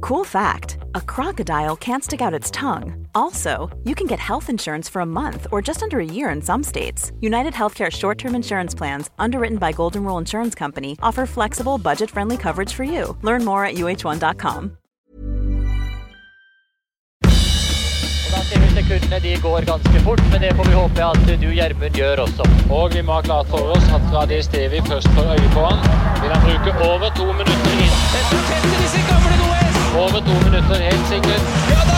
Cool 0.00 0.24
fact 0.24 0.78
a 0.94 1.00
crocodile 1.00 1.76
can't 1.76 2.04
stick 2.04 2.20
out 2.20 2.34
its 2.34 2.50
tongue. 2.50 3.06
Also, 3.14 3.70
you 3.84 3.94
can 3.94 4.06
get 4.06 4.18
health 4.18 4.48
insurance 4.48 4.88
for 4.88 5.00
a 5.00 5.06
month 5.06 5.46
or 5.50 5.60
just 5.62 5.82
under 5.82 5.98
a 6.00 6.04
year 6.04 6.30
in 6.30 6.42
some 6.42 6.62
states. 6.64 7.12
United 7.20 7.52
Healthcare 7.54 7.90
short 7.90 8.18
term 8.18 8.34
insurance 8.34 8.74
plans, 8.74 9.10
underwritten 9.18 9.58
by 9.58 9.72
Golden 9.72 10.04
Rule 10.04 10.18
Insurance 10.18 10.54
Company, 10.54 10.96
offer 11.02 11.26
flexible, 11.26 11.78
budget 11.78 12.10
friendly 12.10 12.36
coverage 12.36 12.72
for 12.74 12.84
you. 12.84 13.16
Learn 13.22 13.44
more 13.44 13.64
at 13.64 13.74
uh1.com. 13.74 14.76
Da 18.38 18.44
ser 18.44 18.60
vi 18.60 18.68
sekundene 18.74 19.18
de 19.20 19.36
går 19.42 19.64
ganske 19.66 20.00
fort, 20.04 20.20
men 20.30 20.40
det 20.40 20.52
får 20.56 20.64
vi 20.64 20.74
håpe 20.74 21.04
at 21.06 21.30
eh, 21.32 21.40
du, 21.40 21.48
Gjermund, 21.56 21.96
gjør 21.98 22.22
også. 22.26 22.46
Og 22.70 22.94
vi 22.94 23.02
må 23.02 23.16
ha 23.16 23.24
klart 23.26 23.50
for 23.50 23.74
oss 23.74 23.90
at 23.98 24.06
Radis 24.14 24.52
Devi 24.52 24.84
først 24.86 25.10
får 25.16 25.34
øye 25.34 25.50
på 25.56 25.66
han. 25.66 25.82
Vil 26.22 26.34
han 26.36 26.46
bruke 26.46 26.78
over 26.92 27.14
to 27.18 27.32
minutter 27.32 27.86
inn? 27.88 28.67
Over 29.98 30.20
to 30.22 30.34
minutter, 30.46 30.78
helt 30.78 31.06
sikkert. 31.10 31.46
Ja 31.72 31.80
da! 31.88 31.96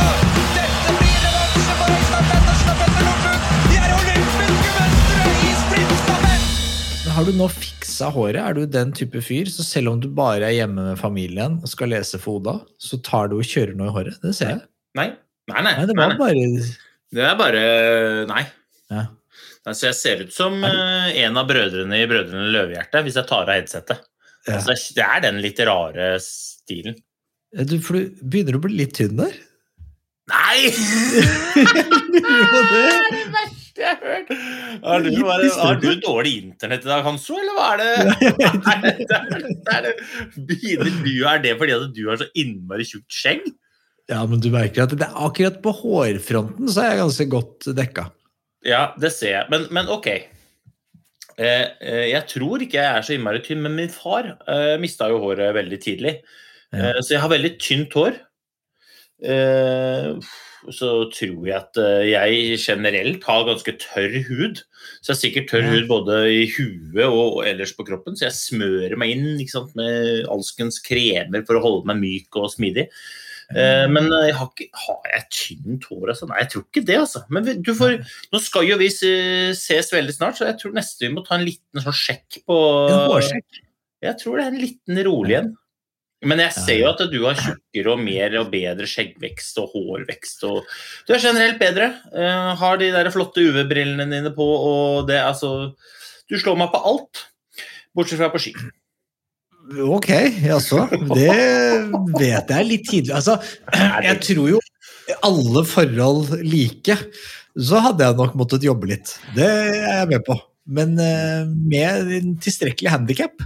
Dette 0.56 0.92
blir 0.96 1.16
revansje 1.24 1.74
for 1.80 1.92
Øystein 1.94 2.28
Pettersen 2.30 2.70
og 2.72 2.78
Petter 2.80 3.04
Northug! 3.06 3.48
De 3.70 3.76
er 3.80 3.92
olympiske 3.96 4.46
mestere 4.78 5.34
i 5.44 5.50
sprintstafett! 5.60 7.10
Har 7.16 7.28
du 7.28 7.32
nå 7.36 7.48
fiksa 7.52 8.08
håret? 8.14 8.40
Er 8.40 8.56
du 8.56 8.62
den 8.78 8.94
type 8.96 9.20
fyr? 9.26 9.50
Så 9.52 9.66
selv 9.68 9.92
om 9.92 10.00
du 10.00 10.08
bare 10.16 10.48
er 10.48 10.56
hjemme 10.56 10.86
med 10.88 11.00
familien 11.00 11.58
og 11.60 11.68
skal 11.72 11.92
lese 11.92 12.20
for 12.22 12.40
Oda, 12.40 12.56
så 12.80 13.00
tar 13.04 13.28
du 13.32 13.36
og 13.40 13.44
kjører 13.50 13.76
noe 13.76 13.90
i 13.92 13.94
håret? 13.98 14.16
Det 14.24 14.32
ser 14.38 14.54
jeg. 14.54 14.62
Nei. 14.98 15.08
Nei, 15.52 15.60
nei. 15.66 15.74
Nei, 15.82 15.86
det 15.90 15.98
var 15.98 16.14
nei. 16.14 16.18
bare 16.20 16.48
Det 17.18 17.26
er 17.26 17.36
bare 17.38 17.62
Nei. 18.30 18.44
ja. 18.94 19.04
Altså, 19.68 19.90
jeg 19.90 19.96
ser 19.98 20.24
ut 20.24 20.32
som 20.32 20.56
eh, 20.64 21.10
en 21.20 21.36
av 21.36 21.44
brødrene 21.50 21.98
i 22.00 22.06
Brødrene 22.08 22.48
Løvehjerte 22.54 23.02
hvis 23.04 23.18
jeg 23.20 23.28
tar 23.28 23.44
av 23.44 23.52
headsetet. 23.58 24.00
Ja. 24.48 24.56
Altså, 24.56 24.72
det 24.96 25.04
er 25.04 25.20
den 25.26 25.40
litt 25.44 25.60
rare 25.68 26.14
stilen. 26.24 26.96
Du, 27.50 27.78
for 27.82 27.98
du 27.98 28.20
begynner 28.22 28.58
å 28.58 28.62
bli 28.62 28.76
litt 28.78 28.92
tynn 28.98 29.16
der. 29.18 29.32
Nei! 30.30 30.70
det 32.14 32.20
er 32.22 33.08
det 33.10 33.24
verste 33.34 33.80
jeg 33.82 33.88
har 33.88 34.04
hørt. 34.04 34.28
Har 34.84 35.02
du, 35.02 35.08
bare, 35.26 35.48
har 35.58 35.80
du 35.82 35.88
dårlig 36.04 36.34
internett 36.44 36.86
i 36.86 36.90
dag, 36.92 37.02
Hanso, 37.06 37.34
eller 37.40 37.56
hva 37.56 37.72
er 37.72 37.80
det? 37.80 37.90
Det 38.38 38.46
er, 38.46 39.40
det 39.50 39.74
er 39.74 39.88
det. 39.88 39.94
Er 41.26 41.42
det 41.42 41.56
fordi 41.58 41.74
at 41.74 41.90
du 41.96 42.04
har 42.06 42.20
så 42.20 42.28
innmari 42.38 42.86
tjukt 42.86 43.10
skjegg? 43.10 43.48
Ja, 44.10 44.22
men 44.26 44.42
du 44.42 44.50
merker 44.54 44.84
at 44.84 44.94
det 44.98 45.06
er 45.06 45.18
akkurat 45.26 45.58
på 45.62 45.72
hårfronten 45.82 46.70
så 46.70 46.82
er 46.82 46.94
jeg 46.94 47.02
ganske 47.04 47.26
godt 47.30 47.70
dekka. 47.78 48.10
Ja, 48.66 48.90
det 49.00 49.12
ser 49.16 49.34
jeg. 49.36 49.48
Men, 49.52 49.66
men 49.74 49.90
ok. 49.90 50.08
Eh, 51.40 51.66
eh, 51.80 52.06
jeg 52.10 52.26
tror 52.30 52.62
ikke 52.62 52.78
jeg 52.78 52.90
er 52.90 53.06
så 53.06 53.14
innmari 53.16 53.42
tynn, 53.44 53.62
men 53.64 53.74
min 53.78 53.92
far 53.92 54.34
eh, 54.50 54.74
mista 54.82 55.08
jo 55.10 55.22
håret 55.22 55.54
veldig 55.56 55.78
tidlig. 55.82 56.14
Ja. 56.72 56.90
Eh, 56.90 57.00
så 57.02 57.16
jeg 57.16 57.24
har 57.24 57.32
veldig 57.32 57.54
tynt 57.62 57.96
hår. 57.98 58.20
Eh, 59.20 60.12
så 60.68 60.90
tror 61.12 61.46
jeg 61.48 61.56
at 61.56 61.78
eh, 61.80 62.10
jeg 62.10 62.58
generelt 62.60 63.24
har 63.24 63.46
ganske 63.48 63.74
tørr 63.80 64.18
hud. 64.28 64.60
Så 65.00 65.10
jeg 65.10 65.14
har 65.14 65.20
sikkert 65.22 65.48
tørr 65.52 65.66
hud 65.70 65.88
både 65.88 66.20
i 66.34 66.44
huet 66.52 67.06
og 67.06 67.40
ellers 67.48 67.72
på 67.76 67.86
kroppen, 67.88 68.16
så 68.16 68.28
jeg 68.28 68.36
smører 68.36 68.96
meg 69.00 69.14
inn 69.16 69.40
sant, 69.48 69.72
med 69.78 70.28
alskens 70.30 70.80
kremer 70.84 71.44
for 71.48 71.58
å 71.58 71.64
holde 71.64 71.90
meg 71.90 72.00
myk 72.02 72.40
og 72.40 72.50
smidig. 72.52 72.90
Eh, 73.50 73.86
men 73.90 74.06
jeg 74.12 74.36
har, 74.36 74.50
ikke, 74.52 74.68
har 74.84 75.14
jeg 75.14 75.24
tynt 75.36 75.88
hår? 75.90 76.12
Altså? 76.12 76.28
Nei, 76.30 76.42
jeg 76.44 76.52
tror 76.52 76.66
ikke 76.66 76.84
det. 76.92 76.98
altså. 77.06 77.24
Men 77.32 77.48
du 77.64 77.72
får, 77.76 77.96
nå 78.30 78.42
skal 78.44 78.68
jo 78.68 78.78
vi 78.80 78.90
ses 78.92 79.90
veldig 79.96 80.16
snart, 80.16 80.38
så 80.38 80.50
jeg 80.50 80.60
tror 80.60 80.76
neste 80.76 81.08
vi 81.08 81.12
må 81.16 81.24
ta 81.26 81.38
en 81.38 81.48
liten 81.48 81.82
sånn 81.82 82.00
sjekk 82.04 82.42
på 82.46 82.60
hårsjekk. 83.14 83.64
Jeg 84.00 84.16
tror 84.20 84.38
det 84.38 84.44
er 84.46 84.54
en 84.54 84.62
liten 84.62 85.02
rolig 85.08 85.40
en. 85.42 85.50
Men 86.20 86.42
jeg 86.42 86.52
ser 86.52 86.76
jo 86.82 86.88
at 86.90 87.00
du 87.08 87.18
har 87.24 87.38
tjukkere 87.38 87.94
og 87.94 88.02
mer 88.04 88.34
og 88.42 88.50
bedre 88.52 88.88
skjeggvekst 88.88 89.56
og 89.62 89.72
hårvekst. 89.72 90.42
Og 90.50 90.66
du 91.08 91.14
er 91.16 91.22
generelt 91.22 91.60
bedre. 91.60 91.94
Uh, 92.12 92.52
har 92.60 92.80
de 92.80 92.90
der 92.92 93.08
flotte 93.14 93.40
UV-brillene 93.40 94.04
dine 94.10 94.32
på, 94.36 94.44
og 94.44 95.08
det 95.08 95.20
altså 95.22 95.72
Du 96.30 96.36
slår 96.38 96.58
meg 96.60 96.68
på 96.70 96.82
alt, 96.86 97.24
bortsett 97.96 98.20
fra 98.20 98.28
på 98.30 98.42
ski. 98.42 98.52
Ok, 99.80 100.10
jaså. 100.44 100.84
Det 101.14 101.32
vet 102.18 102.52
jeg 102.52 102.68
litt 102.68 102.84
tidlig. 102.86 103.14
Altså, 103.16 103.38
jeg 104.04 104.20
tror 104.26 104.52
jo 104.52 104.60
alle 105.26 105.64
forhold 105.66 106.36
like, 106.46 106.96
så 107.58 107.80
hadde 107.82 108.06
jeg 108.06 108.18
nok 108.18 108.36
måttet 108.38 108.66
jobbe 108.66 108.92
litt. 108.92 109.14
Det 109.34 109.48
er 109.48 110.02
jeg 110.02 110.10
med 110.12 110.26
på. 110.28 110.36
Men 110.70 110.92
uh, 111.00 111.48
med 111.48 112.12
en 112.20 112.36
tilstrekkelig 112.44 112.92
handikap, 112.92 113.40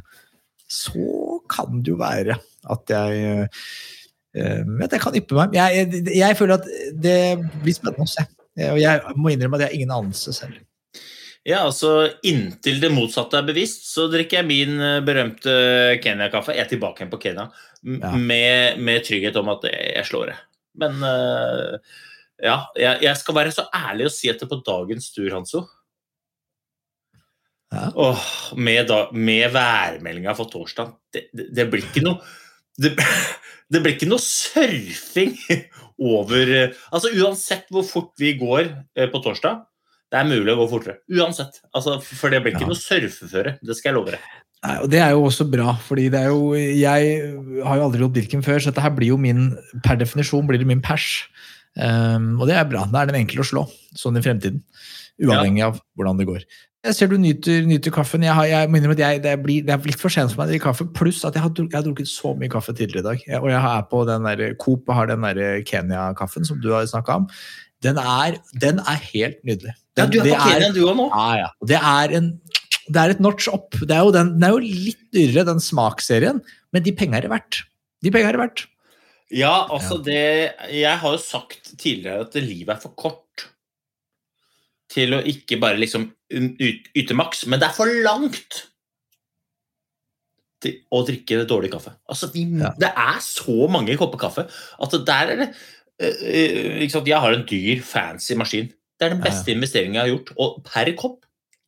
så 0.68 1.38
kan 1.48 1.78
det 1.84 1.94
jo 1.94 2.00
være 2.02 2.36
at 2.70 2.94
jeg 2.94 3.24
eh, 4.34 4.62
at 4.82 4.94
jeg 4.96 5.02
kan 5.02 5.14
yppe 5.14 5.36
meg. 5.38 5.54
Jeg, 5.54 5.88
jeg, 5.92 6.14
jeg 6.18 6.36
føler 6.38 6.58
at 6.58 6.70
det 6.98 7.18
blir 7.62 7.76
spennende 7.76 8.06
å 8.06 8.10
se. 8.10 8.24
Og 8.70 8.78
jeg 8.82 9.18
må 9.18 9.30
innrømme 9.30 9.58
at 9.58 9.64
jeg 9.64 9.70
har 9.70 9.76
ingen 9.78 9.92
anelse 9.94 10.34
selv. 10.34 10.56
Ja, 11.44 11.60
altså 11.66 12.06
Inntil 12.24 12.78
det 12.80 12.88
motsatte 12.94 13.36
er 13.36 13.44
bevisst, 13.46 13.84
så 13.92 14.06
drikker 14.08 14.40
jeg 14.40 14.48
min 14.48 14.80
eh, 14.80 15.02
berømte 15.04 15.52
Kenya-kaffe. 16.02 16.54
Jeg 16.56 16.64
er 16.64 16.72
tilbake 16.72 17.02
igjen 17.02 17.12
på 17.12 17.20
Kenya 17.26 17.50
Ja. 17.84 18.14
med, 18.16 18.78
med 18.80 19.04
trygghet 19.04 19.36
om 19.36 19.50
at 19.52 19.66
jeg 19.68 20.06
slår 20.08 20.30
det. 20.32 20.36
Men 20.80 21.02
eh, 21.04 21.74
ja, 22.48 22.56
jeg 22.80 23.12
skal 23.20 23.36
være 23.36 23.52
så 23.54 23.66
ærlig 23.76 24.08
å 24.08 24.12
si 24.14 24.30
at 24.32 24.40
det 24.40 24.48
på 24.50 24.62
dagens 24.64 25.10
tur, 25.14 25.28
Hanso 25.36 25.66
Ja. 27.74 27.90
Åh, 27.98 28.24
med, 28.56 28.86
da, 28.88 29.08
med 29.12 29.52
værmeldinga 29.52 30.34
for 30.38 30.46
torsdag 30.46 30.92
det, 31.12 31.24
det, 31.34 31.48
det 31.56 31.64
blir 31.72 31.82
ikke 31.82 32.04
noe 32.06 32.20
det, 32.80 32.94
det 33.72 33.82
blir 33.84 33.94
ikke 33.96 34.08
noe 34.10 34.22
surfing 34.22 35.36
over 36.14 36.50
eh, 36.50 36.80
Altså 36.90 37.12
Uansett 37.14 37.68
hvor 37.72 37.86
fort 37.86 38.12
vi 38.20 38.32
går 38.40 38.66
eh, 38.96 39.08
på 39.12 39.20
torsdag, 39.24 39.62
det 40.12 40.20
er 40.20 40.28
mulig 40.30 40.52
å 40.52 40.58
gå 40.60 40.66
fortere. 40.70 41.00
Uansett. 41.10 41.60
Altså, 41.74 41.96
for 42.04 42.30
det 42.30 42.42
blir 42.44 42.54
ikke 42.54 42.66
Ja. 42.66 42.70
noe 42.70 42.78
surfeføre. 42.78 43.56
Det 43.64 43.74
skal 43.78 43.90
jeg 43.90 43.96
love 43.98 44.14
deg. 44.14 44.26
Nei, 44.64 44.76
og 44.80 44.90
Det 44.92 45.00
er 45.02 45.10
jo 45.12 45.24
også 45.26 45.44
bra, 45.50 45.74
fordi 45.84 46.04
det 46.12 46.20
er 46.22 46.30
jo, 46.30 46.52
jeg 46.54 47.08
har 47.66 47.80
jo 47.80 47.86
aldri 47.88 48.00
gjort 48.04 48.14
Birken 48.14 48.44
før, 48.46 48.60
så 48.62 48.70
dette 48.70 48.84
her 48.84 48.94
blir 48.96 49.10
jo 49.10 49.18
min, 49.20 49.50
per 49.84 49.98
definisjon 50.00 50.46
blir 50.48 50.62
det 50.62 50.68
min 50.70 50.80
pers. 50.84 51.24
Um, 51.74 52.38
og 52.38 52.46
det 52.48 52.54
er 52.56 52.68
bra. 52.70 52.84
Da 52.86 53.02
er 53.02 53.10
den 53.10 53.18
enkel 53.24 53.42
å 53.42 53.48
slå, 53.48 53.64
sånn 53.98 54.16
i 54.16 54.22
fremtiden. 54.24 54.62
Uavhengig 55.20 55.66
av 55.66 55.82
hvordan 55.98 56.20
det 56.22 56.28
går. 56.30 56.46
Jeg 56.84 56.96
ser 56.98 57.08
du 57.08 57.16
nyter, 57.16 57.62
nyter 57.64 57.92
kaffen. 57.94 58.24
Jeg, 58.26 58.34
har, 58.36 58.44
jeg 58.50 58.68
må 58.68 58.76
innrømme 58.76 58.96
at 58.98 59.00
jeg, 59.00 59.20
det, 59.24 59.34
blir, 59.40 59.64
det 59.64 59.72
er 59.72 59.86
litt 59.88 60.00
for 60.00 60.12
sent 60.12 60.32
for 60.32 60.42
meg 60.42 60.50
å 60.50 60.52
drikke 60.52 60.66
kaffe, 60.66 60.84
pluss 60.92 61.22
at 61.24 61.36
jeg 61.36 61.44
har, 61.44 61.52
jeg 61.56 61.72
har 61.72 61.84
drukket 61.86 62.10
så 62.10 62.34
mye 62.36 62.52
kaffe 62.52 62.74
tidligere 62.76 63.00
i 63.00 63.06
dag. 63.06 63.22
Jeg, 63.24 63.40
og 63.40 63.48
jeg 63.48 63.60
er 63.60 63.86
på 63.88 64.00
den 64.08 64.26
der, 64.28 64.42
Coop 64.60 64.90
har 64.92 65.08
den 65.08 65.24
Kenya-kaffen 65.64 66.44
som 66.44 66.58
du 66.60 66.68
har 66.74 66.84
snakka 66.90 67.22
om. 67.22 67.28
Den 67.84 68.00
er, 68.00 68.36
den 68.60 68.82
er 68.84 69.00
helt 69.12 69.40
nydelig. 69.48 69.72
Ja, 69.96 70.04
du 70.10 70.18
er 70.20 70.28
på 70.28 70.42
Kenya, 70.44 70.68
du 70.76 70.82
òg 70.84 70.98
nå. 70.98 71.08
ja, 71.08 71.40
ja. 71.40 71.48
Det 71.72 71.80
er, 71.80 72.14
en, 72.18 72.28
det 72.84 73.00
er 73.00 73.14
et 73.14 73.22
notch 73.24 73.48
opp. 73.52 73.78
Det 73.80 73.96
er 73.96 74.04
jo 74.04 74.12
den, 74.14 74.34
den 74.36 74.46
er 74.48 74.52
jo 74.52 74.60
litt 74.64 75.00
dyrere, 75.14 75.46
den 75.48 75.64
smaksserien, 75.64 76.42
men 76.74 76.84
de 76.84 76.92
penga 76.96 77.16
er 77.20 77.24
det 77.24 77.32
verdt. 77.32 77.62
De 78.04 78.12
penga 78.12 78.28
er 78.28 78.36
det 78.36 78.44
verdt. 78.44 78.66
Ja, 79.34 79.54
altså 79.72 79.96
det 80.04 80.52
Jeg 80.70 80.98
har 81.00 81.14
jo 81.14 81.18
sagt 81.18 81.72
tidligere 81.80 82.26
at 82.26 82.36
livet 82.38 82.76
er 82.76 82.82
for 82.82 82.92
kort 82.92 83.48
til 84.92 85.16
å 85.16 85.22
ikke 85.26 85.56
bare 85.62 85.80
liksom 85.80 86.10
yte 86.34 87.16
maks, 87.16 87.44
men 87.50 87.60
det 87.62 87.68
er 87.68 87.76
for 87.76 87.90
langt 88.04 88.60
til 90.64 90.78
å 90.94 91.02
drikke 91.06 91.42
dårlig 91.48 91.72
kaffe. 91.74 91.94
Altså, 92.10 92.30
vi, 92.32 92.46
Ja. 92.60 92.72
Det 92.80 92.90
er 92.90 93.18
så 93.24 93.68
mange 93.70 93.96
kopper 94.00 94.18
kaffe 94.18 94.46
at 94.48 94.96
der 95.06 95.34
er 95.34 95.42
det 95.42 95.48
eh, 96.00 96.22
eh? 96.24 96.88
Jeg 96.88 97.20
har 97.20 97.32
en 97.34 97.46
dyr, 97.48 97.82
fancy 97.84 98.34
maskin. 98.34 98.70
Det 98.98 99.06
er 99.06 99.14
den 99.14 99.20
Ja, 99.20 99.24
ja. 99.24 99.30
beste 99.30 99.52
investeringen 99.52 99.94
jeg 99.98 100.04
har 100.06 100.12
gjort. 100.14 100.32
Og 100.38 100.64
per 100.64 100.92
kopp 100.96 101.24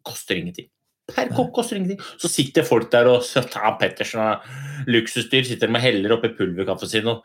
koster 0.06 0.36
ingenting. 0.38 0.68
Per 1.12 1.28
kopp 1.34 1.52
koster 1.54 1.76
ingenting. 1.76 2.00
Så 2.18 2.30
sitter 2.30 2.64
folk 2.66 2.90
der 2.90 3.06
og 3.10 3.22
tar 3.26 3.76
Pettersen 3.78 4.20
og 4.22 4.88
luksusdyr 4.90 5.44
sitter 5.44 5.68
med 5.68 5.82
heller 5.84 6.16
oppi 6.16 6.32
pulverkaffen 6.38 6.88
sin 6.88 7.06
og 7.12 7.22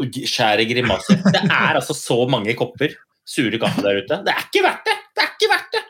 og 0.00 0.06
skjærer 0.08 0.64
grimaser. 0.70 1.18
Det 1.34 1.42
er 1.44 1.76
altså 1.76 1.92
så 1.92 2.22
mange 2.30 2.54
kopper 2.56 2.94
sure 3.28 3.58
kaffe 3.60 3.82
der 3.84 4.00
ute. 4.00 4.20
Det 4.24 4.32
er 4.32 4.46
ikke 4.46 4.62
verdt 4.64 4.86
det! 4.86 4.96
Det 5.12 5.24
er 5.26 5.32
ikke 5.34 5.50
verdt 5.50 5.74
det! 5.74 5.82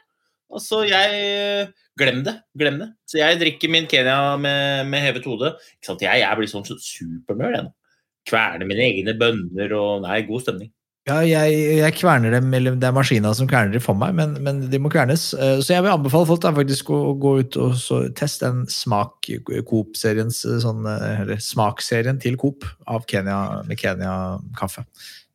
Altså, 0.51 0.83
jeg 0.89 1.69
Glem 2.01 2.23
det. 2.25 2.37
Glem 2.57 2.79
det. 2.81 2.89
Så 3.09 3.19
jeg 3.21 3.39
drikker 3.41 3.73
min 3.73 3.89
Kenya 3.91 4.37
med, 4.41 4.89
med 4.89 5.03
hevet 5.05 5.27
hode. 5.29 5.55
Jeg, 5.85 6.23
jeg 6.23 6.39
blir 6.39 6.49
sånn 6.51 6.65
supernerd, 6.65 7.57
jeg 7.59 7.67
nå. 7.67 7.73
Kverner 8.29 8.69
mine 8.69 8.85
egne 8.87 9.17
bønner 9.21 9.73
og 9.77 10.05
Nei, 10.05 10.23
god 10.29 10.45
stemning. 10.45 10.71
Ja, 11.09 11.23
jeg, 11.25 11.55
jeg 11.79 11.95
kverner 11.97 12.35
dem, 12.35 12.51
eller 12.55 12.75
det 12.79 12.87
er 12.87 12.95
maskina 12.95 13.31
som 13.35 13.49
kverner 13.49 13.73
dem 13.73 13.83
for 13.83 13.97
meg, 13.99 14.13
men, 14.19 14.35
men 14.45 14.61
de 14.71 14.79
må 14.79 14.91
kvernes. 14.93 15.31
Eh, 15.33 15.57
Så 15.65 15.73
jeg 15.73 15.83
vil 15.83 15.95
anbefale 15.95 16.29
folk 16.29 16.43
da 16.45 16.53
faktisk 16.55 16.93
å, 16.93 17.01
gå 17.19 17.33
ut 17.41 17.57
og 17.59 17.73
så 17.81 18.03
teste 18.17 18.51
den 18.51 18.69
smak 18.71 19.31
Coop-seriens 19.67 20.43
sånn, 20.63 20.85
eh, 20.87 21.23
eller 21.25 21.41
smakserien 21.43 22.21
til 22.21 22.37
Coop 22.41 22.69
av 22.87 23.09
Kenya 23.11 23.41
med 23.67 23.81
Kenya-kaffe. 23.81 24.85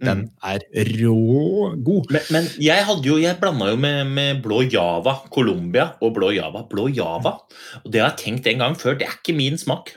Den 0.03 0.25
er 0.43 0.63
rå 0.99 1.69
god. 1.85 2.09
Men, 2.11 2.25
men 2.35 2.47
jeg 2.59 2.83
hadde 2.87 3.07
jo, 3.07 3.15
jeg 3.21 3.39
blanda 3.39 3.69
jo 3.71 3.77
med, 3.79 4.01
med 4.11 4.41
blå 4.43 4.65
java, 4.67 5.21
Colombia 5.31 5.93
og 6.03 6.17
blå 6.17 6.33
java. 6.35 6.65
Blå 6.69 6.89
java, 6.91 7.37
og 7.81 7.87
det 7.93 8.03
har 8.03 8.11
jeg 8.11 8.21
tenkt 8.25 8.49
en 8.51 8.65
gang 8.65 8.75
før, 8.79 8.97
det 8.99 9.07
er 9.07 9.15
ikke 9.15 9.37
min 9.37 9.59
smak. 9.61 9.93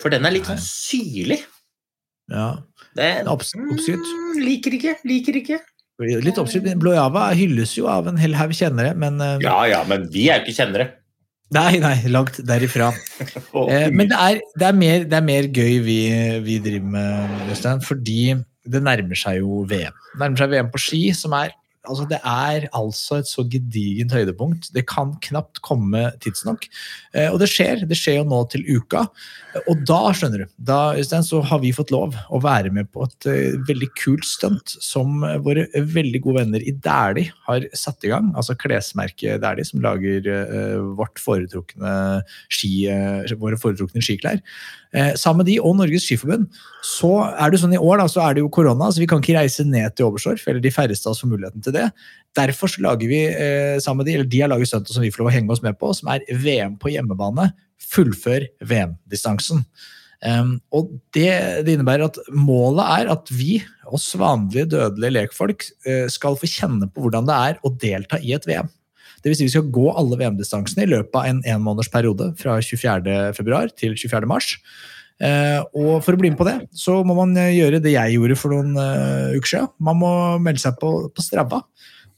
For 0.00 0.12
den 0.12 0.24
er 0.24 0.32
litt 0.32 0.48
sånn 0.48 0.60
syrlig. 0.62 1.42
Ja. 2.32 2.54
Det 2.96 3.04
er, 3.04 3.28
oppskrytt. 3.30 4.00
Mm, 4.00 4.38
liker 4.46 4.78
ikke, 4.78 4.94
liker 5.08 5.36
ikke. 5.42 5.58
Litt 5.98 6.38
oppskrytt. 6.40 6.70
Blå 6.80 6.94
Java 6.94 7.28
hylles 7.36 7.74
jo 7.76 7.88
av 7.90 8.08
en 8.10 8.18
hel 8.20 8.36
haug 8.38 8.54
kjennere, 8.54 8.94
men 8.98 9.20
eh, 9.22 9.36
Ja 9.44 9.60
ja, 9.68 9.82
men 9.88 10.06
vi 10.12 10.28
er 10.30 10.40
jo 10.40 10.48
ikke 10.48 10.58
kjennere. 10.62 10.88
Nei, 11.54 11.78
nei, 11.80 11.96
langt 12.12 12.40
derifra. 12.48 12.92
Eh, 13.58 13.88
men 13.90 14.06
det 14.10 14.16
er, 14.16 14.38
det, 14.60 14.66
er 14.68 14.76
mer, 14.76 15.04
det 15.08 15.16
er 15.18 15.24
mer 15.24 15.46
gøy 15.50 15.78
vi, 15.82 15.96
vi 16.44 16.58
driver 16.62 16.92
med, 16.92 17.32
Øystein, 17.50 17.80
fordi 17.82 18.20
det 18.68 18.82
nærmer 18.84 19.18
seg 19.18 19.40
jo 19.42 19.62
VM. 19.68 19.96
Det 20.12 20.20
nærmer 20.22 20.42
seg 20.42 20.52
VM 20.52 20.70
på 20.72 20.82
ski, 20.82 21.02
som 21.16 21.34
er 21.38 21.54
Altså, 21.86 22.04
det 22.10 22.18
er 22.26 22.66
altså 22.76 23.20
et 23.20 23.28
så 23.30 23.44
gedigent 23.48 24.12
høydepunkt. 24.12 24.70
Det 24.74 24.84
kan 24.90 25.14
knapt 25.24 25.60
komme 25.64 26.08
tidsnok. 26.24 26.66
Eh, 27.14 27.28
og 27.30 27.38
det 27.42 27.48
skjer. 27.52 27.84
Det 27.88 27.96
skjer 27.98 28.18
jo 28.18 28.26
nå 28.28 28.40
til 28.52 28.64
uka. 28.66 29.04
Og 29.70 29.84
da, 29.88 30.00
skjønner 30.16 30.44
du, 30.44 30.50
da 30.70 30.78
Øystein, 30.98 31.26
så 31.26 31.40
har 31.46 31.62
vi 31.62 31.74
fått 31.74 31.92
lov 31.94 32.16
å 32.34 32.40
være 32.42 32.72
med 32.74 32.90
på 32.94 33.06
et 33.06 33.28
uh, 33.30 33.56
veldig 33.68 33.88
kult 33.98 34.26
stunt 34.28 34.74
som 34.84 35.22
våre 35.44 35.66
veldig 35.72 36.20
gode 36.24 36.42
venner 36.42 36.62
i 36.62 36.74
Dæhlie 36.84 37.32
har 37.48 37.64
satt 37.76 38.04
i 38.06 38.12
gang. 38.12 38.30
Altså 38.38 38.58
klesmerket 38.58 39.42
Dæhlie, 39.42 39.66
som 39.66 39.82
lager 39.84 40.28
uh, 40.28 40.92
vårt 40.98 41.22
foretrukne 41.22 41.94
ski, 42.52 42.72
uh, 42.92 43.38
våre 43.40 43.58
foretrukne 43.60 44.04
skiklær. 44.04 44.42
Eh, 44.96 45.12
sammen 45.20 45.42
med 45.42 45.50
de 45.50 45.58
og 45.60 45.74
Norges 45.76 46.06
Skiforbund 46.06 46.46
så 46.86 47.10
er 47.28 47.52
det 47.52 47.60
sånn 47.60 47.74
i 47.76 47.80
år 47.80 48.00
da, 48.00 48.06
så 48.08 48.22
er 48.24 48.36
det 48.36 48.40
jo 48.40 48.48
korona, 48.52 48.88
så 48.88 49.02
vi 49.02 49.08
kan 49.10 49.20
ikke 49.20 49.36
reise 49.36 49.66
ned 49.68 49.92
til 49.92 50.08
Oberstdorf, 50.08 50.46
eller 50.48 50.62
de 50.64 50.72
færreste 50.72 51.04
av 51.04 51.12
oss 51.12 51.20
får 51.20 51.28
muligheten 51.28 51.64
til 51.64 51.67
det. 51.74 51.88
Derfor 52.38 52.70
lager 52.84 53.10
vi 53.10 53.22
eh, 53.26 53.76
sammen 53.82 54.02
med 54.02 54.10
de, 54.10 54.16
eller 54.18 54.30
de 54.30 54.42
har 54.44 54.50
laget 54.52 54.70
stuntet 54.70 54.94
som 54.94 55.04
vi 55.04 55.10
får 55.12 55.24
lov 55.24 55.30
å 55.30 55.34
henge 55.34 55.54
oss 55.54 55.64
med 55.64 55.78
på, 55.80 55.92
som 55.96 56.10
er 56.12 56.26
VM 56.28 56.76
på 56.80 56.92
hjemmebane. 56.94 57.50
Fullfør 57.88 58.46
VM-distansen. 58.68 59.64
Um, 60.18 60.56
og 60.74 60.90
det, 61.14 61.30
det 61.62 61.76
innebærer 61.76 62.08
at 62.08 62.16
målet 62.34 62.88
er 62.96 63.10
at 63.12 63.30
vi, 63.30 63.60
oss 63.86 64.08
vanlige 64.18 64.66
dødelige 64.74 65.14
lekfolk, 65.14 65.68
eh, 65.86 66.08
skal 66.10 66.38
få 66.38 66.50
kjenne 66.50 66.88
på 66.90 67.04
hvordan 67.04 67.28
det 67.28 67.36
er 67.50 67.60
å 67.62 67.70
delta 67.70 68.18
i 68.18 68.34
et 68.34 68.48
VM. 68.48 68.70
Det 69.22 69.30
vil 69.30 69.38
si 69.38 69.46
vi 69.46 69.54
skal 69.54 69.70
gå 69.74 69.86
alle 69.98 70.18
VM-distansene 70.18 70.84
i 70.84 70.90
løpet 70.90 71.16
av 71.18 71.26
en 71.26 71.40
enmåneders 71.54 71.90
periode 71.90 72.32
fra 72.38 72.58
24. 72.62 73.32
februar 73.38 73.70
til 73.78 73.94
24. 73.98 74.26
Eh, 75.18 75.58
og 75.74 76.02
for 76.06 76.14
å 76.14 76.20
bli 76.20 76.30
med 76.30 76.38
på 76.38 76.46
det, 76.46 76.56
så 76.78 77.00
må 77.06 77.16
man 77.18 77.32
eh, 77.40 77.52
gjøre 77.58 77.80
det 77.82 77.90
jeg 77.96 78.14
gjorde 78.18 78.36
for 78.38 78.54
noen 78.54 78.76
eh, 78.78 79.36
uker 79.38 79.50
siden. 79.56 79.72
Man 79.82 79.98
må 80.02 80.10
melde 80.42 80.62
seg 80.62 80.76
på, 80.78 80.92
på 81.10 81.24
Strava. 81.24 81.64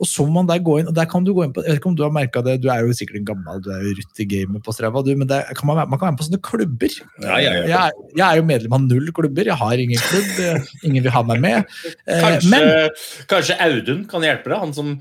Og 0.00 0.08
så 0.08 0.24
må 0.24 0.32
man 0.38 0.46
der 0.48 0.62
gå 0.64 0.78
inn, 0.80 0.86
og 0.88 0.94
der 0.96 1.04
kan 1.04 1.24
du 1.26 1.34
gå 1.36 1.42
inn 1.44 1.50
på, 1.52 1.60
jeg 1.60 1.74
vet 1.74 1.80
ikke 1.82 1.90
om 1.90 1.96
du 1.98 2.02
har 2.06 2.12
merket 2.16 2.46
det, 2.46 2.54
du 2.62 2.70
er 2.72 2.86
jo 2.86 2.94
sikkert 2.96 3.18
en 3.18 3.26
gammel, 3.34 3.58
du 3.60 3.66
er 3.74 3.82
jo 3.84 3.90
rutt 3.98 4.20
i 4.24 4.26
gamet 4.30 4.62
på 4.64 4.72
Strava, 4.72 5.02
du, 5.04 5.10
men 5.20 5.28
kan 5.28 5.68
man, 5.68 5.76
man 5.92 6.00
kan 6.00 6.06
være 6.06 6.14
med 6.14 6.20
på 6.22 6.24
sånne 6.30 6.40
klubber. 6.46 6.94
Ja, 7.20 7.34
ja, 7.36 7.50
ja. 7.58 7.66
Jeg, 7.68 7.74
er- 7.90 8.14
jeg 8.16 8.24
er 8.30 8.38
jo 8.40 8.46
medlem 8.48 8.76
av 8.78 8.86
null 8.86 9.10
klubber, 9.18 9.50
jeg 9.52 9.58
har 9.60 9.82
ingen 9.84 10.00
klubb, 10.06 10.70
ingen 10.88 11.04
vil 11.04 11.12
ha 11.12 11.20
meg 11.28 11.42
med. 11.44 11.76
Eh, 12.08 12.24
Kanskje, 12.24 12.52
Men 12.54 13.26
kanskje 13.28 13.58
Audun 13.66 14.00
kan 14.08 14.24
hjelpe 14.24 14.48
deg? 14.54 14.62
Han 14.64 14.72
som, 14.78 14.94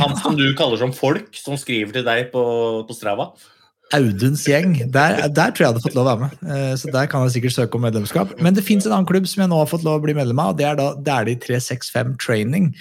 han 0.00 0.16
som 0.22 0.40
du 0.40 0.46
kaller 0.56 0.80
som 0.80 0.96
folk, 0.96 1.28
som 1.36 1.60
skriver 1.60 1.98
til 1.98 2.08
deg 2.08 2.30
på, 2.32 2.46
på 2.88 2.96
Strava. 2.96 3.34
Auduns 3.94 4.42
gjeng, 4.48 4.72
der, 4.90 5.20
der 5.30 5.52
tror 5.54 5.62
jeg 5.62 5.68
hadde 5.70 5.82
fått 5.84 5.94
lov 5.94 6.08
å 6.08 6.10
være 6.10 6.22
med. 6.24 6.40
Eh, 6.50 6.72
Så 6.74 6.90
der 6.90 7.06
kan 7.06 7.22
jeg 7.22 7.36
sikkert 7.36 7.54
søke 7.54 7.78
om 7.78 7.84
medlemskap. 7.86 8.32
Men 8.42 8.56
det 8.56 8.64
fins 8.66 8.86
en 8.86 8.96
annen 8.96 9.06
klubb 9.06 9.28
som 9.30 9.44
jeg 9.44 9.50
nå 9.52 9.60
har 9.60 9.68
fått 9.70 9.84
lov 9.86 10.00
å 10.00 10.02
bli 10.02 10.14
medlem 10.16 10.40
av, 10.42 10.54
og 10.54 10.58
det 10.58 10.66
er 10.66 10.78
da 10.80 10.88
Dæhlie 11.06 11.38
365 11.44 12.16
Training. 12.18 12.72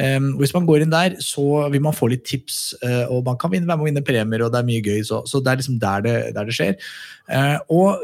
Um, 0.00 0.30
hvis 0.40 0.54
man 0.56 0.64
går 0.64 0.86
inn 0.86 0.94
der, 0.94 1.18
så 1.20 1.66
vil 1.72 1.84
man 1.84 1.96
få 1.96 2.08
litt 2.14 2.24
tips, 2.24 2.62
eh, 2.80 3.04
og 3.12 3.28
man 3.28 3.36
kan 3.40 3.52
være 3.52 3.66
med 3.66 3.76
og 3.76 3.90
vinne 3.90 4.04
premier, 4.06 4.46
og 4.46 4.54
det 4.54 4.62
er 4.62 4.70
mye 4.70 4.86
gøy. 4.86 5.04
Så, 5.04 5.20
så 5.28 5.42
det 5.44 5.52
er 5.52 5.60
liksom 5.60 5.76
der 5.84 6.06
det, 6.06 6.16
der 6.38 6.48
det 6.48 6.56
skjer. 6.56 6.80
Eh, 7.28 7.58
og 7.68 8.00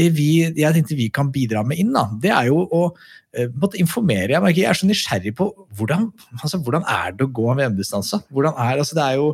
det 0.00 0.08
vi, 0.16 0.30
jeg 0.48 0.72
tenkte 0.78 0.96
vi 0.96 1.10
kan 1.12 1.28
bidra 1.34 1.60
med 1.66 1.84
inn, 1.84 1.92
da, 1.92 2.08
det 2.24 2.32
er 2.32 2.48
jo 2.48 2.64
å 2.64 2.88
på 3.36 3.68
informere. 3.76 4.32
Jeg, 4.32 4.40
merker, 4.40 4.62
jeg 4.62 4.70
er 4.70 4.78
så 4.78 4.86
nysgjerrig 4.88 5.34
på 5.36 5.50
hvordan, 5.76 6.06
altså, 6.40 6.56
hvordan 6.56 6.86
er 6.88 7.12
det 7.12 7.26
å 7.26 7.32
gå 7.36 7.50
en 7.52 7.58
VM-distanse? 7.60 8.22
Hvordan 8.32 8.56
er, 8.56 8.80
altså, 8.80 8.96
det 8.96 9.04
er 9.04 9.18
jo 9.20 9.26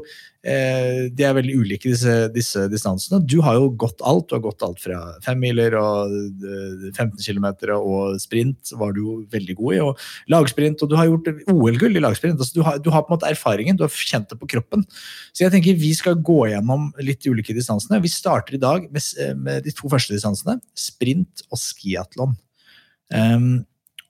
de 0.42 1.22
er 1.22 1.34
veldig 1.36 1.54
ulike, 1.54 1.86
disse, 1.92 2.12
disse 2.34 2.64
distansene. 2.66 3.20
Du 3.22 3.36
har 3.46 3.60
jo 3.60 3.68
gått 3.78 4.02
alt. 4.02 4.26
Du 4.26 4.34
har 4.34 4.42
gått 4.42 4.64
alt 4.66 4.80
fra 4.82 4.98
femmiler 5.22 5.76
og 5.78 6.10
eh, 6.42 6.88
15 6.90 7.14
km 7.22 7.46
og 7.76 8.18
sprint 8.22 8.72
var 8.80 8.96
du 8.96 9.02
jo 9.04 9.14
veldig 9.30 9.56
god 9.60 9.76
i. 9.76 9.80
Og 9.86 10.34
lagsprint, 10.34 10.82
og 10.82 10.90
du 10.90 10.96
har 10.98 11.06
gjort 11.06 11.30
OL-gull 11.52 11.94
i 11.94 12.02
lagsprint. 12.02 12.42
Altså, 12.42 12.58
du, 12.58 12.62
har, 12.66 12.82
du 12.82 12.90
har 12.90 13.06
på 13.06 13.12
en 13.12 13.20
måte 13.20 13.30
erfaringen, 13.30 13.78
du 13.78 13.86
har 13.86 13.94
kjent 13.94 14.34
det 14.34 14.40
på 14.42 14.50
kroppen. 14.56 14.82
Så 15.30 15.46
jeg 15.46 15.54
tenker 15.54 15.78
vi 15.78 15.94
skal 15.94 16.18
gå 16.18 16.40
gjennom 16.50 16.90
litt 17.06 17.22
de 17.22 17.36
ulike 17.36 17.54
distansene. 17.54 18.02
Vi 18.02 18.10
starter 18.10 18.58
i 18.58 18.62
dag 18.62 18.90
med, 18.90 19.10
med 19.38 19.68
de 19.68 19.78
to 19.78 19.90
første 19.92 20.16
distansene. 20.16 20.58
Sprint 20.74 21.46
og 21.52 21.62
skiatlon. 21.62 22.34
Um, 23.14 23.52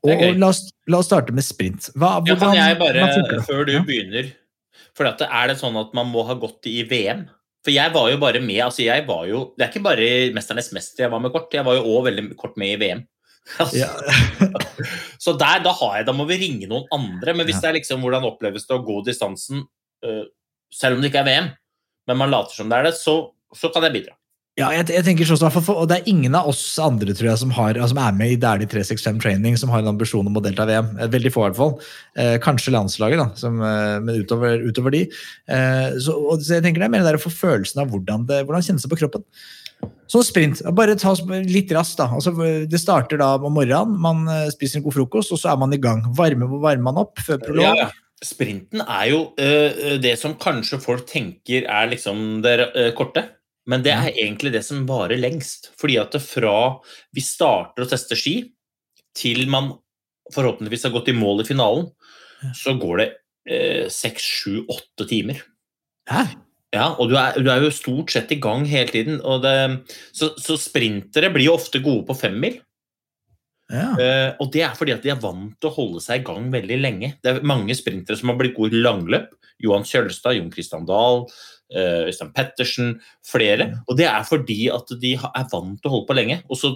og, 0.03 0.17
og 0.17 0.39
la, 0.41 0.49
oss, 0.49 0.65
la 0.91 0.99
oss 1.03 1.13
starte 1.13 1.35
med 1.37 1.45
sprint. 1.45 1.93
Hva, 1.93 2.23
Ja, 2.27 2.41
kan 2.41 2.57
jeg 2.57 2.79
bare, 2.81 3.05
hvordan 3.05 3.45
før 3.47 3.69
du 3.69 3.77
begynner 3.85 4.33
For 4.97 5.09
er 5.09 5.49
det 5.49 5.59
sånn 5.61 5.79
at 5.81 5.95
man 5.97 6.11
må 6.13 6.25
ha 6.29 6.35
gått 6.41 6.67
i 6.71 6.83
VM? 6.89 7.27
For 7.63 7.71
jeg 7.75 7.93
var 7.95 8.11
jo 8.11 8.19
bare 8.19 8.41
med 8.43 8.59
altså 8.65 8.83
jeg 8.83 9.07
var 9.07 9.27
jo, 9.31 9.55
Det 9.57 9.65
er 9.65 9.71
ikke 9.71 9.85
bare 9.87 10.07
'Mesternes 10.35 10.73
mester' 10.75 11.05
jeg 11.05 11.11
var 11.13 11.21
med 11.23 11.33
kort, 11.33 11.53
jeg 11.55 11.65
var 11.65 11.79
jo 11.79 11.85
òg 11.87 12.09
veldig 12.11 12.37
kort 12.37 12.57
med 12.57 12.75
i 12.75 12.79
VM. 12.81 13.07
Altså, 13.63 13.79
Ja. 13.79 13.89
Så 15.23 15.37
der, 15.39 15.63
da, 15.63 15.73
har 15.73 15.97
jeg, 15.97 16.07
da 16.07 16.13
må 16.13 16.27
vi 16.27 16.39
ringe 16.39 16.67
noen 16.67 16.87
andre. 16.93 17.35
Men 17.35 17.47
hvis 17.47 17.57
Ja. 17.57 17.61
det 17.61 17.69
er 17.71 17.79
liksom 17.81 18.03
hvordan 18.03 18.27
oppleves 18.27 18.67
det 18.67 18.75
å 18.75 18.85
gå 18.85 19.05
distansen, 19.07 19.63
øh, 20.05 20.25
selv 20.73 20.97
om 20.97 21.03
det 21.03 21.13
ikke 21.13 21.23
er 21.23 21.31
VM, 21.31 21.49
men 22.09 22.17
man 22.19 22.31
later 22.31 22.55
som 22.55 22.69
det 22.69 22.79
er 22.79 22.83
det, 22.91 22.95
så, 22.99 23.31
så 23.55 23.71
kan 23.73 23.83
jeg 23.83 23.93
bidra. 23.93 24.15
Ja, 24.61 24.67
jeg, 24.77 24.85
jeg 24.93 25.05
tenker 25.07 25.25
sånn, 25.25 25.49
for, 25.49 25.79
og 25.81 25.87
Det 25.89 25.97
er 25.97 26.09
ingen 26.11 26.35
av 26.37 26.51
oss 26.51 26.61
andre 26.83 27.15
tror 27.17 27.31
jeg, 27.31 27.41
som, 27.41 27.53
har, 27.57 27.79
som 27.89 28.01
er 28.03 28.17
med 28.19 28.35
i 28.35 28.41
Dæhlie 28.41 28.69
365 28.69 29.23
Training 29.23 29.57
som 29.57 29.73
har 29.73 29.81
en 29.81 29.95
ambisjon 29.95 30.29
om 30.29 30.37
å 30.37 30.43
delta 30.45 30.67
i 30.67 30.75
VM. 30.75 30.91
Eh, 30.99 31.09
Veldig 31.15 31.33
få, 31.33 31.47
i 31.47 31.49
hvert 31.49 31.61
fall. 31.61 31.73
Eh, 32.21 32.35
kanskje 32.45 32.75
landslaget, 32.75 33.23
da, 33.23 33.27
som, 33.41 33.57
eh, 33.65 33.97
men 34.05 34.21
utover, 34.21 34.61
utover 34.69 34.93
de. 34.93 35.07
Eh, 35.49 35.97
så, 36.05 36.19
og, 36.19 36.45
så 36.45 36.59
jeg 36.59 36.67
tenker 36.67 36.85
Det 36.85 36.91
er 36.91 36.95
mer 36.99 37.09
det 37.09 37.17
å 37.17 37.25
få 37.25 37.33
følelsen 37.33 37.81
av 37.81 37.89
hvordan 37.95 38.29
det 38.29 38.43
hvordan 38.45 38.69
kjennes 38.69 38.89
på 38.93 39.01
kroppen. 39.01 39.25
Sånn 40.13 40.29
sprint. 40.29 40.61
Bare 40.77 41.01
ta 41.01 41.15
litt 41.49 41.73
raskt. 41.73 41.97
da. 42.05 42.11
Altså, 42.13 42.37
det 42.69 42.81
starter 42.81 43.25
da 43.25 43.33
om 43.41 43.57
morgenen, 43.57 43.97
man 44.05 44.29
eh, 44.29 44.51
spiser 44.53 44.83
en 44.83 44.85
god 44.85 45.01
frokost, 45.01 45.33
og 45.33 45.41
så 45.41 45.55
er 45.55 45.61
man 45.65 45.73
i 45.73 45.81
gang. 45.81 46.05
Varme, 46.19 46.51
varmer 46.53 46.91
man 46.93 47.01
opp 47.07 47.25
før 47.25 47.41
prolog? 47.41 47.73
Ja. 47.73 47.89
Sprinten 48.23 48.85
er 48.85 49.07
jo 49.11 49.23
uh, 49.35 49.97
det 49.99 50.13
som 50.21 50.37
kanskje 50.39 50.77
folk 50.79 51.09
tenker 51.11 51.65
er 51.67 51.89
liksom 51.91 52.37
det 52.45 52.53
uh, 52.71 52.93
korte. 52.95 53.25
Men 53.71 53.85
det 53.85 53.93
er 53.95 54.11
egentlig 54.11 54.53
det 54.55 54.65
som 54.67 54.87
varer 54.89 55.21
lengst. 55.21 55.71
Fordi 55.79 55.99
at 56.03 56.15
det 56.17 56.23
fra 56.25 56.57
vi 57.15 57.25
starter 57.25 57.85
å 57.85 57.91
teste 57.91 58.19
ski, 58.19 58.37
til 59.17 59.45
man 59.53 59.75
forhåpentligvis 60.33 60.87
har 60.89 60.95
gått 60.95 61.11
i 61.13 61.17
mål 61.17 61.43
i 61.43 61.49
finalen, 61.49 61.91
så 62.57 62.75
går 62.81 63.03
det 63.03 63.09
øh, 63.53 63.87
seks, 63.93 64.25
sju, 64.41 64.63
åtte 64.73 65.07
timer. 65.11 65.45
Hæ? 66.11 66.25
Ja, 66.73 66.89
og 66.97 67.11
du 67.11 67.19
er, 67.21 67.37
du 67.37 67.51
er 67.53 67.61
jo 67.61 67.73
stort 67.75 68.15
sett 68.15 68.33
i 68.33 68.41
gang 68.41 68.65
hele 68.69 68.89
tiden. 68.91 69.21
Og 69.21 69.43
det, 69.45 69.55
så, 70.17 70.33
så 70.41 70.57
sprintere 70.61 71.31
blir 71.35 71.51
jo 71.51 71.57
ofte 71.59 71.83
gode 71.85 72.07
på 72.09 72.17
femmil. 72.17 72.59
Ja. 73.73 73.93
Uh, 73.97 74.31
og 74.43 74.51
det 74.53 74.65
er 74.67 74.75
fordi 74.77 74.93
at 74.93 75.05
de 75.05 75.13
er 75.13 75.21
vant 75.21 75.55
til 75.61 75.71
å 75.71 75.77
holde 75.77 76.03
seg 76.05 76.21
i 76.21 76.27
gang 76.27 76.49
veldig 76.53 76.79
lenge. 76.81 77.15
Det 77.23 77.31
er 77.31 77.47
mange 77.47 77.77
sprintere 77.77 78.19
som 78.19 78.33
har 78.33 78.41
blitt 78.41 78.57
gode 78.57 78.77
i 78.77 78.83
langløp. 78.85 79.31
Johan 79.63 79.87
Kjølstad, 79.87 80.37
Jon 80.37 80.51
Christian 80.53 80.89
Dahl, 80.89 81.23
eh, 81.23 81.62
Øystein 82.09 82.33
Pettersen, 82.37 83.01
flere. 83.25 83.67
Og 83.89 83.97
det 83.97 84.07
er 84.07 84.25
fordi 84.29 84.69
at 84.73 84.93
de 85.01 85.15
er 85.17 85.47
vant 85.53 85.79
til 85.81 85.89
å 85.89 85.93
holde 85.97 86.07
på 86.11 86.17
lenge, 86.19 86.41
og 86.51 86.57
så 86.61 86.73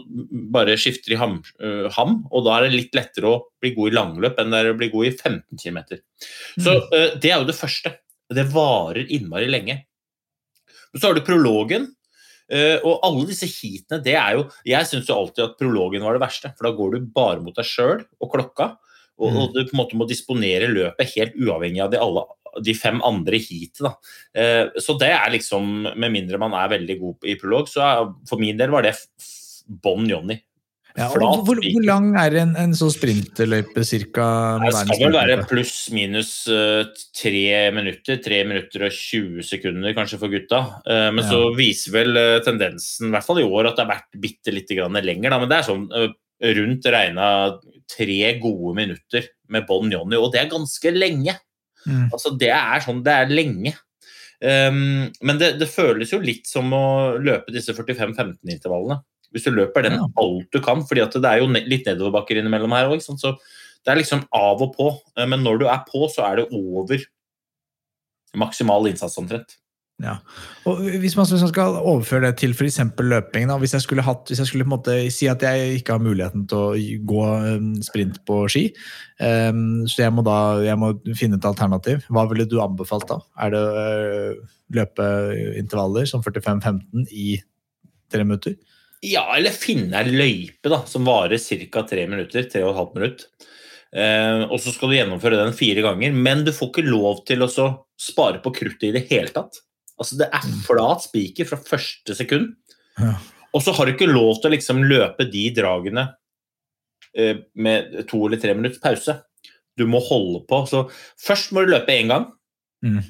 bare 0.53 0.77
skifter 0.81 1.13
de 1.15 1.19
ham, 1.21 1.43
eh, 1.61 1.89
ham 1.97 2.25
og 2.33 2.45
da 2.47 2.57
er 2.59 2.67
det 2.69 2.77
litt 2.79 2.95
lettere 2.97 3.29
å 3.35 3.43
bli 3.61 3.75
god 3.77 3.93
i 3.93 3.97
langløp 3.97 4.39
enn 4.41 4.51
det 4.55 4.63
er 4.65 4.73
å 4.73 4.79
bli 4.79 4.89
god 4.95 5.07
i 5.07 5.13
15 5.17 5.61
km. 5.63 5.79
Så 6.59 6.77
eh, 6.93 7.17
det 7.21 7.31
er 7.33 7.39
jo 7.43 7.49
det 7.51 7.59
første. 7.59 7.95
Det 8.33 8.49
varer 8.53 9.07
innmari 9.15 9.47
lenge. 9.51 9.83
Men 10.93 11.01
så 11.01 11.09
har 11.11 11.15
du 11.15 11.21
prologen. 11.27 11.93
eh, 12.49 12.79
og 12.87 13.01
alle 13.03 13.27
disse 13.27 13.47
heatene, 13.51 13.99
det 14.05 14.15
er 14.15 14.37
jo 14.37 14.45
Jeg 14.65 14.87
syns 14.87 15.09
jo 15.11 15.17
alltid 15.19 15.45
at 15.45 15.57
prologen 15.59 16.03
var 16.07 16.15
det 16.15 16.23
verste, 16.23 16.53
for 16.57 16.69
da 16.69 16.77
går 16.79 16.93
du 16.95 17.07
bare 17.15 17.41
mot 17.43 17.55
deg 17.55 17.67
sjøl 17.67 18.05
og 18.23 18.31
klokka. 18.33 18.77
Og, 19.19 19.33
Mm. 19.33 19.37
og 19.41 19.55
du 19.55 19.65
på 19.65 19.73
en 19.73 19.81
måte 19.81 19.97
må 19.97 20.07
disponere 20.07 20.69
løpet 20.69 21.15
helt 21.17 21.35
uavhengig 21.41 21.81
av 21.83 21.91
de, 21.91 21.97
alle, 21.99 22.23
de 22.65 22.75
fem 22.79 23.01
andre 23.05 23.41
heatet. 23.43 24.11
Eh, 24.37 24.67
så 24.83 24.97
det 25.01 25.13
er 25.15 25.33
liksom, 25.35 25.89
med 25.97 26.13
mindre 26.15 26.41
man 26.43 26.57
er 26.57 26.73
veldig 26.77 26.99
god 27.01 27.31
i 27.33 27.37
prolog, 27.41 27.71
så 27.71 27.85
er, 27.85 28.13
for 28.29 28.43
min 28.43 28.59
del 28.61 28.73
var 28.75 28.87
det 28.87 28.97
bånn 29.67 30.07
Johnny. 30.11 30.39
Ja, 30.97 31.11
hvor, 31.13 31.59
hvor 31.61 31.85
lang 31.85 32.15
er 32.17 32.33
en, 32.41 32.55
en 32.57 32.73
sånn 32.77 32.93
sprinterløype 32.95 33.83
cirka? 33.85 34.25
Det 34.63 34.71
skal 34.79 35.03
vel 35.03 35.17
være 35.19 35.35
pluss 35.51 35.75
minus 35.93 36.31
eh, 36.49 36.87
tre 37.13 37.43
minutter. 37.77 38.17
Tre 38.25 38.39
minutter 38.49 38.87
og 38.89 38.95
20 38.97 39.45
sekunder 39.45 39.93
kanskje 39.97 40.21
for 40.23 40.33
gutta. 40.33 40.63
Eh, 40.89 41.11
men 41.13 41.21
Ja. 41.21 41.29
så 41.35 41.41
viser 41.59 41.93
vel 41.99 42.17
eh, 42.17 42.39
tendensen, 42.47 43.11
i 43.11 43.13
hvert 43.13 43.29
fall 43.29 43.43
i 43.43 43.45
år, 43.45 43.69
at 43.69 43.77
det 43.77 43.85
har 43.85 43.93
vært 43.93 44.21
bitte 44.25 44.55
lite 44.57 44.79
grann 44.79 44.97
lenger. 44.97 45.35
Da. 45.35 45.41
Men 45.43 45.53
det 45.53 45.59
er 45.59 45.69
sånn 45.69 45.85
rundt 46.57 46.89
regna 46.93 47.29
tre 47.93 48.19
gode 48.41 48.73
minutter 48.81 49.29
med 49.53 49.69
Bon 49.69 49.93
Johnny, 49.93 50.17
og 50.17 50.33
det 50.33 50.47
er 50.47 50.53
ganske 50.53 50.97
lenge. 50.97 51.37
Mm. 51.87 52.07
Altså, 52.11 52.33
det 52.39 52.53
er 52.53 52.85
sånn, 52.85 53.03
det 53.07 53.15
er 53.15 53.33
lenge. 53.33 53.75
Um, 54.37 55.07
men 55.25 55.39
det, 55.41 55.55
det 55.61 55.69
føles 55.73 56.11
jo 56.13 56.21
litt 56.21 56.49
som 56.51 56.69
å 56.77 57.17
løpe 57.17 57.55
disse 57.55 57.73
45-15-intervallene. 57.77 59.01
Hvis 59.35 59.47
du 59.49 59.55
løper 59.57 59.85
den 59.87 59.99
alt 60.01 60.49
du 60.55 60.61
kan, 60.65 60.85
fordi 60.87 61.05
det 61.17 61.31
er 61.31 61.43
jo 61.43 61.49
litt 61.51 61.89
nedoverbakker 61.89 62.39
innimellom 62.41 62.75
her 62.77 62.93
òg. 62.93 63.03
Så 63.05 63.35
det 63.87 63.93
er 63.93 64.01
liksom 64.01 64.25
av 64.35 64.63
og 64.65 64.75
på. 64.77 64.91
Eh, 65.17 65.27
Men 65.29 65.45
når 65.47 65.63
du 65.63 65.67
er 65.71 65.83
på, 65.89 66.07
så 66.13 66.27
er 66.29 66.43
det 66.43 66.51
over 66.55 67.03
maksimal 68.37 68.89
innsats 68.91 69.17
omtrent. 69.21 69.57
Ja. 70.03 70.19
Og 70.69 70.83
hvis 71.01 71.15
man 71.17 71.25
skal 71.25 71.79
overføre 71.81 72.27
det 72.27 72.35
til 72.43 72.53
f.eks. 72.53 72.83
løping, 73.01 73.47
da, 73.49 73.57
hvis 73.57 73.73
jeg 73.79 73.85
skulle, 73.87 74.05
hatt, 74.05 74.29
hvis 74.29 74.43
jeg 74.43 74.51
skulle 74.51 74.69
måte 74.69 74.99
si 75.15 75.29
at 75.33 75.41
jeg 75.47 75.79
ikke 75.79 75.97
har 75.97 76.05
muligheten 76.05 76.45
til 76.51 76.59
å 76.61 76.99
gå 77.09 77.23
um, 77.57 77.71
sprint 77.85 78.21
på 78.29 78.43
ski, 78.53 78.67
um, 79.25 79.87
så 79.89 80.05
jeg 80.05 80.13
må 80.13 80.25
da 80.27 80.39
jeg 80.67 80.77
må 80.83 80.93
finne 81.17 81.41
et 81.41 81.49
alternativ, 81.49 82.05
hva 82.13 82.27
ville 82.29 82.45
du 82.51 82.59
anbefalt 82.61 83.09
da? 83.09 83.23
Er 83.41 83.57
det 83.57 83.65
uh, 83.73 84.55
løpeintervaller 84.77 86.13
som 86.13 86.25
45-15 86.25 87.09
i 87.17 87.41
tre 88.13 88.29
minutter? 88.29 88.61
Ja, 89.07 89.25
eller 89.37 89.57
finne 89.57 90.03
ei 90.03 90.13
løype 90.13 90.73
da, 90.73 90.83
som 90.89 91.09
varer 91.09 91.41
ca. 91.41 91.89
tre 91.89 92.05
minutter. 92.11 92.45
Tre 92.51 92.65
og 92.67 92.75
et 92.75 92.81
halvt 92.83 92.99
minutt. 92.99 93.29
Uh, 93.97 94.45
og 94.51 94.59
så 94.61 94.75
skal 94.75 94.91
du 94.91 94.99
gjennomføre 94.99 95.41
den 95.41 95.57
fire 95.57 95.85
ganger, 95.85 96.13
men 96.13 96.45
du 96.45 96.53
får 96.53 96.75
ikke 96.75 96.91
lov 96.91 97.25
til 97.29 97.47
å 97.47 97.71
spare 97.97 98.43
på 98.45 98.53
kruttet 98.53 98.91
i 98.91 98.99
det 98.99 99.07
hele 99.09 99.33
tatt. 99.33 99.63
Altså, 99.97 100.19
det 100.21 100.29
er 100.29 100.47
flat 100.67 101.05
spiker 101.07 101.49
fra 101.49 101.59
første 101.61 102.17
sekund. 102.19 102.53
Ja. 103.01 103.15
Og 103.57 103.65
så 103.65 103.73
har 103.77 103.87
du 103.87 103.95
ikke 103.95 104.11
lov 104.11 104.41
til 104.41 104.51
å 104.51 104.55
liksom 104.57 104.83
løpe 104.85 105.27
de 105.33 105.47
dragene 105.57 106.09
eh, 107.17 107.45
med 107.57 107.95
to 108.11 108.27
eller 108.27 108.41
tre 108.43 108.57
minutts 108.57 108.83
pause. 108.83 109.17
Du 109.77 109.87
må 109.89 110.01
holde 110.05 110.43
på. 110.49 110.63
Så 110.69 110.87
først 111.21 111.55
må 111.57 111.65
du 111.65 111.73
løpe 111.73 111.95
én 111.95 112.13
gang. 112.13 112.29
Mm. 112.85 113.01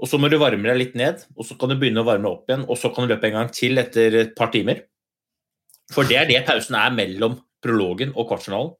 Og 0.00 0.08
så 0.08 0.16
må 0.16 0.30
du 0.32 0.38
varme 0.40 0.64
deg 0.64 0.78
litt 0.78 0.94
ned, 0.96 1.26
og 1.36 1.44
så 1.44 1.58
kan 1.60 1.68
du 1.68 1.76
begynne 1.76 2.00
å 2.00 2.08
varme 2.08 2.30
opp 2.30 2.48
igjen. 2.48 2.64
Og 2.72 2.78
så 2.80 2.88
kan 2.92 3.04
du 3.04 3.12
løpe 3.12 3.28
en 3.28 3.36
gang 3.36 3.50
til 3.52 3.80
etter 3.82 4.16
et 4.22 4.32
par 4.36 4.52
timer. 4.54 4.86
For 5.92 6.08
det 6.08 6.16
er 6.16 6.30
det 6.30 6.40
pausen 6.46 6.78
er 6.78 6.94
mellom 6.94 7.36
prologen 7.60 8.14
og 8.14 8.30
kvartfinalen. 8.30 8.72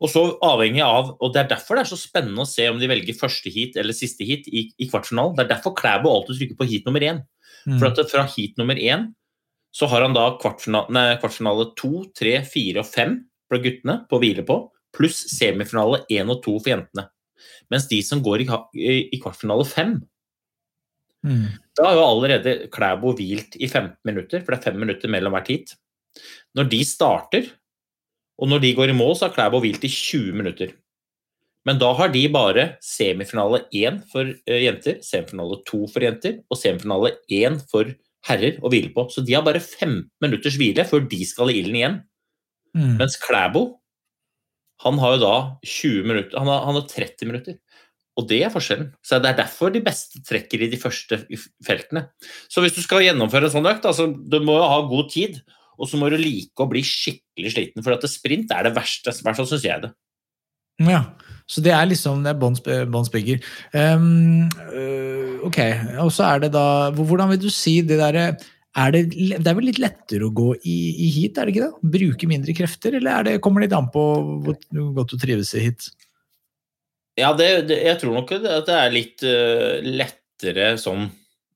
Og 0.00 0.08
så 0.08 0.22
avhengig 0.46 0.80
av, 0.80 1.10
og 1.20 1.32
Det 1.34 1.42
er 1.42 1.48
derfor 1.50 1.76
det 1.76 1.84
er 1.84 1.90
så 1.90 1.98
spennende 2.00 2.44
å 2.44 2.48
se 2.48 2.64
om 2.70 2.78
de 2.80 2.88
velger 2.88 3.18
første 3.18 3.52
heat 3.52 3.76
eller 3.76 3.92
siste 3.96 4.24
heat 4.24 4.46
i, 4.48 4.70
i 4.80 4.88
kvartfinalen. 4.88 5.34
Det 5.36 5.44
er 5.44 5.50
derfor 5.54 5.74
Klæbo 5.76 6.08
alltid 6.08 6.38
trykker 6.38 6.56
på 6.56 6.68
heat 6.70 6.88
nummer 6.88 7.04
én. 7.04 7.20
Mm. 7.68 7.76
For 7.76 7.90
at 7.90 8.00
Fra 8.08 8.24
heat 8.32 8.56
nummer 8.60 8.80
én 8.80 9.10
så 9.76 9.86
har 9.86 10.02
han 10.02 10.16
da 10.16 10.32
kvartfinale, 10.40 10.90
nei, 10.90 11.04
kvartfinale 11.20 11.68
to, 11.78 12.06
tre, 12.16 12.40
fire 12.42 12.80
og 12.82 12.88
fem 12.88 13.20
for 13.46 13.62
guttene 13.62 14.00
på 14.10 14.16
å 14.16 14.22
hvile 14.22 14.42
på, 14.46 14.56
pluss 14.96 15.20
semifinale 15.30 16.00
én 16.10 16.32
og 16.32 16.40
to 16.42 16.56
for 16.56 16.72
jentene. 16.72 17.04
Mens 17.70 17.86
de 17.86 18.00
som 18.02 18.22
går 18.24 18.42
i, 18.42 18.48
i 19.14 19.20
kvartfinale 19.22 19.68
fem, 19.68 19.98
Mm. 21.20 21.50
da 21.76 21.84
har 21.84 21.98
jo 21.98 22.04
allerede 22.06 22.52
Klæbo 22.72 23.10
hvilt 23.12 23.56
i 23.60 23.66
15 23.68 23.98
minutter, 24.08 24.40
for 24.40 24.54
det 24.54 24.60
er 24.60 24.70
fem 24.70 24.78
minutter 24.80 25.10
mellom 25.12 25.34
hvert 25.36 25.50
heat. 25.52 25.74
Når 26.56 26.70
de 26.72 26.78
starter, 26.88 27.50
og 28.40 28.48
når 28.48 28.62
de 28.64 28.76
går 28.76 28.92
i 28.92 28.96
mål, 28.96 29.14
så 29.16 29.28
har 29.28 29.34
Klæbo 29.34 29.60
hvilt 29.62 29.84
i 29.84 29.92
20 29.92 30.36
minutter. 30.36 30.72
Men 31.68 31.80
da 31.80 31.90
har 31.92 32.08
de 32.12 32.22
bare 32.32 32.66
semifinale 32.84 33.66
1 33.76 34.00
for 34.12 34.30
eh, 34.30 34.62
jenter, 34.64 35.00
semifinale 35.04 35.60
2 35.68 35.80
for 35.92 36.06
jenter 36.06 36.38
og 36.48 36.56
semifinale 36.56 37.12
1 37.28 37.60
for 37.70 37.90
herrer 38.28 38.56
å 38.64 38.70
hvile 38.72 38.92
på. 38.94 39.06
Så 39.12 39.24
de 39.24 39.36
har 39.36 39.44
bare 39.44 39.60
15 39.60 40.06
minutters 40.24 40.56
hvile 40.60 40.86
før 40.88 41.04
de 41.10 41.20
skal 41.28 41.52
i 41.52 41.58
ilden 41.60 41.76
igjen. 41.76 42.00
Mm. 42.76 42.96
Mens 43.02 43.18
Klæbo 43.20 43.66
han 44.80 44.96
har 44.96 45.18
jo 45.18 45.20
da 45.20 45.34
20 45.60 46.06
minutter, 46.08 46.38
han 46.40 46.48
har, 46.48 46.62
han 46.64 46.78
har 46.78 46.86
30 46.88 47.28
minutter. 47.28 47.58
Og 48.18 48.26
det 48.28 48.40
er 48.44 48.52
forskjellen. 48.52 48.90
Så 49.04 49.20
Det 49.20 49.30
er 49.30 49.40
derfor 49.42 49.72
de 49.72 49.82
beste 49.84 50.20
trekker 50.24 50.64
i 50.64 50.70
de 50.72 50.78
første 50.80 51.20
feltene. 51.64 52.06
Så 52.48 52.64
hvis 52.64 52.76
du 52.76 52.80
skal 52.84 53.04
gjennomføre 53.04 53.48
en 53.48 53.54
sånn 53.54 53.68
økt, 53.68 53.86
altså, 53.88 54.08
du 54.08 54.38
må 54.44 54.56
jo 54.56 54.70
ha 54.72 54.80
god 54.88 55.10
tid, 55.12 55.40
og 55.80 55.88
så 55.88 55.98
må 55.98 56.10
du 56.12 56.18
like 56.20 56.60
å 56.60 56.68
bli 56.68 56.82
skikkelig 56.84 57.54
sliten. 57.54 57.84
For 57.86 57.96
at 57.96 58.06
sprint 58.12 58.52
er 58.52 58.68
det 58.68 58.76
verste, 58.76 59.14
i 59.14 59.26
hvert 59.26 59.38
fall 59.40 59.48
syns 59.48 59.66
jeg 59.66 59.86
det. 59.86 59.92
Ja, 60.80 61.02
så 61.50 61.60
det 61.64 61.74
er 61.76 61.88
liksom 61.88 62.22
det 62.24 62.32
er 62.32 62.86
bånn 62.88 63.10
bygger. 63.12 63.42
Um, 63.74 64.46
ok, 65.48 65.60
og 66.04 66.12
så 66.14 66.24
er 66.30 66.46
det 66.46 66.54
da 66.54 66.64
Hvordan 66.96 67.34
vil 67.34 67.42
du 67.42 67.50
si 67.52 67.80
det 67.84 68.00
derre 68.00 68.30
er 68.78 68.92
det, 68.94 69.00
det 69.10 69.50
er 69.50 69.56
vel 69.58 69.66
litt 69.66 69.80
lettere 69.82 70.28
å 70.28 70.34
gå 70.34 70.52
i, 70.62 70.76
i 71.02 71.08
heat, 71.16 71.40
er 71.40 71.48
det 71.48 71.54
ikke 71.56 71.64
det? 71.66 71.90
Bruke 71.96 72.28
mindre 72.30 72.54
krefter, 72.54 72.94
eller 73.00 73.16
er 73.16 73.26
det, 73.26 73.40
kommer 73.42 73.60
det 73.60 73.66
litt 73.66 73.78
an 73.80 73.88
på 73.90 74.04
hvor 74.44 74.58
hvor 74.70 74.92
godt 75.00 75.16
du 75.16 75.18
trives 75.18 75.50
i 75.58 75.64
heat? 75.64 75.88
Ja, 77.18 77.32
det, 77.36 77.48
det, 77.68 77.80
jeg 77.88 77.98
tror 78.00 78.14
nok 78.14 78.30
at 78.38 78.68
det 78.68 78.76
er 78.76 78.94
litt 78.94 79.26
uh, 79.26 79.82
lettere 79.82 80.70
sånn 80.80 81.10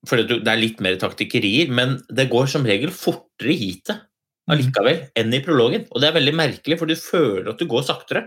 Fordi 0.04 0.40
det 0.43 0.50
er 0.50 0.61
litt 0.61 0.83
mer 0.85 0.99
taktikkerier, 1.00 1.71
men 1.73 1.95
det 2.11 2.26
går 2.33 2.50
som 2.50 2.66
regel 2.66 2.90
fortere 2.93 3.54
i 3.54 3.61
heatet 3.62 4.02
allikevel 4.50 5.04
enn 5.16 5.34
i 5.34 5.40
prologen. 5.44 5.86
Og 5.92 6.02
det 6.02 6.10
er 6.10 6.18
veldig 6.18 6.34
merkelig, 6.36 6.78
for 6.80 6.90
du 6.90 6.96
føler 6.98 7.50
at 7.52 7.60
du 7.60 7.66
går 7.70 7.86
saktere. 7.86 8.26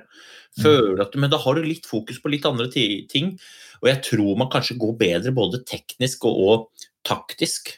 Føler 0.58 1.04
at 1.04 1.12
du, 1.14 1.20
men 1.22 1.30
da 1.30 1.38
har 1.38 1.58
du 1.58 1.66
litt 1.66 1.86
fokus 1.86 2.18
på 2.24 2.32
litt 2.34 2.46
andre 2.50 2.70
ting. 2.74 3.36
Og 3.84 3.90
jeg 3.92 4.02
tror 4.08 4.38
man 4.40 4.50
kanskje 4.50 4.80
går 4.82 4.96
bedre 4.98 5.34
både 5.36 5.62
teknisk 5.70 6.26
og, 6.26 6.40
og 6.40 6.88
taktisk. 7.06 7.76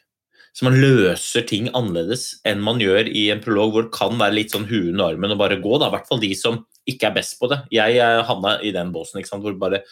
Så 0.56 0.66
man 0.66 0.80
løser 0.80 1.46
ting 1.48 1.68
annerledes 1.78 2.40
enn 2.48 2.64
man 2.64 2.80
gjør 2.82 3.08
i 3.12 3.28
en 3.34 3.42
prolog 3.44 3.74
hvor 3.74 3.86
det 3.88 3.94
kan 3.96 4.16
være 4.20 4.38
litt 4.38 4.56
sånn 4.56 4.68
hue 4.70 4.90
under 4.94 5.12
armen 5.14 5.36
og 5.36 5.42
bare 5.42 5.60
gå. 5.62 5.76
da, 5.80 5.90
I 5.90 5.96
hvert 5.98 6.08
fall 6.10 6.24
de 6.24 6.32
som 6.36 6.62
ikke 6.90 7.10
er 7.10 7.18
best 7.20 7.38
på 7.40 7.50
det. 7.52 7.60
Jeg 7.76 8.00
eh, 8.02 8.22
havna 8.26 8.56
i 8.66 8.72
den 8.76 8.94
båsen 8.96 9.20
ikke 9.22 9.30
sant, 9.34 9.44
hvor 9.46 9.56
bare 9.60 9.84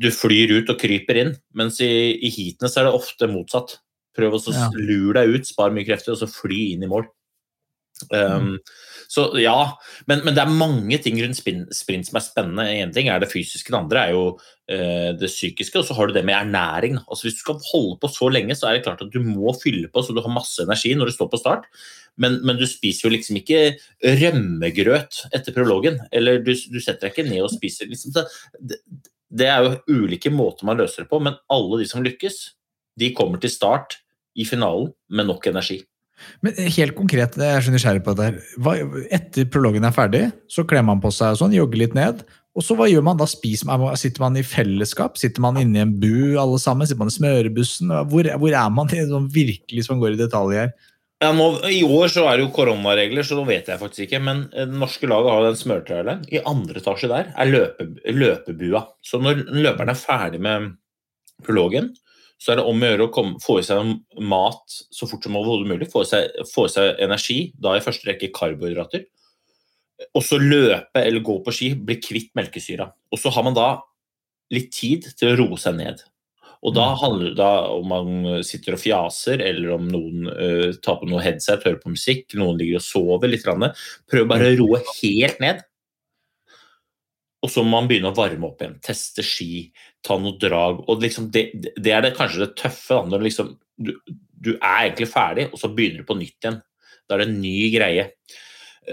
du 0.00 0.10
flyr 0.14 0.52
ut 0.60 0.70
og 0.70 0.78
kryper 0.78 1.18
inn, 1.18 1.32
mens 1.58 1.80
i, 1.82 1.88
i 2.22 2.28
heatene 2.30 2.68
så 2.70 2.82
er 2.82 2.88
det 2.88 2.98
ofte 2.98 3.26
motsatt. 3.30 3.78
Prøv 4.16 4.36
å 4.36 4.42
så 4.42 4.52
Ja. 4.54 4.68
lure 4.74 5.22
deg 5.22 5.34
ut, 5.40 5.48
spar 5.48 5.72
mye 5.74 5.86
krefter, 5.86 6.14
og 6.14 6.20
så 6.20 6.28
fly 6.30 6.60
inn 6.74 6.84
i 6.86 6.90
mål. 6.90 7.08
Um, 8.08 8.58
Så 9.10 9.24
ja, 9.42 9.74
men, 10.06 10.20
men 10.22 10.36
det 10.36 10.42
er 10.44 10.52
mange 10.54 10.98
ting 11.02 11.16
rundt 11.18 11.38
spin, 11.40 11.64
sprint 11.74 12.06
som 12.06 12.20
er 12.20 12.22
spennende. 12.22 12.66
Én 12.70 12.92
ting 12.94 13.08
er 13.10 13.18
det 13.18 13.30
fysiske, 13.32 13.72
det 13.72 13.78
andre 13.80 14.04
er 14.06 14.12
jo 14.14 14.24
uh, 14.36 15.10
det 15.18 15.30
psykiske, 15.32 15.80
og 15.80 15.88
så 15.88 15.96
har 15.98 16.06
du 16.06 16.14
det 16.14 16.22
med 16.28 16.36
ernæring. 16.36 17.00
Altså 17.08 17.26
Hvis 17.26 17.40
du 17.40 17.42
skal 17.42 17.58
holde 17.72 17.98
på 17.98 18.10
så 18.12 18.28
lenge, 18.30 18.54
så 18.54 18.68
er 18.68 18.78
det 18.78 18.84
klart 18.84 19.02
at 19.02 19.10
du 19.10 19.18
må 19.24 19.50
fylle 19.58 19.90
på 19.90 20.04
så 20.04 20.14
du 20.14 20.22
har 20.22 20.30
masse 20.30 20.62
energi 20.62 20.94
når 20.94 21.10
du 21.10 21.16
står 21.16 21.30
på 21.32 21.42
start. 21.42 21.66
Men, 22.20 22.38
men 22.46 22.58
du 22.60 22.66
spiser 22.70 23.08
jo 23.08 23.14
liksom 23.16 23.40
ikke 23.40 23.62
rømmegrøt 24.22 25.24
etter 25.34 25.56
prologen. 25.56 25.98
Eller 26.12 26.38
du, 26.44 26.52
du 26.54 26.78
setter 26.78 27.08
deg 27.08 27.14
ikke 27.14 27.28
ned 27.30 27.46
og 27.46 27.54
spiser 27.54 27.90
liksom. 27.90 28.14
Det, 28.14 28.78
det 29.30 29.46
er 29.50 29.64
jo 29.64 30.00
ulike 30.04 30.30
måter 30.34 30.66
man 30.66 30.78
løser 30.78 31.04
det 31.04 31.10
på, 31.10 31.18
men 31.22 31.38
alle 31.50 31.82
de 31.82 31.86
som 31.90 32.02
lykkes, 32.04 32.40
de 32.98 33.12
kommer 33.16 33.42
til 33.42 33.52
start 33.52 33.98
i 34.38 34.46
finalen 34.46 34.92
med 35.10 35.30
nok 35.30 35.50
energi. 35.50 35.80
Men 36.44 36.58
helt 36.76 36.96
konkret, 36.98 37.38
jeg 37.38 37.56
er 37.56 37.72
nysgjerrig 37.72 38.04
på 38.06 38.16
det 38.18 38.28
her. 38.28 38.84
Etter 39.12 39.48
prologen 39.52 39.86
er 39.86 39.96
ferdig, 39.96 40.26
så 40.50 40.66
kler 40.68 40.84
man 40.86 41.02
på 41.02 41.12
seg 41.14 41.34
og 41.34 41.42
sånn, 41.42 41.56
jogger 41.56 41.84
litt 41.84 41.96
ned. 41.98 42.22
Og 42.58 42.64
så 42.66 42.74
hva 42.74 42.88
gjør 42.90 43.04
man 43.06 43.18
da? 43.20 43.28
Man, 43.68 43.84
sitter 44.00 44.24
man 44.24 44.38
i 44.38 44.44
fellesskap? 44.46 45.18
Sitter 45.20 45.42
man 45.44 45.58
inne 45.60 45.78
i 45.78 45.84
en 45.84 45.96
bu 46.02 46.36
alle 46.40 46.58
sammen? 46.58 46.88
Sitter 46.88 47.04
man 47.04 47.12
i 47.12 47.14
smørebussen? 47.14 47.92
Hvor, 48.10 48.30
hvor 48.42 48.56
er 48.56 48.72
man 48.74 48.90
sånn, 48.90 49.28
virkelig, 49.32 49.86
man 49.92 50.02
går 50.02 50.16
i 50.16 50.20
detalj 50.20 50.58
her? 50.58 50.72
Ja, 51.20 51.34
nå, 51.36 51.46
I 51.68 51.82
år 51.84 52.08
så 52.08 52.24
er 52.24 52.38
det 52.38 52.46
jo 52.46 52.52
koronaregler, 52.56 53.26
så 53.28 53.36
nå 53.36 53.44
vet 53.44 53.66
jeg 53.68 53.80
faktisk 53.80 54.06
ikke. 54.06 54.22
Men 54.24 54.46
eh, 54.54 54.66
det 54.66 54.80
norske 54.80 55.08
laget 55.10 55.34
har 55.34 55.46
den 55.46 55.58
smørtraileren. 55.60 56.22
I 56.32 56.40
andre 56.48 56.80
etasje 56.80 57.10
der 57.12 57.28
er 57.36 57.50
løpe, 57.50 57.88
løpebua. 58.16 58.86
Så 59.04 59.20
når 59.20 59.44
løperen 59.52 59.92
er 59.92 60.00
ferdig 60.00 60.40
med 60.42 60.70
prologen, 61.44 61.92
så 62.40 62.52
er 62.52 62.60
det 62.60 62.66
om 62.68 62.80
å 62.80 62.88
gjøre 62.88 63.06
å 63.06 63.12
komme, 63.12 63.40
få 63.44 63.58
i 63.60 63.64
seg 63.66 63.90
mat 64.24 64.76
så 64.88 65.08
fort 65.08 65.26
som 65.26 65.36
overhodet 65.36 65.68
mulig. 65.68 65.90
Få 65.92 66.06
i 66.06 66.08
seg, 66.08 66.38
få 66.48 66.64
i 66.66 66.72
seg 66.72 67.02
energi, 67.04 67.40
da 67.60 67.74
i 67.76 67.82
første 67.84 68.08
rekke 68.08 68.30
karbohydrater. 68.32 69.04
Og 70.16 70.24
så 70.24 70.38
løpe 70.40 71.02
eller 71.02 71.20
gå 71.24 71.36
på 71.44 71.52
ski, 71.52 71.74
bli 71.76 71.98
kvitt 72.00 72.32
melkesyra. 72.38 72.88
Og 73.12 73.20
så 73.20 73.32
har 73.34 73.44
man 73.44 73.58
da 73.58 73.68
litt 74.54 74.72
tid 74.72 75.10
til 75.18 75.34
å 75.34 75.36
roe 75.42 75.60
seg 75.60 75.76
ned. 75.82 76.00
Og 76.64 76.74
da 76.76 76.90
handler 77.00 77.36
det 77.36 77.52
om 77.72 77.86
man 77.88 78.40
sitter 78.44 78.76
og 78.76 78.82
fjaser, 78.82 79.40
eller 79.44 79.76
om 79.76 79.86
noen 79.88 80.28
uh, 80.28 80.72
tar 80.84 80.98
på 81.00 81.08
noe 81.08 81.22
headset, 81.24 81.64
hører 81.64 81.80
på 81.80 81.92
musikk, 81.92 82.26
noen 82.36 82.58
ligger 82.60 82.80
og 82.80 82.84
sover 82.84 83.32
litt. 83.32 83.44
Prøv 83.44 84.28
bare 84.28 84.50
å 84.50 84.58
roe 84.60 84.80
helt 84.98 85.40
ned. 85.44 85.62
Og 87.40 87.48
så 87.48 87.62
må 87.64 87.72
man 87.78 87.88
begynne 87.88 88.10
å 88.12 88.16
varme 88.16 88.50
opp 88.50 88.60
igjen. 88.60 88.76
Teste 88.84 89.24
ski, 89.24 89.70
ta 90.04 90.18
noe 90.20 90.36
drag. 90.40 90.82
og 90.86 91.00
liksom 91.00 91.30
det, 91.32 91.48
det 91.76 91.94
er 91.96 92.04
det, 92.04 92.14
kanskje 92.18 92.44
det 92.44 92.54
tøffe. 92.60 92.98
Da, 92.98 93.06
når 93.08 93.24
liksom, 93.28 93.54
du, 93.80 93.94
du 94.36 94.52
er 94.56 94.90
egentlig 94.90 95.08
ferdig, 95.08 95.48
og 95.48 95.60
så 95.62 95.72
begynner 95.72 96.04
du 96.04 96.08
på 96.08 96.18
nytt 96.20 96.36
igjen. 96.36 96.60
Da 97.08 97.16
er 97.16 97.24
det 97.24 97.30
en 97.30 97.40
ny 97.40 97.58
greie. 97.72 98.10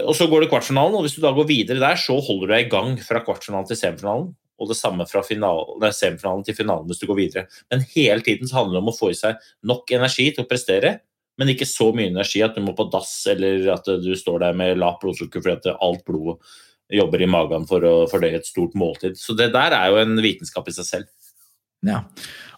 Og 0.04 0.14
så 0.16 0.28
går 0.30 0.44
det 0.44 0.50
kvartfinalen, 0.52 0.96
og 0.96 1.04
hvis 1.04 1.16
du 1.18 1.24
da 1.24 1.32
går 1.36 1.48
videre 1.48 1.82
der, 1.82 2.00
så 2.00 2.16
holder 2.20 2.46
du 2.46 2.54
deg 2.54 2.66
i 2.66 2.70
gang 2.72 2.96
fra 3.04 3.22
kvartfinalen 3.24 3.68
til 3.68 3.80
semifinalen. 3.80 4.30
Og 4.58 4.70
det 4.72 4.78
samme 4.78 5.04
fra 5.06 5.22
finalen, 5.22 5.76
nei, 5.82 5.92
semifinalen 5.94 6.42
til 6.46 6.56
finalen 6.58 6.88
hvis 6.88 7.02
du 7.02 7.06
går 7.06 7.18
videre. 7.20 7.44
Men 7.70 7.84
hele 7.92 8.24
tiden 8.26 8.48
så 8.50 8.62
handler 8.62 8.78
det 8.78 8.82
om 8.82 8.90
å 8.90 8.96
få 8.96 9.12
i 9.12 9.18
seg 9.18 9.38
nok 9.70 9.92
energi 9.94 10.32
til 10.32 10.44
å 10.44 10.50
prestere, 10.50 10.96
men 11.38 11.52
ikke 11.52 11.68
så 11.70 11.92
mye 11.94 12.10
energi 12.10 12.42
at 12.42 12.56
du 12.58 12.64
må 12.64 12.74
på 12.74 12.88
dass 12.90 13.12
eller 13.30 13.68
at 13.76 13.86
du 14.02 14.10
står 14.18 14.42
der 14.42 14.56
med 14.58 14.80
lavt 14.82 15.04
blodsukker 15.04 15.44
fordi 15.44 15.70
at 15.70 15.84
alt 15.86 16.02
blodet 16.08 16.40
jobber 16.92 17.22
i 17.22 17.28
magen 17.30 17.66
for 17.68 17.84
å 17.84 17.94
fordøye 18.10 18.40
et 18.40 18.48
stort 18.48 18.76
måltid. 18.78 19.18
Så 19.20 19.36
det 19.36 19.50
der 19.54 19.74
er 19.76 19.90
jo 19.92 19.98
en 20.00 20.16
vitenskap 20.24 20.68
i 20.70 20.74
seg 20.76 20.88
selv. 20.88 21.10
Ja. 21.86 22.02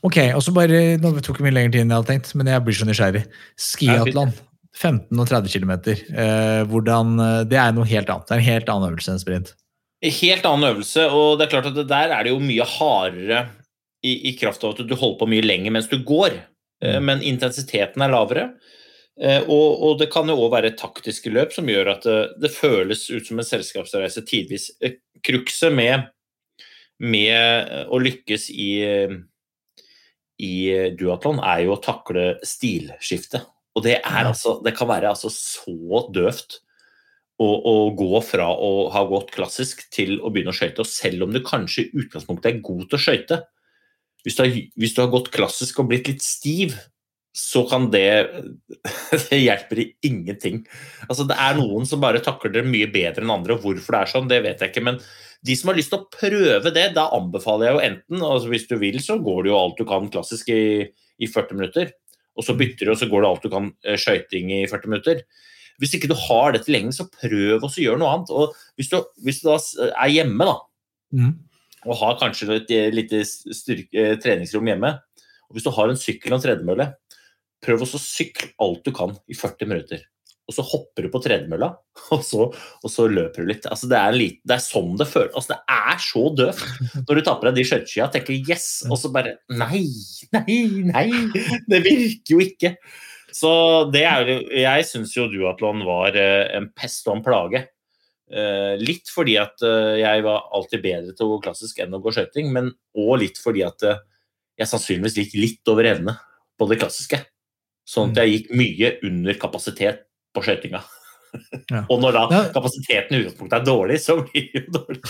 Ok, 0.07 0.17
og 0.33 0.41
så 0.41 0.53
bare, 0.57 0.97
Nå 1.01 1.11
tok 1.21 1.41
det 1.41 1.45
mye 1.45 1.57
lengre 1.59 1.75
tid 1.75 1.83
enn 1.83 1.91
jeg 1.93 2.01
hadde 2.01 2.13
tenkt, 2.15 2.31
men 2.39 2.49
jeg 2.49 2.65
blir 2.65 2.79
så 2.79 2.89
nysgjerrig. 2.89 3.25
Skiatlon. 3.61 4.33
15 4.81 5.19
og 5.19 5.27
30 5.29 5.51
km. 5.53 5.73
Eh, 5.91 6.61
hvordan, 6.71 7.17
det 7.51 7.59
er 7.59 7.75
noe 7.75 7.89
helt 7.91 8.09
annet. 8.13 8.29
Det 8.29 8.37
er 8.37 8.41
en 8.41 8.47
helt 8.47 8.71
annen 8.73 8.93
øvelse 8.95 9.13
enn 9.13 9.21
sprint. 9.21 9.51
Helt 10.01 10.47
annen 10.49 10.71
øvelse, 10.71 11.09
og 11.13 11.35
det 11.37 11.47
er 11.47 11.53
klart 11.53 11.69
at 11.69 11.77
det 11.77 11.89
der 11.91 12.15
er 12.17 12.25
det 12.25 12.33
jo 12.33 12.39
mye 12.41 12.65
hardere 12.65 13.43
i, 14.01 14.15
i 14.31 14.33
kraft 14.39 14.63
av 14.65 14.73
at 14.73 14.87
du 14.89 14.95
holder 14.95 15.19
på 15.21 15.29
mye 15.29 15.45
lenger 15.45 15.75
mens 15.75 15.91
du 15.91 15.99
går. 15.99 16.39
Eh, 16.39 16.97
Mm. 16.97 17.05
Men 17.05 17.21
intensiteten 17.29 18.01
er 18.01 18.09
lavere. 18.09 18.47
Eh, 19.19 19.43
Og, 19.49 19.83
og 19.83 19.99
det 20.01 20.11
kan 20.13 20.29
jo 20.29 20.39
òg 20.45 20.53
være 20.55 20.77
taktiske 20.79 21.33
løp 21.33 21.53
som 21.57 21.69
gjør 21.69 21.95
at 21.97 22.07
det, 22.07 22.21
det 22.45 22.53
føles 22.55 23.09
ut 23.11 23.27
som 23.27 23.41
en 23.41 23.49
selskapsreise 23.49 24.23
tidvis. 24.29 24.71
Krukset 24.81 25.01
Cruxet 25.21 25.75
med, 25.77 26.07
med 27.05 27.91
å 27.93 27.99
lykkes 28.01 28.47
i, 28.55 28.71
i 30.41 30.55
duatlon 30.97 31.43
er 31.45 31.67
jo 31.67 31.75
å 31.75 31.83
takle 31.85 32.39
stilskiftet. 32.47 33.45
Og 33.77 33.85
det, 33.85 33.99
er 34.01 34.27
altså, 34.31 34.57
det 34.65 34.73
kan 34.79 34.89
være 34.89 35.13
altså 35.13 35.29
så 35.31 36.07
døvt 36.13 36.59
å, 37.41 37.47
å 37.49 37.75
gå 37.97 38.21
fra 38.25 38.49
å 38.53 38.89
ha 38.93 39.05
gått 39.09 39.35
klassisk 39.37 39.85
til 39.95 40.19
å 40.21 40.33
begynne 40.33 40.55
å 40.55 40.57
skøyte. 40.57 40.83
Og 40.83 40.89
selv 40.89 41.27
om 41.27 41.35
du 41.35 41.43
kanskje 41.45 41.87
i 41.87 42.03
utgangspunktet 42.03 42.51
er 42.51 42.65
god 42.65 42.87
til 42.89 42.99
å 42.99 43.05
skøyte, 43.05 43.41
hvis, 44.25 44.41
hvis 44.77 44.97
du 44.97 45.05
har 45.05 45.13
gått 45.13 45.31
klassisk 45.33 45.81
og 45.81 45.89
blitt 45.93 46.11
litt 46.11 46.25
stiv, 46.25 46.77
så 47.37 47.63
kan 47.71 47.89
det 47.93 48.07
Det 49.31 49.39
hjelper 49.39 49.83
i 49.83 49.89
ingenting. 50.07 50.63
Altså, 51.09 51.27
det 51.29 51.37
er 51.39 51.59
noen 51.59 51.87
som 51.87 52.03
bare 52.03 52.23
takler 52.25 52.53
det 52.57 52.67
mye 52.67 52.89
bedre 52.91 53.25
enn 53.25 53.35
andre, 53.35 53.57
og 53.57 53.65
hvorfor 53.65 53.97
det 53.97 54.01
er 54.01 54.13
sånn, 54.15 54.31
det 54.31 54.41
vet 54.47 54.63
jeg 54.63 54.73
ikke. 54.73 54.87
Men 54.89 54.99
de 55.47 55.57
som 55.57 55.71
har 55.71 55.79
lyst 55.79 55.93
til 55.93 56.03
å 56.03 56.09
prøve 56.13 56.73
det, 56.75 56.89
da 56.97 57.07
anbefaler 57.17 57.69
jeg 57.69 57.77
jo 57.77 57.85
enten 57.87 58.25
altså 58.27 58.51
Hvis 58.53 58.67
du 58.69 58.75
vil, 58.83 58.99
så 59.01 59.17
går 59.23 59.45
det 59.45 59.53
jo 59.53 59.61
alt 59.61 59.79
du 59.79 59.87
kan 59.89 60.11
klassisk 60.13 60.51
i, 60.53 60.65
i 61.21 61.29
40 61.31 61.61
minutter. 61.61 61.93
Og 62.39 62.47
så 62.47 62.55
bytter 62.57 62.89
du, 62.89 62.93
og 62.93 62.99
så 63.01 63.09
går 63.11 63.25
det 63.25 63.31
alt 63.31 63.47
du 63.47 63.53
kan 63.53 63.71
eh, 63.85 63.99
skøyting 64.01 64.53
i 64.55 64.65
40 64.71 64.93
minutter. 64.93 65.23
Hvis 65.81 65.95
ikke 65.97 66.11
du 66.11 66.17
har 66.29 66.53
det 66.53 66.65
tilgjengelig, 66.67 66.99
så 66.99 67.09
prøv 67.09 67.65
å 67.65 67.71
gjøre 67.73 68.01
noe 68.01 68.11
annet. 68.13 68.33
Og 68.37 68.53
hvis 68.77 68.91
du, 68.93 68.99
hvis 69.25 69.41
du 69.41 69.49
da 69.49 69.57
er 69.91 70.13
hjemme, 70.19 70.51
da, 70.51 70.59
Mm. 71.11 71.33
og 71.91 71.97
har 71.99 72.19
kanskje 72.21 72.47
et 72.55 72.69
eh, 72.71 72.93
lite 72.95 73.25
styrke, 73.27 73.91
eh, 73.99 74.13
treningsrom 74.23 74.69
hjemme, 74.71 74.93
og 75.49 75.57
hvis 75.57 75.65
du 75.67 75.73
har 75.75 75.91
en 75.91 75.99
sykkel 75.99 76.31
og 76.31 76.37
en 76.39 76.45
tredemølle, 76.45 76.87
prøv 77.65 77.85
å 77.85 77.91
sykle 77.91 78.53
alt 78.65 78.87
du 78.87 78.95
kan 78.97 79.15
i 79.29 79.37
40 79.37 79.71
minutter. 79.71 80.07
Og 80.51 80.57
så 80.57 80.65
hopper 80.67 81.07
du 81.07 81.13
på 81.13 81.21
tredemølla, 81.23 81.69
og 82.17 82.25
så, 82.27 82.49
og 82.51 82.91
så 82.91 83.07
løper 83.11 83.45
du 83.45 83.53
litt. 83.53 83.69
Altså, 83.71 83.87
det, 83.91 83.99
er 83.99 84.11
en 84.11 84.19
liten, 84.19 84.43
det 84.51 84.57
er 84.57 84.65
sånn 84.65 84.97
det 84.99 85.07
føles. 85.11 85.35
Altså, 85.39 85.55
det 85.55 85.77
er 85.77 86.03
så 86.03 86.25
døvt 86.41 86.65
når 87.07 87.21
du 87.21 87.23
tar 87.27 87.39
på 87.39 87.49
deg 87.49 87.61
de 87.61 87.67
skøyteskia 87.71 88.09
og 88.09 88.17
tenker 88.17 88.35
'yes', 88.35 88.73
og 88.91 88.99
så 88.99 89.13
bare 89.15 89.37
Nei, 89.55 89.85
nei, 90.35 90.59
nei! 90.91 91.07
Det 91.71 91.83
virker 91.87 92.35
jo 92.35 92.43
ikke. 92.43 92.75
Så 93.31 93.51
det 93.95 94.03
er 94.11 94.27
Jeg 94.27 94.87
syns 94.89 95.13
jo 95.15 95.29
duatlon 95.31 95.85
var 95.87 96.17
eh, 96.19 96.49
en 96.59 96.67
pest 96.75 97.07
og 97.07 97.21
en 97.21 97.23
plage. 97.23 97.63
Eh, 98.31 98.75
litt 98.83 99.11
fordi 99.11 99.37
at 99.39 99.63
eh, 99.67 100.01
jeg 100.03 100.25
var 100.27 100.49
alltid 100.55 100.83
bedre 100.83 101.15
til 101.15 101.29
å 101.29 101.37
gå 101.37 101.45
klassisk 101.47 101.79
enn 101.83 101.95
å 101.95 102.03
gå 102.03 102.11
skøyting, 102.15 102.51
men 102.55 102.73
òg 102.99 103.21
litt 103.23 103.39
fordi 103.39 103.63
at 103.67 103.87
jeg 103.87 104.67
sannsynligvis 104.67 105.19
gikk 105.23 105.39
litt 105.39 105.71
over 105.71 105.87
evne 105.95 106.19
på 106.59 106.67
det 106.71 106.81
klassiske. 106.83 107.23
Sånn 107.91 108.13
at 108.15 108.23
jeg 108.23 108.35
gikk 108.37 108.57
mye 108.61 108.95
under 109.09 109.39
kapasitet 109.41 110.05
på 110.37 110.45
skøytinga. 110.47 110.83
Ja. 111.71 111.85
Og 111.93 112.01
når 112.03 112.17
da 112.17 112.23
Ja. 112.31 112.43
kapasiteten 112.55 113.17
i 113.17 113.21
utgangspunktet 113.23 113.61
er 113.61 113.67
dårlig, 113.67 114.01
så 114.03 114.17
blir 114.23 114.49
det 114.51 114.65
jo 114.65 114.77
dårlig. 114.79 115.01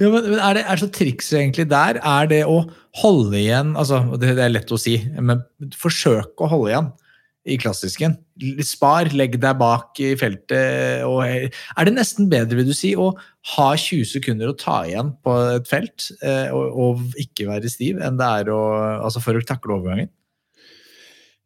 Ja, 0.00 0.08
men, 0.08 0.30
men 0.32 0.38
er, 0.38 0.58
det, 0.58 0.64
er 0.66 0.80
så 0.82 0.90
trikset 0.90 1.38
egentlig 1.40 1.68
der 1.70 1.98
er 1.98 2.30
det 2.30 2.44
å 2.46 2.64
holde 3.00 3.38
igjen 3.38 3.76
altså 3.78 4.02
det, 4.18 4.34
det 4.38 4.44
er 4.44 4.54
lett 4.54 4.72
å 4.74 4.78
si, 4.80 4.96
men 5.18 5.44
forsøke 5.78 6.46
å 6.46 6.50
holde 6.50 6.72
igjen 6.72 6.90
i 7.48 7.56
klassisken. 7.56 8.18
Spar, 8.66 9.08
legg 9.16 9.38
deg 9.40 9.58
bak 9.58 9.98
i 10.02 10.12
feltet. 10.20 11.04
Og, 11.08 11.22
er 11.24 11.88
det 11.88 11.94
nesten 11.96 12.28
bedre, 12.30 12.58
vil 12.58 12.68
du 12.68 12.74
si, 12.76 12.92
å 12.92 13.10
ha 13.54 13.68
20 13.72 14.04
sekunder 14.10 14.50
å 14.50 14.56
ta 14.60 14.82
igjen 14.88 15.14
på 15.24 15.36
et 15.56 15.70
felt 15.70 16.10
eh, 16.20 16.52
og, 16.52 16.76
og 16.84 17.20
ikke 17.22 17.48
være 17.48 17.72
stiv, 17.72 18.02
enn 18.04 18.20
det 18.20 18.28
er 18.42 18.52
å, 18.52 18.60
altså 19.06 19.22
for 19.24 19.38
å 19.38 19.46
takle 19.46 19.78
overgangen? 19.78 20.12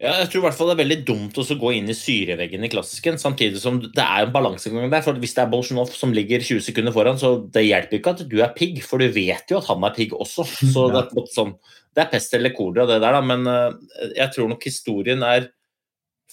Ja, 0.02 0.10
jeg 0.18 0.32
tror 0.32 0.40
i 0.40 0.44
hvert 0.48 0.56
fall 0.58 0.68
det 0.72 0.74
er 0.74 0.80
veldig 0.80 0.96
dumt 1.06 1.36
å 1.38 1.44
gå 1.60 1.70
inn 1.76 1.86
i 1.86 1.94
syreveggen 1.94 2.66
i 2.66 2.70
klassisken, 2.72 3.14
samtidig 3.20 3.60
som 3.62 3.76
det 3.78 4.02
er 4.02 4.24
en 4.24 4.32
balansegang 4.34 4.88
der. 4.90 5.04
for 5.06 5.20
Hvis 5.22 5.36
det 5.36 5.44
er 5.44 5.52
Bolsjunov 5.52 5.92
som 5.94 6.12
ligger 6.16 6.42
20 6.42 6.64
sekunder 6.66 6.94
foran, 6.94 7.20
så 7.20 7.36
det 7.54 7.62
hjelper 7.62 8.00
ikke 8.00 8.14
at 8.16 8.24
du 8.26 8.40
er 8.42 8.56
pigg, 8.56 8.80
for 8.82 8.98
du 8.98 9.06
vet 9.14 9.54
jo 9.54 9.60
at 9.60 9.68
han 9.70 9.86
er 9.86 9.94
pigg 9.94 10.16
også. 10.18 10.46
Så 10.74 10.88
det 10.90 11.04
er, 11.04 11.28
sånn, 11.36 11.54
det 11.94 12.02
er 12.02 12.10
pest 12.10 12.34
eller 12.34 12.52
kolera, 12.56 12.88
det 12.90 12.98
der, 13.04 13.14
da. 13.14 13.22
Men 13.22 13.46
eh, 13.46 14.10
jeg 14.18 14.34
tror 14.34 14.50
nok 14.50 14.66
historien 14.66 15.22
er 15.28 15.46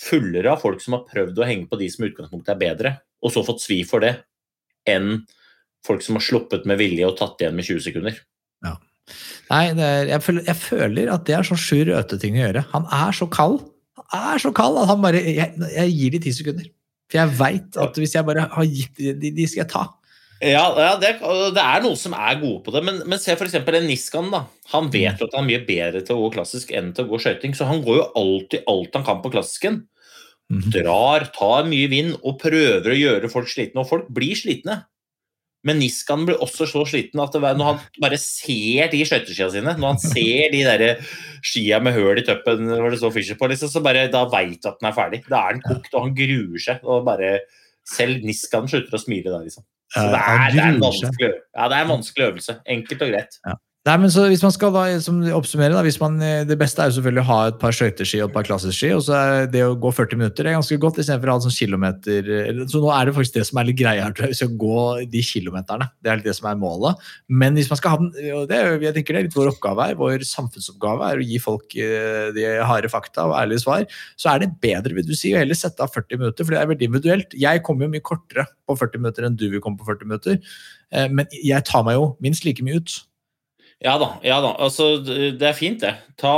fullere 0.01 0.55
av 0.55 0.65
folk 0.65 0.81
som 0.81 0.97
har 0.97 1.05
prøvd 1.05 1.37
å 1.37 1.45
henge 1.45 1.69
på 1.69 1.77
de 1.77 1.91
som 1.93 2.07
i 2.07 2.09
utgangspunktet 2.09 2.55
er 2.55 2.61
bedre, 2.65 2.95
og 3.21 3.35
så 3.35 3.45
fått 3.45 3.61
svi 3.61 3.83
for 3.85 4.01
det, 4.01 4.15
enn 4.89 5.21
folk 5.85 6.01
som 6.01 6.17
har 6.17 6.25
sluppet 6.25 6.65
med 6.69 6.81
vilje 6.81 7.05
og 7.05 7.19
tatt 7.19 7.45
igjen 7.45 7.57
med 7.57 7.69
20 7.69 7.85
sekunder. 7.91 8.17
Nei, 9.51 9.65
det 9.77 9.87
er, 9.87 10.05
jeg, 10.13 10.23
føler, 10.25 10.43
jeg 10.47 10.59
føler 10.61 11.13
at 11.13 11.25
det 11.27 11.37
er 11.37 11.47
så 11.47 11.57
sju 11.59 11.81
røteting 11.89 12.37
å 12.37 12.45
gjøre. 12.45 12.65
Han 12.75 12.85
er 12.95 13.15
så 13.15 13.27
kald. 13.31 13.59
Han 14.11 14.27
er 14.35 14.43
så 14.43 14.51
kald 14.55 14.79
at 14.79 14.89
han 14.89 15.01
bare 15.03 15.19
Jeg, 15.23 15.55
jeg 15.59 15.95
gir 15.97 16.15
de 16.15 16.21
ti 16.23 16.35
sekunder. 16.35 16.69
For 17.11 17.19
jeg 17.19 17.35
veit 17.39 17.81
at 17.83 17.97
hvis 17.99 18.15
jeg 18.15 18.27
bare 18.27 18.47
har 18.53 18.69
gitt 18.69 18.95
de, 18.99 19.11
de, 19.19 19.33
de 19.35 19.47
skal 19.49 19.65
jeg 19.65 19.71
ta. 19.73 19.87
Ja, 20.41 20.63
ja 20.73 20.93
det, 20.97 21.11
det 21.53 21.61
er 21.61 21.83
noen 21.83 21.99
som 21.99 22.15
er 22.17 22.39
gode 22.41 22.63
på 22.65 22.73
det, 22.73 22.81
men, 22.87 23.01
men 23.09 23.21
se 23.21 23.35
f.eks. 23.35 23.59
en 23.59 23.85
Niskan. 23.85 24.31
da. 24.33 24.45
Han 24.73 24.89
vet 24.93 25.21
at 25.21 25.35
han 25.35 25.43
er 25.43 25.49
mye 25.51 25.65
bedre 25.67 26.01
til 26.05 26.17
å 26.17 26.25
gå 26.25 26.35
klassisk 26.37 26.71
enn 26.73 26.93
til 26.97 27.05
å 27.05 27.11
gå 27.11 27.19
skøyting, 27.21 27.53
så 27.57 27.67
han 27.69 27.83
går 27.85 27.99
jo 27.99 28.07
alltid 28.23 28.71
alt 28.71 28.97
han 28.97 29.05
kan 29.07 29.21
på 29.21 29.33
klassisken. 29.35 29.83
Mhm. 30.51 30.71
Drar, 30.73 31.27
tar 31.35 31.67
mye 31.69 31.91
vind 31.91 32.17
og 32.17 32.39
prøver 32.41 32.91
å 32.91 32.97
gjøre 32.97 33.29
folk 33.31 33.51
slitne, 33.51 33.83
og 33.83 33.91
folk 33.91 34.09
blir 34.11 34.33
slitne. 34.39 34.81
Men 35.67 35.77
Niskan 35.77 36.23
blir 36.25 36.41
også 36.41 36.65
så 36.69 36.81
sliten 36.89 37.21
at 37.21 37.35
det, 37.35 37.41
når 37.41 37.67
han 37.67 37.81
bare 38.01 38.17
ser 38.17 38.89
de 38.89 39.03
skøyteskia 39.05 39.49
sine, 39.53 39.75
når 39.77 39.93
han 39.93 40.01
ser 40.01 40.53
de 40.53 40.63
der 40.65 41.03
skia 41.45 41.77
med 41.83 41.93
høl 41.93 42.17
i 42.17 42.25
tøppen 42.25 42.65
hvor 42.71 42.89
det 42.89 43.01
står 43.01 43.13
Fischer 43.13 43.37
på, 43.37 43.49
liksom, 43.51 43.69
så 43.69 43.83
bare, 43.85 44.07
da 44.13 44.23
veit 44.31 44.57
du 44.63 44.71
at 44.71 44.79
den 44.81 44.89
er 44.89 44.97
ferdig. 44.97 45.21
Da 45.29 45.43
er 45.45 45.57
den 45.57 45.65
kokt, 45.67 45.91
og 45.93 46.07
han 46.07 46.15
gruer 46.17 46.63
seg. 46.65 46.81
og 46.81 47.05
bare 47.09 47.35
Selv 47.91 48.25
Niskan 48.25 48.69
slutter 48.69 48.97
å 48.97 49.01
smile 49.01 49.33
da, 49.33 49.43
liksom. 49.45 49.65
Så 49.91 50.05
det 50.07 50.19
er, 50.23 50.43
det, 50.53 50.61
er 50.63 50.69
en 50.71 50.81
vanskelig, 50.81 51.29
ja, 51.51 51.65
det 51.67 51.75
er 51.75 51.83
en 51.83 51.91
vanskelig 51.91 52.27
øvelse. 52.29 52.57
Enkelt 52.77 53.01
og 53.03 53.09
greit. 53.11 53.41
Nei, 53.81 53.95
men 53.97 54.11
så 54.13 54.27
Hvis 54.29 54.43
man 54.45 54.51
skal 54.53 54.69
da, 54.75 54.83
som 55.01 55.15
oppsummere, 55.33 55.73
da, 55.73 55.81
hvis 55.81 55.97
man, 55.97 56.19
eh, 56.21 56.43
det 56.45 56.53
beste 56.61 56.83
er 56.83 56.91
jo 56.91 56.99
selvfølgelig 56.99 57.21
å 57.23 57.29
ha 57.31 57.37
et 57.49 57.55
par 57.57 57.73
skøyteski 57.73 58.19
og 58.21 58.27
et 58.27 58.35
par 58.35 58.45
klassisk-ski. 58.45 58.91
og 58.93 59.01
så 59.07 59.15
er 59.17 59.47
Det 59.49 59.63
å 59.65 59.73
gå 59.73 59.89
40 59.89 60.19
minutter 60.19 60.45
er 60.45 60.53
ganske 60.53 60.77
godt, 60.77 60.99
istedenfor 61.01 61.31
å 61.31 61.33
ha 61.33 61.41
sånn 61.41 61.55
kilometer 61.55 62.21
Så 62.69 62.77
nå 62.77 62.91
er 62.93 63.09
det 63.09 63.15
faktisk 63.15 63.33
det 63.39 63.47
som 63.47 63.57
er 63.57 63.65
litt 63.65 63.79
greia 63.81 64.05
her, 64.05 64.13
tror 64.13 64.29
jeg. 64.29 64.37
Vi 64.37 64.57
gå 64.61 65.09
de 65.09 65.23
kilometerne. 65.25 65.89
Det 65.97 66.11
er 66.11 66.21
litt 66.21 66.29
det 66.29 66.37
som 66.37 66.51
er 66.51 66.61
målet. 66.61 66.95
Men 67.27 67.57
hvis 67.57 67.71
man 67.73 67.81
skal 67.81 67.89
ha 67.89 67.97
den, 67.97 68.13
og 68.37 68.47
det, 68.53 68.61
jeg 68.85 68.93
tenker 68.93 69.13
det 69.13 69.19
er 69.19 69.29
litt 69.31 69.39
vår 69.39 69.53
oppgave 69.55 69.89
her, 69.89 69.97
vår 69.97 70.29
samfunnsoppgave 70.29 71.09
er 71.09 71.17
å 71.17 71.25
gi 71.25 71.41
folk 71.41 71.73
eh, 71.73 72.29
de 72.37 72.47
harde 72.61 72.87
fakta 72.87 73.25
og 73.33 73.37
ærlige 73.41 73.65
svar, 73.65 73.89
så 74.13 74.35
er 74.35 74.45
det 74.45 74.53
bedre, 74.61 74.93
vil 74.93 75.09
du 75.09 75.17
si, 75.17 75.33
å 75.33 75.41
heller 75.41 75.57
sette 75.57 75.81
av 75.81 75.89
40 75.89 76.21
minutter, 76.21 76.45
for 76.45 76.53
det 76.53 76.61
er 76.61 76.69
veldig 76.69 76.85
individuelt. 76.85 77.33
Jeg 77.33 77.65
kommer 77.65 77.89
jo 77.89 77.95
mye 77.97 78.05
kortere 78.05 78.45
på 78.69 78.77
40 78.77 79.01
minutter 79.01 79.25
enn 79.25 79.41
du 79.41 79.49
vil 79.49 79.63
komme 79.63 79.81
på 79.81 79.89
40 79.89 80.05
minutter, 80.05 80.37
eh, 80.93 81.09
men 81.09 81.25
jeg 81.33 81.65
tar 81.65 81.81
meg 81.81 81.97
jo 81.97 82.11
minst 82.21 82.45
like 82.45 82.61
mye 82.61 82.77
ut. 82.77 83.01
Ja 83.81 83.95
da. 83.97 84.07
ja 84.23 84.37
da, 84.43 84.51
altså 84.61 84.91
det 85.03 85.41
er 85.41 85.53
fint, 85.57 85.81
det. 85.81 85.95
Ta 86.21 86.31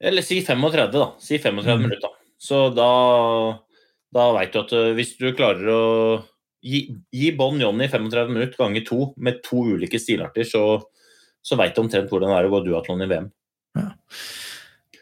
Eller 0.00 0.22
si 0.24 0.38
35, 0.40 0.92
da. 0.96 1.10
Si 1.20 1.36
35 1.38 1.76
Mm. 1.76 1.82
minutter. 1.84 2.08
Så 2.40 2.70
da, 2.72 2.86
da 4.16 4.32
veit 4.32 4.52
du 4.54 4.60
at 4.62 4.70
hvis 4.96 5.10
du 5.20 5.26
klarer 5.36 5.68
å 5.68 5.82
gi, 6.64 6.86
gi 7.12 7.30
Bon 7.36 7.58
Johnny 7.60 7.84
35 7.88 8.32
minutter 8.32 8.56
ganger 8.62 8.84
to 8.88 9.10
med 9.18 9.42
to 9.44 9.60
ulike 9.74 10.00
stilarter, 10.00 10.44
så, 10.48 10.62
så 11.44 11.58
veit 11.60 11.74
du 11.76 11.82
omtrent 11.82 12.08
hvordan 12.08 12.32
det 12.32 12.38
er 12.40 12.48
å 12.48 12.54
gå 12.54 12.62
duatlon 12.64 13.04
i 13.04 13.10
VM. 13.12 13.28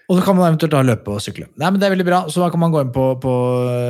Og 0.08 0.16
så 0.16 0.22
kan 0.24 0.38
man 0.38 0.46
eventuelt 0.48 0.72
da 0.72 0.80
løpe 0.88 1.12
og 1.12 1.20
sykle. 1.20 1.50
Nei, 1.60 1.68
men 1.68 1.80
Det 1.80 1.84
er 1.84 1.92
veldig 1.92 2.06
bra. 2.08 2.18
Så 2.32 2.40
da 2.40 2.48
kan 2.48 2.62
man 2.62 2.72
gå 2.72 2.80
inn 2.80 2.92
på, 2.94 3.10
på 3.20 3.32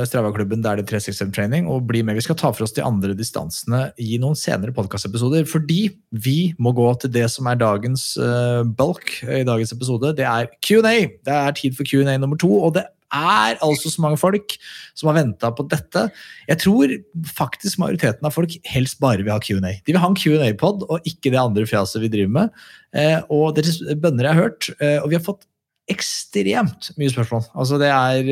Strava-klubben 0.03 0.59
der 0.65 0.75
det 0.75 0.83
er 0.83 0.99
365 0.99 1.31
Training 1.31 1.69
og 1.71 1.85
bli 1.87 2.01
med. 2.03 2.19
Vi 2.19 2.25
skal 2.25 2.35
ta 2.35 2.51
for 2.51 2.65
oss 2.65 2.75
de 2.75 2.83
andre 2.83 3.15
distansene 3.15 3.85
i 3.95 4.17
noen 4.19 4.35
senere 4.35 4.75
podkastepisoder. 4.75 5.47
Fordi 5.47 5.85
vi 6.11 6.37
må 6.59 6.73
gå 6.75 6.89
til 6.99 7.13
det 7.15 7.23
som 7.31 7.47
er 7.47 7.61
dagens 7.61 8.11
uh, 8.19 8.67
bulk 8.67 9.21
i 9.23 9.45
dagens 9.47 9.71
episode. 9.71 10.11
Det 10.19 10.27
er 10.27 10.51
Q&A. 10.59 11.07
Det 11.23 11.37
er 11.39 11.55
tid 11.55 11.79
for 11.79 11.87
Q&A 11.87 12.17
nummer 12.19 12.39
to. 12.41 12.51
Og 12.67 12.75
det 12.75 12.83
er 13.15 13.55
altså 13.63 13.87
så 13.87 14.03
mange 14.03 14.19
folk 14.19 14.55
som 14.99 15.09
har 15.09 15.21
venta 15.21 15.51
på 15.55 15.65
dette. 15.71 16.03
Jeg 16.49 16.61
tror 16.65 16.95
faktisk 17.31 17.79
majoriteten 17.79 18.27
av 18.27 18.35
folk 18.35 18.57
helst 18.67 18.99
bare 18.99 19.23
vil 19.23 19.31
ha 19.31 19.39
Q&A. 19.39 19.77
De 19.79 19.93
vil 19.93 20.01
ha 20.03 20.09
en 20.11 20.19
Q&A-pod, 20.19 20.83
og 20.89 21.07
ikke 21.07 21.31
det 21.31 21.39
andre 21.41 21.63
fjaset 21.69 22.03
vi 22.03 22.11
driver 22.11 22.35
med. 22.35 22.59
Eh, 22.91 23.17
og 23.31 23.55
deres 23.57 23.79
bønner 24.03 24.27
jeg 24.27 24.35
har 24.35 24.49
hørt, 24.49 24.69
eh, 24.79 24.99
og 24.99 25.09
vi 25.13 25.17
har 25.17 25.25
fått 25.25 25.47
ekstremt 25.89 26.91
mye 26.99 27.11
spørsmål. 27.11 27.47
Altså 27.57 27.79
Det 27.81 27.89
er 27.89 28.29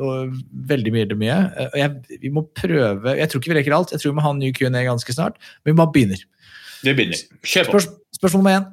uh, 0.00 0.38
veldig 0.70 0.92
mye. 0.94 1.18
mye. 1.20 1.38
Uh, 1.58 1.76
jeg, 1.78 2.18
vi 2.22 2.32
må 2.32 2.46
prøve 2.56 3.16
Jeg 3.18 3.30
tror 3.30 3.42
ikke 3.42 3.52
vi 3.52 3.58
rekker 3.60 3.76
alt. 3.76 3.92
Jeg 3.92 4.02
tror 4.02 4.12
vi 4.12 4.18
må 4.18 4.24
ha 4.24 4.32
en 4.34 4.40
ny 4.42 4.52
Q&A 4.56 4.84
ganske 4.86 5.16
snart. 5.16 5.38
Men 5.62 5.74
vi 5.74 5.80
bare 5.82 5.94
begynner. 5.94 6.24
Vi 6.82 6.94
begynner. 6.94 7.20
Kjør 7.44 7.70
på. 7.70 7.78
Spørs, 7.78 7.90
spørsmål 8.18 8.44
nummer 8.44 8.58
én. 8.58 8.68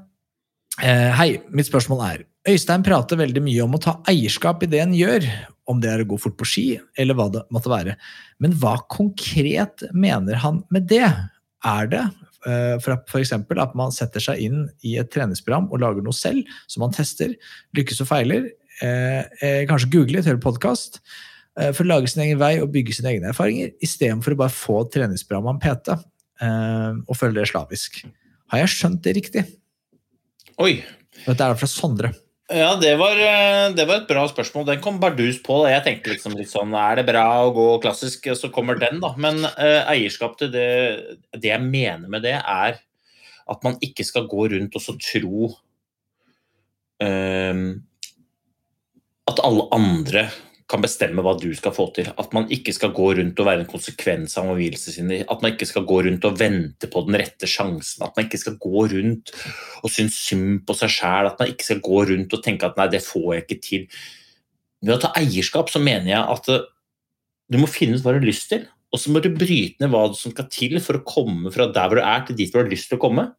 Uh, 0.82 1.10
hei, 1.20 1.30
mitt 1.52 1.68
spørsmål 1.68 2.06
er 2.08 2.28
Øystein 2.50 2.82
prater 2.82 3.20
veldig 3.20 3.44
mye 3.46 3.66
om 3.68 3.76
å 3.78 3.82
ta 3.84 4.00
eierskap 4.10 4.64
i 4.66 4.70
det 4.72 4.80
en 4.82 4.96
gjør, 4.98 5.28
om 5.70 5.78
det 5.84 5.92
er 5.92 6.02
å 6.02 6.08
gå 6.10 6.18
fort 6.18 6.40
på 6.40 6.48
ski, 6.50 6.64
eller 6.98 7.14
hva 7.14 7.28
det 7.30 7.44
måtte 7.54 7.70
være. 7.70 7.94
Men 8.42 8.56
hva 8.58 8.80
konkret 8.90 9.84
mener 9.94 10.40
han 10.42 10.64
med 10.74 10.88
det? 10.90 11.06
Er 11.62 11.92
det 11.92 12.02
Eh, 12.02 12.31
F.eks. 12.46 13.34
at 13.36 13.76
man 13.78 13.94
setter 13.96 14.24
seg 14.24 14.42
inn 14.46 14.64
i 14.88 14.96
et 15.02 15.12
treningsprogram 15.14 15.70
og 15.70 15.82
lager 15.84 16.06
noe 16.06 16.16
selv, 16.16 16.48
som 16.72 16.86
man 16.86 16.96
tester, 16.96 17.36
lykkes 17.78 18.02
og 18.02 18.10
feiler. 18.10 18.48
Eh, 18.82 19.22
eh, 19.42 19.60
kanskje 19.70 19.92
google 19.94 20.22
et 20.22 20.30
helt 20.30 20.44
podkast. 20.44 21.02
For 21.52 21.84
å 21.84 21.90
lage 21.90 22.08
sin 22.08 22.22
egen 22.24 22.40
vei 22.40 22.54
og 22.64 22.70
bygge 22.72 22.94
sine 22.96 23.10
egne 23.12 23.28
erfaringer, 23.34 23.74
istedenfor 23.84 24.34
å 24.34 24.40
bare 24.40 24.54
få 24.56 24.78
et 24.86 24.94
treningsprogram 24.96 25.50
av 25.50 25.58
en 25.58 25.60
PT 25.60 25.98
og 27.12 27.18
følge 27.20 27.42
det 27.42 27.50
slavisk. 27.52 28.00
Har 28.54 28.64
jeg 28.64 28.72
skjønt 28.72 29.02
det 29.04 29.14
riktig? 29.20 29.44
Oi. 30.64 30.78
Dette 31.26 31.44
er 31.44 31.60
fra 31.60 31.70
Sondre. 31.70 32.14
Ja, 32.52 32.76
det 32.76 32.96
var, 33.00 33.16
eh, 33.16 33.72
det 33.76 33.86
var, 33.88 34.02
et 34.02 34.10
bra 34.10 34.26
spørsmål. 34.28 34.66
Den 34.68 34.82
kom 34.84 35.00
bardus 35.00 35.40
på. 35.44 35.62
Jeg 35.72 35.84
tenkte 35.86 36.12
liksom 36.12 36.36
litt 36.36 36.52
sånn 36.52 36.74
Er 36.76 37.00
det 37.00 37.08
bra 37.08 37.24
å 37.46 37.54
gå 37.56 37.68
klassisk, 37.84 38.28
så 38.36 38.52
kommer 38.52 38.80
den, 38.80 39.00
da. 39.04 39.14
Men 39.16 39.46
uh, 39.46 39.84
eierskap 39.92 40.38
til 40.40 40.52
det 40.52 40.68
Det 41.32 41.52
jeg 41.52 41.64
mener 41.64 42.12
med 42.12 42.26
det, 42.28 42.36
er 42.40 42.82
at 43.52 43.64
man 43.64 43.78
ikke 43.84 44.04
skal 44.08 44.28
gå 44.32 44.50
rundt 44.52 44.76
og 44.78 44.84
så 44.84 44.96
tro 45.00 45.50
uh, 47.04 47.64
at 49.32 49.44
alle 49.48 49.68
andre 49.76 50.28
kan 50.72 50.84
bestemme 50.84 51.24
hva 51.26 51.34
du 51.40 51.50
skal 51.58 51.74
få 51.76 51.90
til. 51.96 52.10
At 52.20 52.32
man 52.36 52.48
ikke 52.54 52.74
skal 52.76 52.94
gå 52.96 53.10
rundt 53.18 53.40
og 53.42 53.48
være 53.48 53.64
en 53.64 53.70
konsekvens 53.70 54.38
av 54.40 54.50
omgivelsene 54.54 54.96
sine. 54.96 55.20
At 55.28 55.44
man 55.44 55.54
ikke 55.54 55.68
skal 55.70 55.86
gå 55.90 56.00
rundt 56.08 56.28
og 56.28 56.38
vente 56.40 56.90
på 56.92 57.04
den 57.08 57.18
rette 57.20 57.50
sjansen. 57.50 58.06
At 58.08 58.16
man 58.16 58.28
ikke 58.28 58.40
skal 58.42 58.58
gå 58.62 58.86
rundt 58.94 59.34
og 59.82 59.92
synes 59.92 60.20
synd 60.30 60.62
på 60.68 60.78
seg 60.80 60.94
sjæl. 60.96 61.32
At 61.32 61.42
man 61.42 61.52
ikke 61.52 61.68
skal 61.68 61.84
gå 61.84 62.04
rundt 62.14 62.38
og 62.38 62.44
tenke 62.46 62.70
at 62.70 62.80
nei, 62.80 62.88
det 62.94 63.04
får 63.06 63.28
jeg 63.36 63.46
ikke 63.46 63.60
til. 63.68 63.88
Ved 64.82 64.96
å 64.96 65.02
ta 65.04 65.12
eierskap 65.20 65.74
så 65.74 65.82
mener 65.84 66.14
jeg 66.14 66.22
at 66.38 66.54
eh, 66.54 66.70
du 67.52 67.60
må 67.62 67.70
finne 67.70 68.00
ut 68.00 68.06
hva 68.06 68.16
du 68.16 68.22
har 68.22 68.30
lyst 68.32 68.50
til. 68.54 68.66
Og 68.92 69.00
så 69.00 69.12
må 69.12 69.22
du 69.24 69.30
bryte 69.32 69.84
ned 69.84 69.92
hva 69.92 70.08
som 70.18 70.34
skal 70.34 70.50
til 70.52 70.80
for 70.84 71.00
å 71.00 71.06
komme 71.08 71.52
fra 71.54 71.70
der 71.72 71.88
hvor 71.92 72.00
du 72.00 72.04
er, 72.04 72.26
til 72.28 72.40
dit 72.40 72.52
hvor 72.52 72.64
du 72.64 72.70
har 72.70 72.76
lyst 72.76 72.92
til 72.92 73.00
å 73.00 73.04
komme 73.06 73.30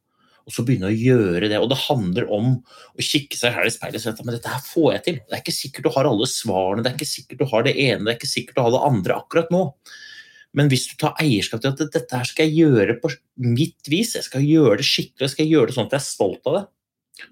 og 0.43 0.55
så 0.55 0.65
begynne 0.67 0.91
å 0.91 0.95
gjøre 0.95 1.49
det. 1.51 1.59
Og 1.63 1.69
det 1.71 1.81
handler 1.85 2.31
om 2.35 2.55
å 2.59 3.05
kikke 3.07 3.39
seg 3.39 3.55
her 3.57 3.69
i 3.69 3.73
speilet 3.75 4.01
og 4.01 4.05
si 4.05 4.11
at 4.11 4.23
men 4.27 4.37
dette 4.37 4.53
her 4.53 4.65
får 4.67 4.89
jeg 4.97 5.05
til. 5.07 5.19
Det 5.23 5.37
er 5.37 5.43
ikke 5.45 5.57
sikkert 5.57 5.87
du 5.87 5.93
har 5.95 6.09
alle 6.11 6.29
svarene, 6.31 6.85
det 6.85 6.93
er 6.93 6.99
ikke 6.99 7.13
sikkert 7.13 7.43
du 7.43 7.47
har 7.53 7.67
det 7.67 7.77
ene, 7.77 8.05
det 8.05 8.15
er 8.15 8.19
ikke 8.21 8.33
sikkert 8.33 8.59
du 8.59 8.65
har 8.65 8.75
det 8.75 8.83
andre 8.89 9.19
akkurat 9.23 9.55
nå. 9.55 9.63
Men 10.59 10.69
hvis 10.69 10.85
du 10.91 10.99
tar 11.01 11.17
eierskap 11.23 11.63
til 11.65 11.73
at 11.73 11.95
dette 11.95 12.19
her 12.19 12.29
skal 12.29 12.49
jeg 12.49 12.67
gjøre 12.67 12.99
på 13.01 13.11
mitt 13.47 13.89
vis, 13.89 14.17
jeg 14.19 14.27
skal 14.27 14.45
gjøre 14.45 14.79
det 14.83 14.89
skikkelig, 14.89 15.25
jeg 15.25 15.35
skal 15.37 15.49
gjøre 15.49 15.71
det 15.71 15.77
sånn 15.79 15.89
at 15.89 15.97
jeg 15.97 16.03
er 16.03 16.11
stolt 16.11 16.51
av 16.51 16.59
det, 16.59 16.65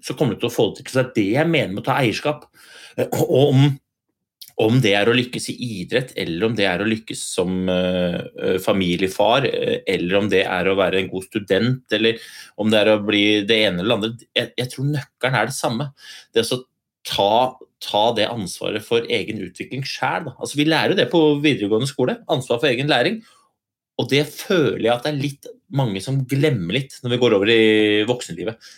så 0.01 0.15
kommer 0.17 0.35
du 0.35 0.41
til 0.41 0.49
å 0.49 0.55
få 0.55 0.71
det 0.71 0.81
til. 0.81 0.89
Så 0.89 1.01
det 1.01 1.03
er 1.03 1.13
det 1.17 1.29
jeg 1.35 1.51
mener 1.51 1.75
med 1.75 1.83
å 1.83 1.87
ta 1.89 1.99
eierskap. 2.01 2.47
Og 3.11 3.35
om 3.51 3.67
om 4.61 4.77
det 4.83 4.91
er 4.97 5.09
å 5.09 5.15
lykkes 5.15 5.49
i 5.53 5.55
idrett, 5.81 6.11
eller 6.19 6.45
om 6.45 6.55
det 6.57 6.67
er 6.69 6.83
å 6.83 6.87
lykkes 6.87 7.21
som 7.33 7.69
uh, 7.69 8.57
familiefar, 8.61 9.47
uh, 9.49 9.77
eller 9.89 10.19
om 10.19 10.29
det 10.31 10.43
er 10.45 10.69
å 10.69 10.77
være 10.77 11.01
en 11.01 11.09
god 11.11 11.25
student, 11.25 11.85
eller 11.97 12.21
om 12.61 12.69
det 12.69 12.81
er 12.81 12.91
å 12.93 12.99
bli 13.05 13.23
det 13.47 13.61
ene 13.67 13.81
eller 13.81 13.97
andre 13.97 14.11
Jeg, 14.37 14.51
jeg 14.59 14.73
tror 14.73 14.91
nøkkelen 14.91 15.39
er 15.39 15.49
det 15.49 15.57
samme. 15.57 15.89
Det 16.33 16.45
å 16.45 16.61
ta, 17.07 17.57
ta, 17.81 18.03
det 18.17 18.29
ansvaret 18.29 18.85
for 18.85 19.07
egen 19.09 19.41
utvikling 19.47 19.85
sjæl. 19.87 20.29
Altså, 20.37 20.59
vi 20.59 20.69
lærer 20.69 20.93
jo 20.93 20.99
det 21.01 21.09
på 21.13 21.23
videregående 21.41 21.89
skole. 21.89 22.19
Ansvar 22.31 22.61
for 22.61 22.69
egen 22.69 22.91
læring. 22.91 23.21
Og 24.01 24.09
det 24.11 24.23
føler 24.29 24.85
jeg 24.87 24.93
at 24.93 25.07
det 25.07 25.11
er 25.11 25.23
litt 25.23 25.49
mange 25.77 26.01
som 26.03 26.21
glemmer 26.27 26.77
litt 26.77 26.97
når 27.01 27.15
vi 27.15 27.19
går 27.21 27.37
over 27.37 27.51
i 27.53 27.63
voksenlivet. 28.09 28.71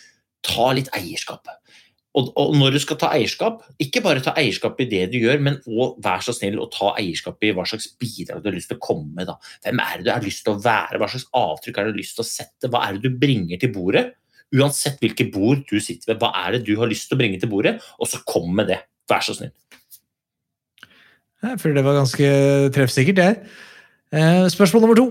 Ta 0.44 0.72
litt 0.76 0.90
eierskap. 0.96 1.48
Og, 2.14 2.28
og, 2.38 2.52
når 2.54 2.76
du 2.76 2.78
skal 2.78 2.98
ta 3.00 3.08
eierskap, 3.16 3.64
ikke 3.82 4.02
bare 4.04 4.22
ta 4.22 4.36
eierskap 4.38 4.78
i 4.78 4.86
det 4.90 5.08
du 5.10 5.16
gjør, 5.18 5.40
men 5.42 5.56
òg 5.66 5.96
vær 6.04 6.22
så 6.22 6.34
snill 6.36 6.60
å 6.62 6.68
ta 6.70 6.92
eierskap 7.00 7.42
i 7.42 7.50
hva 7.56 7.64
slags 7.66 7.88
bidrag 7.98 8.42
du 8.42 8.50
har 8.52 8.54
lyst 8.54 8.70
til 8.70 8.78
å 8.78 8.84
komme 8.84 9.10
med. 9.16 9.26
Da. 9.26 9.34
Hvem 9.66 9.82
er 9.82 9.96
det 9.98 10.06
du 10.06 10.12
har 10.12 10.22
lyst 10.22 10.44
til 10.46 10.54
å 10.54 10.62
være, 10.62 11.00
hva 11.02 11.08
slags 11.10 11.26
avtrykk 11.40 11.80
har 11.80 11.90
du 11.90 11.98
lyst 11.98 12.14
til 12.14 12.22
å 12.22 12.28
sette, 12.28 12.70
hva 12.70 12.84
er 12.86 12.94
det 12.94 13.10
du 13.10 13.18
bringer 13.18 13.58
til 13.58 13.74
bordet? 13.74 14.06
Uansett 14.54 15.02
hvilket 15.02 15.34
bord 15.34 15.66
du 15.66 15.80
sitter 15.82 16.12
ved, 16.12 16.22
hva 16.22 16.30
er 16.44 16.54
det 16.54 16.62
du 16.68 16.76
har 16.78 16.90
lyst 16.90 17.10
til 17.10 17.18
å 17.18 17.22
bringe 17.24 17.42
til 17.42 17.50
bordet? 17.50 17.74
Og 17.98 18.10
så 18.10 18.22
kom 18.28 18.46
med 18.54 18.70
det. 18.70 18.78
Vær 19.10 19.26
så 19.26 19.34
snill. 19.34 19.50
Jeg 21.44 21.60
føler 21.60 21.80
det 21.80 21.86
var 21.88 21.98
ganske 21.98 22.28
treffsikkert, 22.72 23.18
det. 23.18 23.30
Eh, 24.14 24.46
spørsmål 24.54 24.86
nummer 24.86 24.96
to. 25.02 25.10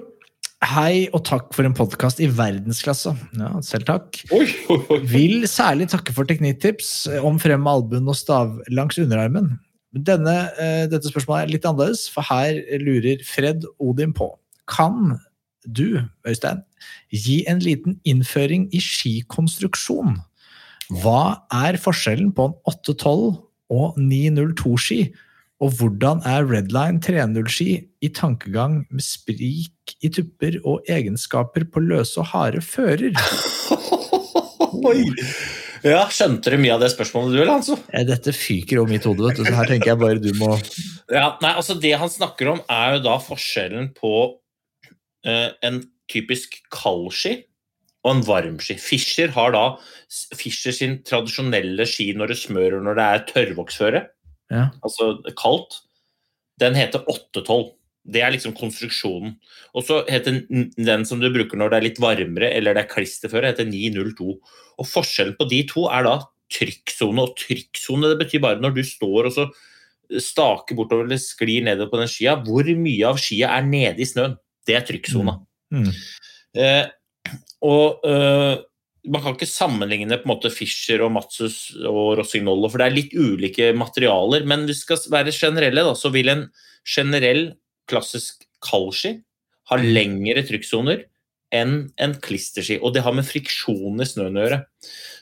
Hei 0.63 1.09
og 1.11 1.25
takk 1.27 1.49
for 1.51 1.67
en 1.67 1.73
podkast 1.75 2.21
i 2.23 2.29
verdensklasse. 2.31 3.11
Ja, 3.35 3.49
selv 3.65 3.87
takk. 3.89 4.19
Oi, 4.31 4.45
oi, 4.71 4.77
oi. 4.95 4.99
Vil 5.11 5.43
særlig 5.49 5.89
takke 5.91 6.13
for 6.15 6.29
teknikktips 6.29 6.91
om 7.19 7.39
frem 7.41 7.59
med 7.65 7.71
albuen 7.73 8.07
og 8.07 8.15
stav 8.15 8.53
langs 8.71 8.99
underarmen. 9.01 9.57
Denne, 9.93 10.35
uh, 10.55 10.85
dette 10.89 11.11
spørsmålet 11.11 11.43
er 11.43 11.51
litt 11.51 11.67
annerledes, 11.67 12.05
for 12.09 12.23
her 12.29 12.61
lurer 12.79 13.25
Fred 13.27 13.67
Odin 13.83 14.15
på. 14.15 14.29
Kan 14.71 15.17
du, 15.67 15.99
Øystein, 16.27 16.63
gi 17.11 17.41
en 17.51 17.59
liten 17.63 17.99
innføring 18.07 18.69
i 18.71 18.79
skikonstruksjon? 18.83 20.15
Hva 21.03 21.43
er 21.65 21.81
forskjellen 21.81 22.31
på 22.35 22.47
en 22.49 22.57
812 22.71 23.35
og 23.73 23.99
902-ski? 23.99 25.01
Og 25.63 25.71
hvordan 25.79 26.19
er 26.27 26.43
Redline 26.43 26.99
3.0-ski 27.03 27.69
i 28.03 28.09
tankegang 28.11 28.81
med 28.91 29.03
sprik 29.05 29.93
i 30.03 30.09
tupper 30.11 30.57
og 30.67 30.83
egenskaper 30.91 31.69
på 31.71 31.83
løse 31.85 32.19
og 32.19 32.27
harde 32.33 32.63
fører? 32.65 33.15
Oi! 34.89 35.05
Ja, 35.83 36.05
Skjønte 36.11 36.51
du 36.51 36.59
mye 36.63 36.75
av 36.75 36.83
det 36.83 36.89
spørsmålet 36.93 37.33
du, 37.35 37.39
eller? 37.41 37.57
Altså? 37.59 37.77
Dette 38.07 38.31
fyker 38.35 38.79
over 38.81 38.91
mitt 38.91 39.07
hode, 39.07 39.23
vet 39.23 39.39
du, 39.39 39.43
så 39.47 39.55
her 39.55 39.71
tenker 39.71 39.93
jeg 39.93 39.99
bare 40.03 40.19
du 40.23 40.29
må 40.39 40.53
Ja, 41.11 41.33
nei, 41.43 41.51
altså 41.51 41.75
Det 41.79 41.91
han 41.99 42.11
snakker 42.11 42.53
om, 42.53 42.61
er 42.71 42.97
jo 42.97 43.01
da 43.07 43.17
forskjellen 43.23 43.89
på 43.95 44.13
eh, 45.27 45.49
en 45.63 45.81
typisk 46.11 46.55
kaldski 46.71 47.37
og 48.03 48.17
en 48.17 48.23
varmski. 48.27 48.75
Fischer 48.79 49.31
har 49.35 49.55
da 49.55 49.63
Fischer 50.35 50.75
sin 50.75 50.97
tradisjonelle 51.07 51.87
ski 51.87 52.09
når 52.19 52.33
det 52.33 52.39
smører 52.41 52.83
når 52.83 52.99
det 52.99 53.07
er 53.07 53.25
tørrvoksføre 53.31 54.03
ja. 54.53 54.67
altså 54.85 55.15
kaldt, 55.39 55.81
den 56.61 56.77
heter 56.77 57.03
812. 57.09 57.73
Det 58.13 58.19
er 58.19 58.33
liksom 58.33 58.51
konstruksjonen. 58.57 59.37
Og 59.71 59.85
så 59.87 60.01
heter 60.09 60.41
den 60.49 61.05
som 61.07 61.21
du 61.21 61.29
bruker 61.31 61.59
når 61.59 61.71
det 61.71 61.77
er 61.77 61.85
litt 61.85 62.01
varmere 62.03 62.49
eller 62.51 62.75
det 62.75 62.83
er 62.83 62.91
klisterføre, 62.91 63.53
heter 63.53 63.69
902. 63.69 64.35
Og 64.81 64.89
Forskjellen 64.89 65.37
på 65.39 65.47
de 65.51 65.61
to 65.69 65.85
er 65.87 66.03
da 66.07 66.17
trykksone 66.53 67.23
og 67.23 67.37
trykksone. 67.39 68.11
Det 68.11 68.19
betyr 68.25 68.43
bare 68.43 68.61
når 68.61 68.75
du 68.75 68.83
står 68.85 69.29
og 69.29 69.37
så 69.37 69.47
staker 70.21 70.77
bortover 70.77 71.07
eller 71.07 71.21
sklir 71.21 71.63
nedover 71.65 71.93
på 71.93 72.01
den 72.01 72.11
skia, 72.11 72.35
hvor 72.43 72.67
mye 72.67 73.07
av 73.07 73.21
skia 73.21 73.53
er 73.55 73.65
nede 73.65 74.03
i 74.03 74.07
snøen. 74.07 74.35
Det 74.67 74.75
er 74.77 74.85
trykksona. 74.87 75.37
Mm. 75.73 75.87
Mm. 75.87 75.95
Eh, 76.59 76.85
og 77.63 78.03
eh, 78.07 78.55
man 79.11 79.23
kan 79.23 79.35
ikke 79.35 79.49
sammenligne 79.49 80.17
på 80.19 80.27
en 80.27 80.31
måte 80.31 80.51
Fischer 80.53 81.01
og 81.03 81.11
Matsus 81.15 81.73
og 81.81 82.17
Rossignolo, 82.21 82.69
for 82.71 82.79
det 82.79 82.87
er 82.87 82.95
litt 82.95 83.15
ulike 83.15 83.71
materialer. 83.75 84.45
Men 84.47 84.63
hvis 84.67 84.83
vi 84.83 84.95
skal 84.95 85.17
være 85.17 85.35
generelle, 85.35 85.83
da, 85.89 85.95
så 85.97 86.11
vil 86.13 86.31
en 86.31 86.45
generell 86.87 87.49
klassisk 87.91 88.45
kaldski 88.63 89.17
ha 89.71 89.79
mm. 89.79 89.89
lengre 89.97 90.45
trykksoner 90.47 91.03
enn 91.53 91.75
en 92.01 92.15
klisterski. 92.23 92.79
Og 92.79 92.95
det 92.95 93.03
har 93.05 93.15
med 93.15 93.27
friksjonen 93.27 94.03
i 94.03 94.07
snøen 94.07 94.39
å 94.39 94.47
gjøre. 94.47 94.61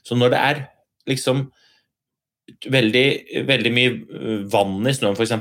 Så 0.06 0.18
når 0.18 0.34
det 0.34 0.44
er 0.52 0.64
liksom 1.10 1.44
veldig, 2.72 3.06
veldig 3.50 3.74
mye 3.76 4.46
vann 4.52 4.78
i 4.86 4.96
snøen, 4.96 5.18
f.eks. 5.18 5.36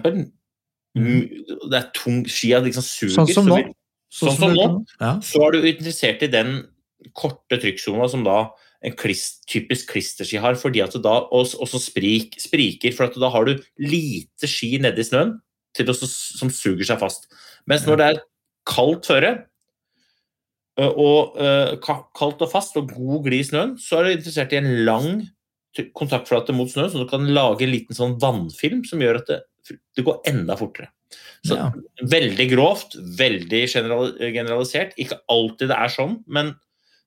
Mm. 0.97 1.23
Det 1.71 1.77
er 1.77 1.93
tung 1.97 2.25
Skia 2.25 2.65
liksom 2.65 2.85
suger. 2.87 3.21
Sånn 3.21 3.33
som 3.37 3.53
nå. 3.53 3.63
Sånn, 4.11 4.33
sånn 4.33 4.41
som 4.41 4.57
nå. 4.57 4.69
Ja. 4.99 5.15
Så 5.23 5.45
er 5.45 5.55
du 5.55 5.69
interessert 5.69 6.25
i 6.27 6.33
den 6.33 6.63
korte 7.17 7.59
trykksona 7.61 8.09
som 8.11 8.25
da 8.27 8.51
en 8.87 8.95
klist, 8.97 9.43
typisk 9.51 9.91
klisterski 9.93 10.41
har, 10.41 10.57
fordi 10.57 10.81
at 10.85 10.95
det 10.97 11.03
da 11.05 11.19
også 11.37 11.81
sprik, 11.83 12.39
spriker. 12.41 12.95
For 12.97 13.11
at 13.11 13.19
da 13.21 13.29
har 13.33 13.45
du 13.49 13.59
lite 13.83 14.49
ski 14.49 14.79
nedi 14.81 15.05
snøen 15.05 15.37
å, 15.85 15.95
som 15.95 16.51
suger 16.51 16.87
seg 16.89 17.01
fast. 17.03 17.29
Mens 17.71 17.85
når 17.87 18.01
det 18.01 18.07
er 18.09 18.23
kaldt 18.69 19.09
føre, 19.11 19.35
og 20.81 21.37
kaldt 21.85 22.41
og 22.47 22.49
fast 22.53 22.79
og 22.81 22.95
god 22.95 23.27
glid 23.27 23.45
i 23.45 23.49
snøen, 23.51 23.77
så 23.81 24.01
er 24.01 24.09
du 24.09 24.15
interessert 24.15 24.55
i 24.57 24.61
en 24.63 24.71
lang 24.87 25.11
kontaktflate 25.95 26.55
mot 26.57 26.71
snøen, 26.71 26.89
så 26.91 27.03
du 27.03 27.11
kan 27.11 27.29
lage 27.31 27.67
en 27.67 27.75
liten 27.75 27.97
sånn 27.97 28.17
vannfilm 28.23 28.81
som 28.89 29.03
gjør 29.05 29.21
at 29.21 29.29
det, 29.31 29.39
det 29.97 30.07
går 30.07 30.23
enda 30.31 30.57
fortere. 30.59 30.91
Så 31.45 31.57
Ja. 31.57 31.69
veldig 32.03 32.47
grovt, 32.51 32.97
veldig 33.19 33.63
general, 33.69 34.13
generalisert. 34.19 34.93
Ikke 35.01 35.21
alltid 35.29 35.69
det 35.69 35.77
er 35.79 35.93
sånn, 35.93 36.19
men 36.27 36.55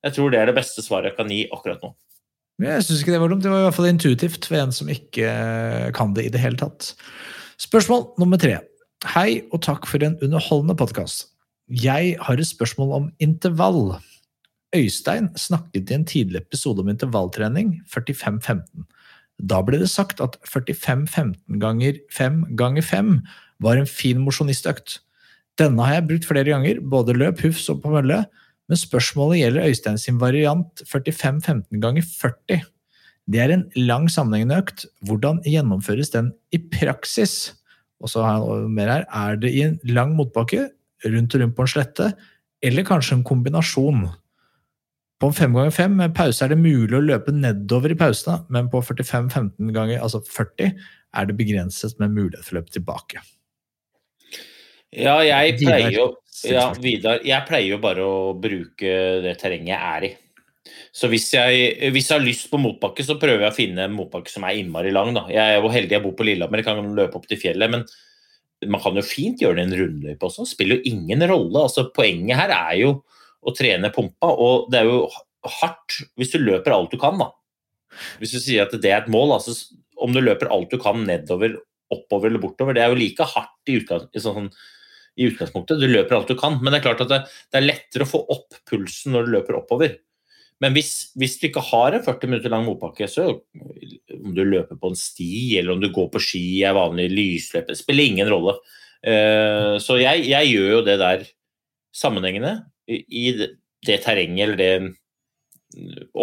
jeg 0.03 0.15
tror 0.17 0.33
det 0.33 0.39
er 0.41 0.49
det 0.49 0.57
beste 0.57 0.83
svaret 0.83 1.11
jeg 1.11 1.19
kan 1.19 1.31
gi 1.31 1.45
akkurat 1.53 1.83
nå. 1.83 1.93
Jeg 2.61 2.85
syns 2.85 3.01
ikke 3.01 3.15
det 3.15 3.21
var 3.23 3.31
dumt. 3.31 3.43
Det 3.43 3.51
var 3.51 3.63
i 3.63 3.65
hvert 3.65 3.75
fall 3.75 3.89
intuitivt 3.89 4.45
for 4.45 4.59
en 4.59 4.73
som 4.75 4.89
ikke 4.91 5.25
eh, 5.25 5.89
kan 5.95 6.13
det 6.13 6.27
i 6.27 6.33
det 6.33 6.41
hele 6.43 6.59
tatt. 6.59 6.91
Spørsmål 7.61 8.11
nummer 8.21 8.39
tre. 8.41 8.59
Hei 9.15 9.43
og 9.51 9.63
takk 9.65 9.87
for 9.89 10.03
en 10.05 10.19
underholdende 10.23 10.77
podkast. 10.79 11.31
Jeg 11.67 12.17
har 12.21 12.39
et 12.39 12.47
spørsmål 12.47 12.93
om 12.99 13.07
intervall. 13.23 13.95
Øystein 14.75 15.31
snakket 15.37 15.91
i 15.91 15.97
en 15.97 16.05
tidlig 16.05 16.41
episode 16.43 16.81
om 16.83 16.89
intervalltrening, 16.91 17.79
45-15. 17.89 18.85
Da 19.41 19.61
ble 19.65 19.79
det 19.81 19.89
sagt 19.91 20.21
at 20.23 20.37
45-15 20.45 21.57
ganger 21.61 21.97
5 22.13 22.43
ganger 22.59 22.85
5 22.85 23.15
var 23.63 23.79
en 23.79 23.89
fin 23.89 24.21
mosjonistøkt. 24.21 24.99
Denne 25.59 25.85
har 25.85 25.99
jeg 25.99 26.07
brukt 26.09 26.29
flere 26.29 26.49
ganger, 26.49 26.81
både 26.81 27.15
løp, 27.17 27.41
hufs 27.45 27.69
og 27.69 27.83
på 27.83 27.93
mølle, 27.93 28.23
men 28.69 28.79
spørsmålet 28.79 29.41
gjelder 29.41 29.67
Øystein 29.69 29.99
sin 29.99 30.19
variant 30.21 30.83
45-15 30.87 31.81
ganger 31.83 32.05
40. 32.05 32.63
Det 33.31 33.39
er 33.39 33.53
en 33.53 33.65
lang 33.75 34.09
sammenhengende 34.11 34.61
økt. 34.63 34.85
Hvordan 35.07 35.41
gjennomføres 35.47 36.11
den 36.15 36.31
i 36.55 36.59
praksis? 36.71 37.53
Og 38.03 38.11
så 38.11 38.23
har 38.23 38.39
jeg 38.39 38.71
mer 38.71 38.91
her. 38.91 39.05
Er 39.07 39.39
det 39.39 39.51
i 39.51 39.63
en 39.67 39.77
lang 39.87 40.15
motbakke, 40.15 40.69
rundt 41.05 41.35
og 41.35 41.43
rundt 41.43 41.55
på 41.55 41.65
en 41.65 41.71
slette, 41.71 42.09
eller 42.63 42.87
kanskje 42.87 43.19
en 43.19 43.27
kombinasjon? 43.27 44.07
På 45.19 45.29
en 45.31 45.37
5 45.37 45.55
ganger 45.55 45.71
5 45.71 45.93
med 45.99 46.15
pause 46.15 46.43
er 46.43 46.51
det 46.51 46.59
mulig 46.59 46.97
å 46.97 47.03
løpe 47.03 47.31
nedover 47.31 47.93
i 47.93 47.99
pausene, 47.99 48.41
men 48.51 48.67
på 48.71 48.81
45-15 48.83 49.71
ganger, 49.75 50.01
altså 50.03 50.19
40, 50.19 50.73
er 51.13 51.29
det 51.29 51.37
begrenset 51.39 51.95
med 52.01 52.15
mulighet 52.15 52.43
for 52.43 52.55
å 52.55 52.59
løpe 52.59 52.75
tilbake. 52.75 53.23
Ja, 54.93 55.21
jeg 55.25 55.57
pleier 55.61 55.95
jo 55.95 56.09
ja, 56.49 56.67
Vidar, 56.81 57.21
jeg 57.25 57.47
pleier 57.47 57.75
jo 57.75 57.79
bare 57.83 58.05
å 58.05 58.33
bruke 58.37 58.93
det 59.23 59.35
terrenget 59.41 59.73
jeg 59.73 59.79
er 59.79 60.07
i. 60.07 60.11
Så 60.93 61.09
hvis 61.11 61.27
jeg, 61.33 61.91
hvis 61.93 62.09
jeg 62.09 62.19
har 62.19 62.23
lyst 62.23 62.49
på 62.51 62.59
motbakke, 62.61 63.03
så 63.05 63.17
prøver 63.21 63.47
jeg 63.47 63.53
å 63.53 63.57
finne 63.57 63.87
en 63.87 63.95
motbakke 63.95 64.31
som 64.31 64.45
er 64.47 64.59
innmari 64.59 64.93
lang. 64.93 65.11
Da. 65.15 65.25
Jeg 65.33 65.41
er 65.41 65.59
jo 65.59 65.71
heldig 65.73 65.97
jeg 65.97 66.03
bor 66.05 66.15
på 66.17 66.25
Lillehammer, 66.27 66.61
jeg 66.61 66.69
kan 66.69 66.95
løpe 66.97 67.19
opp 67.19 67.27
til 67.29 67.41
fjellet. 67.41 67.73
Men 67.73 67.85
man 68.69 68.81
kan 68.83 68.97
jo 68.97 69.05
fint 69.05 69.41
gjøre 69.41 69.59
det 69.59 69.65
i 69.65 69.69
en 69.69 69.77
rundløype 69.81 70.27
også. 70.29 70.45
Det 70.45 70.53
spiller 70.53 70.79
jo 70.79 70.93
ingen 70.93 71.25
rolle. 71.29 71.65
Altså, 71.65 71.87
poenget 71.95 72.39
her 72.39 72.53
er 72.55 72.75
jo 72.81 72.93
å 73.43 73.53
trene 73.55 73.91
pumpa, 73.93 74.29
og 74.29 74.69
det 74.71 74.81
er 74.81 74.89
jo 74.89 75.01
hardt 75.59 75.97
hvis 76.19 76.31
du 76.31 76.39
løper 76.39 76.75
alt 76.75 76.93
du 76.93 76.99
kan. 77.01 77.19
da. 77.19 77.31
Hvis 78.21 78.35
du 78.35 78.39
sier 78.39 78.65
at 78.65 78.75
det 78.77 78.91
er 78.91 79.01
et 79.01 79.11
mål, 79.11 79.35
altså 79.37 79.55
om 80.03 80.13
du 80.13 80.21
løper 80.23 80.51
alt 80.51 80.71
du 80.71 80.79
kan 80.81 81.03
nedover, 81.07 81.57
oppover 81.93 82.29
eller 82.29 82.41
bortover, 82.41 82.75
det 82.75 82.85
er 82.85 82.93
jo 82.93 83.01
like 83.01 83.27
hardt 83.33 83.69
i, 83.69 83.77
utgangspunktet. 83.81 84.17
i 84.17 84.23
sånn, 84.23 84.49
i 85.19 85.27
utgangspunktet. 85.29 85.81
Du 85.81 85.89
løper 85.89 86.17
alt 86.17 86.31
du 86.31 86.37
kan, 86.39 86.57
men 86.61 86.73
det 86.73 86.79
er 86.81 86.87
klart 86.87 87.03
at 87.05 87.11
det, 87.11 87.21
det 87.53 87.59
er 87.59 87.67
lettere 87.67 88.07
å 88.07 88.11
få 88.13 88.23
opp 88.33 88.57
pulsen 88.69 89.15
når 89.15 89.27
du 89.27 89.35
løper 89.37 89.59
oppover. 89.59 89.97
Men 90.63 90.75
hvis, 90.77 90.91
hvis 91.19 91.35
du 91.41 91.47
ikke 91.49 91.63
har 91.71 91.95
en 91.95 92.05
40 92.05 92.31
minutter 92.31 92.53
lang 92.53 92.63
motbakke, 92.67 93.07
så 93.11 93.25
om 93.33 94.35
du 94.35 94.43
løper 94.45 94.79
på 94.79 94.91
en 94.91 94.97
sti 94.97 95.57
eller 95.59 95.75
om 95.75 95.81
du 95.81 95.89
går 95.93 96.07
på 96.13 96.21
ski, 96.23 96.45
er 96.63 96.77
vanlig 96.77 97.09
lysløype, 97.11 97.75
spiller 97.77 98.07
ingen 98.07 98.31
rolle. 98.31 98.55
Uh, 99.03 99.75
så 99.83 99.97
jeg, 99.99 100.23
jeg 100.31 100.53
gjør 100.53 100.69
jo 100.77 100.83
det 100.87 100.99
der 101.01 101.25
sammenhengende 101.93 102.61
i 102.87 103.01
i 103.03 103.25
det, 103.35 103.49
det 103.85 103.99
terrenget 104.03 104.45
eller 104.45 104.59
det 104.59 104.71
mm, 104.83 104.93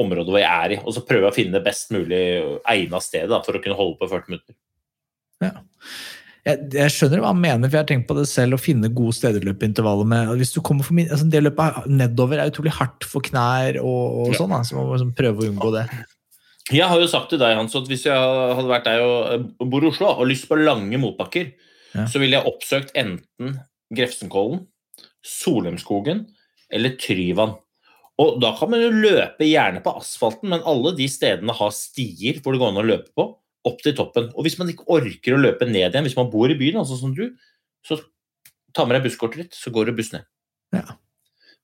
området 0.00 0.32
hvor 0.32 0.40
jeg 0.40 0.64
er 0.64 0.74
i, 0.76 0.78
og 0.80 0.94
så 0.96 1.04
prøver 1.04 1.26
jeg 1.28 1.34
å 1.34 1.36
finne 1.36 1.58
det 1.58 1.66
best 1.66 1.92
mulig 1.92 2.22
egna 2.68 3.00
stedet 3.04 3.42
for 3.44 3.56
å 3.56 3.62
kunne 3.62 3.78
holde 3.78 3.98
på 4.00 4.08
40 4.08 4.32
minutter. 4.32 4.56
Jeg, 6.46 6.70
jeg 6.72 6.92
skjønner 6.94 7.20
hva 7.20 7.32
han 7.34 7.40
mener, 7.42 7.68
for 7.68 7.76
jeg 7.76 7.82
har 7.84 7.88
tenkt 7.90 8.06
på 8.08 8.14
det 8.16 8.26
selv, 8.30 8.56
å 8.56 8.62
finne 8.62 8.88
gode 8.96 9.12
steder 9.18 9.42
å 9.44 9.50
løpe 9.50 9.66
intervaller 9.68 10.08
med. 10.08 10.30
Hvis 10.40 10.54
du 10.54 10.60
kommer 10.64 10.86
for 10.86 10.96
min, 10.96 11.10
altså 11.12 11.26
Det 11.28 11.42
løpet 11.44 11.86
nedover 11.92 12.40
er 12.40 12.48
utrolig 12.52 12.72
hardt 12.78 13.04
for 13.04 13.20
knær 13.26 13.76
og, 13.82 14.00
og 14.22 14.32
Ja. 14.32 14.38
sånn, 14.40 14.54
så 14.64 14.78
man 14.78 14.86
må 14.88 14.94
liksom 14.96 15.12
prøve 15.18 15.44
å 15.44 15.50
unngå 15.50 15.72
det. 15.76 15.84
Jeg 16.70 16.86
har 16.86 17.00
jo 17.02 17.06
sagt 17.10 17.28
til 17.30 17.38
deg, 17.42 17.56
Hans, 17.58 17.74
at 17.76 17.88
hvis 17.90 18.04
jeg 18.06 18.14
hadde 18.14 18.70
vært 18.70 18.84
deg 18.86 19.02
og 19.02 19.68
bor 19.68 19.82
i 19.84 19.88
Oslo 19.90 20.06
og 20.14 20.28
lyst 20.30 20.46
på 20.48 20.56
lange 20.60 20.96
motbakker, 21.02 21.52
Ja. 21.94 22.04
så 22.06 22.20
ville 22.22 22.38
jeg 22.38 22.46
oppsøkt 22.46 22.92
enten 22.94 23.58
Grefsenkollen, 23.92 24.66
Solheimskogen 25.26 26.26
eller 26.72 26.94
Tryvann. 27.00 27.56
Og 28.20 28.36
da 28.42 28.52
kan 28.56 28.70
man 28.70 28.82
jo 28.82 28.90
løpe 28.92 29.46
gjerne 29.48 29.80
på 29.82 29.94
asfalten, 29.98 30.50
men 30.52 30.62
alle 30.68 30.92
de 30.96 31.06
stedene 31.08 31.54
har 31.56 31.70
stier 31.72 32.40
hvor 32.40 32.52
det 32.52 32.60
går 32.60 32.68
an 32.74 32.82
å 32.82 32.86
løpe 32.86 33.10
på, 33.16 33.26
opp 33.68 33.82
til 33.84 33.94
toppen. 33.96 34.30
Og 34.34 34.46
hvis 34.46 34.56
man 34.60 34.70
ikke 34.72 34.88
orker 34.92 35.36
å 35.36 35.40
løpe 35.40 35.68
ned 35.68 35.90
igjen, 35.90 36.06
hvis 36.06 36.16
man 36.18 36.30
bor 36.32 36.50
i 36.50 36.58
byen, 36.58 36.80
altså 36.82 36.98
som 37.00 37.12
du, 37.16 37.26
så 37.86 37.98
ta 38.76 38.86
med 38.86 38.96
deg 38.96 39.08
busskortet 39.08 39.44
ditt, 39.44 39.56
så 39.58 39.72
går 39.74 39.90
det 39.90 39.96
buss 39.98 40.12
ned. 40.14 40.26
Ja. 40.76 40.86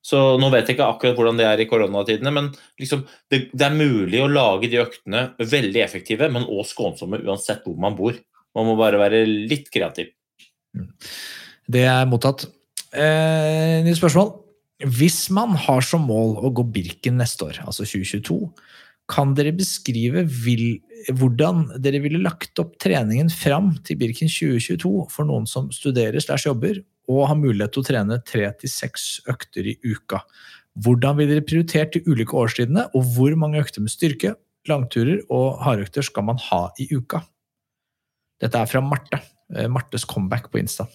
Så 0.07 0.19
nå 0.39 0.49
vet 0.53 0.69
jeg 0.69 0.77
ikke 0.77 0.87
akkurat 0.87 1.17
hvordan 1.17 1.39
det 1.39 1.47
er 1.49 1.59
i 1.59 1.67
koronatidene, 1.67 2.31
men 2.31 2.49
liksom, 2.79 3.03
det, 3.31 3.47
det 3.51 3.65
er 3.65 3.75
mulig 3.75 4.21
å 4.23 4.29
lage 4.31 4.69
de 4.71 4.79
øktene 4.83 5.23
veldig 5.41 5.81
effektive, 5.83 6.29
men 6.31 6.45
også 6.47 6.75
skånsomme 6.75 7.19
uansett 7.25 7.65
hvor 7.67 7.79
man 7.81 7.97
bor. 7.97 8.15
Man 8.55 8.69
må 8.69 8.77
bare 8.79 9.01
være 9.01 9.25
litt 9.27 9.67
kreativ. 9.73 10.13
Det 11.67 11.83
er 11.89 12.07
mottatt. 12.09 12.47
Eh, 12.95 13.83
nytt 13.83 13.99
spørsmål. 13.99 14.31
Hvis 14.97 15.25
man 15.33 15.57
har 15.57 15.83
som 15.83 16.05
mål 16.07 16.37
å 16.45 16.53
gå 16.55 16.63
Birken 16.71 17.17
neste 17.19 17.49
år, 17.49 17.61
altså 17.65 17.83
2022, 17.83 18.37
kan 19.07 19.31
dere 19.37 19.53
beskrive 19.55 20.25
vil, 20.27 20.81
hvordan 21.15 21.63
dere 21.83 22.01
ville 22.03 22.19
lagt 22.19 22.59
opp 22.59 22.75
treningen 22.83 23.31
fram 23.31 23.71
til 23.87 23.99
Birken 24.01 24.31
2022 24.31 24.91
for 25.13 25.27
noen 25.29 25.47
som 25.47 25.69
studerer 25.71 26.19
slash 26.23 26.49
jobber 26.49 26.81
og 27.07 27.29
har 27.29 27.39
mulighet 27.39 27.71
til 27.71 27.85
å 27.85 27.87
trene 27.87 28.19
tre 28.27 28.49
til 28.59 28.71
seks 28.71 29.07
økter 29.31 29.69
i 29.71 29.77
uka? 29.85 30.19
Hvordan 30.83 31.17
ville 31.17 31.37
dere 31.37 31.47
prioritert 31.47 31.95
de 31.95 32.03
ulike 32.05 32.35
årstidene, 32.37 32.89
og 32.93 33.15
hvor 33.15 33.33
mange 33.39 33.63
økter 33.63 33.81
med 33.81 33.93
styrke, 33.93 34.35
langturer 34.67 35.23
og 35.33 35.63
hardøkter 35.63 36.05
skal 36.05 36.27
man 36.27 36.41
ha 36.49 36.67
i 36.77 36.89
uka? 36.91 37.23
Dette 38.43 38.59
er 38.59 38.69
fra 38.69 38.83
Marte. 38.83 39.23
Eh, 39.55 39.69
Martes 39.71 40.05
comeback 40.05 40.51
på 40.51 40.59
Insta. 40.59 40.85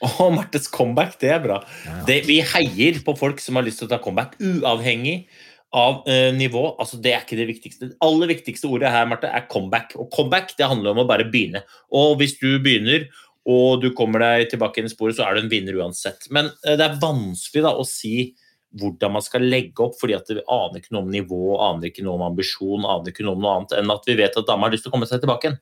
Å, 0.00 0.30
Martes 0.32 0.66
comeback, 0.72 1.18
det 1.20 1.30
er 1.34 1.42
bra. 1.44 1.60
Det, 2.08 2.22
vi 2.26 2.40
heier 2.54 2.98
på 3.04 3.14
folk 3.20 3.42
som 3.44 3.58
har 3.60 3.66
lyst 3.66 3.82
til 3.82 3.90
å 3.90 3.92
ta 3.92 4.00
comeback, 4.02 4.38
uavhengig 4.40 5.28
av 5.76 6.02
eh, 6.10 6.30
nivå. 6.34 6.64
Altså, 6.82 6.98
det 7.02 7.14
er 7.14 7.24
ikke 7.24 7.38
det 7.38 7.48
viktigste. 7.52 7.90
Det 7.92 7.98
aller 8.04 8.32
viktigste 8.32 8.70
ordet 8.70 8.90
her, 8.90 9.08
Marte, 9.10 9.30
er 9.30 9.48
comeback. 9.50 9.94
Og 10.00 10.10
comeback 10.14 10.54
det 10.58 10.68
handler 10.70 10.94
om 10.94 11.04
å 11.04 11.08
bare 11.08 11.28
begynne. 11.30 11.62
Og 11.94 12.16
hvis 12.20 12.36
du 12.40 12.52
begynner, 12.62 13.06
og 13.50 13.80
du 13.82 13.90
kommer 13.96 14.22
deg 14.24 14.50
tilbake 14.50 14.82
inn 14.82 14.90
i 14.90 14.92
sporet, 14.92 15.16
så 15.16 15.26
er 15.26 15.36
du 15.36 15.44
en 15.44 15.52
vinner 15.52 15.78
uansett. 15.80 16.26
Men 16.34 16.50
eh, 16.64 16.76
det 16.78 16.86
er 16.86 17.02
vanskelig 17.02 17.66
da, 17.66 17.74
å 17.78 17.86
si 17.88 18.32
hvordan 18.80 19.16
man 19.16 19.24
skal 19.24 19.42
legge 19.50 19.82
opp, 19.82 19.96
fordi 19.98 20.14
at 20.14 20.28
vi 20.30 20.42
aner 20.44 20.78
ikke 20.78 20.94
noe 20.94 21.02
om 21.02 21.10
nivå, 21.10 21.40
aner 21.58 21.88
ikke 21.88 22.04
noe 22.06 22.18
om 22.18 22.28
ambisjon, 22.28 22.84
aner 22.86 23.10
ikke 23.10 23.24
noe 23.26 23.34
om 23.34 23.42
noe 23.42 23.54
annet 23.56 23.74
enn 23.80 23.90
at 23.90 24.04
vi 24.06 24.14
vet 24.20 24.36
at 24.38 24.46
dama 24.46 24.68
har 24.68 24.76
lyst 24.76 24.86
til 24.86 24.92
å 24.92 24.94
komme 24.94 25.08
seg 25.10 25.22
tilbake 25.24 25.48
igjen. 25.48 25.58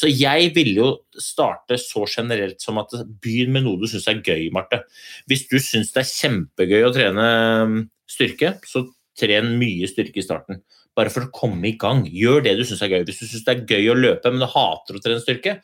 Så 0.00 0.10
jeg 0.10 0.50
ville 0.56 0.74
jo 0.74 0.88
starte 1.20 1.78
så 1.78 2.04
generelt 2.10 2.62
som 2.62 2.78
at 2.82 2.94
begynn 3.22 3.54
med 3.54 3.66
noe 3.66 3.78
du 3.78 3.86
syns 3.90 4.08
er 4.10 4.22
gøy, 4.22 4.48
Marte. 4.54 4.82
Hvis 5.30 5.46
du 5.50 5.58
syns 5.62 5.92
det 5.94 6.02
er 6.02 6.10
kjempegøy 6.10 6.86
å 6.86 6.92
trene 6.94 7.28
um, 7.62 7.78
styrke, 8.10 8.56
så 8.66 8.84
tren 9.18 9.54
mye 9.60 9.88
styrke 9.90 10.20
i 10.20 10.24
starten. 10.24 10.62
Bare 10.96 11.12
for 11.12 11.26
å 11.26 11.34
komme 11.34 11.70
i 11.70 11.76
gang. 11.80 12.02
Gjør 12.06 12.44
det 12.46 12.56
du 12.58 12.64
syns 12.66 12.82
er 12.84 12.92
gøy. 12.94 13.04
Hvis 13.08 13.22
du 13.22 13.28
syns 13.28 13.46
det 13.46 13.54
er 13.54 13.76
gøy 13.76 13.92
å 13.92 13.98
løpe, 13.98 14.32
men 14.32 14.42
du 14.42 14.48
hater 14.50 14.98
å 14.98 15.02
trene 15.02 15.22
styrke, 15.22 15.60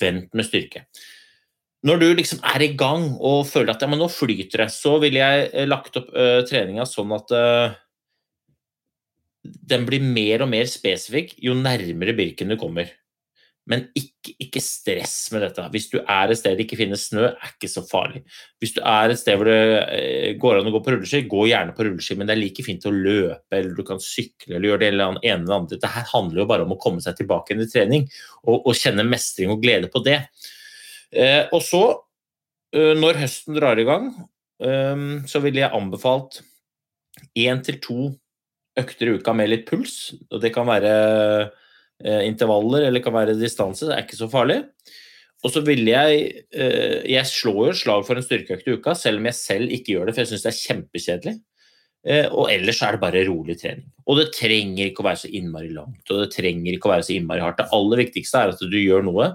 vent 0.00 0.32
med 0.34 0.48
styrke. 0.48 0.86
Når 1.84 2.00
du 2.00 2.06
liksom 2.16 2.40
er 2.48 2.64
i 2.64 2.72
gang 2.80 3.10
og 3.20 3.44
føler 3.48 3.74
at 3.74 3.82
ja, 3.84 3.88
men 3.92 4.00
nå 4.00 4.08
flyter 4.08 4.64
det, 4.64 4.70
så 4.72 4.96
ville 5.02 5.20
jeg 5.20 5.48
eh, 5.52 5.68
lagt 5.68 5.98
opp 6.00 6.08
uh, 6.16 6.40
treninga 6.48 6.86
sånn 6.88 7.12
at 7.12 7.34
uh, 7.36 7.74
den 9.44 9.84
blir 9.84 10.00
mer 10.00 10.46
og 10.46 10.48
mer 10.54 10.68
spesifikk 10.70 11.34
jo 11.44 11.56
nærmere 11.58 12.16
Birken 12.16 12.54
du 12.54 12.56
kommer. 12.60 12.88
Men 13.70 13.86
ikke, 13.96 14.34
ikke 14.44 14.60
stress 14.60 15.14
med 15.32 15.40
dette. 15.46 15.62
Hvis 15.72 15.86
du 15.88 15.96
er 16.02 16.28
et 16.28 16.36
sted 16.36 16.58
det 16.58 16.66
ikke 16.66 16.76
finnes 16.82 17.06
snø, 17.08 17.30
er 17.30 17.52
ikke 17.54 17.70
så 17.72 17.80
farlig. 17.88 18.20
Hvis 18.60 18.74
du 18.76 18.82
er 18.84 19.12
et 19.12 19.20
sted 19.20 19.38
hvor 19.40 19.48
det 19.48 19.60
eh, 19.94 20.34
går 20.40 20.58
an 20.58 20.68
å 20.68 20.74
gå 20.74 20.82
på 20.84 20.92
rulleski, 20.92 21.22
gå 21.30 21.46
gjerne 21.48 21.72
på 21.76 21.86
rulleski, 21.88 22.18
men 22.20 22.28
det 22.28 22.36
er 22.36 22.42
like 22.42 22.66
fint 22.66 22.84
å 22.84 22.92
løpe, 22.92 23.56
eller 23.56 23.72
du 23.72 23.80
kan 23.88 24.02
sykle 24.04 24.58
eller 24.58 24.68
gjøre 24.68 24.82
det 24.84 24.90
ene 24.92 25.16
eller 25.30 25.56
andre. 25.56 25.78
Dette 25.78 26.04
handler 26.12 26.42
jo 26.42 26.48
bare 26.52 26.68
om 26.68 26.76
å 26.76 26.80
komme 26.82 27.00
seg 27.04 27.16
tilbake 27.22 27.56
inn 27.56 27.64
i 27.64 27.70
trening 27.70 28.04
og, 28.44 28.58
og 28.58 28.76
kjenne 28.76 29.06
mestring 29.08 29.54
og 29.54 29.64
glede 29.64 29.88
på 29.92 30.04
det. 30.04 30.20
Eh, 31.14 31.46
og 31.48 31.64
så, 31.64 31.84
eh, 32.74 32.92
når 33.00 33.22
høsten 33.22 33.56
drar 33.56 33.80
i 33.80 33.88
gang, 33.88 34.12
eh, 34.60 35.08
så 35.30 35.40
ville 35.40 35.64
jeg 35.64 35.72
anbefalt 35.72 36.42
én 37.38 37.64
til 37.64 37.80
to 37.80 37.98
økter 38.76 39.08
i 39.08 39.18
uka 39.18 39.32
med 39.32 39.48
litt 39.48 39.68
puls. 39.70 40.14
og 40.30 40.40
Det 40.42 40.52
kan 40.52 40.66
være 40.66 41.52
intervaller 42.02 42.88
eller 42.88 43.02
kan 43.04 43.14
være 43.14 43.36
distanse, 43.38 43.86
det 43.86 43.94
er 43.94 44.06
ikke 44.06 44.18
så 44.18 44.28
farlig. 44.32 44.62
Og 45.44 45.52
så 45.52 45.60
ville 45.64 45.92
jeg 45.92 46.20
eh, 46.56 47.00
Jeg 47.12 47.28
slår 47.28 47.70
jo 47.70 47.80
slag 47.84 48.06
for 48.06 48.16
en 48.16 48.24
styrkeøkt 48.24 48.68
i 48.68 48.76
uka, 48.78 48.94
selv 48.96 49.20
om 49.20 49.28
jeg 49.28 49.38
selv 49.38 49.74
ikke 49.76 49.96
gjør 49.96 50.08
det, 50.08 50.14
for 50.16 50.24
jeg 50.24 50.32
syns 50.32 50.46
det 50.46 50.52
er 50.52 50.62
kjempekjedelig. 50.62 51.34
Eh, 52.04 52.28
og 52.32 52.52
ellers 52.52 52.80
er 52.84 52.96
det 52.96 53.02
bare 53.04 53.24
rolig 53.28 53.58
trening. 53.60 53.88
Og 54.08 54.20
det 54.20 54.30
trenger 54.36 54.88
ikke 54.88 55.04
å 55.04 55.08
være 55.08 55.22
så 55.24 55.32
innmari 55.32 55.72
langt, 55.72 56.04
og 56.08 56.22
det 56.22 56.30
trenger 56.34 56.76
ikke 56.76 56.90
å 56.90 56.94
være 56.94 57.06
så 57.08 57.16
innmari 57.16 57.44
hardt. 57.44 57.60
Det 57.60 57.76
aller 57.76 58.02
viktigste 58.04 58.40
er 58.40 58.54
at 58.54 58.64
du 58.64 58.78
gjør 58.80 59.06
noe 59.06 59.34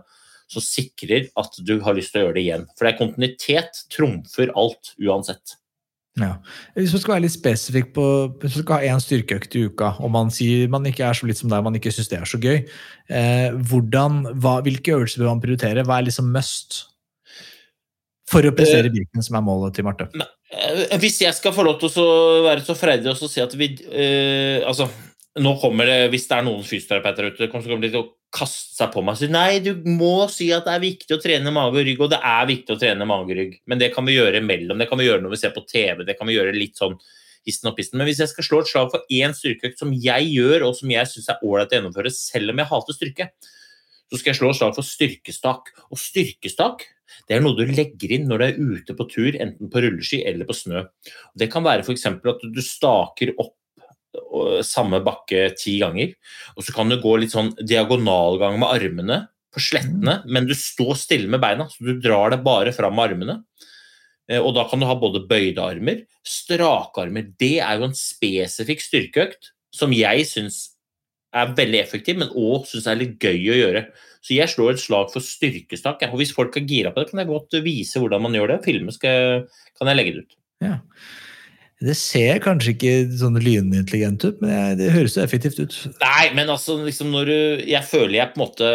som 0.49 0.65
sikrer 0.65 1.29
at 1.37 1.57
du 1.61 1.75
har 1.85 1.97
lyst 1.97 2.13
til 2.13 2.23
å 2.23 2.27
gjøre 2.27 2.37
det 2.39 2.45
igjen. 2.47 2.67
For 2.73 2.85
det 2.85 2.91
er 2.91 3.01
kontinuitet 3.03 3.81
trumfer 3.93 4.53
alt 4.57 4.95
uansett. 4.97 5.59
Ja. 6.17 6.33
Hvis 6.75 6.93
man 6.95 7.01
skal 7.03 7.13
være 7.15 7.23
litt 7.27 7.35
spesifikk 7.35 7.91
på 7.95 8.05
hvis 8.41 8.57
man 8.57 8.63
skal 8.65 8.75
ha 8.79 8.93
én 8.95 9.03
styrkeøkt 9.03 9.55
i 9.55 9.65
uka, 9.69 9.93
og 10.03 10.11
man 10.11 10.31
sier 10.33 10.71
man 10.71 10.87
ikke 10.89 11.05
er 11.07 11.15
så 11.15 11.29
litt 11.29 11.39
som 11.39 11.51
deg, 11.51 11.63
man 11.63 11.77
ikke 11.77 11.93
syns 11.95 12.09
det 12.11 12.19
er 12.19 12.29
så 12.29 12.39
gøy, 12.41 12.63
eh, 13.13 13.49
hvordan, 13.69 14.23
hva, 14.41 14.57
hvilke 14.65 14.97
øvelser 14.97 15.21
bør 15.21 15.31
man 15.35 15.43
prioritere? 15.43 15.85
Hva 15.87 15.99
er 15.99 16.09
liksom 16.09 16.31
must? 16.33 16.81
For 18.29 18.45
å 18.45 18.53
prestere 18.53 18.91
Birken, 18.93 19.23
som 19.25 19.39
er 19.39 19.45
målet 19.45 19.77
til 19.77 19.87
Marte. 19.87 20.09
Eh, 20.53 20.97
Hvis 21.01 21.21
jeg 21.23 21.33
skal 21.37 21.53
få 21.55 21.65
lov 21.65 21.79
til 21.81 21.93
å 22.03 22.09
være 22.45 22.65
så 22.65 22.75
freidig 22.77 23.09
og 23.09 23.17
så 23.17 23.29
si 23.29 23.41
at 23.41 23.55
vi 23.57 23.71
eh, 23.89 24.61
Altså, 24.65 24.89
nå 25.39 25.55
kommer 25.61 25.89
det, 25.89 25.99
hvis 26.13 26.27
det 26.29 26.37
er 26.37 26.45
noen 26.45 26.65
fysioterapeuter 26.65 27.31
ute, 27.31 27.49
kommer 27.49 27.81
det 27.81 27.93
til 27.93 28.03
å 28.03 28.09
kaste 28.33 28.75
seg 28.77 28.91
på 28.93 29.01
meg 29.05 29.15
og 29.15 29.21
si 29.21 29.29
nei, 29.31 29.59
du 29.63 29.71
må 29.89 30.27
si 30.31 30.49
at 30.53 30.67
det 30.67 30.75
er 30.75 30.83
viktig 30.83 31.15
å 31.15 31.21
trene 31.21 31.53
mage 31.53 31.79
og 31.79 31.87
rygg, 31.87 32.03
og 32.05 32.11
det 32.13 32.19
er 32.31 32.49
viktig 32.49 32.75
å 32.75 32.81
trene 32.81 33.07
mage 33.09 33.33
og 33.33 33.39
rygg, 33.39 33.55
men 33.69 33.81
det 33.81 33.89
kan 33.95 34.05
vi 34.05 34.17
gjøre 34.17 34.41
imellom. 34.43 34.81
Det 34.81 34.89
kan 34.91 35.01
vi 35.01 35.07
gjøre 35.07 35.23
når 35.25 35.33
vi 35.33 35.41
ser 35.41 35.55
på 35.55 35.65
TV, 35.69 36.03
det 36.05 36.17
kan 36.19 36.29
vi 36.29 36.37
gjøre 36.37 36.53
litt 36.55 36.77
sånn 36.79 36.97
histen 37.47 37.71
og 37.71 37.77
pisten. 37.77 37.97
Men 37.99 38.09
hvis 38.09 38.21
jeg 38.21 38.31
skal 38.33 38.45
slå 38.45 38.61
et 38.61 38.69
slag 38.69 38.91
for 38.93 39.15
én 39.15 39.33
styrkeøkt 39.35 39.81
som 39.81 39.95
jeg 39.95 40.29
gjør, 40.33 40.67
og 40.67 40.77
som 40.77 40.91
jeg 40.93 41.09
syns 41.09 41.31
er 41.31 41.41
ålreit 41.45 41.73
å 41.73 41.79
gjennomføre, 41.79 42.13
selv 42.13 42.53
om 42.53 42.61
jeg 42.61 42.71
hater 42.73 42.97
styrke, 42.97 43.29
så 44.09 44.17
skal 44.17 44.31
jeg 44.31 44.39
slå 44.39 44.53
et 44.53 44.59
slag 44.59 44.77
for 44.77 44.89
styrkestak. 44.89 45.73
Og 45.89 46.01
styrkestak 46.01 46.87
det 47.29 47.37
er 47.37 47.43
noe 47.43 47.57
du 47.57 47.65
legger 47.65 48.13
inn 48.15 48.27
når 48.29 48.41
du 48.41 48.45
er 48.45 48.59
ute 48.59 48.95
på 48.97 49.05
tur, 49.09 49.37
enten 49.37 49.69
på 49.71 49.81
rulleski 49.83 50.21
eller 50.29 50.49
på 50.49 50.55
snø. 50.57 50.83
Det 51.37 51.49
kan 51.51 51.65
være 51.65 51.85
f.eks. 51.85 52.05
at 52.09 52.45
du 52.45 52.61
staker 52.65 53.33
opp 53.41 53.55
samme 54.65 55.01
bakke 55.05 55.49
ti 55.57 55.77
ganger, 55.81 56.15
og 56.55 56.65
så 56.65 56.73
kan 56.75 56.89
du 56.89 56.97
gå 57.01 57.15
litt 57.21 57.33
sånn 57.35 57.51
diagonalgang 57.61 58.57
med 58.61 58.71
armene 58.71 59.19
på 59.53 59.61
slettene, 59.63 60.19
men 60.29 60.47
du 60.49 60.55
står 60.57 60.95
stille 60.97 61.29
med 61.31 61.41
beina, 61.43 61.67
så 61.69 61.85
du 61.85 62.01
drar 62.01 62.33
deg 62.33 62.43
bare 62.45 62.73
fram 62.75 62.95
med 62.97 63.11
armene. 63.11 63.37
Eh, 64.29 64.41
og 64.41 64.53
da 64.57 64.65
kan 64.69 64.81
du 64.81 64.87
ha 64.89 64.97
både 64.99 65.25
bøyde 65.29 65.63
armer, 65.63 66.03
strake 66.25 67.05
armer. 67.05 67.31
Det 67.41 67.57
er 67.65 67.79
jo 67.79 67.89
en 67.89 67.97
spesifikk 67.97 68.83
styrkeøkt 68.85 69.53
som 69.75 69.93
jeg 69.95 70.27
syns 70.29 70.59
er 71.35 71.53
veldig 71.57 71.81
effektiv, 71.81 72.17
men 72.21 72.31
òg 72.37 72.65
syns 72.69 72.87
er 72.89 72.97
litt 72.97 73.17
gøy 73.21 73.51
å 73.53 73.57
gjøre. 73.57 73.83
Så 74.25 74.35
jeg 74.35 74.51
slår 74.51 74.75
et 74.75 74.81
slag 74.81 75.11
for 75.13 75.23
styrkestak. 75.23 76.01
Og 76.09 76.19
hvis 76.21 76.33
folk 76.35 76.57
er 76.57 76.67
gira 76.67 76.91
på 76.93 77.01
det, 77.01 77.11
kan 77.11 77.21
jeg 77.21 77.29
godt 77.29 77.57
vise 77.65 78.01
hvordan 78.01 78.25
man 78.25 78.35
gjør 78.35 78.55
det. 78.55 78.61
Filme 78.65 78.93
skal, 78.93 79.45
kan 79.77 79.91
jeg 79.91 79.99
legge 79.99 80.15
det 80.15 80.23
ut. 80.25 80.37
Ja. 80.65 80.75
Det 81.79 81.95
ser 81.95 82.41
kanskje 82.43 82.73
ikke 82.73 82.95
sånn 83.21 83.39
lynintelligent 83.39 84.25
ut, 84.27 84.41
men 84.43 84.75
det 84.79 84.89
høres 84.91 85.15
jo 85.15 85.23
effektivt 85.23 85.61
ut. 85.61 85.75
Nei, 86.01 86.25
men 86.35 86.51
altså, 86.51 86.75
liksom 86.83 87.13
når 87.13 87.29
du 87.29 87.69
Jeg 87.69 87.85
føler 87.87 88.17
jeg 88.17 88.33
på 88.33 88.39
en 88.39 88.43
måte 88.43 88.71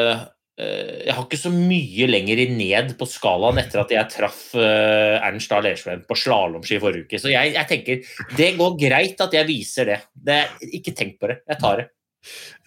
eh, 0.56 1.02
jeg 1.04 1.16
har 1.16 1.26
ikke 1.26 1.40
så 1.42 1.52
mye 1.52 2.06
lenger 2.08 2.40
ned 2.54 2.94
på 2.96 3.08
skalaen 3.10 3.60
etter 3.60 3.82
at 3.82 3.92
jeg 3.92 4.12
traff 4.14 4.38
uh, 4.56 5.20
Ernst 5.20 5.52
Dahl 5.52 5.68
Ersveen 5.68 6.04
på 6.08 6.16
slalåmski 6.16 6.78
forrige 6.80 7.08
uke. 7.08 7.20
Så 7.20 7.32
jeg, 7.32 7.52
jeg, 7.58 7.68
tenker 7.68 8.38
det 8.38 8.54
går 8.56 8.78
greit 8.86 9.20
at 9.20 9.36
jeg 9.36 9.50
viser 9.50 9.90
det. 9.92 9.98
det. 10.14 10.40
Ikke 10.78 10.94
tenk 10.96 11.18
på 11.20 11.28
det. 11.32 11.42
Jeg 11.50 11.60
tar 11.60 11.82
det. 11.82 11.90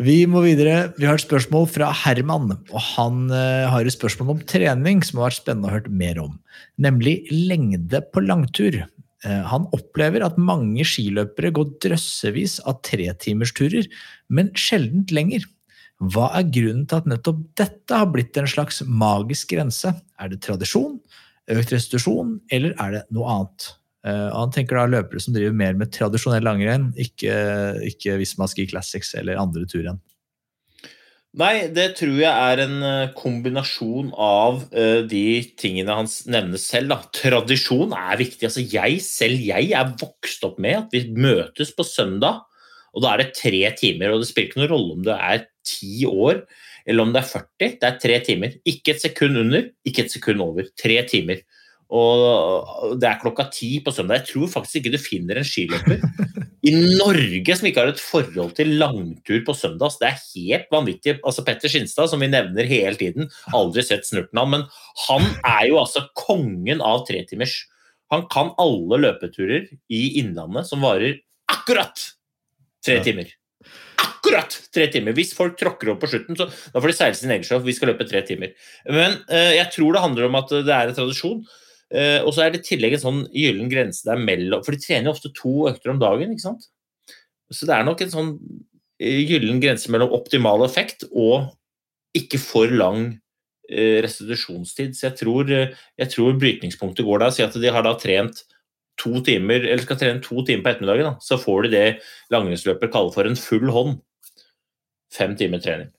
Vi 0.06 0.20
må 0.30 0.44
videre. 0.46 0.92
Vi 1.00 1.08
har 1.10 1.18
et 1.18 1.24
spørsmål 1.24 1.66
fra 1.72 1.90
Herman. 2.04 2.52
og 2.70 2.84
Han 2.92 3.26
uh, 3.32 3.66
har 3.72 3.88
et 3.88 3.96
spørsmål 3.96 4.36
om 4.36 4.46
trening 4.46 5.02
som 5.02 5.24
har 5.24 5.32
vært 5.32 5.40
spennende 5.42 5.72
å 5.72 5.74
høre 5.80 5.98
mer 6.04 6.22
om. 6.22 6.38
Nemlig 6.78 7.24
lengde 7.34 8.04
på 8.14 8.22
langtur. 8.28 8.84
Uh, 9.26 9.44
han 9.50 9.66
opplever 9.74 10.22
at 10.26 10.38
mange 10.38 10.86
skiløpere 10.86 11.54
går 11.56 11.72
drøssevis 11.84 12.60
av 12.70 12.82
tretimersturer, 12.86 13.88
men 14.30 14.52
sjeldent 14.58 15.14
lenger. 15.16 15.48
Hva 15.98 16.30
er 16.38 16.52
grunnen 16.54 16.86
til 16.86 17.02
at 17.02 17.10
nettopp 17.10 17.42
dette 17.58 18.02
har 18.04 18.12
blitt 18.14 18.38
en 18.38 18.50
slags 18.50 18.84
magisk 18.86 19.56
grense? 19.56 19.96
Er 20.22 20.30
det 20.30 20.44
tradisjon, 20.46 21.00
økt 21.50 21.74
restitusjon, 21.74 22.38
eller 22.54 22.78
er 22.78 22.94
det 22.94 23.04
noe 23.18 23.34
annet? 23.34 23.72
Uh, 24.06 24.30
han 24.36 24.54
tenker 24.54 24.78
da 24.78 24.86
løpere 24.92 25.24
som 25.24 25.34
driver 25.36 25.58
mer 25.58 25.80
med 25.80 25.92
tradisjonell 25.96 26.46
langrenn, 26.46 26.92
ikke, 27.02 27.34
ikke 27.90 28.20
Visma 28.22 28.46
Ski 28.52 28.68
Classics 28.70 29.16
eller 29.18 29.42
andre 29.42 29.66
turrenn. 29.70 29.98
Nei, 31.38 31.68
det 31.70 31.92
tror 32.00 32.16
jeg 32.18 32.32
er 32.32 32.60
en 32.64 32.78
eh, 32.82 33.12
kombinasjon 33.14 34.08
av 34.18 34.64
uh, 34.72 35.02
de 35.06 35.26
tingene 35.60 35.94
han 36.00 36.10
nevner 36.34 36.58
selv. 36.58 36.90
Da. 36.90 36.98
Tradisjon 37.14 37.94
er 37.94 38.18
viktig. 38.18 38.48
Altså, 38.48 38.64
jeg 38.66 39.04
selv 39.06 39.44
jeg 39.46 39.70
er 39.78 39.92
vokst 40.02 40.48
opp 40.48 40.58
med 40.64 40.80
at 40.80 40.96
vi 40.96 41.04
møtes 41.14 41.76
på 41.78 41.86
søndag, 41.86 42.42
og 42.98 43.06
da 43.06 43.12
er 43.14 43.22
det 43.22 43.36
tre 43.38 43.62
timer. 43.78 44.16
og 44.16 44.24
Det 44.24 44.32
spiller 44.32 44.50
ikke 44.50 44.64
noen 44.64 44.74
rolle 44.74 44.98
om 44.98 45.06
du 45.06 45.14
er 45.14 45.46
ti 45.68 46.08
år 46.10 46.42
eller 46.88 47.04
om 47.04 47.14
det 47.14 47.22
er 47.22 47.30
40. 47.30 47.72
Det 47.82 47.88
er 47.88 48.00
tre 48.02 48.18
timer. 48.24 48.54
Ikke 48.66 48.94
et 48.96 49.04
sekund 49.04 49.38
under, 49.42 49.66
ikke 49.86 50.06
et 50.06 50.14
sekund 50.14 50.42
over. 50.42 50.70
Tre 50.80 51.02
timer. 51.12 51.44
Og 51.88 52.98
det 53.00 53.08
er 53.08 53.22
klokka 53.22 53.46
ti 53.54 53.78
på 53.84 53.94
søndag. 53.96 54.22
Jeg 54.22 54.34
tror 54.34 54.50
faktisk 54.58 54.82
ikke 54.82 54.98
du 54.98 55.00
finner 55.00 55.40
en 55.40 55.48
skiløper 55.48 56.02
i 56.68 56.74
Norge 56.76 57.56
som 57.56 57.68
ikke 57.70 57.84
har 57.84 57.94
et 57.94 58.02
forhold 58.02 58.52
til 58.58 58.74
langtur 58.82 59.40
på 59.48 59.56
søndag. 59.56 59.96
Det 60.02 60.10
er 60.10 60.20
helt 60.34 60.68
vanvittig. 60.74 61.16
Altså 61.22 61.46
Petter 61.48 61.72
Skinstad, 61.72 62.12
som 62.12 62.24
vi 62.24 62.30
nevner 62.32 62.68
hele 62.68 62.98
tiden, 63.00 63.32
aldri 63.56 63.86
sett 63.88 64.08
snurten 64.08 64.42
av, 64.42 64.52
men 64.52 64.66
han 65.08 65.28
er 65.48 65.70
jo 65.70 65.80
altså 65.80 66.08
kongen 66.18 66.84
av 66.84 67.06
tretimers. 67.08 67.56
Han 68.12 68.28
kan 68.32 68.54
alle 68.60 69.00
løpeturer 69.04 69.68
i 69.92 70.02
Innlandet 70.20 70.68
som 70.68 70.84
varer 70.84 71.20
akkurat 71.52 72.04
tre 72.84 73.00
timer. 73.04 73.32
Akkurat 74.04 74.54
tre 74.76 74.88
timer! 74.92 75.16
Hvis 75.18 75.34
folk 75.38 75.56
tråkker 75.60 75.94
opp 75.94 76.02
på 76.04 76.10
slutten, 76.12 76.38
så 76.40 76.48
da 76.48 76.82
får 76.82 76.92
de 76.92 76.98
seile 76.98 77.20
sin 77.20 77.32
egen 77.34 77.48
sjø. 77.48 77.62
Vi 77.64 77.76
skal 77.76 77.92
løpe 77.94 78.08
tre 78.08 78.22
timer. 78.28 78.52
Men 78.90 79.18
eh, 79.32 79.56
jeg 79.58 79.72
tror 79.76 79.96
det 79.96 80.04
handler 80.04 80.28
om 80.28 80.38
at 80.40 80.52
det 80.68 80.76
er 80.76 80.92
en 80.92 80.98
tradisjon. 80.98 81.42
Uh, 81.88 82.20
og 82.26 82.34
så 82.36 82.44
er 82.44 82.52
det 82.52 82.66
i 82.66 82.68
tillegg 82.74 82.98
en 82.98 83.04
sånn 83.04 83.20
gyllen 83.32 83.70
grense 83.72 84.04
der 84.04 84.20
mellom 84.20 84.60
For 84.66 84.76
de 84.76 84.82
trener 84.84 85.08
jo 85.08 85.14
ofte 85.14 85.30
to 85.32 85.70
økter 85.70 85.94
om 85.94 86.02
dagen, 86.02 86.34
ikke 86.34 86.44
sant? 86.50 86.66
Så 87.48 87.64
det 87.70 87.78
er 87.78 87.86
nok 87.88 88.04
en 88.04 88.12
sånn 88.12 88.34
uh, 88.36 89.22
gyllen 89.30 89.62
grense 89.64 89.92
mellom 89.94 90.12
optimal 90.18 90.66
effekt 90.68 91.08
og 91.08 91.54
ikke 92.18 92.42
for 92.44 92.74
lang 92.76 93.06
uh, 93.14 93.98
restitusjonstid. 94.04 94.98
Så 95.00 95.08
jeg 95.08 95.20
tror, 95.22 95.54
jeg 95.56 96.12
tror 96.12 96.40
brytningspunktet 96.42 97.08
går 97.08 97.24
der. 97.24 97.36
Si 97.36 97.46
at 97.46 97.56
de 97.56 97.72
har 97.72 97.88
da 97.88 97.96
trent 98.02 98.44
to 98.98 99.22
timer, 99.24 99.62
eller 99.62 99.84
skal 99.86 100.00
trene 100.02 100.24
to 100.26 100.42
timer 100.44 100.66
på 100.66 100.74
ettermiddagen, 100.74 101.12
da, 101.12 101.16
så 101.24 101.38
får 101.40 101.68
de 101.68 101.74
det 101.76 101.88
langrennsløper 102.34 102.92
kaller 102.92 103.14
for 103.14 103.30
en 103.30 103.38
full 103.40 103.70
hånd. 103.72 104.00
Fem 105.14 105.38
timer 105.40 105.62
trening. 105.64 105.94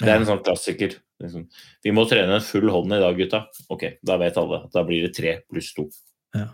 Det 0.00 0.10
er 0.10 0.20
en 0.20 0.28
sånn 0.28 0.42
klassiker. 0.44 0.98
Liksom. 1.20 1.46
Vi 1.84 1.92
må 1.94 2.06
trene 2.08 2.38
en 2.38 2.44
full 2.44 2.70
hånd 2.72 2.96
i 2.96 3.02
dag, 3.02 3.18
gutta. 3.18 3.44
Ok, 3.72 3.86
da 4.06 4.16
vet 4.20 4.40
alle. 4.40 4.64
Da 4.72 4.84
blir 4.86 5.06
det 5.06 5.14
tre 5.16 5.38
pluss 5.50 5.72
to. 5.76 5.88
Ja. 6.36 6.48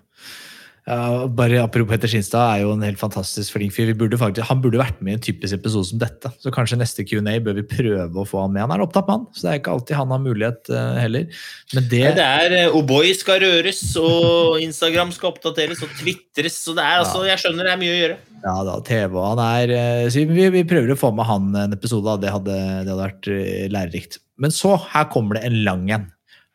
Ja, 0.87 1.27
bare 1.27 1.59
Apropos 1.65 1.91
Petter 1.91 2.07
Skinstad 2.07 2.45
er 2.47 2.61
jo 2.63 2.69
en 2.77 2.83
helt 2.87 3.01
fantastisk 3.01 3.57
flink 3.57 3.73
fyr. 3.75 3.89
Burde 3.99 4.19
faktisk, 4.21 4.47
han 4.47 4.61
burde 4.63 4.79
vært 4.79 5.01
med 5.03 5.11
i 5.11 5.17
en 5.17 5.25
typisk 5.25 5.57
episode 5.57 5.89
som 5.89 5.99
dette. 5.99 6.31
Så 6.39 6.53
kanskje 6.55 6.79
neste 6.79 7.03
Q&A 7.03 7.41
bør 7.43 7.57
vi 7.59 7.65
prøve 7.67 8.23
å 8.23 8.27
få 8.29 8.45
han 8.45 8.53
med. 8.55 8.63
Han 8.63 8.75
er 8.77 8.85
opptatt 8.85 9.09
mann, 9.11 9.25
så 9.35 9.49
det 9.49 9.51
er 9.51 9.59
ikke 9.59 9.73
alltid 9.75 9.99
han 9.99 10.15
har 10.15 10.21
mulighet 10.23 10.71
uh, 10.71 11.01
heller. 11.03 11.41
Men 11.75 11.89
det, 11.91 12.03
det 12.21 12.27
er 12.27 12.55
uh, 12.69 12.77
O'boy 12.79 13.11
skal 13.19 13.43
røres, 13.43 13.81
og 13.99 14.61
Instagram 14.63 15.11
skal 15.17 15.33
oppdateres, 15.33 15.83
og 15.83 15.91
tvitres. 15.99 16.61
Så 16.63 16.77
det 16.79 16.87
er, 16.87 17.01
altså, 17.03 17.25
jeg 17.27 17.43
skjønner 17.43 17.67
det 17.67 17.75
er 17.75 17.83
mye 17.83 17.97
å 17.97 17.99
gjøre. 18.05 18.21
Ja 18.47 18.57
da, 18.69 18.77
TV 18.87 19.17
og 19.17 19.27
han 19.33 19.43
er 19.43 19.75
uh, 19.75 20.05
så 20.13 20.23
vi, 20.23 20.47
vi, 20.55 20.63
prøver 20.71 20.95
å 20.95 21.01
få 21.01 21.11
med 21.19 21.27
han 21.27 21.51
en 21.65 21.75
episode. 21.75 22.15
Det 22.23 22.31
hadde, 22.31 22.61
det 22.87 22.95
hadde 22.95 23.03
vært 23.03 23.33
lærerikt. 23.75 24.21
Men 24.41 24.53
så, 24.55 24.75
her 24.93 25.09
kommer 25.13 25.39
det 25.39 25.47
en 25.49 25.61
lang 25.65 25.87
en. 25.95 26.09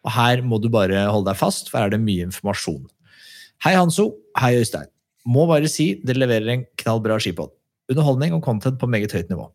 Og 0.06 0.14
her 0.16 0.42
må 0.46 0.58
du 0.62 0.70
bare 0.74 1.06
holde 1.10 1.30
deg 1.30 1.40
fast, 1.40 1.70
for 1.70 1.80
her 1.80 1.90
er 1.90 1.96
det 1.96 2.04
mye 2.04 2.28
informasjon. 2.28 2.84
Hei, 3.66 3.76
Hanso. 3.78 4.12
Hei, 4.40 4.56
Øystein. 4.62 4.90
Må 5.30 5.46
bare 5.50 5.70
si 5.70 5.94
dere 6.06 6.24
leverer 6.24 6.50
en 6.54 6.64
knallbra 6.82 7.20
skipod. 7.22 7.54
Underholdning 7.92 8.34
og 8.34 8.46
content 8.46 8.80
på 8.82 8.90
meget 8.90 9.14
høyt 9.14 9.30
nivå. 9.30 9.50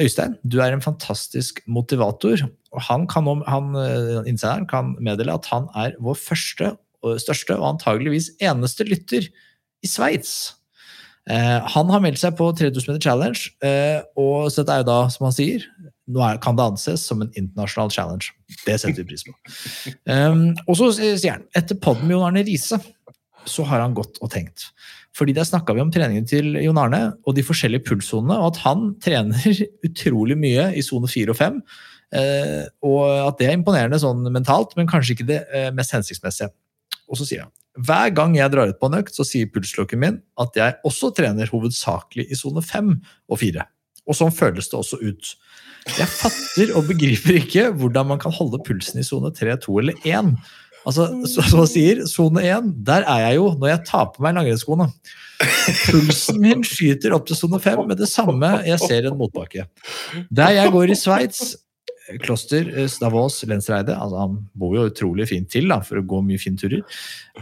Øystein, 0.00 0.34
du 0.44 0.58
er 0.60 0.74
en 0.74 0.82
fantastisk 0.84 1.62
motivator. 1.66 2.42
og 2.72 2.82
Han, 2.82 3.06
kan, 3.06 3.28
han 3.46 3.74
eh, 3.80 4.66
kan 4.68 4.96
meddele 5.00 5.32
at 5.32 5.46
han 5.52 5.70
er 5.74 5.96
vår 6.00 6.18
første, 6.18 6.76
og 7.02 7.20
største 7.20 7.56
og 7.56 7.76
antageligvis 7.76 8.32
eneste 8.42 8.84
lytter 8.84 9.28
i 9.82 9.88
Sveits. 9.88 10.56
Eh, 11.30 11.60
han 11.74 11.90
har 11.90 12.02
meldt 12.02 12.20
seg 12.20 12.36
på 12.38 12.50
3000 12.52 12.90
meter 12.90 13.02
challenge, 13.02 13.52
eh, 13.62 14.02
og 14.18 14.50
så 14.50 14.62
dette 14.62 14.74
er 14.74 14.82
jo 14.82 14.90
da, 14.90 14.98
som 15.12 15.28
han 15.28 15.34
sier, 15.36 15.64
nå 16.06 16.22
er, 16.22 16.40
kan 16.42 16.58
det 16.58 16.66
anses 16.70 17.04
som 17.08 17.22
en 17.22 17.32
internasjonal 17.34 17.90
challenge. 17.90 18.30
Det 18.64 18.76
setter 18.78 19.02
vi 19.02 19.08
pris 19.10 19.24
på. 19.26 19.34
Um, 20.06 20.52
og 20.66 20.78
så 20.78 20.92
sier 20.94 21.38
han 21.38 21.46
etter 21.58 21.78
podden 21.82 22.06
med 22.06 22.16
Jon 22.16 22.28
Arne 22.28 22.44
Riise 22.46 22.78
så 23.46 23.62
har 23.66 23.82
han 23.82 23.94
gått 23.94 24.18
og 24.22 24.30
tenkt. 24.32 24.70
Fordi 25.16 25.34
der 25.36 25.46
snakka 25.48 25.74
vi 25.76 25.82
om 25.82 25.90
treningen 25.94 26.26
til 26.28 26.56
Jon 26.60 26.80
Arne 26.80 27.02
og 27.24 27.36
de 27.36 27.44
forskjellige 27.46 27.86
pulssonene, 27.86 28.38
og 28.40 28.54
at 28.54 28.62
han 28.64 28.88
trener 29.02 29.60
utrolig 29.86 30.38
mye 30.38 30.70
i 30.76 30.84
sone 30.84 31.10
4 31.10 31.34
og 31.34 31.38
5. 31.40 31.60
Uh, 32.16 32.64
og 32.86 33.02
at 33.26 33.38
det 33.40 33.50
er 33.50 33.58
imponerende 33.58 33.98
sånn 34.02 34.26
mentalt, 34.30 34.76
men 34.78 34.90
kanskje 34.90 35.16
ikke 35.16 35.30
det 35.30 35.42
uh, 35.50 35.70
mest 35.74 35.94
hensiktsmessige. 35.96 36.52
Og 37.06 37.18
så 37.20 37.28
sier 37.28 37.46
han 37.46 37.54
hver 37.76 38.08
gang 38.16 38.32
jeg 38.32 38.48
drar 38.54 38.70
ut 38.70 38.78
på 38.80 38.88
en 38.88 39.02
økt, 39.02 39.12
så 39.12 39.24
sier 39.26 39.50
pulsklokken 39.52 40.00
min 40.00 40.14
at 40.40 40.54
jeg 40.56 40.78
også 40.88 41.10
trener 41.16 41.50
hovedsakelig 41.52 42.24
i 42.32 42.38
sone 42.38 42.62
5 42.64 42.94
og 43.28 43.40
4. 43.42 43.66
Og 44.06 44.16
sånn 44.16 44.32
føles 44.32 44.70
det 44.70 44.78
også 44.78 44.96
ut. 45.02 45.32
Jeg 45.94 46.10
fatter 46.10 46.72
og 46.76 46.88
begriper 46.88 47.38
ikke 47.38 47.68
hvordan 47.78 48.08
man 48.10 48.20
kan 48.22 48.34
holde 48.34 48.58
pulsen 48.66 49.00
i 49.00 49.06
sone 49.06 49.30
3, 49.34 49.54
2 49.62 49.76
eller 49.82 50.00
1. 50.02 50.32
Altså, 50.86 51.06
som 51.26 51.60
man 51.60 51.70
sier, 51.70 52.02
sone 52.10 52.42
1, 52.46 52.72
der 52.86 53.06
er 53.06 53.22
jeg 53.28 53.38
jo 53.40 53.52
når 53.58 53.72
jeg 53.72 53.84
tar 53.88 54.10
på 54.14 54.24
meg 54.24 54.36
langrennsskoene. 54.36 54.88
Pulsen 55.86 56.40
min 56.42 56.64
skyter 56.66 57.14
opp 57.16 57.26
til 57.28 57.38
sone 57.38 57.60
5 57.62 57.84
med 57.86 58.00
det 58.00 58.10
samme 58.10 58.50
jeg 58.66 58.82
ser 58.82 59.08
en 59.08 59.18
motbakke. 59.18 59.66
Der 60.30 60.54
jeg 60.58 60.74
går 60.74 60.94
i 60.94 60.98
Sveits, 60.98 61.54
Kloster, 62.22 62.68
eh, 62.70 62.86
Stavås, 62.86 63.40
Lensreide, 63.50 63.96
altså 63.98 64.20
han 64.22 64.36
bor 64.54 64.76
jo 64.76 64.86
utrolig 64.86 65.26
fint 65.30 65.50
til 65.50 65.66
da, 65.72 65.80
for 65.82 65.98
å 65.98 66.06
gå 66.06 66.20
mye 66.22 66.38
finturer, 66.38 66.84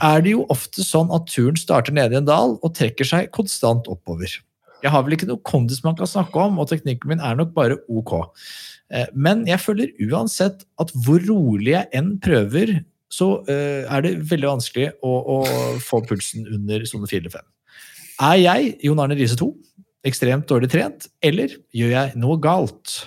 er 0.00 0.24
det 0.24 0.32
jo 0.32 0.46
ofte 0.52 0.84
sånn 0.84 1.12
at 1.12 1.28
turen 1.28 1.58
starter 1.60 1.92
nede 1.96 2.16
i 2.16 2.20
en 2.22 2.28
dal 2.28 2.56
og 2.56 2.74
trekker 2.76 3.08
seg 3.08 3.32
konstant 3.34 3.90
oppover. 3.92 4.32
Jeg 4.84 4.92
har 4.92 5.04
vel 5.04 5.16
ikke 5.16 5.28
noe 5.30 5.40
kondis 5.48 5.80
man 5.84 5.96
kan 5.96 6.08
snakke 6.10 6.40
om, 6.42 6.58
og 6.60 6.68
teknikken 6.68 7.14
min 7.14 7.22
er 7.24 7.38
nok 7.38 7.54
bare 7.56 7.78
ok. 7.88 8.18
Eh, 8.92 9.08
Men 9.16 9.46
jeg 9.48 9.62
føler 9.64 9.94
uansett 10.10 10.66
at 10.80 10.92
hvor 11.06 11.22
rolig 11.24 11.72
jeg 11.72 11.88
enn 11.96 12.18
prøver, 12.22 12.76
så 13.12 13.38
eh, 13.48 13.84
er 13.88 14.04
det 14.04 14.16
veldig 14.28 14.50
vanskelig 14.56 14.90
å, 15.06 15.12
å 15.36 15.38
få 15.82 16.02
pulsen 16.04 16.44
under 16.50 16.84
sone 16.88 17.08
4 17.08 17.24
eller 17.24 17.36
5. 17.38 17.46
Er 18.28 18.38
jeg 18.42 18.74
Jon 18.86 19.00
Arne 19.02 19.16
Riise 19.18 19.38
2 19.40 19.48
ekstremt 20.04 20.46
dårlig 20.50 20.68
trent, 20.74 21.08
eller 21.24 21.54
gjør 21.74 21.94
jeg 21.94 22.16
noe 22.20 22.36
galt? 22.42 22.98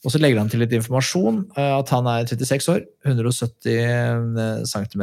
Og 0.00 0.14
så 0.14 0.20
legger 0.20 0.38
han 0.40 0.48
til 0.48 0.62
litt 0.62 0.72
informasjon, 0.78 1.42
eh, 1.58 1.74
at 1.74 1.90
han 1.92 2.06
er 2.08 2.28
36 2.30 2.70
år, 2.72 2.84
170 3.04 4.70
cm 4.70 5.02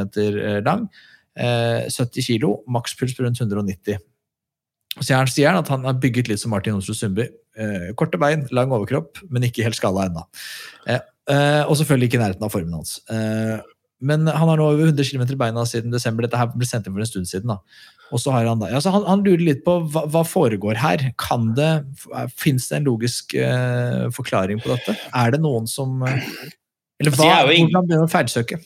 lang, 0.66 0.88
eh, 1.36 1.84
70 1.92 2.24
kg, 2.32 2.54
makspuls 2.78 3.14
på 3.18 3.26
rundt 3.28 3.44
190. 3.44 4.00
Så 4.98 5.14
sier 5.30 5.52
han 5.52 5.60
at 5.60 5.70
han 5.72 5.86
har 5.86 5.98
bygget 6.02 6.32
litt 6.32 6.42
som 6.42 6.54
Martin 6.54 6.78
Onsrud 6.78 6.98
Sundby. 6.98 7.28
Eh, 7.58 7.90
korte 7.98 8.20
bein, 8.22 8.46
lang 8.54 8.74
overkropp, 8.74 9.22
men 9.30 9.46
ikke 9.48 9.66
helt 9.66 9.78
skalla 9.78 10.08
ennå. 10.10 10.24
Eh, 10.90 11.02
eh, 11.34 11.64
og 11.66 11.78
selvfølgelig 11.80 12.12
ikke 12.12 12.20
i 12.20 12.24
nærheten 12.24 12.48
av 12.48 12.54
formen 12.54 12.78
hans. 12.78 12.98
Eh, 13.14 13.58
men 13.98 14.28
han 14.30 14.50
har 14.52 14.60
nå 14.60 14.66
over 14.70 14.92
100 14.92 15.10
km 15.10 15.24
i 15.34 15.40
beina 15.40 15.64
siden 15.66 15.94
desember. 15.94 16.26
Dette 16.26 16.38
her 16.38 16.52
ble 16.54 16.68
sendt 16.70 16.86
inn 16.86 16.94
for 16.94 17.02
en 17.02 17.10
stund 17.10 17.30
siden. 17.30 17.50
da. 17.50 17.58
Og 18.14 18.22
så 18.22 18.32
har 18.32 18.46
Han 18.46 18.62
da, 18.62 18.70
ja, 18.72 18.80
så 18.80 18.94
han, 18.94 19.04
han 19.10 19.24
lurer 19.26 19.44
litt 19.44 19.64
på 19.66 19.80
hva, 19.92 20.06
hva 20.14 20.24
foregår 20.28 20.78
her. 20.80 21.10
Kan 21.20 21.52
det, 21.58 21.72
Fins 22.38 22.70
det 22.70 22.80
en 22.80 22.88
logisk 22.88 23.34
eh, 23.34 24.08
forklaring 24.14 24.62
på 24.64 24.72
dette? 24.76 24.96
Er 25.18 25.34
det 25.34 25.42
noen 25.44 25.68
som 25.70 26.04
eh, 26.06 26.22
Eller 27.02 27.12
Altså, 27.14 27.26
hva, 27.26 27.42
hvordan 27.44 27.88
begynner 27.88 28.06
man 28.06 28.10
å 28.10 28.12
feilsøke? 28.12 28.62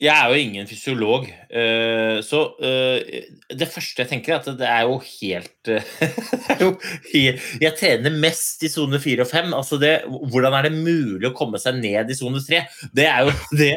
Jeg 0.00 0.16
er 0.16 0.30
jo 0.32 0.40
ingen 0.40 0.64
fysiolog, 0.64 1.26
eh, 1.28 2.22
så 2.24 2.38
eh, 2.64 3.26
det 3.52 3.66
første 3.68 4.00
jeg 4.00 4.08
tenker, 4.08 4.32
er 4.32 4.38
at 4.40 4.56
det 4.56 4.68
er 4.68 4.86
jo 4.88 4.94
helt 5.04 5.70
Jeg 7.60 7.74
trener 7.76 8.16
mest 8.22 8.64
i 8.64 8.70
sone 8.72 8.96
4 9.02 9.26
og 9.26 9.28
5. 9.28 9.52
Altså 9.58 9.76
hvordan 9.76 10.56
er 10.56 10.70
det 10.70 10.78
mulig 10.78 11.28
å 11.28 11.34
komme 11.36 11.60
seg 11.60 11.82
ned 11.82 12.08
i 12.08 12.16
sone 12.16 12.40
3? 12.40 12.62
Det 12.96 13.10
det 13.60 13.70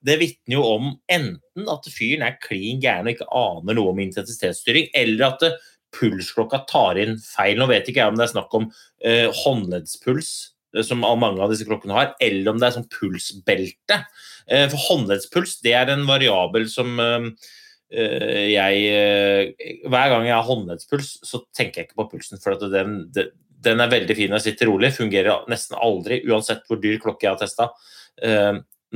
Det 0.00 0.16
vitner 0.22 0.56
jo 0.56 0.64
om 0.64 0.90
enten 1.12 1.68
at 1.68 1.92
fyren 1.92 2.24
er 2.24 2.40
klin 2.40 2.80
gæren 2.80 3.10
og 3.10 3.12
ikke 3.12 3.28
aner 3.36 3.76
noe 3.76 3.92
om 3.92 4.00
intensitetsstyring, 4.06 4.88
eller 4.96 5.28
at 5.28 5.44
pulsklokka 5.92 6.62
tar 6.72 7.02
inn 7.04 7.18
feil. 7.20 7.60
Nå 7.60 7.68
vet 7.68 7.84
ikke 7.84 8.00
jeg 8.00 8.14
om 8.14 8.16
det 8.16 8.30
er 8.30 8.32
snakk 8.32 8.56
om 8.56 8.70
eh, 9.04 9.28
håndleddspuls, 9.44 10.32
som 10.84 11.04
mange 11.04 11.40
av 11.40 11.52
disse 11.52 11.68
klokkene 11.68 11.96
har, 11.96 12.10
eller 12.20 12.52
om 12.52 12.58
det 12.60 12.70
er 12.70 12.78
sånn 12.78 12.90
pulsbelte. 12.92 14.00
Eh, 14.46 14.66
For 14.70 14.78
håndleddspuls 14.90 15.58
det 15.64 15.74
er 15.74 15.90
en 15.90 16.04
variabel 16.06 16.68
som 16.70 17.00
eh, 17.02 17.26
eh, 17.90 18.44
jeg 18.52 19.82
Hver 19.90 20.12
gang 20.12 20.28
jeg 20.28 20.36
har 20.36 20.46
håndleddspuls, 20.46 21.16
så 21.26 21.42
tenker 21.56 21.82
jeg 21.82 21.90
ikke 21.90 22.00
på 22.02 22.08
pulsen. 22.14 22.42
For 22.42 22.58
den, 22.70 22.98
den, 23.10 23.82
er 23.82 23.92
veldig 23.92 24.18
fin 24.18 24.32
når 24.32 24.42
jeg 24.42 24.52
sitter 24.52 24.70
rolig. 24.70 24.94
Fungerer 24.96 25.46
nesten 25.50 25.78
aldri, 25.78 26.22
uansett 26.30 26.66
hvor 26.68 26.80
dyr 26.82 27.00
klokke 27.02 27.26
jeg 27.26 27.34
har 27.34 27.42
testa. 27.42 27.70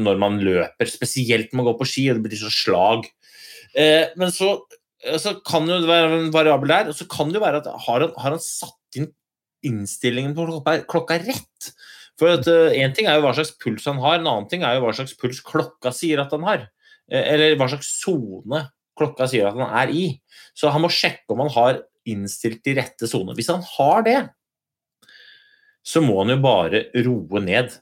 Når 0.01 0.21
man 0.23 0.39
løper, 0.41 0.89
spesielt 0.89 1.51
når 1.51 1.59
man 1.59 1.71
går 1.71 1.81
på 1.81 1.89
ski 1.91 2.05
og 2.11 2.21
det 2.21 2.29
blir 2.29 2.41
så 2.41 2.53
slag. 2.55 3.09
Men 3.75 4.31
så, 4.33 4.55
så 5.21 5.35
kan 5.47 5.67
det 5.69 5.83
være 5.89 6.13
en 6.15 6.31
variabel 6.35 6.71
der, 6.71 6.93
og 6.93 6.97
så 6.97 7.07
kan 7.11 7.31
det 7.31 7.41
jo 7.41 7.45
være 7.45 7.61
at 7.61 7.69
har 7.87 8.07
han, 8.07 8.15
har 8.17 8.37
han 8.37 8.43
satt 8.43 9.01
inn 9.01 9.11
innstillingen 9.67 10.33
på 10.37 10.47
klokka, 10.49 10.77
klokka 10.89 11.19
rett? 11.27 11.73
For 12.21 12.35
at 12.37 12.45
Én 12.77 12.93
ting 12.97 13.09
er 13.09 13.17
jo 13.17 13.25
hva 13.25 13.33
slags 13.37 13.55
puls 13.61 13.87
han 13.89 14.01
har, 14.03 14.19
en 14.21 14.29
annen 14.29 14.49
ting 14.51 14.63
er 14.67 14.77
jo 14.77 14.85
hva 14.85 14.93
slags 14.97 15.17
puls 15.17 15.41
klokka 15.47 15.93
sier 15.97 16.21
at 16.21 16.35
han 16.37 16.45
har. 16.45 16.67
Eh, 17.11 17.25
Eller 17.35 17.57
hva 17.57 17.71
slags 17.73 17.89
sone 18.03 18.67
klokka 19.01 19.25
sier 19.31 19.49
at 19.49 19.57
han 19.57 19.73
er 19.81 19.93
i. 19.97 20.05
Så 20.53 20.69
han 20.75 20.85
må 20.85 20.91
sjekke 20.93 21.33
om 21.33 21.41
han 21.47 21.55
har 21.57 21.81
innstilt 22.11 22.61
de 22.67 22.75
rette 22.77 23.09
sonene. 23.09 23.37
Hvis 23.39 23.49
han 23.53 23.65
har 23.77 24.05
det, 24.05 24.19
så 25.87 26.03
må 26.05 26.19
han 26.21 26.35
jo 26.35 26.41
bare 26.45 26.83
roe 27.07 27.41
ned. 27.41 27.73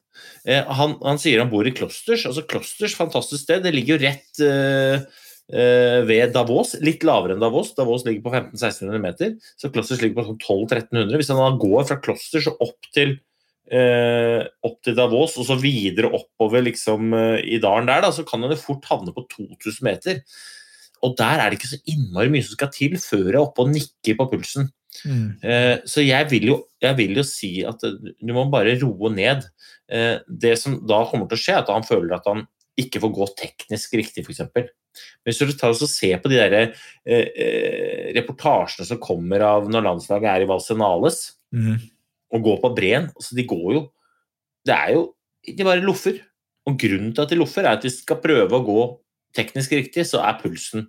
Eh, 0.46 0.62
Han, 0.78 0.96
han 1.02 1.18
sier 1.18 1.40
han 1.42 1.50
bor 1.50 1.66
i 1.66 1.74
Klosters. 1.74 2.26
altså 2.30 2.44
Klosters, 2.46 2.94
fantastisk 2.98 3.42
sted. 3.42 3.64
Det 3.66 3.72
ligger 3.74 3.96
jo 3.96 4.04
rett 4.06 4.42
eh, 4.46 5.02
eh, 5.50 5.98
ved 6.06 6.30
Davos, 6.36 6.76
litt 6.84 7.02
lavere 7.06 7.34
enn 7.34 7.42
Davos. 7.42 7.72
Davos 7.74 8.06
ligger 8.06 8.22
på 8.28 8.34
1500-1600 8.36 9.02
meter, 9.02 9.34
så 9.58 9.72
Klosters 9.74 10.02
ligger 10.04 10.20
på 10.20 10.28
sånn 10.30 10.38
1200-1300. 10.38 11.18
Hvis 11.18 11.32
han 11.34 11.42
da 11.42 11.50
går 11.66 11.88
fra 11.90 11.98
Klosters 12.06 12.46
og 12.52 12.62
opp 12.68 12.92
til 12.94 13.16
eh, 13.72 14.46
opp 14.64 14.78
til 14.84 14.96
Davos 14.98 15.36
og 15.40 15.46
så 15.48 15.56
videre 15.60 16.10
oppover 16.14 16.64
liksom, 16.66 17.12
eh, 17.14 17.40
i 17.44 17.60
dalen 17.62 17.88
der, 17.90 18.02
da, 18.06 18.10
så 18.14 18.24
kan 18.28 18.42
han 18.44 18.56
fort 18.60 18.86
havne 18.90 19.14
på 19.16 19.26
2000 19.34 19.84
meter. 19.86 20.22
Og 21.06 21.14
der 21.18 21.38
er 21.38 21.50
det 21.50 21.60
ikke 21.60 21.70
så 21.76 21.80
innmari 21.92 22.32
mye 22.32 22.42
som 22.46 22.56
skal 22.56 22.72
til 22.74 22.96
før 22.98 23.28
jeg 23.28 23.36
er 23.36 23.42
oppe 23.44 23.62
og 23.62 23.72
nikker 23.74 24.18
på 24.18 24.28
pulsen. 24.32 24.70
Eh, 25.44 25.76
så 25.86 26.02
jeg 26.02 26.26
vil, 26.32 26.48
jo, 26.50 26.56
jeg 26.82 26.96
vil 26.98 27.20
jo 27.20 27.22
si 27.26 27.52
at 27.68 27.84
eh, 27.86 27.98
du 28.18 28.32
må 28.34 28.48
bare 28.50 28.74
roe 28.80 29.12
ned. 29.14 29.44
Eh, 29.88 30.16
det 30.26 30.56
som 30.58 30.80
da 30.88 31.04
kommer 31.10 31.28
til 31.30 31.38
å 31.38 31.42
skje, 31.44 31.54
er 31.54 31.62
at 31.62 31.70
han 31.70 31.86
føler 31.86 32.16
at 32.18 32.26
han 32.26 32.46
ikke 32.78 33.00
får 33.02 33.14
gå 33.14 33.26
teknisk 33.38 33.94
riktig, 33.98 34.24
f.eks. 34.26 34.72
Hvis 35.26 35.38
du 35.38 35.52
tar 35.54 35.70
og 35.70 35.90
ser 35.90 36.18
på 36.22 36.30
de 36.32 36.38
der, 36.40 36.72
eh, 37.06 37.28
eh, 37.30 38.08
reportasjene 38.16 38.86
som 38.88 39.00
kommer 39.02 39.42
av 39.46 39.70
når 39.70 39.86
landslaget 39.86 40.32
er 40.32 40.46
i 40.46 40.50
Valsenales, 40.50 41.34
Mhm. 41.54 41.78
Og 42.34 42.44
går 42.44 42.58
på 42.62 42.74
Breen 42.76 43.08
altså 43.14 43.36
De 43.38 43.44
går 43.48 43.68
jo 43.72 43.82
Det 44.66 44.74
er 44.74 44.94
jo 44.96 45.02
De 45.48 45.64
bare 45.64 45.84
loffer. 45.84 46.18
Og 46.68 46.76
grunnen 46.76 47.12
til 47.14 47.24
at 47.24 47.30
de 47.32 47.38
loffer, 47.38 47.64
er 47.64 47.78
at 47.78 47.84
hvis 47.86 48.00
de 48.00 48.04
skal 48.04 48.18
prøve 48.20 48.52
å 48.52 48.64
gå 48.66 48.80
teknisk 49.36 49.72
riktig, 49.72 50.04
så 50.04 50.20
er 50.20 50.40
pulsen 50.42 50.88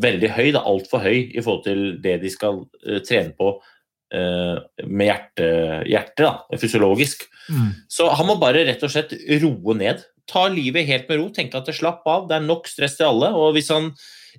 veldig 0.00 0.30
høy. 0.32 0.46
Det 0.46 0.60
er 0.60 0.70
altfor 0.70 1.02
høy 1.04 1.18
i 1.18 1.42
forhold 1.42 1.64
til 1.66 1.82
det 2.04 2.14
de 2.22 2.30
skal 2.32 2.62
uh, 2.64 3.00
trene 3.04 3.34
på 3.36 3.50
uh, 3.58 4.56
med 4.86 5.10
hjerte, 5.10 5.50
hjertet, 5.90 6.24
da, 6.24 6.60
fysiologisk. 6.62 7.26
Mm. 7.52 7.68
Så 7.92 8.08
han 8.16 8.30
må 8.30 8.38
bare 8.40 8.64
rett 8.68 8.86
og 8.86 8.94
slett 8.94 9.12
roe 9.42 9.76
ned. 9.76 10.00
Ta 10.28 10.44
livet 10.52 10.88
helt 10.88 11.08
med 11.08 11.20
ro, 11.20 11.28
tenke 11.34 11.58
at 11.58 11.68
det 11.68 11.76
slapp 11.78 12.06
av. 12.08 12.26
Det 12.28 12.36
er 12.36 12.46
nok 12.46 12.68
stress 12.68 12.98
til 12.98 13.08
alle. 13.08 13.32
og 13.34 13.54
hvis 13.56 13.70
han 13.72 13.92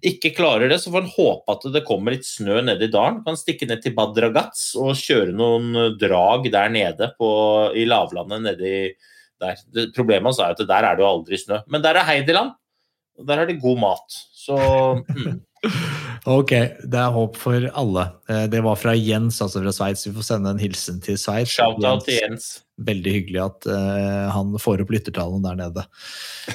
ikke 0.05 0.31
klarer 0.37 0.69
det, 0.71 0.77
så 0.79 0.91
får 0.93 1.03
han 1.03 1.13
håpe 1.15 1.53
at 1.55 1.65
det 1.73 1.83
kommer 1.87 2.13
litt 2.15 2.27
snø 2.27 2.61
nede 2.63 2.87
i 2.87 2.93
dalen. 2.93 3.21
Kan 3.25 3.39
stikke 3.39 3.67
ned 3.67 3.81
til 3.83 3.95
Badragats 3.97 4.71
og 4.79 4.93
kjøre 4.99 5.33
noen 5.35 5.97
drag 5.99 6.47
der 6.53 6.71
nede 6.71 7.11
på, 7.19 7.29
i 7.75 7.87
lavlandet 7.89 8.45
nedi 8.45 8.73
der. 9.41 9.59
Det, 9.73 9.89
problemet 9.95 10.29
hans 10.29 10.41
er 10.43 10.55
at 10.55 10.63
der 10.69 10.87
er 10.87 10.95
det 10.95 11.03
jo 11.03 11.09
aldri 11.09 11.41
snø. 11.41 11.61
Men 11.71 11.83
der 11.83 11.99
er 11.99 12.07
Heideland, 12.07 12.55
og 13.19 13.27
der 13.27 13.41
er 13.41 13.49
det 13.49 13.59
god 13.63 13.81
mat. 13.81 14.19
Så 14.39 14.55
mm. 15.03 15.41
Ok, 16.30 16.51
det 16.88 16.99
er 16.99 17.14
håp 17.16 17.38
for 17.39 17.68
alle. 17.78 18.05
Eh, 18.30 18.45
Det 18.51 18.62
var 18.64 18.78
fra 18.80 18.93
Jens, 18.95 19.41
altså 19.41 19.64
fra 19.64 19.74
Sveits. 19.76 20.07
Vi 20.07 20.16
får 20.16 20.28
sende 20.32 20.53
en 20.53 20.62
hilsen 20.62 21.01
til 21.03 21.18
Sveits. 21.20 21.51
shout-out 21.51 22.05
til 22.07 22.20
Jens. 22.22 22.62
Veldig 22.80 23.12
hyggelig 23.12 23.41
at 23.43 23.68
uh, 23.68 24.32
han 24.32 24.53
får 24.55 24.86
opp 24.86 24.91
lyttertallene 24.93 25.43
der 25.43 25.57
nede. 25.60 25.84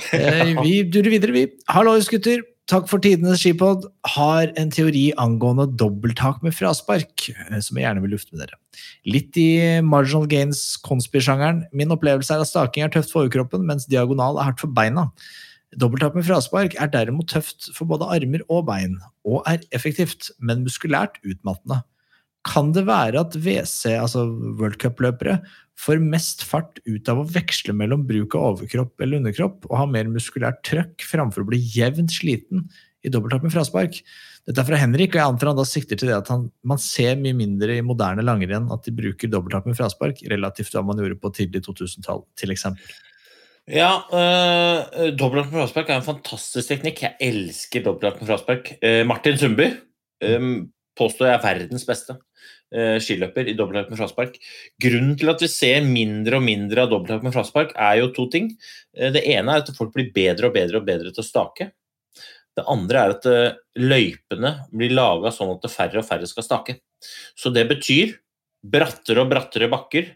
Uh, 0.08 0.62
vi 0.64 0.82
durer 0.88 1.12
videre, 1.12 1.36
vi. 1.36 1.46
Hallois, 1.68 2.08
gutter. 2.08 2.40
Takk 2.70 2.86
for 2.88 3.02
tidenes 3.04 3.42
skipod. 3.42 3.84
Har 4.14 4.48
en 4.56 4.70
teori 4.72 5.10
angående 5.20 5.66
dobbelttak 5.76 6.40
med 6.40 6.56
fraspark, 6.56 7.26
som 7.60 7.76
jeg 7.76 7.84
gjerne 7.84 8.00
vil 8.00 8.14
lufte 8.16 8.32
med 8.32 8.46
dere. 8.46 8.56
Litt 9.04 9.36
i 9.36 9.82
marginal 9.84 10.24
gains-konspir-sjangeren. 10.32 11.66
Min 11.76 11.92
opplevelse 11.92 12.32
er 12.32 12.40
at 12.40 12.48
staking 12.48 12.86
er 12.86 12.94
tøft 12.94 13.12
for 13.12 13.26
overkroppen, 13.26 13.66
mens 13.68 13.84
diagonal 13.84 14.40
er 14.40 14.48
hardt 14.48 14.64
for 14.64 14.72
beina. 14.72 15.10
Dobbelttak 15.80 16.14
med 16.16 16.26
fraspark 16.26 16.76
er 16.80 16.90
derimot 16.92 17.32
tøft 17.32 17.70
for 17.74 17.88
både 17.90 18.06
armer 18.14 18.44
og 18.52 18.66
bein, 18.68 18.98
og 19.26 19.42
er 19.50 19.64
effektivt, 19.74 20.30
men 20.38 20.62
muskulært 20.66 21.20
utmattende. 21.24 21.82
Kan 22.44 22.74
det 22.76 22.84
være 22.86 23.22
at 23.24 23.36
WC, 23.40 23.94
altså 23.96 24.26
World 24.58 24.76
Cup-løpere, 24.82 25.38
får 25.80 26.02
mest 26.02 26.44
fart 26.46 26.78
ut 26.86 27.08
av 27.10 27.22
å 27.22 27.28
veksle 27.34 27.74
mellom 27.74 28.04
bruk 28.06 28.36
av 28.36 28.52
overkropp 28.52 29.00
eller 29.02 29.22
underkropp, 29.22 29.64
og 29.70 29.78
ha 29.80 29.86
mer 29.90 30.10
muskulært 30.12 30.60
trøkk 30.66 31.06
framfor 31.08 31.42
å 31.42 31.48
bli 31.48 31.62
jevnt 31.74 32.12
sliten 32.14 32.68
i 33.04 33.10
dobbelttak 33.12 33.46
med 33.46 33.54
fraspark? 33.54 33.98
Dette 34.44 34.60
er 34.60 34.68
fra 34.68 34.78
Henrik, 34.78 35.14
og 35.14 35.22
jeg 35.22 35.32
antar 35.32 35.50
han 35.50 35.58
da 35.58 35.64
sikter 35.66 35.98
til 35.98 36.12
det 36.12 36.18
at 36.18 36.28
han, 36.30 36.46
man 36.68 36.80
ser 36.80 37.16
mye 37.20 37.36
mindre 37.36 37.78
i 37.80 37.84
moderne 37.84 38.24
langrenn 38.24 38.68
at 38.74 38.84
de 38.84 38.92
bruker 38.94 39.32
dobbelttak 39.32 39.66
med 39.70 39.80
fraspark, 39.80 40.20
relativt 40.30 40.70
til 40.70 40.78
hva 40.78 40.86
man 40.92 41.00
gjorde 41.00 41.18
på 41.22 41.32
tidlig 41.40 41.64
2000-tall, 41.64 42.26
til 42.38 42.52
eksempel. 42.54 42.92
Ja, 43.70 44.04
uh, 44.12 45.08
dobbeltakt 45.16 45.54
med 45.54 45.62
fraspark 45.62 45.88
er 45.88 46.00
en 46.00 46.04
fantastisk 46.04 46.68
teknikk. 46.68 47.00
Jeg 47.06 47.16
elsker 47.24 47.86
dobbeltakt 47.86 48.20
med 48.20 48.28
fraspark. 48.28 48.74
Eh, 48.84 49.00
Martin 49.08 49.38
Sundby 49.40 49.70
um, 50.20 50.66
påstår 50.98 51.30
jeg 51.30 51.38
er 51.38 51.44
verdens 51.46 51.86
beste 51.88 52.18
eh, 52.74 52.96
skiløper 53.02 53.48
i 53.48 53.54
dobbelthopp 53.58 53.92
med 53.92 54.00
fraspark. 54.00 54.36
Grunnen 54.82 55.14
til 55.20 55.32
at 55.32 55.42
vi 55.42 55.50
ser 55.50 55.86
mindre 55.86 56.40
og 56.40 56.46
mindre 56.46 56.84
av 56.84 56.92
dobbelthopp 56.92 57.26
med 57.26 57.36
fraspark, 57.36 57.74
er 57.76 58.00
jo 58.00 58.10
to 58.16 58.26
ting. 58.32 58.50
Eh, 58.96 59.12
det 59.14 59.24
ene 59.34 59.54
er 59.54 59.64
at 59.64 59.72
folk 59.76 59.94
blir 59.94 60.12
bedre 60.14 60.50
og 60.50 60.56
bedre 60.56 60.80
og 60.80 60.88
bedre 60.88 61.14
til 61.14 61.24
å 61.24 61.28
stake. 61.28 61.70
Det 62.54 62.66
andre 62.70 63.00
er 63.00 63.16
at 63.16 63.30
eh, 63.30 63.56
løypene 63.82 64.52
blir 64.74 64.94
laga 64.94 65.32
sånn 65.34 65.56
at 65.56 65.70
færre 65.72 66.02
og 66.02 66.08
færre 66.08 66.28
skal 66.30 66.46
stake. 66.46 66.78
Så 67.38 67.52
det 67.54 67.66
betyr 67.70 68.16
brattere 68.64 69.24
og 69.24 69.32
brattere 69.32 69.68
bakker, 69.72 70.14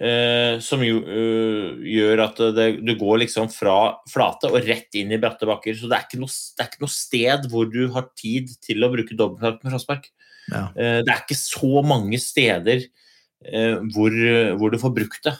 eh, 0.00 0.56
som 0.64 0.80
jo, 0.84 1.02
uh, 1.04 1.76
gjør 1.84 2.24
at 2.24 2.40
det, 2.56 2.66
du 2.80 2.94
går 2.96 3.22
liksom 3.26 3.50
fra 3.52 3.98
flate 4.10 4.48
og 4.48 4.62
rett 4.64 4.98
inn 4.98 5.12
i 5.12 5.20
bratte 5.20 5.48
bakker. 5.48 5.76
Så 5.76 5.90
det 5.90 5.98
er, 5.98 6.08
ikke 6.08 6.22
noe, 6.22 6.32
det 6.32 6.64
er 6.64 6.72
ikke 6.72 6.84
noe 6.86 6.96
sted 6.96 7.46
hvor 7.52 7.70
du 7.72 7.86
har 7.94 8.10
tid 8.16 8.52
til 8.64 8.82
å 8.84 8.90
bruke 8.92 9.16
dobbelthopp 9.18 9.62
med 9.62 9.74
fraspark. 9.74 10.10
Ja. 10.50 10.66
Eh, 10.74 11.00
Det 11.06 11.12
er 11.12 11.22
ikke 11.22 11.38
så 11.38 11.86
mange 11.86 12.18
steder 12.18 12.82
eh, 13.46 13.80
hvor, 13.94 14.20
hvor 14.58 14.72
du 14.72 14.78
får 14.82 14.94
brukt 14.96 15.26
det. 15.28 15.36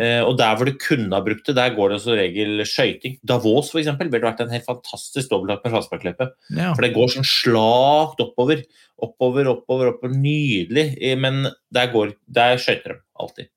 Eh, 0.00 0.22
Og 0.24 0.38
der 0.38 0.54
hvor 0.56 0.70
du 0.70 0.78
kunne 0.80 1.12
ha 1.12 1.20
brukt 1.20 1.44
det, 1.50 1.56
der 1.58 1.74
går 1.76 1.92
det 1.92 1.98
som 2.00 2.16
regel 2.16 2.62
skøyting. 2.64 3.18
Davos 3.26 3.72
for 3.72 3.82
eksempel, 3.82 4.08
ville 4.08 4.24
vært 4.24 4.40
en 4.40 4.54
helt 4.54 4.64
fantastisk 4.64 5.28
dobbelthopp 5.32 5.66
med 5.66 5.74
frasparkløype. 5.74 6.30
Ja. 6.56 6.70
For 6.72 6.86
det 6.86 6.94
går 6.94 7.12
sånn 7.12 7.28
slakt 7.28 8.22
oppover. 8.22 8.64
Oppover, 9.00 9.50
oppover, 9.52 9.92
oppover. 9.92 10.16
Nydelig. 10.16 10.94
Men 11.20 11.42
der, 11.74 11.92
går, 11.92 12.14
der 12.28 12.56
skøyter 12.60 12.94
de 12.94 13.00
alltid. 13.20 13.50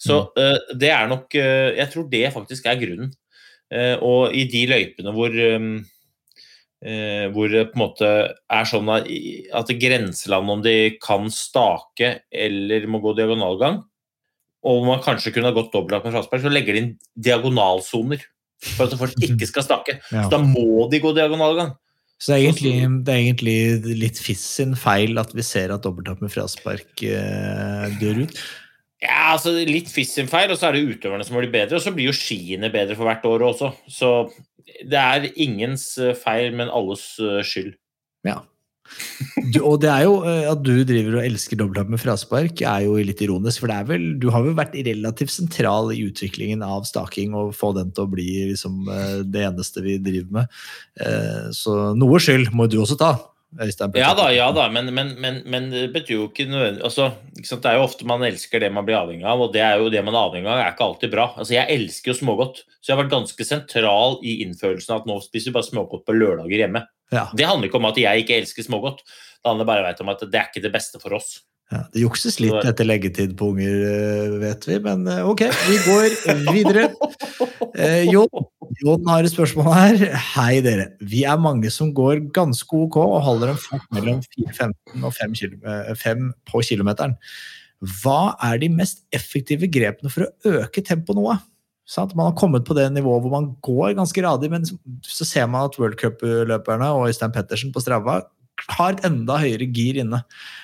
Så 0.00 0.20
eh, 0.36 0.58
det 0.76 0.90
er 0.92 1.08
nok 1.08 1.34
eh, 1.40 1.72
Jeg 1.78 1.88
tror 1.92 2.08
det 2.12 2.24
faktisk 2.34 2.66
er 2.68 2.80
grunnen. 2.80 3.12
Eh, 3.72 3.96
og 4.04 4.34
i 4.36 4.44
de 4.50 4.66
løypene 4.70 5.14
hvor 5.16 5.34
eh, 5.34 5.62
hvor 7.32 7.50
det 7.50 7.64
på 7.72 7.78
en 7.78 7.82
måte 7.82 8.08
er 8.52 8.68
sånn 8.68 8.90
at, 8.92 9.08
at 9.08 9.72
grenselandet 9.72 9.82
grenseland 9.82 10.52
om 10.52 10.62
de 10.62 10.76
kan 11.02 11.30
stake 11.32 12.10
eller 12.30 12.86
må 12.86 13.00
gå 13.02 13.16
diagonalgang, 13.16 13.80
og 14.66 14.84
man 14.86 15.02
kanskje 15.02 15.32
kunne 15.34 15.50
ha 15.50 15.56
gått 15.56 15.72
dobbelt 15.74 16.04
med 16.04 16.14
fraspark, 16.14 16.44
så 16.44 16.52
legger 16.52 16.76
de 16.76 16.82
inn 16.82 16.92
diagonalsoner 17.16 18.22
for 18.74 18.86
at 18.86 18.96
folk 18.98 19.16
ikke 19.22 19.48
skal 19.48 19.66
stake. 19.66 19.98
Ja. 20.10 20.26
Så 20.26 20.32
da 20.32 20.40
må 20.42 20.86
de 20.92 21.00
gå 21.02 21.12
diagonalgang. 21.16 21.74
Så 22.16 22.32
det 22.32 22.36
er, 22.36 22.44
egentlig, 22.46 22.76
det 23.04 23.12
er 23.12 23.22
egentlig 23.26 23.96
litt 24.00 24.18
Fiss 24.24 24.44
sin 24.56 24.72
feil 24.80 25.18
at 25.20 25.34
vi 25.36 25.44
ser 25.44 25.74
at 25.74 25.84
dobbelthopp 25.84 26.22
med 26.24 26.32
fraspark 26.32 27.02
eh, 27.04 27.98
dør 28.00 28.22
ut. 28.24 28.40
Ja, 29.06 29.36
altså 29.36 29.52
Litt 29.54 29.90
Fiss 29.92 30.16
sin 30.16 30.30
feil, 30.30 30.50
og 30.50 30.58
så 30.58 30.68
er 30.68 30.76
det 30.76 30.96
utøverne 30.96 31.26
som 31.26 31.38
blir 31.38 31.52
bedre. 31.52 31.78
Og 31.78 31.84
så 31.84 31.94
blir 31.94 32.10
jo 32.10 32.16
skiene 32.16 32.72
bedre 32.74 32.98
for 32.98 33.08
hvert 33.08 33.26
år 33.28 33.46
også. 33.52 33.70
Så 33.92 34.12
det 34.66 34.98
er 34.98 35.30
ingens 35.38 35.94
eh, 36.02 36.16
feil, 36.18 36.52
men 36.56 36.72
alles 36.72 37.14
eh, 37.22 37.40
skyld. 37.46 37.74
Ja. 38.26 38.40
Du, 39.50 39.60
og 39.66 39.80
det 39.82 39.90
er 39.90 40.04
jo 40.06 40.18
eh, 40.26 40.44
at 40.50 40.62
du 40.66 40.72
driver 40.86 41.18
og 41.18 41.26
elsker 41.26 41.58
dobbelthopp 41.58 41.92
med 41.94 42.02
fraspark, 42.02 42.62
er 42.66 42.86
jo 42.86 42.98
litt 42.98 43.22
ironisk. 43.22 43.62
For 43.62 43.70
det 43.70 43.78
er 43.78 43.88
vel, 43.92 44.08
du 44.22 44.28
har 44.34 44.46
vel 44.46 44.58
vært 44.58 44.76
relativt 44.88 45.34
sentral 45.34 45.92
i 45.94 46.02
utviklingen 46.06 46.64
av 46.66 46.86
staking 46.88 47.36
og 47.38 47.54
få 47.58 47.72
den 47.78 47.94
til 47.94 48.06
å 48.06 48.12
bli 48.16 48.28
liksom, 48.50 48.84
det 49.30 49.46
eneste 49.48 49.84
vi 49.86 49.98
driver 50.02 50.40
med. 50.40 50.60
Så 51.54 51.78
noe 51.98 52.22
skyld 52.22 52.52
må 52.56 52.68
du 52.70 52.80
også 52.82 52.98
ta. 53.00 53.14
Øystein 53.62 53.92
Petter. 53.92 54.02
Ja 54.02 54.12
da, 54.18 54.26
ja 54.34 54.46
da, 54.54 54.66
men, 54.72 54.90
men, 54.94 55.14
men, 55.22 55.40
men 55.48 55.68
det 55.72 55.86
betyr 55.94 56.16
jo 56.18 56.26
ikke 56.28 56.48
nødvendig 56.50 56.84
altså, 56.84 57.10
ikke? 57.36 57.58
Det 57.62 57.70
er 57.70 57.78
jo 57.78 57.86
ofte 57.86 58.08
man 58.08 58.24
elsker 58.26 58.62
det 58.62 58.72
man 58.74 58.86
blir 58.88 58.98
avhengig 58.98 59.26
av, 59.28 59.42
og 59.46 59.54
det 59.54 59.62
er 59.64 59.80
jo 59.80 59.90
det 59.92 60.02
man 60.06 60.16
er 60.16 60.28
avhengig 60.28 60.50
av, 60.50 60.60
er 60.62 60.74
ikke 60.74 60.88
alltid 60.90 61.14
bra. 61.14 61.28
Altså, 61.36 61.56
Jeg 61.56 61.78
elsker 61.78 62.12
jo 62.12 62.18
smågodt, 62.20 62.62
så 62.80 62.90
jeg 62.90 62.96
har 62.96 63.02
vært 63.04 63.14
ganske 63.14 63.48
sentral 63.48 64.18
i 64.26 64.38
innførelsen 64.44 64.94
av 64.94 65.02
at 65.02 65.10
nå 65.10 65.18
spiser 65.24 65.50
vi 65.50 65.58
bare 65.58 65.70
smågodt 65.70 66.06
på 66.06 66.16
lørdager 66.16 66.64
hjemme. 66.66 66.84
Ja, 67.14 67.28
Det 67.32 67.46
handler 67.46 67.70
ikke 67.70 67.80
om 67.80 67.90
at 67.90 68.00
jeg 68.02 68.24
ikke 68.24 68.40
elsker 68.42 68.66
smågodt, 68.66 69.04
det 69.06 69.52
handler 69.52 69.68
bare 69.68 69.94
om 70.02 70.10
at 70.10 70.26
det 70.26 70.40
er 70.40 70.50
ikke 70.50 70.64
det 70.64 70.74
beste 70.74 71.00
for 71.02 71.14
oss. 71.16 71.36
Ja, 71.66 71.80
det 71.90 72.02
jukses 72.04 72.36
litt 72.38 72.54
etter 72.62 72.86
leggetid 72.86 73.32
på 73.38 73.48
unger, 73.50 73.72
eh, 73.88 74.34
vet 74.38 74.66
vi, 74.68 74.76
men 74.84 75.02
eh, 75.10 75.24
ok, 75.26 75.42
vi 75.66 75.78
går 75.86 76.18
videre. 76.54 76.90
Eh, 77.76 78.06
Jon, 78.08 78.30
Jon 78.80 79.02
har 79.10 79.26
et 79.26 79.32
spørsmål 79.34 79.66
her. 79.68 79.98
Hei, 80.32 80.62
dere. 80.64 80.86
Vi 81.04 81.26
er 81.28 81.36
mange 81.36 81.68
som 81.72 81.90
går 81.92 82.22
ganske 82.32 82.78
ok 82.86 82.96
og 83.02 83.18
holder 83.26 83.50
en 83.52 83.58
fart 83.60 83.84
mellom 83.92 84.22
4,15 84.24 85.04
og 85.04 85.12
5, 85.12 85.34
kilo, 85.36 85.58
eh, 85.68 85.90
5 86.00 86.30
på 86.48 86.62
kilometeren. 86.64 87.12
Hva 88.00 88.32
er 88.48 88.62
de 88.62 88.70
mest 88.72 89.02
effektive 89.12 89.68
grepene 89.68 90.08
for 90.12 90.24
å 90.24 90.54
øke 90.62 90.80
tempoet 90.86 91.20
noe? 91.20 91.36
Sant? 91.84 92.16
Man 92.16 92.30
har 92.30 92.38
kommet 92.40 92.64
på 92.64 92.78
det 92.78 92.88
nivået 92.94 93.26
hvor 93.26 93.34
man 93.36 93.50
går 93.66 93.98
ganske 93.98 94.24
radig, 94.24 94.50
men 94.54 94.64
så 94.64 95.28
ser 95.28 95.52
man 95.52 95.68
at 95.68 95.76
World 95.76 96.00
Cup-løperne 96.00 96.94
og 96.96 97.10
Øystein 97.10 97.36
Pettersen 97.36 97.76
på 97.76 97.84
Strava 97.84 98.22
har 98.78 98.96
et 98.96 99.04
enda 99.04 99.36
høyere 99.42 99.68
gir 99.68 100.00
inne. 100.00 100.22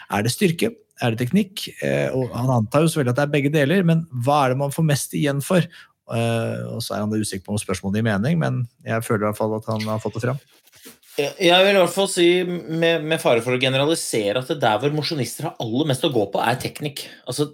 Er 0.09 0.25
det 0.25 0.33
styrke? 0.33 0.73
Er 1.03 1.15
det 1.15 1.25
teknikk? 1.25 1.67
Eh, 1.83 2.09
og 2.15 2.31
han 2.37 2.51
antar 2.61 2.85
jo 2.85 2.93
selvfølgelig 2.93 3.15
at 3.15 3.21
det 3.21 3.25
er 3.27 3.35
begge 3.37 3.55
deler, 3.55 3.87
men 3.87 4.05
hva 4.25 4.45
er 4.45 4.53
det 4.53 4.63
man 4.63 4.75
får 4.75 4.87
mest 4.87 5.17
igjen 5.19 5.43
for? 5.45 5.67
Eh, 6.13 6.59
og 6.71 6.83
så 6.85 6.97
er 6.97 7.05
han 7.05 7.13
da 7.13 7.21
usikker 7.21 7.47
på 7.47 7.57
om 7.57 7.61
spørsmålet 7.61 8.01
gir 8.01 8.09
mening, 8.11 8.39
men 8.43 8.65
jeg 8.87 9.07
føler 9.07 9.27
i 9.27 9.31
hvert 9.31 9.41
fall 9.41 9.57
at 9.59 9.71
han 9.73 9.89
har 9.91 10.03
fått 10.03 10.19
det 10.19 10.27
fram. 10.29 10.43
Jeg 11.13 11.61
vil 11.61 11.75
i 11.77 11.77
hvert 11.77 11.93
fall 11.93 12.09
si, 12.09 12.27
med, 12.49 13.03
med 13.05 13.21
fare 13.21 13.43
for 13.45 13.53
å 13.53 13.61
generalisere, 13.61 14.41
at 14.41 14.49
det 14.49 14.63
der 14.63 14.79
hvor 14.81 14.95
mosjonister 14.97 15.45
har 15.45 15.59
aller 15.61 15.91
mest 15.91 16.07
å 16.09 16.11
gå 16.15 16.23
på, 16.33 16.41
er 16.41 16.57
teknikk. 16.61 17.03
Altså 17.29 17.51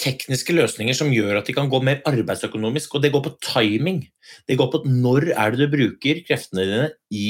tekniske 0.00 0.56
løsninger 0.56 0.96
som 0.96 1.12
gjør 1.12 1.42
at 1.42 1.50
de 1.50 1.54
kan 1.58 1.68
gå 1.68 1.82
mer 1.84 2.00
arbeidsøkonomisk, 2.08 2.96
og 2.96 3.04
det 3.04 3.12
går 3.12 3.26
på 3.26 3.34
timing. 3.44 4.00
Det 4.48 4.56
går 4.56 4.70
på 4.72 4.80
når 4.88 5.28
er 5.34 5.52
det 5.52 5.66
du 5.66 5.74
bruker 5.76 6.22
kreftene 6.24 6.64
dine 6.64 6.88
i, 7.12 7.28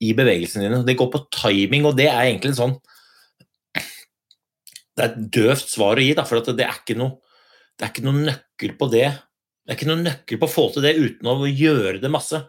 i 0.00 0.14
bevegelsene 0.16 0.64
dine. 0.64 0.80
Det 0.88 0.96
går 0.96 1.12
på 1.12 1.26
timing, 1.36 1.90
og 1.90 2.00
det 2.00 2.08
er 2.08 2.30
egentlig 2.30 2.54
en 2.54 2.60
sånn 2.62 2.76
Det 4.96 5.04
er 5.04 5.10
et 5.10 5.28
døvt 5.32 5.70
svar 5.72 6.00
å 6.00 6.04
gi, 6.04 6.12
da, 6.16 6.24
for 6.28 6.40
det 6.40 6.52
er 6.66 6.74
det 7.78 7.86
er 7.86 7.92
ikke 7.92 8.04
noe 8.04 8.26
nøkkel 8.28 8.76
på 8.78 8.88
det. 8.92 9.08
Det 9.62 9.72
er 9.72 9.78
ikke 9.78 9.88
noe 9.88 10.02
nøkkel 10.04 10.40
på 10.40 10.48
å 10.48 10.52
få 10.52 10.68
til 10.74 10.84
det 10.84 10.94
uten 10.98 11.30
å 11.30 11.36
gjøre 11.48 12.00
det 12.02 12.10
masse. 12.12 12.42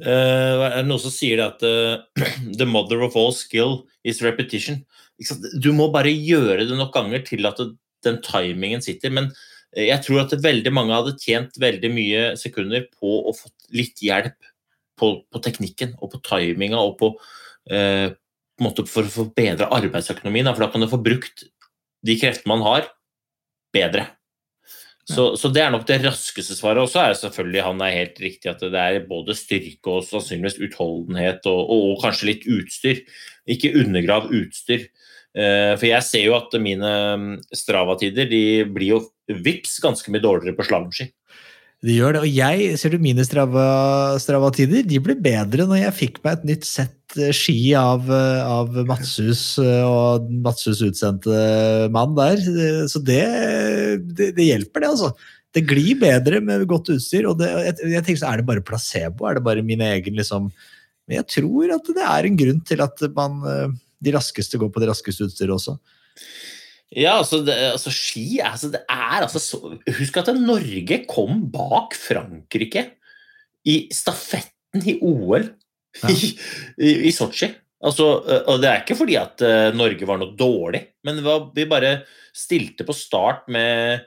Uh, 0.00 0.64
er 0.64 0.78
det 0.78 0.86
noen 0.88 1.02
som 1.02 1.12
sier 1.12 1.42
at 1.44 1.60
uh, 1.66 2.00
the 2.60 2.68
mother 2.68 3.02
of 3.04 3.18
all 3.20 3.34
skill 3.36 3.82
is 4.06 4.22
repetition? 4.24 4.80
Du 5.60 5.72
må 5.76 5.90
bare 5.92 6.12
gjøre 6.12 6.64
det 6.68 6.78
nok 6.78 6.94
ganger 6.94 7.24
til 7.26 7.44
at 7.48 7.60
det, 7.60 7.74
den 8.06 8.20
timingen 8.24 8.80
sitter. 8.84 9.12
Men 9.12 9.28
eh, 9.74 9.90
jeg 9.90 10.00
tror 10.06 10.22
at 10.22 10.38
veldig 10.40 10.72
mange 10.72 10.96
hadde 10.96 11.18
tjent 11.20 11.58
veldig 11.60 11.92
mye 11.92 12.22
sekunder 12.40 12.86
på 12.94 13.18
å 13.28 13.34
få 13.36 13.52
litt 13.76 14.00
hjelp 14.00 14.38
på, 15.00 15.12
på 15.28 15.44
teknikken 15.44 15.92
og 16.00 16.14
på 16.14 16.22
timinga 16.24 16.80
og 16.80 16.96
på, 17.00 17.12
uh, 17.72 18.08
på 18.60 18.72
for 18.88 19.04
å 19.04 19.12
forbedre 19.12 19.68
arbeidsøkonomien. 19.76 20.48
For 20.54 20.64
da 20.64 20.72
kan 20.72 20.84
du 20.84 20.88
få 20.88 21.00
brukt 21.04 21.44
de 22.06 22.16
kreftene 22.20 22.54
man 22.54 22.64
har, 22.66 22.88
bedre. 23.74 24.06
Så, 25.10 25.24
så 25.40 25.50
det 25.50 25.62
er 25.64 25.72
nok 25.74 25.86
det 25.88 26.00
raskeste 26.04 26.54
svaret. 26.54 26.84
Og 26.84 26.90
så 26.90 27.02
er 27.02 27.18
selvfølgelig 27.18 27.66
han 27.66 27.82
er 27.82 27.96
helt 27.96 28.20
riktig 28.22 28.50
at 28.52 28.62
det 28.62 28.80
er 28.80 29.06
både 29.08 29.36
styrke 29.38 29.96
og 29.96 30.06
sannsynligvis 30.06 30.60
utholdenhet 30.62 31.46
og, 31.50 31.60
og, 31.64 31.86
og 31.92 32.02
kanskje 32.04 32.30
litt 32.30 32.46
utstyr. 32.50 33.02
Ikke 33.50 33.72
undergrav 33.80 34.30
utstyr. 34.30 34.86
Eh, 35.30 35.72
for 35.76 35.86
jeg 35.86 36.06
ser 36.06 36.26
jo 36.26 36.36
at 36.38 36.54
mine 36.62 36.92
mm, 37.22 37.32
Strava-tider 37.54 38.30
de 38.30 38.42
blir 38.70 38.96
jo 38.96 39.00
vips 39.30 39.78
ganske 39.82 40.10
mye 40.10 40.22
dårligere 40.22 40.58
på 40.58 40.66
slalåmski. 40.66 41.10
De 41.80 41.94
gjør 41.96 42.12
det, 42.12 42.20
og 42.26 42.28
jeg, 42.36 42.72
ser 42.76 42.92
du 42.92 43.00
mine 43.00 43.24
Strava- 43.24 44.18
Strava-tider, 44.20 44.84
de 44.84 44.98
ble 45.00 45.14
bedre 45.16 45.64
når 45.64 45.78
jeg 45.86 45.96
fikk 45.96 46.18
meg 46.20 46.34
et 46.36 46.48
nytt 46.50 46.66
sett 46.68 47.16
eh, 47.16 47.30
ski 47.32 47.72
av, 47.78 48.04
eh, 48.12 48.40
av 48.44 48.76
Matshus 48.88 49.44
eh, 49.62 49.84
og 49.88 50.26
Matshus 50.44 50.82
utsendte 50.84 51.38
mann 51.94 52.12
der. 52.18 52.42
Så 52.90 53.00
det, 53.00 53.22
det, 54.12 54.34
det 54.36 54.48
hjelper, 54.50 54.84
det, 54.84 54.90
altså. 54.92 55.14
Det 55.56 55.64
glir 55.66 55.96
bedre 55.98 56.42
med 56.44 56.66
godt 56.70 56.92
utstyr. 56.92 57.24
og 57.26 57.40
det, 57.40 57.48
jeg, 57.48 57.78
jeg 57.96 58.04
tenker 58.06 58.20
så 58.20 58.28
Er 58.28 58.38
det 58.38 58.46
bare 58.52 58.62
placebo? 58.62 59.26
Er 59.26 59.40
det 59.40 59.46
bare 59.48 59.64
min 59.66 59.80
egen 59.82 60.14
liksom 60.20 60.44
Men 61.08 61.16
jeg 61.16 61.26
tror 61.32 61.72
at 61.74 61.90
det 61.96 62.04
er 62.06 62.28
en 62.28 62.36
grunn 62.38 62.60
til 62.68 62.84
at 62.84 63.02
man, 63.16 63.40
de 63.98 64.14
raskeste 64.14 64.60
går 64.60 64.70
på 64.70 64.84
det 64.84 64.92
raskeste 64.92 65.26
utstyret 65.26 65.56
også. 65.56 65.74
Ja, 66.96 67.18
altså, 67.20 67.38
det, 67.46 67.54
altså 67.70 67.92
ski 67.94 68.40
altså, 68.42 68.72
det 68.72 68.80
er 68.90 69.22
altså 69.22 69.38
så 69.38 69.58
Husk 69.98 70.16
at 70.18 70.32
Norge 70.34 71.04
kom 71.06 71.44
bak 71.52 71.94
Frankrike 71.94 72.82
i 73.68 73.84
stafetten 73.94 74.86
i 74.88 74.96
OL 75.02 75.46
Ja. 75.98 76.10
i, 76.12 76.28
i, 76.78 76.90
i 77.08 77.10
Sotsji. 77.10 77.48
Altså, 77.82 78.04
og 78.46 78.60
det 78.62 78.68
er 78.68 78.82
ikke 78.82 78.94
fordi 78.98 79.16
at 79.18 79.42
eh, 79.42 79.72
Norge 79.74 80.06
var 80.06 80.20
noe 80.20 80.36
dårlig, 80.38 80.82
men 81.06 81.18
var, 81.24 81.48
vi 81.56 81.64
bare 81.66 81.94
stilte 82.36 82.84
på 82.86 82.94
start 82.94 83.48
med 83.50 84.04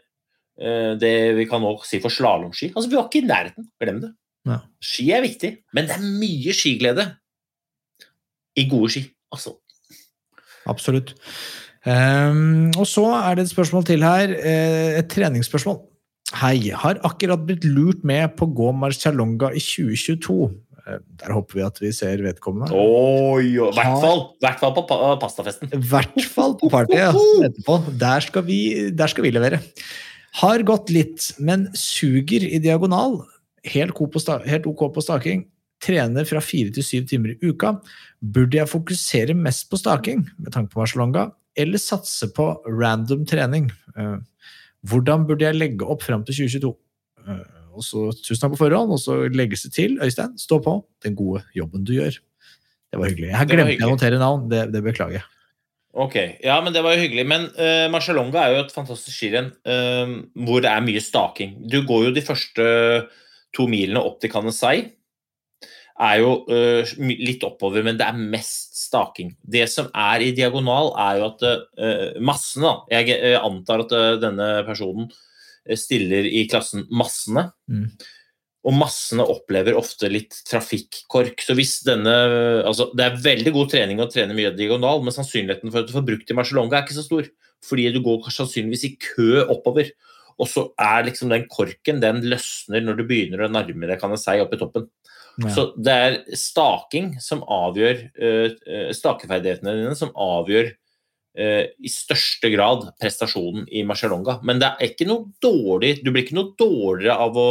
eh, 0.62 0.94
det 1.02 1.12
vi 1.40 1.48
kan 1.50 1.64
nå 1.64 1.74
si 1.84 2.00
for 2.04 2.14
slalåmski. 2.14 2.70
Altså, 2.72 2.88
vi 2.92 3.00
var 3.00 3.10
ikke 3.10 3.24
i 3.24 3.28
nærheten. 3.28 3.68
Glem 3.82 4.00
det. 4.06 4.14
Ja. 4.48 4.60
Ski 4.84 5.10
er 5.16 5.26
viktig, 5.26 5.52
men 5.76 5.90
det 5.90 5.98
er 5.98 6.08
mye 6.22 6.56
skiglede 6.56 7.08
i 8.60 8.68
gode 8.70 8.94
ski. 8.94 9.04
Altså, 9.34 9.58
Absolutt. 10.70 11.16
Ehm, 11.90 12.72
og 12.80 12.86
så 12.88 13.06
er 13.18 13.36
det 13.36 13.46
et 13.48 13.54
spørsmål 13.54 13.86
til 13.88 14.04
her. 14.06 14.32
eh, 14.32 15.00
et 15.00 15.10
treningsspørsmål. 15.12 15.82
Hei, 16.40 16.72
har 16.72 17.00
akkurat 17.04 17.44
blitt 17.46 17.66
lurt 17.68 18.04
med 18.04 18.38
på 18.38 18.48
å 18.48 18.54
gå 18.56 18.70
Marcialonga 18.74 19.52
i 19.54 19.60
2022. 19.60 20.52
Eh, 20.88 20.98
Der 21.20 21.34
håper 21.34 21.54
vi 21.60 21.62
at 21.62 21.80
vi 21.80 21.92
ser 21.92 22.18
vedkommende. 22.18 22.72
Oi, 22.72 23.54
I 23.56 23.72
hvert 23.76 24.02
fall, 24.02 24.24
hvert 24.42 24.60
fall 24.60 24.74
på 24.74 24.86
pastafesten. 25.20 25.70
I 25.74 25.78
hvert 25.78 26.24
fall 26.26 26.56
på 26.60 26.70
partyet. 26.72 27.14
Etterpå. 27.50 27.78
Der 28.00 28.20
skal, 28.20 28.44
vi, 28.44 28.90
der 28.92 29.08
skal 29.08 29.24
vi 29.24 29.32
levere. 29.32 29.62
Har 30.42 30.64
gått 30.64 30.90
litt, 30.90 31.34
men 31.40 31.68
suger 31.76 32.42
i 32.48 32.60
diagonal. 32.60 33.22
Helt, 33.64 33.94
helt 34.48 34.66
ok 34.66 34.94
på 34.96 35.04
staking. 35.04 35.46
Trener 35.84 36.26
fra 36.26 36.40
fire 36.40 36.72
til 36.72 36.84
syv 36.84 37.08
timer 37.08 37.36
i 37.36 37.52
uka. 37.52 37.76
Burde 38.24 38.58
jeg 38.58 38.72
fokusere 38.72 39.36
mest 39.36 39.70
på 39.70 39.78
staking, 39.78 40.26
med 40.40 40.54
tanke 40.56 40.72
på 40.72 40.80
Marcialonga, 40.80 41.30
eller 41.60 41.82
satse 41.82 42.30
på 42.36 42.48
random 42.68 43.26
trening? 43.30 43.72
Eh, 43.98 44.18
Hvordan 44.84 45.28
burde 45.30 45.46
jeg 45.46 45.56
legge 45.56 45.88
opp 45.88 46.04
fram 46.04 46.26
til 46.28 46.44
2022? 46.44 46.74
Eh, 47.28 47.44
Og 47.74 47.82
så, 47.82 48.12
tusen 48.22 48.42
takk 48.44 48.52
på 48.54 48.60
forhånd, 48.60 48.92
og 48.94 49.00
så 49.02 49.16
legges 49.34 49.64
det 49.66 49.72
til, 49.74 49.96
Øystein, 50.04 50.36
stå 50.38 50.60
på 50.62 50.76
den 51.02 51.16
gode 51.18 51.42
jobben 51.58 51.82
du 51.88 51.96
gjør. 51.96 52.20
Det 52.94 53.00
var 53.02 53.10
hyggelig. 53.10 53.32
Jeg 53.32 53.40
har 53.40 53.48
glemt 53.50 53.82
å 53.82 53.90
notere 53.90 54.20
navn, 54.22 54.44
det, 54.52 54.68
det 54.76 54.84
beklager 54.86 55.18
jeg. 55.18 55.26
Ok, 55.94 56.16
ja, 56.42 56.60
men 56.62 56.74
det 56.74 56.84
var 56.86 56.94
jo 56.94 57.02
hyggelig. 57.02 57.26
Men 57.30 57.48
uh, 57.58 57.90
Marcialonga 57.94 58.44
er 58.44 58.54
jo 58.54 58.62
et 58.64 58.74
fantastisk 58.74 59.14
skirenn 59.14 59.50
uh, 59.66 60.14
hvor 60.46 60.62
det 60.62 60.70
er 60.70 60.86
mye 60.86 61.02
staking. 61.02 61.56
Du 61.70 61.80
går 61.90 62.08
jo 62.08 62.14
de 62.14 62.24
første 62.26 62.68
to 63.54 63.66
milene 63.70 64.02
opp 64.02 64.20
til 64.22 64.30
Canessai. 64.34 64.76
Er 66.04 66.20
jo 66.20 66.32
uh, 66.50 66.96
litt 67.00 67.44
oppover, 67.48 67.84
men 67.86 68.00
det 68.00 68.08
er 68.08 68.18
mest 68.18 68.76
staking. 68.82 69.34
Det 69.40 69.68
som 69.72 69.88
er 69.96 70.26
i 70.26 70.34
diagonal, 70.36 70.92
er 71.00 71.22
jo 71.22 71.30
at 71.30 71.46
uh, 71.48 72.10
massene 72.24 72.68
da. 72.68 72.74
Jeg 72.98 73.16
eh, 73.20 73.38
antar 73.40 73.86
at 73.86 73.96
denne 74.22 74.50
personen 74.68 75.08
stiller 75.80 76.28
i 76.28 76.44
klassen 76.52 76.84
massene. 76.92 77.46
Mm. 77.72 77.88
Og 78.64 78.76
massene 78.76 79.26
opplever 79.28 79.76
ofte 79.76 80.08
litt 80.12 80.38
trafikkork. 80.48 81.42
Så 81.44 81.56
hvis 81.56 81.78
denne 81.84 82.14
altså 82.64 82.90
Det 82.96 83.06
er 83.06 83.24
veldig 83.24 83.52
god 83.56 83.72
trening 83.74 84.00
å 84.00 84.08
trene 84.12 84.36
mye 84.36 84.54
diagonal, 84.56 85.04
men 85.04 85.16
sannsynligheten 85.16 85.72
for 85.72 85.84
at 85.84 85.90
du 85.90 85.96
får 85.96 86.06
brukt 86.08 86.32
i 86.32 86.38
Marcialonga 86.38 86.80
er 86.80 86.86
ikke 86.86 87.00
så 87.00 87.06
stor. 87.08 87.28
Fordi 87.64 87.90
du 87.96 88.00
går 88.04 88.28
sannsynligvis 88.32 88.88
i 88.88 88.96
kø 89.00 89.44
oppover. 89.52 89.92
Og 90.42 90.50
så 90.50 90.66
er 90.82 91.08
liksom 91.08 91.32
den 91.32 91.46
korken 91.52 92.00
den 92.04 92.24
løsner 92.26 92.84
når 92.84 93.00
du 93.00 93.06
begynner 93.10 93.46
å 93.46 93.52
nærme 93.52 93.90
deg 93.90 94.00
kan 94.02 94.14
jeg 94.16 94.24
si, 94.24 94.40
opp 94.42 94.56
i 94.56 94.62
toppen. 94.62 94.88
Ja. 95.42 95.50
Så 95.50 95.66
det 95.82 95.94
er 95.94 96.16
staking 96.38 97.16
som 97.24 97.42
avgjør 97.50 98.02
eh, 98.14 98.54
eh, 98.54 98.90
stakeferdighetene 98.94 99.76
dine 99.80 99.96
som 99.98 100.12
avgjør 100.14 100.68
eh, 100.70 101.72
i 101.74 101.90
største 101.90 102.52
grad 102.54 102.86
prestasjonen 103.02 103.66
i 103.74 103.82
Marcialonga. 103.88 104.40
Men 104.46 104.62
det 104.62 104.70
er 104.70 104.92
ikke 104.92 105.08
noe 105.10 105.32
dårlig 105.42 105.96
Du 106.04 106.12
blir 106.12 106.26
ikke 106.26 106.38
noe 106.38 106.54
dårligere 106.60 107.18
av 107.26 107.40
å, 107.40 107.48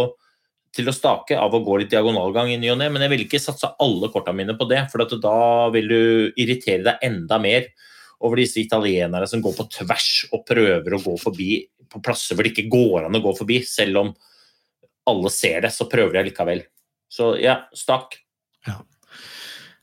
til 0.74 0.89
å 0.89 0.95
stake 0.95 1.39
av 1.39 1.55
å 1.55 1.62
gå 1.66 1.80
litt 1.83 1.91
diagonalgang 1.95 2.53
i 2.53 2.61
ny 2.62 2.70
og 2.72 2.78
ne, 2.80 2.91
men 2.93 3.03
jeg 3.05 3.14
vil 3.16 3.24
ikke 3.26 3.43
satse 3.43 3.72
alle 3.83 4.11
korta 4.14 4.35
mine 4.37 4.55
på 4.59 4.68
det, 4.70 4.85
for 4.93 5.03
da 5.03 5.39
vil 5.74 5.91
du 5.91 6.03
irritere 6.39 6.87
deg 6.87 7.09
enda 7.09 7.41
mer 7.43 7.66
over 8.22 8.39
disse 8.39 8.62
italienere 8.62 9.26
som 9.26 9.43
går 9.43 9.57
på 9.57 9.66
tvers 9.80 10.11
og 10.30 10.45
prøver 10.47 10.95
å 10.95 11.03
gå 11.03 11.16
forbi 11.18 11.57
på 11.91 12.01
plasser 12.05 12.39
hvor 12.39 12.47
det 12.47 12.55
ikke 12.55 12.70
går 12.72 13.09
an 13.09 13.18
å 13.18 13.24
gå 13.24 13.35
forbi, 13.37 13.59
selv 13.66 14.05
om 14.05 14.12
alle 15.11 15.33
ser 15.35 15.64
det, 15.64 15.72
så 15.74 15.89
prøver 15.91 16.20
de 16.20 16.28
likevel. 16.30 16.62
Så 17.13 17.35
ja, 17.37 17.63
stakk. 17.77 18.17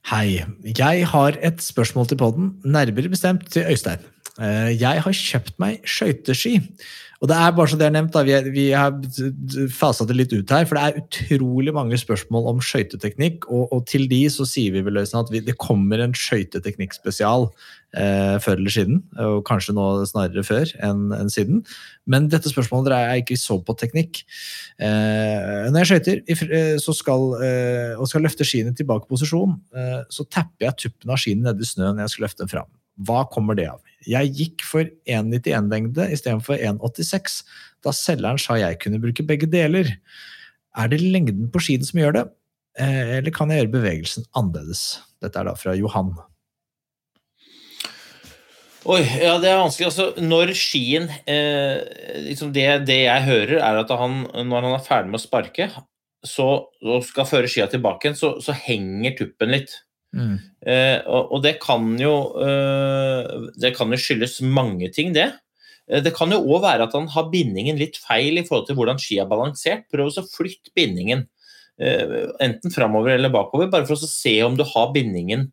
Hei. 0.10 0.42
Jeg 0.66 1.04
har 1.12 1.36
et 1.46 1.60
spørsmål 1.62 2.08
til 2.10 2.18
podden, 2.18 2.48
nærmere 2.66 3.12
bestemt 3.14 3.44
til 3.54 3.68
Øystein. 3.70 4.02
Eh, 4.38 4.72
Jeg 4.80 5.06
har 5.06 5.22
kjøpt 5.24 5.56
meg 5.62 5.86
skøyteski. 5.88 6.60
Og 7.20 7.28
det 7.28 7.36
er 7.36 7.52
bare 7.52 7.68
så 7.68 7.76
det 7.76 7.84
er 7.90 7.92
nevnt, 7.92 8.14
da, 8.16 8.22
vi, 8.24 8.36
vi 8.56 8.66
har 8.72 8.94
fasa 9.76 10.06
det 10.08 10.16
litt 10.16 10.32
ut 10.32 10.52
her, 10.56 10.64
for 10.68 10.78
det 10.80 10.84
er 10.86 11.02
utrolig 11.02 11.74
mange 11.76 11.98
spørsmål 12.00 12.48
om 12.54 12.62
skøyteteknikk, 12.64 13.50
og, 13.52 13.66
og 13.76 13.82
til 13.92 14.06
de 14.08 14.22
så 14.32 14.48
sier 14.48 14.72
vi 14.78 14.86
vel 14.86 15.02
at 15.04 15.34
vi, 15.34 15.42
det 15.44 15.58
kommer 15.60 16.00
en 16.00 16.16
skøyteteknikkspesial 16.16 17.50
eh, 17.92 18.38
før 18.40 18.56
eller 18.56 18.72
siden, 18.72 19.04
og 19.20 19.44
kanskje 19.52 19.76
nå 19.76 19.90
snarere 20.08 20.46
før 20.48 20.72
enn 20.80 21.10
en 21.18 21.34
siden. 21.34 21.60
Men 22.08 22.32
dette 22.32 22.54
spørsmålet 22.54 22.88
dreier 22.88 23.12
jeg 23.12 23.26
ikke 23.26 23.42
så 23.44 23.60
på 23.68 23.76
teknikk. 23.84 24.24
Eh, 24.80 25.68
når 25.76 25.84
jeg 25.84 25.92
skøyter 25.92 26.24
eh, 26.24 26.72
eh, 26.80 27.94
og 28.00 28.08
skal 28.08 28.30
løfte 28.30 28.48
skiene 28.48 28.72
tilbake 28.80 29.10
i 29.10 29.12
posisjon, 29.12 29.60
eh, 29.76 30.02
så 30.08 30.24
tapper 30.32 30.70
jeg 30.70 30.86
tuppen 30.86 31.12
av 31.12 31.20
skiene 31.20 31.52
nedi 31.52 31.68
snøen 31.68 32.00
når 32.00 32.08
jeg 32.08 32.16
skal 32.16 32.30
løfte 32.30 32.46
den 32.46 32.56
fram. 32.56 32.72
Hva 33.08 33.24
kommer 33.32 33.56
det 33.58 33.70
av? 33.72 33.80
Jeg 34.08 34.32
gikk 34.36 34.66
for 34.68 34.88
1,91-lengde 35.08 36.08
istedenfor 36.14 36.60
1,86, 36.60 37.41
da 37.86 37.93
selgeren 37.95 38.39
sa 38.41 38.58
jeg 38.60 38.80
kunne 38.84 39.02
bruke 39.04 39.26
begge 39.28 39.50
deler. 39.52 39.91
Er 40.78 40.91
det 40.91 41.02
lengden 41.04 41.50
på 41.52 41.62
skien 41.64 41.84
som 41.86 42.00
gjør 42.02 42.16
det, 42.18 42.26
eh, 42.80 43.18
eller 43.20 43.36
kan 43.36 43.52
jeg 43.52 43.64
gjøre 43.64 43.76
bevegelsen 43.76 44.28
annerledes? 44.36 45.00
Dette 45.24 45.39
er 45.39 45.50
da 45.50 45.56
fra 45.60 45.76
Johan. 45.76 46.14
Oi, 48.89 49.04
ja, 49.04 49.36
det 49.41 49.50
er 49.52 49.60
vanskelig. 49.60 49.89
Altså, 49.89 50.08
når 50.24 50.54
skien 50.58 51.10
eh, 51.28 51.84
liksom 52.26 52.54
det, 52.56 52.68
det 52.88 53.02
jeg 53.04 53.28
hører, 53.28 53.60
er 53.60 53.82
at 53.82 53.91
han, 54.00 54.24
når 54.47 54.66
han 54.66 54.76
er 54.78 54.86
ferdig 54.86 55.12
med 55.12 55.20
å 55.20 55.26
sparke 55.26 55.68
så, 56.26 56.47
og 56.84 57.04
skal 57.08 57.28
føre 57.28 57.50
skia 57.52 57.68
tilbake 57.72 58.08
igjen, 58.08 58.18
så, 58.20 58.32
så 58.43 58.56
henger 58.56 59.18
tuppen 59.20 59.52
litt. 59.54 59.76
Eh, 60.66 60.99
og, 61.05 61.36
og 61.36 61.43
det 61.43 61.60
kan 61.62 61.84
jo 62.01 62.14
eh, 62.41 63.28
Det 63.62 63.70
kan 63.78 63.91
jo 63.93 63.99
skyldes 64.01 64.39
mange 64.41 64.89
ting, 64.95 65.14
det. 65.14 65.28
Eh, 65.89 66.01
Det 66.01 66.14
kan 66.16 66.32
jo 66.34 66.41
òg 66.41 66.64
være 66.66 66.88
at 66.88 66.95
han 66.97 67.07
har 67.14 67.30
bindingen 67.30 67.78
litt 67.78 67.99
feil 68.01 68.41
i 68.41 68.45
forhold 68.47 68.68
til 68.68 68.80
hvordan 68.80 68.99
ski 69.01 69.20
er 69.22 69.30
balansert. 69.30 69.86
Prøv 69.93 70.10
å 70.10 70.26
flytte 70.26 70.74
bindingen 70.76 71.28
eh, 71.80 72.28
enten 72.41 72.74
framover 72.74 73.16
eller 73.16 73.34
bakover, 73.34 73.70
bare 73.72 73.86
for 73.89 73.97
å 73.97 74.10
se 74.10 74.36
om 74.45 74.57
du 74.57 74.66
har 74.68 74.93
bindingen 74.95 75.51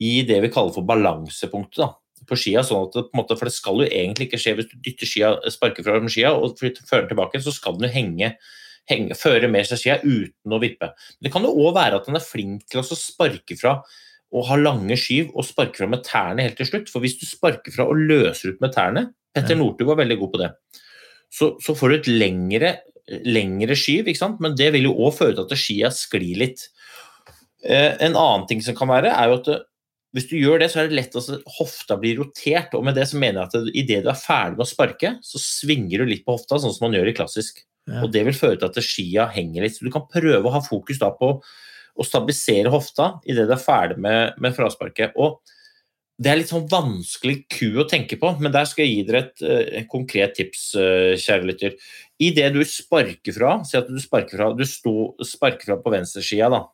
i 0.00 0.22
det 0.24 0.40
vi 0.46 0.52
kaller 0.52 0.72
for 0.72 0.86
balansepunktet 0.88 1.82
da, 1.82 1.90
på 2.28 2.38
skia. 2.40 2.62
sånn 2.64 2.86
at 2.86 2.94
det, 2.96 3.02
på 3.10 3.14
en 3.14 3.20
måte, 3.20 3.36
For 3.36 3.48
det 3.50 3.52
skal 3.52 3.82
jo 3.84 3.88
egentlig 3.90 4.30
ikke 4.30 4.40
skje 4.40 4.56
hvis 4.56 4.70
du 4.70 4.78
dytter 4.80 5.08
skia, 5.08 5.34
sparker 5.52 5.84
fra 5.84 6.00
skia 6.08 6.32
og 6.32 6.56
flytter- 6.56 6.88
den 6.88 7.10
tilbake, 7.12 7.42
så 7.44 7.52
skal 7.52 7.76
den 7.76 7.88
jo 7.90 7.94
henge, 7.98 8.32
henge, 8.90 9.16
føre 9.18 9.48
med 9.50 9.68
seg 9.68 9.80
skia 9.80 9.98
uten 10.02 10.54
å 10.54 10.60
vippe. 10.62 10.90
Men 10.90 11.28
det 11.28 11.32
kan 11.34 11.46
jo 11.46 11.54
òg 11.64 11.74
være 11.78 12.00
at 12.00 12.10
han 12.10 12.18
er 12.18 12.26
flink 12.26 12.66
til 12.68 12.82
å 12.82 12.86
sparke 12.98 13.56
fra 13.60 13.78
og 14.30 14.46
ha 14.46 14.58
lange 14.60 14.94
skyv 14.98 15.32
og 15.34 15.46
sparke 15.46 15.80
fra 15.80 15.88
med 15.90 16.04
tærne 16.06 16.44
helt 16.46 16.58
til 16.60 16.68
slutt. 16.68 16.90
For 16.92 17.02
hvis 17.02 17.18
du 17.18 17.24
sparker 17.26 17.74
fra 17.74 17.88
og 17.90 17.98
løser 17.98 18.54
ut 18.54 18.62
med 18.62 18.74
tærne 18.76 19.08
Petter. 19.30 19.54
Northug 19.54 19.86
var 19.92 20.00
veldig 20.00 20.18
god 20.18 20.30
på 20.32 20.42
det. 20.42 20.50
Så, 21.30 21.52
så 21.62 21.74
får 21.78 21.90
du 21.90 21.96
et 21.96 22.08
lengre, 22.10 22.72
lengre 23.26 23.76
skyv, 23.78 24.10
men 24.42 24.56
det 24.58 24.72
vil 24.74 24.88
jo 24.88 24.96
òg 25.06 25.14
føre 25.20 25.36
til 25.36 25.46
at 25.46 25.60
skia 25.60 25.90
sklir 25.94 26.40
litt. 26.42 26.66
Eh, 27.62 27.94
en 28.02 28.16
annen 28.18 28.48
ting 28.50 28.62
som 28.64 28.74
kan 28.74 28.90
være, 28.90 29.12
er 29.14 29.30
jo 29.30 29.38
at 29.38 29.50
det, 29.52 29.60
hvis 30.16 30.26
du 30.26 30.34
gjør 30.40 30.58
det, 30.58 30.72
så 30.72 30.80
er 30.82 30.88
det 30.90 30.96
lett 30.98 31.14
at 31.14 31.50
hofta 31.60 31.94
blir 32.00 32.18
rotert. 32.18 32.74
og 32.74 32.82
med 32.82 32.96
det 32.98 33.06
så 33.06 33.18
mener 33.20 33.44
jeg 33.44 33.50
at 33.50 33.74
Idet 33.78 34.02
du 34.02 34.08
er 34.10 34.18
ferdig 34.18 34.58
med 34.58 34.66
å 34.66 34.70
sparke, 34.72 35.12
så 35.22 35.38
svinger 35.38 36.02
du 36.02 36.10
litt 36.10 36.24
på 36.26 36.34
hofta, 36.34 36.58
sånn 36.58 36.74
som 36.74 36.88
man 36.88 36.96
gjør 36.98 37.12
i 37.12 37.14
klassisk. 37.14 37.62
Og 38.04 38.12
Det 38.12 38.22
vil 38.26 38.36
føre 38.36 38.58
til 38.58 38.68
at 38.70 38.84
skia 38.84 39.26
henger 39.34 39.64
litt. 39.64 39.76
Så 39.78 39.86
Du 39.86 39.92
kan 39.94 40.08
prøve 40.10 40.44
å 40.46 40.54
ha 40.54 40.62
fokus 40.64 41.00
da 41.00 41.10
på 41.14 41.36
å 42.00 42.06
stabilisere 42.06 42.72
hofta 42.72 43.16
idet 43.28 43.48
du 43.48 43.54
er 43.56 43.62
ferdig 43.62 43.98
med, 44.00 44.36
med 44.40 44.54
frasparket. 44.56 45.16
Og 45.16 45.40
Det 46.20 46.28
er 46.30 46.36
litt 46.36 46.50
sånn 46.52 46.68
vanskelig 46.68 47.46
ku 47.48 47.80
å 47.80 47.88
tenke 47.88 48.18
på, 48.20 48.34
men 48.38 48.52
der 48.52 48.66
skal 48.68 48.84
jeg 48.84 48.98
gi 48.98 49.04
dere 49.08 49.22
et 49.24 49.44
et 49.80 49.86
konkret 49.88 50.34
tips, 50.36 50.74
eh, 50.76 51.14
kjære 51.16 51.48
lytter. 51.48 51.78
Idet 52.20 52.50
du 52.52 52.60
sparker 52.68 53.32
fra, 53.32 53.54
si 53.64 53.78
at 53.78 53.88
du 53.88 53.96
sparker 53.98 54.36
fra, 54.36 54.50
du 54.52 54.66
sto, 54.68 55.14
sparker 55.24 55.64
fra 55.70 55.78
på 55.80 55.92
venstreskia, 55.94 56.50
da. 56.52 56.66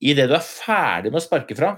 Idet 0.00 0.30
du 0.30 0.34
er 0.34 0.40
ferdig 0.40 1.12
med 1.12 1.20
å 1.20 1.26
sparke 1.26 1.56
fra, 1.58 1.74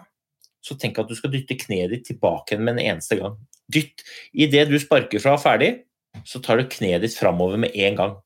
så 0.63 0.79
tenk 0.79 0.99
at 0.99 1.11
du 1.11 1.15
skal 1.19 1.33
dytte 1.35 1.59
kneet 1.59 1.91
ditt 1.91 2.07
tilbake 2.07 2.59
med 2.59 2.77
en 2.77 2.85
eneste 2.85 3.19
gang. 3.19 3.37
Dytt. 3.67 4.07
Idet 4.35 4.69
du 4.71 4.79
sparker 4.79 5.23
fra 5.23 5.35
ferdig, 5.43 5.86
så 6.25 6.41
tar 6.45 6.61
du 6.61 6.71
kneet 6.71 7.05
ditt 7.05 7.17
framover 7.19 7.61
med 7.61 7.77
en 7.77 7.99
gang. 7.99 8.19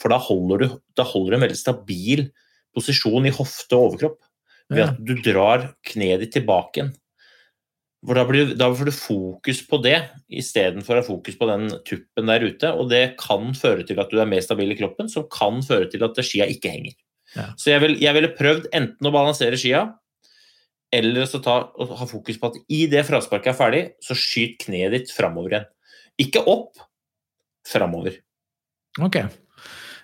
For 0.00 0.12
da 0.12 0.20
holder 0.20 0.64
du, 0.64 0.78
da 0.98 1.06
holder 1.06 1.34
du 1.34 1.38
en 1.38 1.44
veldig 1.46 1.58
stabil 1.58 2.24
posisjon 2.76 3.28
i 3.28 3.34
hofte 3.34 3.76
og 3.76 3.92
overkropp. 3.92 4.18
Ved 4.68 4.84
at 4.84 4.98
du 5.00 5.14
drar 5.24 5.70
kneet 5.88 6.20
ditt 6.20 6.34
tilbake 6.36 6.82
igjen. 6.82 6.90
Da, 8.06 8.22
blir, 8.28 8.52
da 8.54 8.68
får 8.70 8.90
du 8.90 8.94
fokus 8.94 9.62
på 9.66 9.80
det 9.82 9.96
istedenfor 10.30 10.94
å 10.94 11.00
ha 11.00 11.06
fokus 11.06 11.38
på 11.38 11.48
den 11.48 11.70
tuppen 11.88 12.30
der 12.30 12.44
ute. 12.44 12.70
Og 12.76 12.90
det 12.92 13.16
kan 13.18 13.54
føre 13.58 13.86
til 13.88 13.98
at 14.02 14.12
du 14.12 14.20
er 14.20 14.28
mer 14.28 14.44
stabil 14.44 14.74
i 14.74 14.78
kroppen, 14.78 15.08
som 15.10 15.26
kan 15.32 15.62
føre 15.66 15.88
til 15.90 16.04
at 16.06 16.20
skia 16.22 16.46
ikke 16.52 16.70
henger. 16.74 16.94
Ja. 17.34 17.48
Så 17.60 17.72
jeg, 17.72 17.82
vil, 17.84 17.96
jeg 18.00 18.16
ville 18.16 18.36
prøvd 18.36 18.68
enten 18.76 19.08
å 19.08 19.14
balansere 19.14 19.58
skia, 19.60 19.86
eller 20.94 21.26
så 21.28 21.40
ta, 21.44 21.56
ha 21.68 22.06
fokus 22.08 22.38
på 22.40 22.48
at 22.48 22.60
i 22.72 22.84
det 22.88 23.02
frasparket 23.08 23.52
er 23.52 23.58
ferdig, 23.58 23.82
så 24.04 24.16
skyt 24.16 24.56
kneet 24.62 24.94
ditt 24.94 25.12
framover 25.12 25.56
igjen. 25.56 25.66
Ikke 26.22 26.44
opp, 26.50 26.80
framover. 27.68 28.16
Ok. 29.00 29.20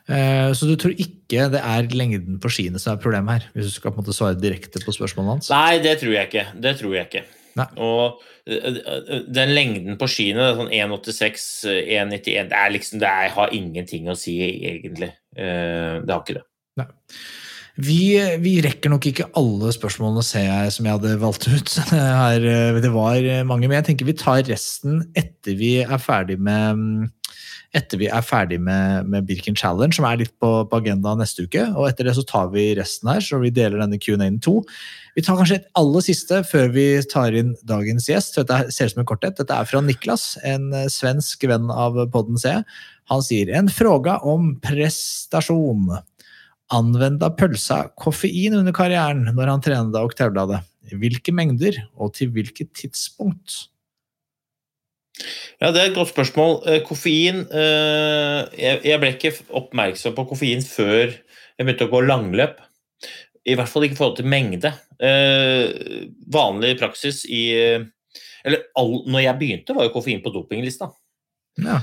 Eh, 0.08 0.50
Så 0.52 0.68
du 0.68 0.76
tror 0.76 0.92
ikke 1.00 1.48
det 1.50 1.60
er 1.64 1.88
lengden 1.96 2.36
på 2.42 2.50
skiene 2.52 2.78
som 2.80 2.94
er 2.94 3.02
problemet 3.02 3.38
her? 3.38 3.46
Hvis 3.54 3.70
du 3.72 3.78
skal 3.78 3.94
på 3.94 3.98
en 3.98 4.04
måte 4.04 4.16
svare 4.16 4.36
direkte 4.36 4.82
på 4.84 4.92
spørsmålet 4.92 5.38
hans? 5.38 5.50
Nei, 5.54 5.80
det 5.84 5.96
tror 6.02 6.12
jeg 6.12 6.28
ikke. 6.28 6.46
Det 6.60 6.74
tror 6.80 6.94
jeg 6.98 7.08
ikke. 7.08 7.24
Nei. 7.54 7.66
Og 7.78 8.20
øh, 8.50 8.76
øh, 8.82 9.22
den 9.30 9.54
lengden 9.54 9.96
på 10.00 10.08
skiene, 10.10 10.50
sånn 10.58 10.72
1,86, 10.74 11.46
øh, 11.70 11.80
1,91 12.02 12.50
Det 12.50 12.58
er 12.58 12.74
liksom, 12.74 13.00
det 13.00 13.08
er, 13.08 13.32
har 13.36 13.54
ingenting 13.54 14.10
å 14.10 14.16
si, 14.18 14.36
egentlig. 14.42 15.12
Eh, 15.36 16.02
Det 16.04 16.10
har 16.12 16.20
ikke 16.24 16.40
det. 16.40 16.46
Vi, 17.74 18.14
vi 18.38 18.52
rekker 18.62 18.92
nok 18.92 19.06
ikke 19.10 19.24
alle 19.34 19.72
spørsmålene, 19.74 20.22
ser 20.22 20.44
jeg, 20.46 20.74
som 20.76 20.86
jeg 20.86 20.94
hadde 20.94 21.16
valgt 21.22 21.48
ut. 21.50 21.72
Her, 21.90 22.44
eh, 22.46 22.80
det 22.84 22.92
var 22.94 23.24
mange, 23.48 23.66
men 23.66 23.80
jeg 23.80 23.88
tenker 23.88 24.10
vi 24.10 24.18
tar 24.18 24.44
resten 24.46 25.00
etter 25.18 25.56
vi 25.58 25.76
er 25.82 25.98
ferdig 26.02 26.36
med 26.38 27.08
etter 27.74 27.98
vi 27.98 28.06
er 28.06 28.22
ferdig 28.22 28.60
med, 28.62 29.08
med 29.10 29.26
Birken 29.26 29.56
Challenge, 29.58 29.96
som 29.96 30.06
er 30.06 30.20
litt 30.20 30.32
på, 30.42 30.50
på 30.70 30.78
agendaen 30.78 31.18
neste 31.20 31.46
uke. 31.48 31.64
og 31.74 31.88
Etter 31.88 32.06
det 32.08 32.14
så 32.16 32.24
tar 32.28 32.52
vi 32.54 32.68
resten 32.78 33.10
her, 33.10 33.24
så 33.24 33.40
vi 33.42 33.50
deler 33.54 33.82
denne 33.82 33.98
Q&A-en 33.98 34.38
to. 34.44 34.60
Vi 35.18 35.24
tar 35.26 35.38
kanskje 35.40 35.58
et 35.60 35.66
aller 35.78 36.04
siste 36.06 36.40
før 36.46 36.70
vi 36.74 36.86
tar 37.10 37.34
inn 37.38 37.52
dagens 37.66 38.06
gjest. 38.10 38.38
Dette 38.38 38.70
ser 38.74 38.90
ut 38.90 38.94
som 38.94 39.02
en 39.02 39.10
korthet. 39.10 39.36
Dette 39.40 39.58
er 39.58 39.68
fra 39.68 39.82
Niklas, 39.82 40.34
en 40.46 40.70
eh, 40.74 40.88
svensk 40.92 41.46
venn 41.50 41.66
av 41.74 41.98
podden 42.14 42.38
C. 42.40 42.54
Han 43.10 43.26
sier 43.26 43.50
en 43.58 43.70
fråga 43.72 44.20
om 44.22 44.54
prestasjon. 44.62 45.90
Anvenda 46.74 47.28
pølsa 47.34 47.84
koffein 48.00 48.54
under 48.56 48.74
karrieren 48.74 49.26
når 49.34 49.50
han 49.50 49.66
trente 49.66 50.06
og 50.06 50.14
tevla 50.18 50.46
det? 50.50 50.64
Hvilke 50.94 51.32
mengder, 51.34 51.76
og 51.98 52.14
til 52.16 52.30
hvilket 52.34 52.70
tidspunkt? 52.76 53.64
Ja, 55.60 55.70
Det 55.70 55.80
er 55.80 55.90
et 55.90 55.96
godt 55.96 56.10
spørsmål. 56.10 56.56
Eh, 56.68 56.80
koffein 56.86 57.44
eh, 57.46 58.40
Jeg 58.82 59.00
ble 59.00 59.12
ikke 59.14 59.34
oppmerksom 59.54 60.16
på 60.16 60.26
koffein 60.32 60.64
før 60.66 61.12
jeg 61.14 61.62
begynte 61.62 61.86
å 61.86 61.92
gå 61.92 62.02
langløp. 62.02 62.58
I 63.46 63.54
hvert 63.54 63.70
fall 63.70 63.86
ikke 63.86 63.94
i 63.94 64.00
forhold 64.00 64.18
til 64.18 64.30
mengde. 64.30 64.72
Eh, 64.98 66.08
vanlig 66.32 66.74
praksis 66.80 67.22
i 67.28 67.44
Eller 68.44 68.64
når 68.74 69.20
jeg 69.22 69.40
begynte, 69.40 69.74
var 69.76 69.86
jo 69.86 69.94
koffein 69.94 70.22
på 70.24 70.32
dopinglista. 70.34 70.90
Ja. 71.62 71.80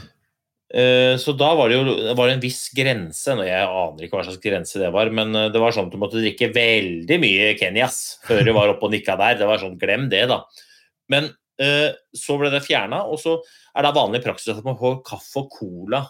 Så 0.72 1.34
da 1.36 1.50
var 1.58 1.68
det 1.68 1.76
jo 1.76 1.96
var 2.16 2.30
det 2.30 2.36
en 2.38 2.44
viss 2.44 2.70
grense. 2.72 3.34
Jeg 3.44 3.66
aner 3.66 4.06
ikke 4.06 4.16
hva 4.16 4.24
slags 4.24 4.40
grense 4.40 4.80
det 4.80 4.92
var, 4.94 5.10
men 5.12 5.34
det 5.52 5.60
var 5.60 5.74
sånn 5.76 5.90
at 5.90 5.96
du 5.96 6.00
måtte 6.00 6.22
drikke 6.22 6.48
veldig 6.56 7.18
mye 7.20 7.50
Kenyas 7.60 7.98
før 8.24 8.46
du 8.46 8.54
var 8.56 8.72
oppe 8.72 8.88
og 8.88 8.94
nikka 8.94 9.18
der. 9.20 9.40
Det 9.42 9.50
var 9.50 9.60
sånn, 9.60 9.76
Glem 9.82 10.06
det, 10.14 10.22
da. 10.32 10.44
Men 11.12 11.28
så 12.18 12.38
ble 12.40 12.50
det 12.54 12.64
fjerna, 12.66 13.04
og 13.06 13.20
så 13.22 13.38
er 13.76 13.86
det 13.86 13.96
vanlig 13.96 14.22
praksis 14.24 14.56
at 14.56 14.66
man 14.66 14.80
får 14.80 15.02
kaffe 15.08 15.44
og 15.44 15.52
cola 15.54 16.06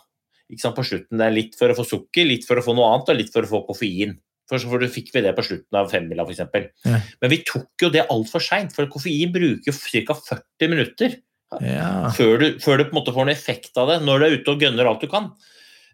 på 0.52 0.84
slutten. 0.84 1.20
Det 1.20 1.26
er 1.26 1.36
litt 1.36 1.56
for 1.60 1.72
å 1.72 1.78
få 1.78 1.86
sukker, 1.88 2.28
litt 2.28 2.46
for 2.48 2.60
å 2.60 2.66
få 2.66 2.76
noe 2.76 2.90
annet 2.92 3.12
og 3.12 3.18
litt 3.18 3.32
for 3.34 3.48
å 3.48 3.50
få 3.50 3.64
koffein. 3.70 4.18
For 4.52 4.60
så 4.60 4.80
fikk 4.92 5.14
vi 5.16 5.24
det 5.24 5.32
på 5.38 5.46
slutten 5.48 5.78
av 5.80 5.88
femmila 5.92 6.26
f.eks. 6.26 6.42
Ja. 6.84 7.00
Men 7.22 7.32
vi 7.32 7.40
tok 7.48 7.86
jo 7.86 7.92
det 7.94 8.08
altfor 8.12 8.44
seint, 8.44 8.74
for 8.76 8.90
koffein 8.92 9.32
bruker 9.32 9.72
ca. 9.72 10.18
40 10.18 10.72
minutter 10.74 11.16
ja. 11.64 12.12
før, 12.16 12.36
du, 12.42 12.48
før, 12.60 12.82
du, 12.82 12.90
på 12.90 12.92
en 12.92 13.00
måte 13.00 13.16
får 13.16 13.28
en 13.28 13.36
effekt 13.36 13.80
av 13.80 13.94
det, 13.94 14.02
når 14.04 14.20
du 14.20 14.28
er 14.28 14.36
ute 14.36 14.56
og 14.56 14.66
gønner 14.66 14.92
alt 14.92 15.06
du 15.06 15.08
kan. 15.12 15.32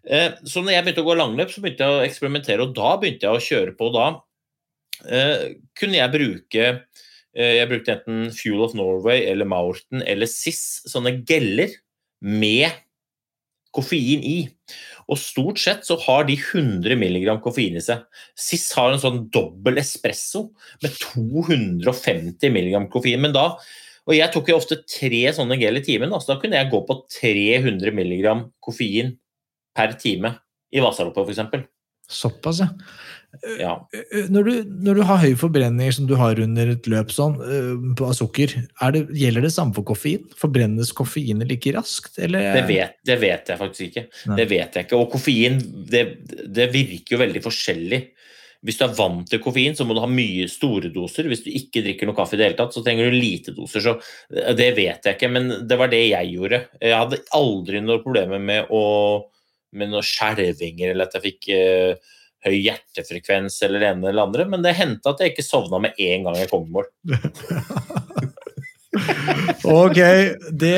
Eh, 0.08 0.32
så 0.42 0.64
når 0.64 0.74
jeg 0.74 0.86
begynte 0.86 1.04
å 1.06 1.10
gå 1.10 1.18
langløp, 1.18 1.54
så 1.54 1.62
begynte 1.62 1.86
jeg 1.86 2.00
å 2.00 2.06
eksperimentere, 2.08 2.66
og 2.66 2.74
da 2.74 2.96
begynte 2.98 3.28
jeg 3.28 3.38
å 3.38 3.46
kjøre 3.46 3.76
på. 3.78 3.92
Da 3.94 4.08
eh, 5.06 5.44
kunne 5.78 6.00
jeg 6.00 6.14
bruke 6.16 6.66
Eh, 6.66 7.07
jeg 7.36 7.68
brukte 7.70 7.92
enten 7.94 8.28
Fuel 8.34 8.64
of 8.64 8.76
Norway 8.78 9.26
eller 9.28 9.48
Maurten 9.48 10.00
eller 10.06 10.30
SIS, 10.30 10.80
sånne 10.88 11.18
geller 11.28 11.74
med 12.24 12.72
koffein 13.74 14.22
i. 14.24 14.38
Og 15.08 15.20
stort 15.20 15.60
sett 15.62 15.86
så 15.88 15.96
har 16.02 16.26
de 16.28 16.36
100 16.36 16.96
mg 16.98 17.38
koffein 17.44 17.78
i 17.78 17.84
seg. 17.84 18.04
SIS 18.38 18.66
har 18.76 18.92
en 18.92 19.02
sånn 19.02 19.22
dobbel 19.34 19.80
espresso 19.80 20.48
med 20.84 20.96
250 21.14 22.52
mg 22.52 22.88
koffein. 22.92 23.22
Men 23.24 23.36
da, 23.36 23.46
og 24.08 24.16
jeg 24.16 24.32
tok 24.34 24.50
jo 24.50 24.58
ofte 24.58 24.82
tre 24.88 25.22
sånne 25.36 25.58
gel 25.60 25.80
i 25.80 25.84
timen, 25.84 26.12
så 26.18 26.34
da 26.34 26.38
kunne 26.42 26.60
jeg 26.60 26.72
gå 26.72 26.82
på 26.88 27.00
300 27.20 27.94
mg 27.94 28.44
koffein 28.64 29.16
per 29.76 29.96
time 30.00 30.34
i 30.74 30.82
Vasaloppet 30.84 31.28
f.eks. 31.28 31.66
Såpass, 32.08 32.62
ja. 32.64 32.70
Ja. 33.60 33.74
Når, 34.32 34.46
du, 34.46 34.52
når, 34.82 34.98
du, 34.98 35.02
har 35.06 35.20
høy 35.22 35.34
forbrenning 35.38 35.92
som 35.94 36.06
du 36.08 36.14
har 36.18 36.38
under 36.42 36.72
et 36.72 36.86
løp 36.90 37.12
sånn, 37.14 37.36
av 37.38 38.14
sukker, 38.16 38.54
det, 38.94 39.02
gjelder 39.20 39.44
det 39.44 39.52
samme 39.54 39.76
for 39.76 39.86
koffein? 39.86 40.24
Forbrennes 40.38 40.94
koffeinet 40.96 41.50
like 41.50 41.72
raskt? 41.76 42.16
Eller? 42.24 42.50
Det, 42.56 42.64
vet, 42.70 42.96
det 43.06 43.18
vet 43.20 43.52
jeg 43.52 43.60
faktisk 43.60 43.90
ikke. 43.90 44.06
Nei. 44.30 44.38
Det 44.40 44.48
vet 44.50 44.78
jeg 44.78 44.88
ikke. 44.88 45.02
Og 45.02 45.12
koffein 45.12 45.60
det, 45.60 46.04
det, 46.48 46.70
virker 46.74 47.16
jo 47.16 47.22
veldig 47.22 47.44
forskjellig. 47.44 48.02
Hvis 48.66 48.80
du 48.80 48.88
er 48.88 48.96
vant 48.98 49.28
til 49.30 49.42
koffein, 49.44 49.76
så 49.78 49.86
må 49.86 49.94
du 49.94 50.02
ha 50.02 50.10
mye 50.10 50.48
store 50.50 50.90
doser. 50.90 51.28
Hvis 51.30 51.44
du 51.44 51.52
ikke 51.52 51.84
drikker 51.84 52.08
noe 52.08 52.18
kaffe 52.18 52.34
i 52.34 52.40
det 52.40 52.48
hele 52.48 52.58
tatt, 52.58 52.74
så 52.74 52.82
trenger 52.82 53.06
du 53.06 53.20
lite 53.20 53.54
doser. 53.54 53.84
Så 53.84 53.98
det 54.58 54.72
vet 54.74 55.04
jeg 55.04 55.14
ikke, 55.14 55.30
men 55.30 55.52
det 55.68 55.78
var 55.78 55.92
det 55.92 56.06
jeg 56.08 56.32
gjorde. 56.34 56.64
Jeg 56.80 56.96
hadde 56.96 57.22
aldri 57.38 57.84
noe 57.84 58.02
problemer 58.02 58.42
med, 58.42 58.72
å, 58.74 58.84
med 59.78 59.92
noen 59.92 60.06
skjelvinger 60.06 60.96
eller 60.96 61.06
at 61.06 61.20
jeg 61.20 61.28
fikk 61.28 61.52
høy 62.46 62.54
hjertefrekvens 62.54 63.56
eller 63.66 63.82
det 63.82 63.90
ene 63.92 64.10
eller 64.10 64.28
andre, 64.28 64.46
men 64.50 64.62
det 64.64 64.76
hendte 64.78 65.10
at 65.10 65.22
jeg 65.22 65.34
ikke 65.34 65.46
sovna 65.46 65.80
med 65.82 65.98
en 65.98 66.28
gang 66.28 66.38
jeg 66.38 66.50
kom 66.52 66.66
i 66.68 66.74
mål. 66.76 66.90
ok, 69.64 69.98
det, 70.50 70.74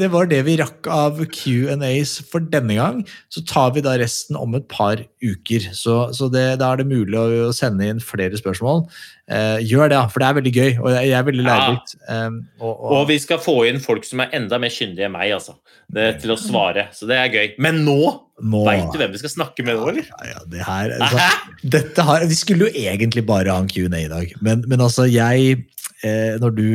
det, 0.00 0.08
var 0.12 0.28
det 0.30 0.42
vi 0.46 0.58
rakk 0.60 0.88
av 0.90 1.20
Q&As 1.32 2.18
for 2.30 2.44
denne 2.52 2.76
gang. 2.78 3.00
Så 3.32 3.44
tar 3.48 3.74
vi 3.76 3.84
da 3.84 3.96
resten 4.00 4.38
om 4.38 4.56
et 4.58 4.68
par 4.70 5.02
uker. 5.22 5.70
Så, 5.76 5.96
så 6.16 6.28
det, 6.32 6.46
da 6.62 6.72
er 6.72 6.82
det 6.82 6.90
mulig 6.90 7.18
å 7.18 7.52
sende 7.56 7.88
inn 7.88 8.02
flere 8.02 8.38
spørsmål. 8.38 8.86
Eh, 9.32 9.62
gjør 9.64 9.92
det, 9.92 10.00
for 10.12 10.20
det 10.20 10.26
er 10.28 10.36
veldig 10.36 10.52
gøy, 10.52 10.70
og 10.82 10.88
jeg 10.92 11.12
er 11.14 11.24
veldig 11.24 11.44
lærerikt. 11.46 11.94
Ja. 12.02 12.24
Um, 12.26 12.40
og, 12.58 12.72
og... 12.72 12.88
og, 12.96 13.04
vi 13.08 13.16
skal 13.22 13.38
få 13.40 13.54
inn 13.70 13.78
folk 13.80 14.04
som 14.04 14.20
er 14.24 14.34
enda 14.36 14.58
mer 14.60 14.72
kyndige 14.74 15.06
enn 15.06 15.14
meg, 15.14 15.30
altså. 15.36 15.54
Det, 15.92 16.08
til 16.22 16.34
å 16.34 16.38
svare. 16.40 16.88
Så 16.96 17.08
det 17.08 17.16
er 17.20 17.30
gøy. 17.32 17.52
Men 17.62 17.80
nå, 17.86 17.98
nå... 18.42 18.62
veit 18.66 18.90
du 18.92 18.98
hvem 19.00 19.14
vi 19.14 19.20
skal 19.22 19.32
snakke 19.32 19.64
med 19.64 19.78
nå, 19.78 19.86
eller? 19.92 20.10
Ja, 20.10 20.34
ja, 20.34 20.42
det 20.52 20.66
her, 20.66 20.96
altså, 20.98 21.28
dette 21.76 22.06
har, 22.08 22.26
vi 22.28 22.38
skulle 22.38 22.68
jo 22.68 22.84
egentlig 22.90 23.24
bare 23.28 23.54
ha 23.54 23.62
en 23.62 23.70
Q&A 23.70 24.02
i 24.02 24.10
dag, 24.10 24.34
men, 24.44 24.66
men 24.68 24.84
altså, 24.84 25.06
jeg 25.08 25.62
når 26.02 26.54
du, 26.56 26.66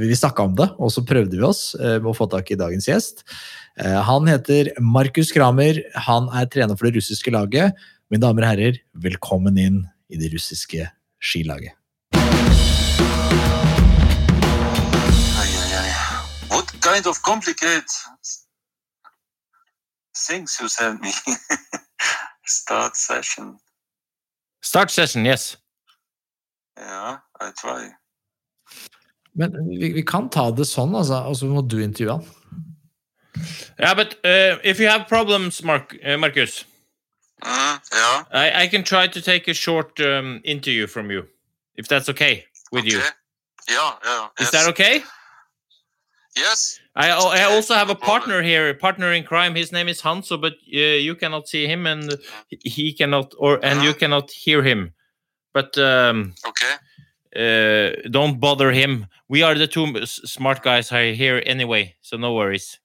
Vi 0.00 0.16
snakka 0.18 0.42
om 0.48 0.54
det, 0.58 0.68
og 0.78 0.90
så 0.90 1.04
prøvde 1.06 1.38
vi 1.38 1.44
oss 1.46 1.74
eh, 1.78 1.98
med 2.00 2.10
å 2.10 2.16
få 2.16 2.26
tak 2.30 2.50
i 2.50 2.58
dagens 2.58 2.88
gjest. 2.88 3.22
Eh, 3.78 4.00
han 4.04 4.26
heter 4.28 4.72
Markus 4.80 5.32
Kramer. 5.32 5.78
Han 6.08 6.28
er 6.34 6.48
trener 6.50 6.76
for 6.76 6.88
det 6.88 6.98
russiske 6.98 7.30
laget. 7.30 7.78
Mine 8.12 8.22
damer 8.26 8.44
og 8.44 8.52
herrer, 8.52 8.80
velkommen 8.92 9.56
inn 9.56 9.78
i 10.12 10.18
det 10.20 10.32
russiske 10.34 10.90
skilaget. 11.22 11.72
What 16.50 16.68
kind 16.82 17.06
of 17.06 17.22
complicated 17.22 17.88
things 20.14 20.58
you 20.60 20.68
sent 20.68 21.00
me? 21.00 21.12
Start 22.44 22.96
session. 22.96 23.58
Start 24.62 24.90
session, 24.90 25.24
yes. 25.24 25.56
Yeah, 26.76 27.18
I 27.40 27.50
try. 27.56 28.01
Men 29.34 29.68
vi, 29.68 29.92
vi, 29.92 30.02
kan 30.02 30.28
ta 30.30 30.50
det 30.52 30.66
sånn, 30.68 30.94
altså, 30.98 31.22
og 31.28 31.36
så 31.38 31.48
må 31.48 31.62
du 31.64 31.80
intervjue 31.82 32.18
han. 32.18 32.26
Yeah, 33.80 33.94
but 33.94 34.14
uh, 34.24 34.58
if 34.62 34.78
you 34.78 34.88
have 34.88 35.08
problems, 35.08 35.62
Mark, 35.64 35.96
uh, 36.04 36.18
Marcus, 36.18 36.64
uh, 37.42 37.78
yeah. 37.92 38.24
I, 38.30 38.64
I, 38.64 38.66
can 38.68 38.84
try 38.84 39.06
to 39.06 39.22
take 39.22 39.48
a 39.48 39.54
short 39.54 39.98
um, 40.00 40.40
interview 40.44 40.86
from 40.86 41.10
you, 41.10 41.26
if 41.76 41.88
that's 41.88 42.10
okay 42.10 42.44
with 42.70 42.84
okay. 42.84 42.96
you. 42.96 43.02
Yeah, 43.70 43.92
yeah. 44.04 44.28
Is 44.38 44.46
yes. 44.46 44.50
that 44.50 44.68
okay? 44.68 45.02
Yes. 46.36 46.78
I, 46.94 47.08
I 47.08 47.44
also 47.44 47.74
have 47.74 47.90
a 47.90 47.94
partner 47.94 48.42
here, 48.42 48.68
a 48.68 48.74
partner 48.74 49.12
in 49.12 49.24
crime. 49.24 49.54
His 49.54 49.72
name 49.72 49.88
is 49.88 50.02
Hanso, 50.02 50.40
but 50.40 50.54
uh, 50.74 50.78
you 50.78 51.14
cannot 51.14 51.48
see 51.48 51.66
him, 51.66 51.86
and 51.86 52.16
he 52.48 52.92
cannot, 52.92 53.34
or 53.38 53.58
and 53.62 53.80
-huh. 53.80 53.84
you 53.84 53.94
cannot 53.94 54.30
hear 54.30 54.62
him. 54.62 54.92
But 55.54 55.76
um, 55.76 56.34
okay. 56.44 56.76
Uh, 57.34 57.96
don't 58.10 58.40
bother 58.40 58.72
him. 58.72 59.06
We 59.28 59.42
are 59.42 59.54
the 59.54 59.66
two 59.66 60.04
smart 60.04 60.62
guys 60.62 60.90
here 60.90 61.42
anyway, 61.46 61.96
so 62.02 62.16
no 62.16 62.34
worries. 62.34 62.78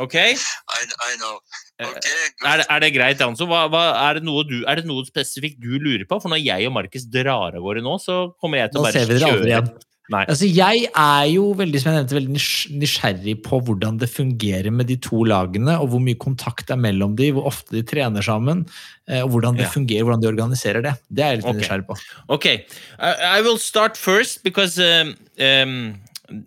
okay? 0.00 0.36
I, 0.68 0.80
I 1.02 1.16
know. 1.18 1.38
Uh, 1.82 1.90
okay, 1.90 2.10
er, 2.46 2.56
det, 2.60 2.66
er, 2.70 2.78
det 2.84 2.90
greit, 2.94 3.22
Anso? 3.26 3.48
Hva, 3.50 3.64
hva, 3.66 3.82
er, 3.98 4.20
det 4.20 4.46
du, 4.46 4.60
er, 4.62 4.78
det 4.78 4.86
noe 4.86 5.02
spesifikt 5.08 5.58
du 5.58 5.74
lurer 5.82 6.06
på? 6.06 6.20
For 6.22 6.30
når 6.30 6.44
jeg 6.44 6.68
og 6.68 6.76
Markus 6.76 7.08
drar 7.10 7.58
av 7.58 7.58
gårde 7.58 7.82
nå, 7.82 7.96
så 7.98 8.20
kommer 8.38 8.62
jeg 8.62 8.70
til 8.70 8.82
å 8.82 8.86
bare 8.86 9.18
kjøre. 9.24 9.64
Igjen. 10.04 10.28
Altså, 10.28 10.44
jeg 10.44 10.88
er 11.00 11.26
jo 11.32 11.46
veldig, 11.56 11.80
som 11.80 11.88
jeg 11.88 12.02
nevnte, 12.02 12.16
veldig 12.18 12.34
nysgjerrig 12.82 13.34
på 13.46 13.60
hvordan 13.64 13.96
det 14.02 14.10
fungerer 14.12 14.68
med 14.68 14.90
de 14.90 14.98
to 15.00 15.22
lagene, 15.24 15.78
og 15.80 15.94
hvor 15.94 16.02
mye 16.04 16.18
kontakt 16.20 16.68
er 16.68 16.76
mellom 16.76 17.14
de, 17.16 17.30
hvor 17.32 17.48
ofte 17.48 17.78
de 17.78 17.80
trener 17.88 18.24
sammen, 18.24 18.66
eh, 19.08 19.22
og 19.22 19.30
hvordan 19.32 19.56
det 19.56 19.64
ja. 19.64 19.72
fungerer, 19.72 20.04
hvordan 20.04 20.20
de 20.20 20.28
organiserer 20.28 20.84
det. 20.84 20.92
Det 21.08 21.24
er 21.24 21.32
jeg 21.32 21.40
litt 21.40 21.48
okay. 21.48 21.62
nysgjerrig 21.62 21.86
på. 21.88 21.96
Ok, 22.36 22.50
I, 22.52 23.14
I 23.38 23.40
will 23.46 23.56
start 23.58 23.96
first 23.96 24.42
because 24.44 24.76
um, 24.78 25.16
um, 25.40 25.94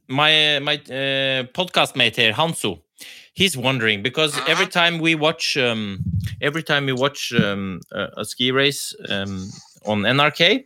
my, 0.08 0.60
my 0.62 0.78
uh, 0.93 1.49
podcast 1.58 1.97
mate 1.97 2.22
here, 2.22 2.34
Hanso, 2.38 2.78
he's 3.34 3.58
wondering 3.58 4.03
because 4.03 4.38
every 4.47 4.66
uh-huh. 4.66 4.86
time 4.86 4.99
we 4.99 5.16
watch 5.16 5.58
um, 5.58 5.99
every 6.41 6.64
time 6.64 6.86
we 6.86 6.93
watch 6.93 7.34
um, 7.34 7.82
a, 7.91 8.08
a, 8.18 8.26
ski 8.26 8.51
race 8.51 8.95
um, 9.10 9.49
on 9.86 10.01
NRK, 10.01 10.66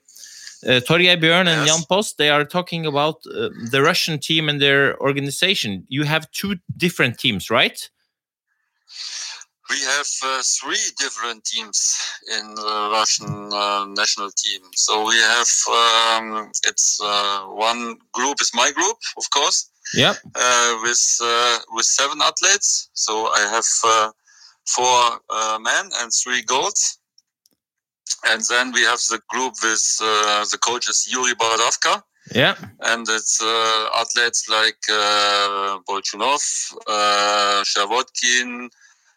uh, 0.68 0.80
Torgay 0.82 1.08
and 1.14 1.48
yes. 1.48 1.68
Jan 1.68 1.84
Post, 1.90 2.18
they 2.18 2.30
are 2.30 2.46
talking 2.46 2.86
about 2.86 3.16
uh, 3.28 3.50
the 3.70 3.82
Russian 3.82 4.20
team 4.20 4.50
and 4.50 4.62
their 4.62 5.00
organization. 5.00 5.86
You 5.88 6.04
have 6.04 6.30
two 6.32 6.56
different 6.78 7.18
teams, 7.18 7.50
right? 7.50 7.90
we 9.72 9.80
have 9.80 10.08
uh, 10.24 10.42
three 10.44 10.86
different 11.00 11.44
teams 11.46 11.98
in 12.38 12.56
the 12.56 12.90
Russian 12.92 13.54
uh, 13.54 13.86
national 13.86 14.30
team. 14.32 14.62
So 14.76 15.08
we 15.08 15.16
have 15.16 15.52
um, 15.80 16.52
it's 16.66 17.00
uh, 17.02 17.42
one 17.72 17.98
group 18.12 18.42
is 18.42 18.52
my 18.54 18.72
group, 18.72 18.98
of 19.18 19.30
course, 19.30 19.70
Yep. 19.94 20.16
uh, 20.36 20.78
with 20.84 21.04
uh, 21.24 21.60
with 21.76 21.86
seven 21.86 22.20
athletes. 22.22 22.90
So 22.94 23.14
I 23.28 23.42
have 23.56 23.70
uh, 23.84 24.12
four 24.66 25.20
uh, 25.30 25.58
men 25.60 25.90
and 26.00 26.12
three 26.12 26.44
girls. 26.44 26.98
And 28.30 28.42
then 28.50 28.72
we 28.72 28.82
have 28.84 29.00
the 29.10 29.20
group 29.30 29.56
with 29.64 30.00
uh, 30.02 30.46
the 30.52 30.58
coaches 30.58 31.08
Yuri 31.12 31.34
Borodavka, 31.36 32.04
Yeah. 32.34 32.56
and 32.82 33.08
it's 33.10 33.42
uh, 33.42 33.90
athletes 33.96 34.48
like 34.48 34.84
uh, 34.90 35.80
Bolchunov, 35.88 36.42
uh, 36.88 37.64
Shavodkin, 37.64 38.70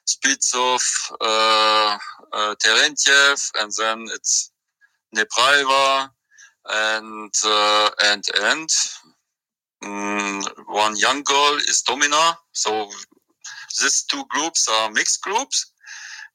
Spitsov, 0.06 0.82
uh, 1.20 1.98
uh, 2.32 2.54
Terentiev, 2.56 3.50
and 3.60 3.70
then 3.78 4.06
it's 4.14 4.50
Nepraeva 5.14 6.10
and 6.68 7.32
uh, 7.44 7.90
and 8.04 8.24
and 8.42 8.68
mm, 9.82 10.44
one 10.68 10.96
young 10.96 11.22
girl 11.22 11.56
is 11.68 11.82
Domina. 11.82 12.36
So 12.52 12.88
these 13.80 14.02
two 14.04 14.24
groups 14.30 14.68
are 14.68 14.90
mixed 14.90 15.22
groups, 15.22 15.72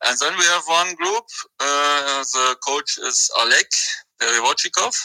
and 0.05 0.17
then 0.19 0.33
we 0.37 0.45
have 0.45 0.63
one 0.67 0.95
group. 0.95 1.25
Uh, 1.59 2.23
the 2.33 2.55
coach 2.65 2.97
is 2.99 3.29
Alek 3.39 3.71
Perivochikov 4.21 4.95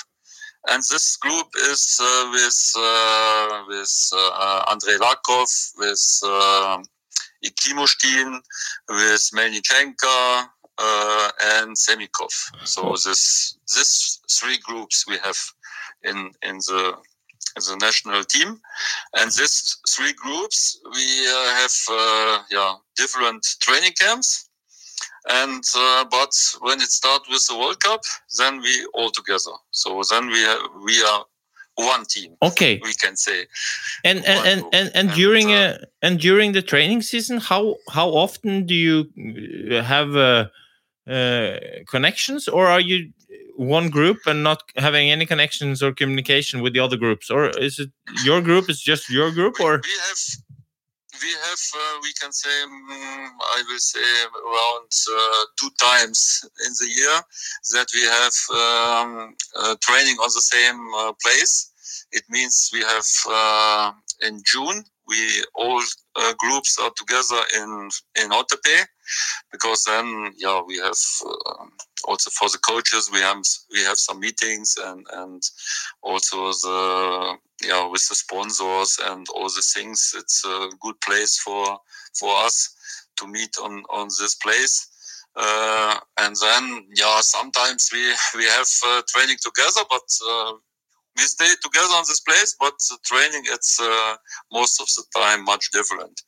and 0.68 0.82
this 0.90 1.16
group 1.16 1.47
is 1.57 2.01
uh, 2.01 2.28
with 2.32 2.72
uh, 2.76 3.64
with 3.68 4.11
uh, 4.14 4.64
Andrei 4.70 4.97
Lakov, 4.97 5.72
with 5.78 6.20
uh, 6.24 6.82
Ikimushkin, 7.45 8.40
with 8.88 9.30
Melnichenko, 9.34 10.47
uh, 10.78 11.30
and 11.57 11.76
Semikov. 11.76 12.32
So 12.64 12.92
this 12.92 13.59
this 13.74 14.20
three 14.30 14.59
groups 14.59 15.07
we 15.07 15.18
have 15.18 15.38
in 16.03 16.30
in 16.42 16.57
the 16.57 16.95
in 17.57 17.62
the 17.62 17.76
national 17.80 18.24
team, 18.24 18.61
and 19.14 19.30
these 19.32 19.76
three 19.88 20.14
groups 20.14 20.80
we 20.95 21.26
uh, 21.26 21.49
have 21.57 21.76
uh, 21.90 22.42
yeah 22.51 22.74
different 22.97 23.45
training 23.61 23.92
camps. 23.99 24.49
And 25.29 25.64
uh, 25.77 26.05
but 26.11 26.35
when 26.61 26.81
it 26.81 26.91
starts 26.91 27.29
with 27.29 27.47
the 27.47 27.57
World 27.57 27.81
Cup, 27.81 28.03
then 28.39 28.61
we 28.61 28.87
all 28.95 29.11
together. 29.11 29.57
So 29.70 30.03
then 30.11 30.27
we 30.27 30.41
have, 30.41 30.61
we 30.85 31.03
are 31.03 31.25
one 31.77 32.05
team. 32.05 32.37
Okay. 32.43 32.81
We 32.83 32.95
can 32.95 33.16
say. 33.16 33.47
And 34.05 34.25
and 34.27 34.47
and 34.47 34.75
and, 34.75 34.91
and 34.95 35.11
during 35.12 35.53
uh, 35.53 35.79
and 36.03 36.20
during 36.20 36.53
the 36.53 36.62
training 36.62 37.03
season, 37.03 37.39
how 37.39 37.77
how 37.91 38.09
often 38.11 38.66
do 38.66 38.75
you 38.75 39.09
uh, 39.70 39.83
have 39.83 40.14
uh, 40.14 40.49
uh, 41.11 41.59
connections, 41.89 42.49
or 42.49 42.66
are 42.66 42.81
you 42.81 43.11
one 43.57 43.89
group 43.89 44.18
and 44.27 44.43
not 44.43 44.62
having 44.77 45.11
any 45.11 45.27
connections 45.27 45.83
or 45.83 45.93
communication 45.93 46.61
with 46.61 46.72
the 46.75 46.81
other 46.81 46.97
groups, 46.97 47.31
or 47.31 47.51
is 47.51 47.79
it 47.79 47.91
your 48.25 48.41
group 48.41 48.68
is 48.68 48.81
just 48.81 49.11
your 49.11 49.31
group, 49.31 49.61
or 49.61 49.81
we 49.83 49.91
have 50.09 50.18
we 51.25 51.33
have 51.33 51.62
uh, 51.75 51.99
we 52.03 52.12
can 52.20 52.33
say 52.33 52.57
mm, 52.68 53.29
I 53.57 53.62
will 53.68 53.79
say 53.79 54.09
around 54.51 54.91
uh, 55.09 55.45
two 55.59 55.70
times 55.81 56.45
in 56.66 56.72
the 56.81 56.89
year 57.01 57.16
that 57.72 57.89
we 57.97 58.03
have 58.16 58.37
um, 58.61 59.35
uh, 59.57 59.75
training 59.81 60.16
on 60.20 60.29
the 60.29 60.45
same 60.55 60.81
uh, 60.95 61.12
place. 61.22 62.07
It 62.12 62.25
means 62.29 62.70
we 62.72 62.81
have 62.81 63.09
uh, 63.29 63.93
in 64.20 64.43
June 64.45 64.85
we 65.07 65.45
all 65.55 65.81
uh, 66.17 66.33
groups 66.39 66.79
are 66.79 66.93
together 66.97 67.41
in 67.57 67.89
in 68.23 68.31
Ottepe 68.31 68.87
because 69.53 69.85
then 69.85 70.33
yeah 70.37 70.61
we 70.67 70.79
have 70.79 70.97
uh, 71.27 71.65
also 72.07 72.31
for 72.31 72.49
the 72.49 72.59
coaches 72.59 73.11
we 73.13 73.19
have 73.21 73.43
we 73.73 73.81
have 73.83 73.99
some 73.99 74.21
meetings 74.21 74.77
and 74.85 75.07
and 75.13 75.43
also 76.03 76.53
the 76.53 77.37
yeah 77.63 77.87
with 77.89 78.07
the 78.09 78.15
sponsors 78.15 78.99
and 79.07 79.27
all 79.35 79.49
the 79.49 79.65
things 79.75 80.15
it's 80.17 80.45
a 80.45 80.69
good 80.81 81.01
place 81.01 81.39
for 81.39 81.79
for 82.15 82.35
us 82.45 82.75
to 83.17 83.27
meet 83.27 83.57
on 83.63 83.83
on 83.91 84.09
this 84.09 84.35
place. 84.37 84.91
Uh, 85.37 85.99
and 86.19 86.37
then 86.41 86.87
yeah 86.95 87.21
sometimes 87.21 87.91
we 87.93 88.05
we 88.37 88.45
have 88.45 88.69
uh, 88.87 89.03
training 89.09 89.37
together 89.43 89.81
but 89.91 90.07
uh, 90.31 90.53
we 91.17 91.23
stay 91.23 91.53
together 91.62 91.95
on 91.95 92.05
this 92.09 92.21
place 92.21 92.57
but 92.59 92.75
the 92.91 92.99
training 93.05 93.43
it's 93.47 93.81
uh, 93.81 94.17
most 94.53 94.81
of 94.81 94.89
the 94.97 95.05
time 95.21 95.45
much 95.45 95.71
different 95.71 96.23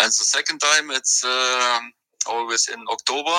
and 0.00 0.08
the 0.08 0.26
second 0.36 0.58
time 0.58 0.90
it's 0.90 1.24
um 1.24 1.92
always 2.26 2.68
in 2.68 2.80
october 2.90 3.38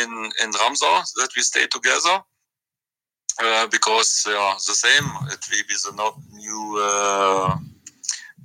in 0.00 0.10
in 0.42 0.50
ramsar 0.60 0.96
that 1.16 1.30
we 1.36 1.42
stay 1.42 1.66
together 1.66 2.22
uh, 3.42 3.66
because 3.68 4.26
are 4.28 4.54
the 4.54 4.74
same. 4.74 5.04
It 5.30 5.40
will 5.50 5.66
be 5.68 5.74
the 5.74 5.92
no, 5.96 6.16
new 6.32 6.78
uh, 6.80 7.56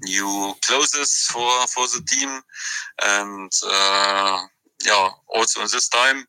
new 0.03 0.53
clothes 0.61 1.27
for 1.31 1.67
for 1.67 1.87
the 1.87 2.03
team, 2.05 2.29
and 3.03 3.51
uh, 3.65 4.41
yeah, 4.85 5.09
also 5.33 5.61
in 5.61 5.67
this 5.71 5.89
time 5.89 6.25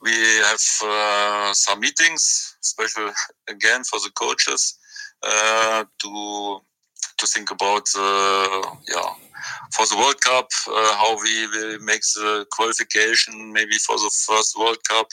we 0.00 0.12
have 0.12 0.60
uh, 0.84 1.52
some 1.52 1.80
meetings, 1.80 2.56
special 2.60 3.10
again 3.48 3.84
for 3.84 3.98
the 4.00 4.10
coaches 4.14 4.78
uh, 5.22 5.84
to 5.98 6.60
to 7.18 7.26
think 7.26 7.50
about 7.50 7.88
uh, 7.96 8.62
yeah 8.88 9.12
for 9.72 9.86
the 9.86 9.96
World 9.96 10.20
Cup 10.20 10.48
uh, 10.68 10.94
how 10.96 11.16
we 11.22 11.46
will 11.48 11.78
make 11.80 12.02
the 12.14 12.46
qualification 12.50 13.52
maybe 13.52 13.76
for 13.86 13.96
the 13.96 14.10
first 14.26 14.58
World 14.58 14.82
Cup 14.88 15.08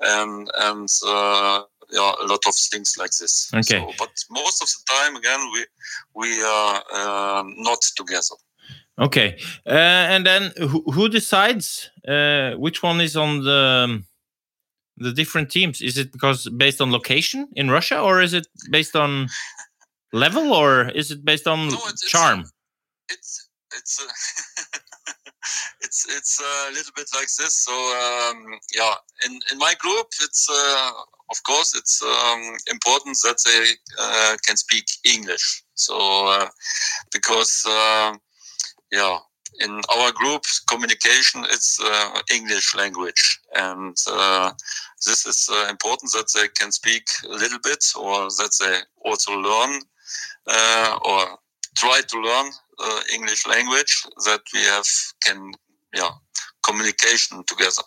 and 0.00 0.50
and 0.58 0.88
uh, 1.06 1.62
yeah 1.90 2.12
a 2.22 2.26
lot 2.26 2.46
of 2.46 2.54
things 2.54 2.96
like 2.98 3.10
this. 3.20 3.50
Okay. 3.54 3.78
So, 3.78 3.92
but 3.98 4.10
most 4.30 4.62
of 4.62 4.68
the 4.68 4.82
time 4.92 5.16
again 5.16 5.40
we 5.52 5.64
we 6.14 6.42
are 6.42 6.82
uh, 6.92 7.42
not 7.46 7.80
together. 7.96 8.36
Okay? 8.98 9.38
Uh, 9.66 9.70
and 10.14 10.24
then 10.26 10.52
who, 10.58 10.82
who 10.92 11.08
decides 11.08 11.90
uh, 12.08 12.52
which 12.58 12.82
one 12.82 13.00
is 13.00 13.16
on 13.16 13.42
the 13.44 13.84
um, 13.84 14.06
the 14.96 15.12
different 15.12 15.50
teams? 15.50 15.80
Is 15.82 15.98
it 15.98 16.12
because 16.12 16.48
based 16.48 16.80
on 16.80 16.90
location 16.92 17.48
in 17.56 17.70
Russia, 17.70 18.00
or 18.00 18.22
is 18.22 18.32
it 18.32 18.46
based 18.70 18.96
on 18.96 19.28
level, 20.12 20.52
or 20.52 20.88
is 20.94 21.10
it 21.10 21.24
based 21.24 21.46
on 21.46 21.58
No, 21.68 21.74
it's- 21.74 22.02
it's- 22.02 22.10
charm? 22.10 22.44
it's 23.08 23.48
it's 23.76 24.00
uh, 24.00 24.12
it's 25.80 26.06
it's 26.16 26.40
a 26.40 26.70
little 26.72 26.92
bit 26.96 27.08
like 27.14 27.28
this. 27.38 27.54
So 27.64 27.72
um, 27.72 28.58
yeah, 28.74 28.94
in 29.26 29.38
in 29.52 29.58
my 29.58 29.74
group, 29.78 30.06
it's 30.22 30.48
uh, 30.50 30.90
of 31.30 31.42
course 31.42 31.74
it's 31.76 32.02
um, 32.02 32.56
important 32.70 33.16
that 33.24 33.38
they 33.44 33.62
uh, 33.98 34.36
can 34.46 34.56
speak 34.56 34.86
English. 35.04 35.62
So 35.74 35.96
uh, 36.28 36.48
because 37.12 37.64
uh, 37.68 38.14
yeah. 38.92 39.18
In 39.60 39.80
our 39.96 40.12
group, 40.12 40.42
communication 40.68 41.44
it's 41.44 41.80
uh, 41.82 42.20
English 42.30 42.74
language, 42.74 43.40
and 43.54 43.96
uh, 44.10 44.52
this 45.06 45.24
is 45.24 45.48
uh, 45.50 45.68
important 45.70 46.12
that 46.12 46.30
they 46.34 46.48
can 46.48 46.70
speak 46.70 47.08
a 47.24 47.32
little 47.32 47.58
bit, 47.64 47.82
or 47.96 48.24
that 48.24 48.50
they 48.60 48.80
also 49.08 49.32
learn 49.32 49.80
uh, 50.46 50.98
or 51.04 51.38
try 51.76 52.00
to 52.06 52.20
learn 52.20 52.50
uh, 52.78 53.00
English 53.14 53.46
language 53.46 54.04
that 54.24 54.40
we 54.52 54.60
have 54.60 54.86
can 55.24 55.52
yeah 55.94 56.10
communication 56.62 57.42
together 57.46 57.82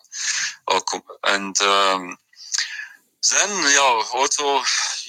or 0.67 0.79
and 1.25 1.59
um, 1.61 2.17
then 3.27 3.49
yeah 3.49 4.01
also 4.15 4.61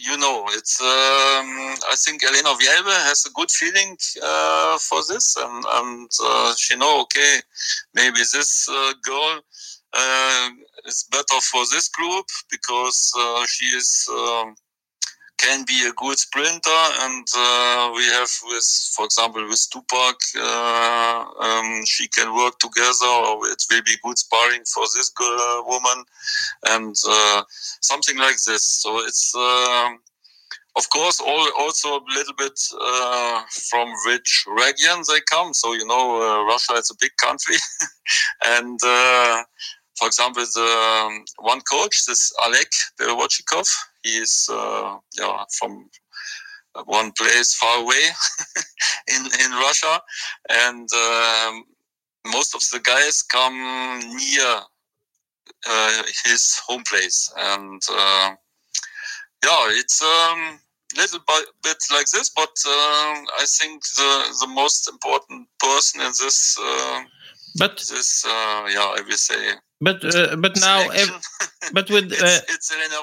you 0.03 0.17
know 0.19 0.45
it's 0.51 0.81
um, 0.81 1.47
I 1.93 1.95
think 1.97 2.25
Elena 2.25 2.51
Vielbe 2.59 2.97
has 3.07 3.25
a 3.27 3.31
good 3.31 3.51
feeling 3.51 3.97
uh, 4.23 4.79
for 4.79 5.01
this 5.09 5.37
and 5.37 5.65
and 5.79 6.11
uh, 6.25 6.53
she 6.57 6.77
know 6.77 7.03
okay 7.03 7.39
maybe 7.95 8.19
this 8.19 8.69
uh, 8.69 8.93
girl 9.03 9.41
uh, 9.93 10.51
is 10.87 11.07
better 11.11 11.41
for 11.41 11.63
this 11.71 11.89
group 11.89 12.27
because 12.51 13.13
uh, 13.17 13.47
she 13.47 13.67
is 13.67 14.09
um, 14.11 14.57
can 15.41 15.65
be 15.65 15.89
a 15.89 15.93
good 15.93 16.19
sprinter. 16.19 16.83
And 17.01 17.27
uh, 17.37 17.93
we 17.95 18.05
have 18.05 18.31
with 18.45 18.69
for 18.95 19.05
example 19.07 19.43
with 19.49 19.67
Tupac 19.73 20.17
uh, 20.37 21.25
um, 21.41 21.85
she 21.87 22.07
can 22.09 22.35
work 22.35 22.59
together 22.59 23.07
or 23.07 23.47
it 23.49 23.65
will 23.71 23.83
be 23.83 23.97
good 24.05 24.19
sparring 24.19 24.65
for 24.65 24.85
this 24.95 25.09
girl, 25.11 25.65
woman. 25.67 26.05
And 26.69 26.95
uh, 27.09 27.43
something 27.81 28.19
like 28.19 28.37
this. 28.47 28.63
So 28.63 28.99
it's 29.07 29.35
um, 29.35 29.99
of 30.77 30.89
course 30.91 31.21
all, 31.21 31.49
also 31.59 31.97
a 31.97 32.05
little 32.15 32.35
bit 32.37 32.61
uh, 32.81 33.43
from 33.71 33.89
which 34.07 34.45
region 34.47 35.03
they 35.09 35.21
come. 35.31 35.55
So 35.55 35.73
you 35.73 35.87
know 35.87 36.21
uh, 36.21 36.45
Russia 36.45 36.75
is 36.75 36.91
a 36.91 36.97
big 37.01 37.13
country. 37.17 37.57
And 38.43 38.81
uh, 38.85 39.43
for 39.99 40.07
example, 40.07 40.43
the 40.43 41.07
um, 41.07 41.25
one 41.39 41.61
coach, 41.61 42.07
this 42.07 42.33
Alek 42.43 42.73
Berevochikov, 42.99 43.69
he 44.03 44.11
is 44.11 44.49
uh, 44.51 44.97
yeah, 45.19 45.45
from 45.59 45.91
one 46.85 47.13
place 47.13 47.55
far 47.55 47.83
away 47.83 48.05
in, 49.09 49.27
in 49.45 49.51
Russia. 49.53 50.01
And 50.49 50.89
um, 50.93 51.65
most 52.27 52.55
of 52.55 52.63
the 52.73 52.81
guys 52.83 53.23
come 53.23 53.59
near 54.17 54.61
uh, 55.69 56.03
his 56.25 56.59
home 56.67 56.83
place, 56.85 57.33
and 57.37 57.83
uh, 57.91 58.35
yeah, 59.45 59.69
it's 59.71 60.03
um, 60.03 60.59
little 60.97 61.21
bi- 61.27 61.45
bit 61.63 61.77
like 61.93 62.07
this. 62.07 62.31
But 62.31 62.55
um, 62.67 63.27
I 63.39 63.45
think 63.47 63.83
the 63.83 64.37
the 64.41 64.47
most 64.47 64.89
important 64.89 65.49
person 65.59 66.01
in 66.01 66.09
this 66.09 66.59
uh, 66.59 67.03
But 67.59 67.77
this 67.77 68.25
uh, 68.25 68.69
yeah, 68.71 68.95
I 68.97 69.03
will 69.07 69.17
say 69.17 69.55
but 69.81 70.05
uh, 70.05 70.37
but 70.37 70.53
now 70.61 70.89
but 71.73 71.91
with 71.91 72.13
it's, 72.13 72.23
uh, 72.23 72.41
it's 72.49 72.71
Elena. 72.73 73.01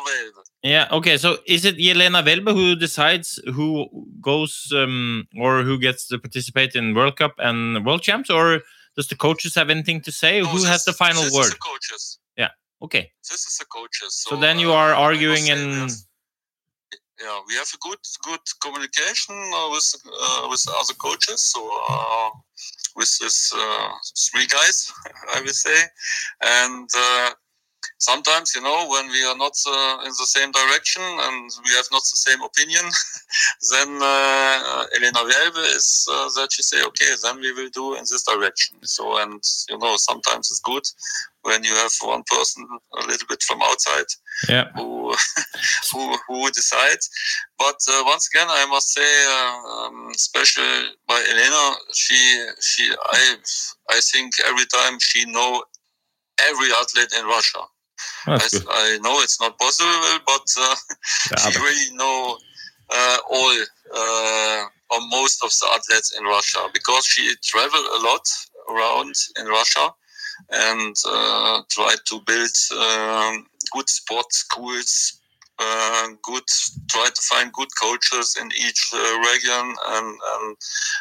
Yeah 0.67 0.87
okay 0.91 1.17
so 1.17 1.37
is 1.45 1.65
it 1.65 1.77
Yelena 1.77 2.21
Welbe 2.23 2.51
who 2.53 2.75
decides 2.75 3.39
who 3.55 3.87
goes 4.21 4.71
um, 4.75 5.27
or 5.39 5.63
who 5.63 5.79
gets 5.79 6.07
to 6.07 6.19
participate 6.19 6.75
in 6.75 6.93
World 6.93 7.15
Cup 7.15 7.35
and 7.39 7.85
World 7.85 8.01
Champs 8.01 8.29
or 8.29 8.61
does 8.95 9.07
the 9.07 9.15
coaches 9.15 9.55
have 9.55 9.69
anything 9.69 10.01
to 10.01 10.11
say 10.11 10.41
No, 10.41 10.47
who 10.47 10.63
has 10.63 10.83
the 10.85 10.93
final 10.93 11.23
this 11.23 11.31
Is 11.31 11.37
word 11.37 11.51
the 11.51 11.63
coaches. 11.71 12.19
Yeah. 12.37 12.49
Okay 12.81 13.11
This 13.29 13.45
is 13.49 13.57
the 13.57 13.65
coaches. 13.65 14.11
so 14.27 14.35
then 14.35 14.59
you 14.59 14.71
uh, 14.71 14.81
are 14.81 14.91
must 14.91 15.01
arguing 15.07 15.49
and 15.49 15.91
yeah, 17.19 17.39
we 17.47 17.55
have 17.55 17.67
a 17.73 17.77
good 17.79 17.97
good 18.23 18.39
communication 18.61 19.35
uh, 19.35 19.69
with 19.71 19.95
uh, 20.05 20.47
with 20.49 20.63
other 20.79 20.93
coaches. 20.93 21.41
So 21.41 21.67
uh, 21.89 22.29
with 22.95 23.17
this 23.19 23.53
uh, 23.55 23.89
three 24.29 24.45
guys, 24.45 24.91
I 25.35 25.41
will 25.41 25.47
say, 25.47 25.79
and 26.43 26.87
uh, 26.95 27.31
sometimes 27.97 28.55
you 28.55 28.61
know 28.61 28.87
when 28.89 29.07
we 29.09 29.23
are 29.23 29.37
not 29.37 29.53
uh, 29.67 29.99
in 30.05 30.09
the 30.09 30.25
same 30.25 30.51
direction 30.51 31.01
and 31.03 31.51
we 31.65 31.71
have 31.71 31.87
not 31.91 32.03
the 32.03 32.17
same 32.17 32.41
opinion, 32.41 32.83
then 33.71 33.89
uh, 34.01 34.85
Elena 34.95 35.19
Welbe 35.19 35.75
is 35.75 36.07
uh, 36.11 36.29
that 36.35 36.51
she 36.51 36.61
say, 36.61 36.83
okay, 36.83 37.11
then 37.23 37.39
we 37.39 37.51
will 37.53 37.69
do 37.69 37.95
in 37.95 38.01
this 38.01 38.23
direction. 38.23 38.77
So 38.83 39.21
and 39.21 39.41
you 39.69 39.77
know 39.77 39.95
sometimes 39.97 40.51
it's 40.51 40.59
good 40.61 40.83
when 41.43 41.63
you 41.63 41.73
have 41.75 41.91
one 42.01 42.23
person 42.23 42.67
a 43.01 43.05
little 43.05 43.27
bit 43.27 43.41
from 43.43 43.61
outside 43.61 44.09
yeah 44.49 44.65
who 44.75 45.13
who 45.91 46.17
who 46.27 46.51
decide. 46.51 46.99
But 47.57 47.79
uh, 47.89 48.03
once 48.05 48.29
again, 48.29 48.47
I 48.49 48.65
must 48.67 48.93
say, 48.93 49.25
uh, 49.27 49.85
um, 49.85 50.13
special 50.13 50.63
by 51.07 51.23
Elena, 51.31 51.75
she 51.93 52.45
she 52.61 52.91
I 53.11 53.35
I 53.89 53.99
think 54.11 54.33
every 54.45 54.65
time 54.65 54.99
she 54.99 55.25
know 55.25 55.63
every 56.39 56.71
athlete 56.71 57.13
in 57.17 57.25
Russia. 57.25 57.61
I, 58.27 58.39
I 58.69 58.99
know 59.01 59.19
it's 59.21 59.39
not 59.39 59.57
possible, 59.57 60.19
but 60.25 60.55
uh, 60.59 60.75
Yeah, 61.31 61.37
she 61.51 61.59
really 61.59 61.95
know 61.95 62.37
uh, 62.89 63.17
all 63.29 63.57
uh, 63.95 64.63
or 64.89 64.99
most 65.09 65.43
of 65.43 65.49
the 65.49 65.67
athletes 65.75 66.17
in 66.17 66.23
Russia 66.23 66.67
because 66.73 67.05
she 67.05 67.33
travel 67.43 67.79
a 67.79 67.99
lot 68.03 68.27
around 68.69 69.13
in 69.39 69.45
Russia 69.47 69.89
and 70.51 70.95
uh, 71.07 71.61
try 71.69 71.95
to 72.05 72.21
build 72.25 72.51
um, 72.79 73.45
good 73.71 73.89
sports 73.89 74.37
schools. 74.37 75.13
Uh, 75.59 76.09
good, 76.21 76.43
try 76.87 77.07
to 77.07 77.21
find 77.23 77.51
good 77.51 77.69
coaches 77.81 78.37
in 78.39 78.45
each 78.51 78.91
uh, 78.93 79.17
region, 79.21 79.75
and, 79.87 80.19
and 80.35 80.57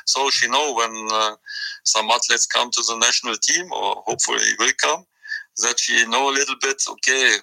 so 0.07 0.31
she 0.31 0.49
know 0.49 0.73
when 0.73 1.09
uh, 1.13 1.37
some 1.85 2.09
athletes 2.11 2.47
come 2.47 2.71
to 2.71 2.83
the 2.89 2.97
national 2.97 3.37
team, 3.37 3.71
or 3.71 4.03
hopefully 4.07 4.39
will 4.59 4.73
come, 4.79 5.05
that 5.63 5.79
she 5.79 6.07
know 6.07 6.31
a 6.31 6.35
little 6.35 6.57
bit. 6.61 6.83
Okay, 6.89 7.37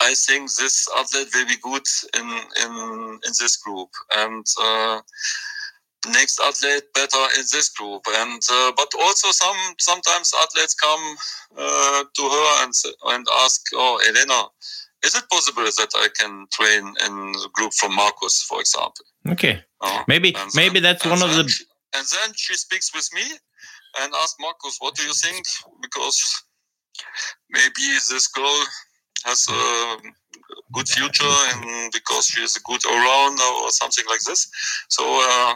I 0.00 0.14
think 0.14 0.52
this 0.54 0.88
athlete 0.96 1.28
will 1.34 1.46
be 1.46 1.56
good 1.62 1.86
in 2.18 2.28
in 2.64 2.72
in 3.26 3.32
this 3.40 3.56
group, 3.56 3.90
and 4.14 4.44
uh, 4.60 5.00
next 6.08 6.40
athlete 6.40 6.84
better 6.94 7.24
in 7.36 7.44
this 7.52 7.68
group. 7.70 8.02
And 8.08 8.42
uh, 8.50 8.72
but 8.76 8.88
also 9.00 9.30
some 9.30 9.56
sometimes 9.78 10.32
athletes 10.42 10.74
come 10.74 11.16
uh, 11.56 12.04
to 12.14 12.22
her 12.22 12.64
and 12.64 12.72
and 13.14 13.26
ask, 13.44 13.62
"Oh, 13.74 14.00
Elena, 14.08 14.44
is 15.04 15.14
it 15.14 15.28
possible 15.30 15.64
that 15.64 15.92
I 15.96 16.08
can 16.18 16.46
train 16.52 16.86
in 17.06 17.32
the 17.32 17.48
group 17.52 17.72
from 17.74 17.94
Marcus, 17.94 18.42
for 18.42 18.60
example?" 18.60 19.04
okay 19.28 19.62
Uh, 19.80 20.02
maybe 20.08 20.34
and 20.34 20.50
maybe 20.54 20.80
that's 20.80 21.04
one 21.04 21.22
of 21.22 21.30
the 21.36 21.48
she- 21.48 21.64
and 21.94 22.06
then 22.14 22.32
she 22.34 22.54
speaks 22.54 22.92
with 22.94 23.08
me 23.14 23.26
and 24.00 24.14
asks 24.14 24.36
Marcus, 24.40 24.76
"What 24.80 24.94
do 24.96 25.02
you 25.02 25.14
think?" 25.14 25.46
Because 25.82 26.18
maybe 27.50 27.84
this 28.10 28.26
girl 28.28 28.58
has 29.24 29.48
a 29.48 29.96
good 30.72 30.88
future 30.88 31.36
and 31.52 31.92
because 31.92 32.26
she 32.26 32.42
is 32.42 32.56
a 32.56 32.60
good 32.60 32.84
all-rounder 32.86 33.50
or 33.64 33.70
something 33.70 34.04
like 34.08 34.20
this. 34.20 34.48
So 34.88 35.04
uh, 35.04 35.54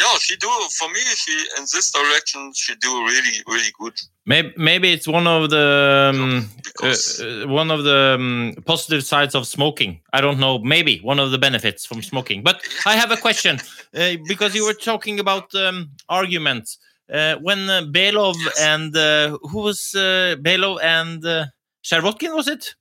yeah, 0.00 0.14
she 0.20 0.36
do 0.36 0.48
for 0.78 0.88
me. 0.88 1.00
She 1.00 1.32
in 1.58 1.62
this 1.62 1.90
direction 1.90 2.52
she 2.54 2.74
do 2.76 3.04
really 3.04 3.42
really 3.46 3.72
good. 3.78 3.94
Maybe, 4.26 4.52
maybe 4.56 4.92
it's 4.92 5.08
one 5.08 5.26
of 5.26 5.50
the 5.50 6.12
um, 6.14 6.48
uh, 6.82 6.88
uh, 6.88 7.48
one 7.48 7.70
of 7.70 7.84
the 7.84 8.16
um, 8.18 8.54
positive 8.66 9.04
sides 9.04 9.34
of 9.34 9.46
smoking. 9.46 10.00
I 10.12 10.20
don't 10.20 10.38
know. 10.38 10.58
Maybe 10.58 11.00
one 11.00 11.18
of 11.18 11.30
the 11.30 11.38
benefits 11.38 11.86
from 11.86 12.02
smoking. 12.02 12.42
But 12.42 12.62
I 12.86 12.94
have 12.94 13.10
a 13.10 13.16
question 13.16 13.58
uh, 13.94 14.16
because 14.26 14.54
you 14.54 14.64
were 14.64 14.74
talking 14.74 15.18
about 15.18 15.54
um, 15.54 15.90
arguments 16.08 16.78
uh, 17.12 17.36
when 17.36 17.68
uh, 17.70 17.82
Belov 17.82 18.36
Yes. 18.44 18.60
and 18.60 18.96
uh, 18.96 19.38
who 19.50 19.58
was 19.62 19.94
uh, 19.94 20.36
Belov 20.40 20.78
and 20.82 21.24
uh, 21.24 21.46
Shervotkin 21.84 22.34
was 22.34 22.48
it? 22.48 22.74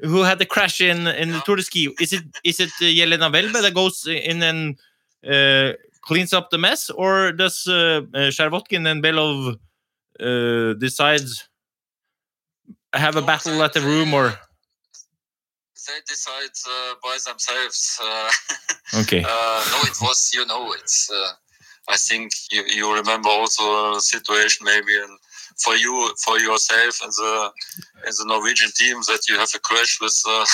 Who 0.00 0.22
had 0.22 0.38
the 0.38 0.46
crash 0.46 0.80
in 0.80 1.06
in 1.06 1.30
the 1.32 1.40
Tour 1.40 1.56
de 1.56 1.62
Ski? 1.62 1.94
Is 2.00 2.12
it 2.12 2.24
is 2.44 2.58
it 2.60 2.70
uh, 2.80 2.84
Jelena 2.84 3.30
Welbe 3.32 3.60
that 3.62 3.74
goes 3.74 4.06
in 4.06 4.42
and 4.42 4.78
uh, 5.26 5.72
cleans 6.02 6.32
up 6.32 6.50
the 6.50 6.58
mess, 6.58 6.90
or 6.90 7.32
does 7.32 7.66
uh, 7.66 8.02
uh, 8.14 8.30
Shervotkin 8.30 8.86
and 8.90 9.02
Belov 9.02 9.56
uh, 10.20 10.74
decides 10.78 11.48
have 12.94 13.16
a 13.16 13.22
battle 13.22 13.62
at 13.62 13.72
the 13.74 13.80
room 13.80 14.14
or 14.14 14.34
They 15.86 16.00
decide 16.06 16.56
uh, 16.68 16.94
by 17.02 17.16
themselves. 17.24 17.98
Uh, 18.02 18.30
okay 19.00 19.22
Uh, 19.22 19.60
no, 19.72 19.78
it 19.90 19.96
was, 20.02 20.32
you 20.34 20.44
know, 20.46 20.72
it's. 20.72 21.10
I 21.88 21.96
think 21.96 22.32
you, 22.50 22.64
you 22.66 22.94
remember 22.94 23.28
also 23.28 23.94
a 23.96 24.00
situation 24.00 24.64
maybe 24.64 24.94
in, 24.94 25.16
for 25.64 25.74
you 25.76 26.12
for 26.24 26.38
yourself 26.38 27.00
and 27.02 27.12
the 27.12 27.50
in 28.06 28.12
the 28.18 28.24
Norwegian 28.26 28.70
team 28.76 28.96
that 29.08 29.28
you 29.28 29.36
have 29.36 29.50
a 29.54 29.58
crash 29.58 29.98
with 30.00 30.22
uh, 30.28 30.44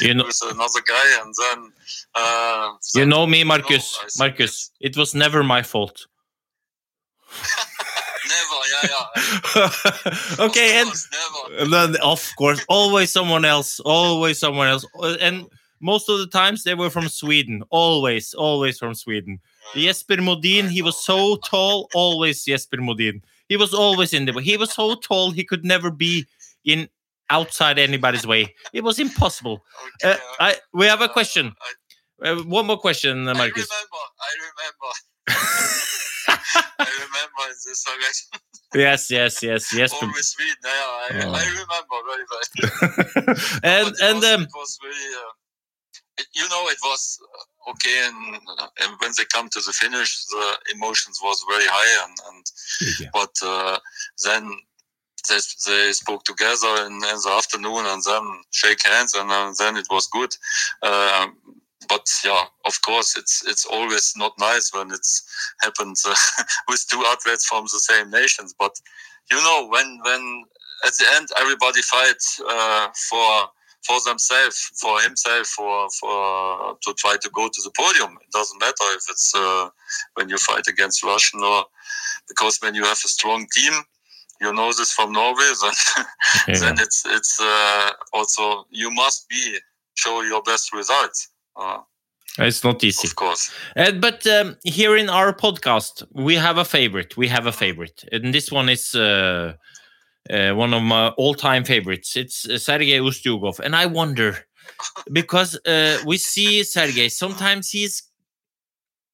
you 0.00 0.14
know 0.14 0.24
with 0.30 0.40
another 0.42 0.80
guy 0.86 1.20
and 1.22 1.34
then 1.42 1.72
uh, 2.14 2.72
you 2.94 3.06
know 3.06 3.26
me 3.26 3.44
Marcus 3.44 4.18
Marcus 4.18 4.70
it 4.80 4.96
was 4.96 5.14
never 5.14 5.42
my 5.44 5.62
fault 5.62 6.06
never, 8.30 8.58
yeah, 8.72 8.88
yeah. 9.56 9.70
okay 10.46 10.80
of 10.80 10.86
and 10.86 10.96
never. 11.12 11.62
And 11.62 11.72
then, 11.72 12.02
of 12.02 12.28
course, 12.36 12.64
always 12.68 13.12
someone 13.12 13.44
else, 13.44 13.80
always 13.80 14.38
someone 14.38 14.68
else. 14.68 14.86
Uh, 14.98 15.16
And 15.20 15.46
most 15.80 16.08
of 16.08 16.18
the 16.18 16.26
times 16.26 16.62
they 16.62 16.74
were 16.74 16.90
from 16.90 17.08
Sweden, 17.08 17.62
always, 17.70 18.34
always 18.34 18.78
from 18.78 18.94
Sweden. 18.94 19.40
Jesper 19.74 20.20
Modin, 20.22 20.68
he 20.68 20.82
was 20.82 21.02
so 21.04 21.36
tall, 21.36 21.88
always 21.94 22.44
Jesper 22.44 22.80
Modin. 22.80 23.22
He 23.48 23.56
was 23.56 23.74
always 23.74 24.12
in 24.12 24.26
the 24.26 24.32
way. 24.32 24.42
He 24.42 24.56
was 24.56 24.72
so 24.72 24.94
tall, 24.94 25.30
he 25.32 25.44
could 25.44 25.64
never 25.64 25.90
be 25.90 26.26
in 26.64 26.88
outside 27.30 27.78
anybody's 27.78 28.26
way. 28.26 28.54
It 28.72 28.82
was 28.84 28.98
impossible. 28.98 29.62
Okay, 30.02 30.12
Uh, 30.12 30.16
I 30.40 30.56
we 30.72 30.86
have 30.86 31.00
a 31.00 31.04
uh, 31.04 31.12
question. 31.12 31.54
I, 31.60 31.70
Uh, 32.22 32.36
one 32.44 32.66
more 32.66 32.76
question, 32.76 33.26
uh, 33.28 33.32
I 33.32 33.48
remember. 33.48 33.64
I 34.28 34.32
remember. 34.46 34.90
I 36.78 36.88
remember 37.04 37.42
this 37.64 37.84
direction. 37.84 38.28
yes, 38.74 39.10
yes, 39.10 39.42
yes, 39.42 39.70
Jesper. 39.70 40.06
Always 40.06 40.28
Sweden. 40.28 40.56
Yeah, 40.64 40.70
I, 40.70 41.08
Oh. 41.24 41.32
I 41.42 41.44
remember 41.60 41.96
very 42.10 42.24
well. 42.30 42.44
and 43.74 43.88
and 44.08 44.20
um, 44.32 44.42
it 44.42 44.54
was 44.54 44.78
really, 44.84 45.10
uh, 45.16 45.32
it, 46.20 46.26
you 46.34 46.46
know, 46.52 46.62
it 46.68 46.80
was 46.84 47.18
uh, 47.24 47.44
okay. 47.68 48.06
And, 48.06 48.36
uh, 48.58 48.66
and 48.82 48.92
when 49.00 49.12
they 49.16 49.24
come 49.32 49.48
to 49.48 49.60
the 49.60 49.72
finish, 49.72 50.24
the 50.26 50.58
emotions 50.74 51.20
was 51.22 51.44
very 51.48 51.66
high. 51.66 52.06
And, 52.06 52.16
and 52.28 53.10
but 53.12 53.34
uh, 53.42 53.78
then 54.24 54.50
they, 55.28 55.38
they 55.66 55.92
spoke 55.92 56.24
together 56.24 56.86
in, 56.86 56.94
in 56.94 57.00
the 57.00 57.34
afternoon 57.36 57.86
and 57.86 58.02
then 58.02 58.22
shake 58.50 58.86
hands, 58.86 59.14
and 59.14 59.30
uh, 59.30 59.52
then 59.58 59.76
it 59.76 59.86
was 59.90 60.06
good. 60.08 60.34
Um, 60.82 61.36
but 61.88 62.06
yeah, 62.24 62.44
of 62.66 62.80
course, 62.82 63.16
it's 63.16 63.46
it's 63.46 63.66
always 63.66 64.14
not 64.16 64.32
nice 64.38 64.72
when 64.72 64.90
it's 64.90 65.24
happens 65.60 66.04
uh, 66.06 66.14
with 66.68 66.86
two 66.88 67.04
athletes 67.08 67.46
from 67.46 67.64
the 67.64 67.80
same 67.80 68.10
nations. 68.10 68.54
But 68.58 68.80
you 69.30 69.36
know, 69.36 69.68
when 69.68 70.00
when 70.04 70.44
at 70.86 70.92
the 70.94 71.06
end 71.16 71.28
everybody 71.38 71.82
fights 71.82 72.40
uh, 72.48 72.88
for 73.08 73.50
for 73.86 73.98
themselves, 74.04 74.70
for 74.80 75.00
himself, 75.00 75.46
for 75.46 75.88
for 75.98 76.76
to 76.82 76.94
try 76.94 77.16
to 77.20 77.30
go 77.30 77.48
to 77.48 77.60
the 77.64 77.70
podium. 77.76 78.18
It 78.22 78.30
doesn't 78.32 78.60
matter 78.60 78.88
if 78.98 79.04
it's 79.08 79.32
uh, 79.34 79.68
when 80.14 80.28
you 80.28 80.36
fight 80.38 80.66
against 80.68 81.02
Russian 81.02 81.40
or 81.42 81.64
because 82.28 82.58
when 82.62 82.74
you 82.74 82.84
have 82.84 83.00
a 83.04 83.08
strong 83.08 83.46
team, 83.56 83.72
you 84.40 84.52
know 84.52 84.72
this 84.72 84.92
from 84.92 85.12
Norway. 85.12 85.50
Then, 85.62 85.74
Yeah. 86.48 86.58
then 86.60 86.74
it's 86.78 87.04
it's 87.06 87.40
uh, 87.40 87.90
also 88.12 88.64
you 88.70 88.90
must 88.90 89.28
be 89.28 89.58
show 89.94 90.22
your 90.22 90.42
best 90.42 90.72
results. 90.72 91.28
Uh, 91.56 91.78
It's 92.38 92.62
not 92.64 92.82
easy. 92.84 93.08
of 93.08 93.14
course. 93.16 93.50
Uh, 93.76 93.92
but 93.92 94.24
um, 94.26 94.56
here 94.64 94.96
in 94.96 95.08
our 95.10 95.32
podcast, 95.32 96.04
we 96.12 96.36
have 96.36 96.58
a 96.60 96.64
favorite. 96.64 97.16
We 97.16 97.28
have 97.28 97.46
a 97.48 97.52
favorite, 97.52 98.04
and 98.12 98.32
this 98.32 98.50
one 98.52 98.68
is 98.72 98.94
uh, 98.94 99.54
uh, 100.28 100.52
one 100.52 100.74
of 100.74 100.82
my 100.82 101.08
all-time 101.10 101.64
favorites. 101.64 102.16
It's 102.16 102.48
uh, 102.48 102.58
Sergei 102.58 102.98
Ustyugov, 102.98 103.60
and 103.60 103.74
I 103.74 103.86
wonder 103.86 104.36
because 105.12 105.58
uh, 105.66 105.98
we 106.04 106.18
see 106.18 106.62
Sergei. 106.62 107.08
Sometimes 107.08 107.70
he's 107.70 108.02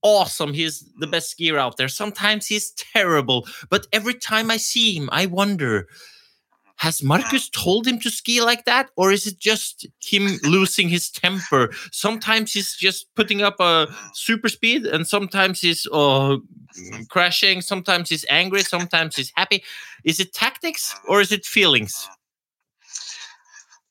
awesome. 0.02 0.52
He's 0.52 0.84
the 0.98 1.06
best 1.06 1.36
skier 1.36 1.58
out 1.58 1.76
there. 1.76 1.88
Sometimes 1.88 2.46
he's 2.46 2.70
terrible. 2.72 3.46
But 3.70 3.86
every 3.92 4.14
time 4.14 4.50
I 4.50 4.56
see 4.56 4.96
him, 4.96 5.08
I 5.12 5.26
wonder. 5.26 5.88
Has 6.76 7.02
Marcus 7.02 7.48
told 7.48 7.86
him 7.86 7.98
to 8.00 8.10
ski 8.10 8.42
like 8.42 8.66
that, 8.66 8.90
or 8.96 9.10
is 9.10 9.26
it 9.26 9.38
just 9.38 9.86
him 10.02 10.38
losing 10.42 10.88
his 10.88 11.10
temper? 11.10 11.72
Sometimes 11.90 12.52
he's 12.52 12.76
just 12.76 13.06
putting 13.14 13.42
up 13.42 13.58
a 13.60 13.86
super 14.12 14.48
speed, 14.48 14.84
and 14.84 15.06
sometimes 15.06 15.60
he's 15.62 15.86
uh, 15.90 16.36
crashing. 17.08 17.62
Sometimes 17.62 18.10
he's 18.10 18.26
angry. 18.28 18.62
Sometimes 18.62 19.16
he's 19.16 19.32
happy. 19.36 19.64
Is 20.04 20.20
it 20.20 20.34
tactics 20.34 20.94
or 21.08 21.20
is 21.20 21.32
it 21.32 21.46
feelings? 21.46 22.08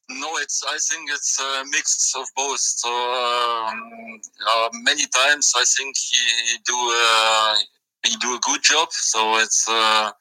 No, 0.07 0.38
it's. 0.38 0.63
I 0.63 0.77
think 0.77 1.09
it's 1.11 1.39
a 1.39 1.63
mix 1.71 2.13
of 2.15 2.25
both. 2.36 2.59
So 2.59 2.89
um, 2.89 4.21
uh, 4.47 4.69
many 4.83 5.07
times 5.07 5.53
I 5.57 5.63
think 5.65 5.97
he 5.97 6.57
do 6.63 6.75
uh, 6.75 7.55
he 8.06 8.16
do 8.18 8.36
a 8.36 8.39
good 8.39 8.62
job. 8.64 8.91
So 8.91 9.38
it's 9.38 9.68
uh, 9.70 10.12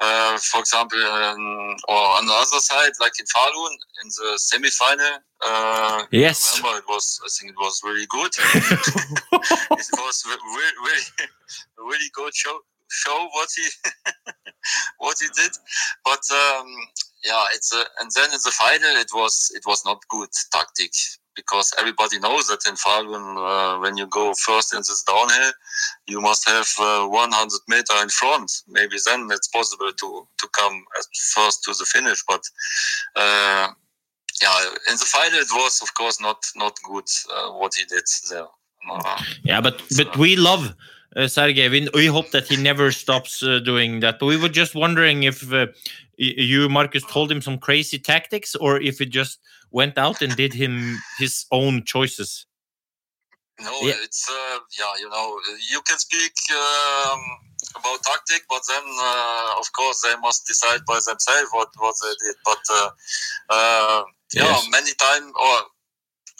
uh, 0.00 0.38
for 0.38 0.60
example, 0.60 1.02
um, 1.02 1.76
or 1.88 1.96
on 2.18 2.26
the 2.26 2.32
other 2.32 2.60
side, 2.60 2.92
like 3.00 3.18
in 3.18 3.26
Falun 3.26 3.72
in 4.02 4.08
the 4.08 4.38
semi-final. 4.38 5.18
Uh, 5.44 6.04
Yes. 6.10 6.58
remember 6.58 6.78
it 6.78 6.84
was. 6.88 7.20
I 7.24 7.28
think 7.38 7.52
it 7.52 7.58
was 7.58 7.80
really 7.84 8.06
good. 8.06 8.32
it 8.38 10.00
was 10.04 10.24
re- 10.26 10.44
re- 10.56 10.78
really, 10.86 11.28
really 11.78 12.10
good 12.12 12.34
show. 12.34 12.58
Show 12.90 13.28
what 13.32 13.48
he 13.54 13.66
what 14.98 15.16
he 15.20 15.28
did, 15.36 15.52
but 16.06 16.20
um, 16.32 16.66
yeah, 17.22 17.44
it's 17.54 17.74
a, 17.74 17.84
and 18.00 18.10
then 18.16 18.26
in 18.32 18.40
the 18.42 18.50
final 18.56 18.96
it 18.96 19.10
was 19.12 19.52
it 19.54 19.62
was 19.66 19.84
not 19.84 20.00
good 20.08 20.30
tactic 20.50 20.92
because 21.38 21.72
everybody 21.78 22.18
knows 22.18 22.48
that 22.48 22.66
in 22.68 22.74
Falun 22.74 23.26
uh, 23.38 23.80
when 23.80 23.96
you 23.96 24.06
go 24.06 24.34
first 24.34 24.74
in 24.74 24.80
this 24.80 25.04
downhill, 25.04 25.52
you 26.08 26.20
must 26.20 26.42
have 26.48 26.68
uh, 26.80 27.06
100 27.06 27.60
meter 27.68 27.96
in 28.02 28.08
front. 28.08 28.50
Maybe 28.66 28.96
then 29.06 29.28
it's 29.30 29.48
possible 29.48 29.92
to 29.92 30.08
to 30.40 30.46
come 30.58 30.76
at 30.98 31.06
first 31.34 31.64
to 31.64 31.70
the 31.78 31.86
finish, 31.96 32.22
but. 32.26 32.42
Uh, 33.16 33.68
yeah, 34.42 34.56
in 34.88 34.94
the 35.02 35.08
final 35.16 35.40
it 35.40 35.48
was 35.52 35.82
of 35.82 35.92
course 35.94 36.20
not 36.20 36.40
not 36.54 36.74
good 36.84 37.08
uh, 37.34 37.50
what 37.58 37.72
he 37.74 37.84
did 37.86 38.04
there. 38.30 38.46
Yeah, 39.42 39.60
but 39.60 39.82
but 39.96 40.16
we 40.16 40.36
love 40.36 40.74
uh, 41.16 41.26
Sergei. 41.26 41.68
We, 41.68 41.88
we 41.94 42.06
hope 42.06 42.30
that 42.30 42.46
he 42.46 42.56
never 42.56 42.92
stops 42.92 43.42
uh, 43.42 43.58
doing 43.58 44.00
that. 44.00 44.18
But 44.18 44.26
we 44.26 44.36
were 44.36 44.48
just 44.48 44.74
wondering 44.74 45.24
if 45.24 45.52
uh, 45.52 45.66
you, 46.16 46.68
Marcus, 46.68 47.04
told 47.04 47.30
him 47.30 47.40
some 47.40 47.58
crazy 47.58 47.98
tactics, 47.98 48.54
or 48.54 48.80
if 48.80 49.00
it 49.00 49.10
just 49.10 49.40
went 49.70 49.98
out 49.98 50.22
and 50.22 50.34
did 50.36 50.54
him 50.54 50.98
his 51.18 51.44
own 51.50 51.84
choices. 51.84 52.46
No, 53.60 53.72
Yeah. 53.82 53.94
it's 54.04 54.28
uh, 54.30 54.58
yeah, 54.78 54.94
you 55.00 55.08
know, 55.10 55.40
you 55.70 55.80
can 55.82 55.98
speak 55.98 56.32
um, 56.52 57.20
about 57.74 58.02
tactic, 58.04 58.42
but 58.48 58.62
then 58.68 58.84
uh, 59.00 59.54
of 59.58 59.66
course 59.72 60.00
they 60.02 60.14
must 60.22 60.46
decide 60.46 60.80
by 60.86 60.98
themselves 61.04 61.50
what 61.52 61.68
what 61.78 61.94
they 62.02 62.14
did. 62.24 62.36
But 62.44 62.62
uh, 62.70 62.90
uh, 63.50 64.02
yeah, 64.34 64.44
Yes. 64.44 64.68
many 64.70 64.92
times 64.94 65.32
or 65.34 65.56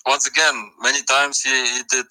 once 0.07 0.27
again, 0.27 0.71
many 0.81 1.03
times 1.03 1.43
he, 1.43 1.51
he 1.51 1.83
did 1.91 2.07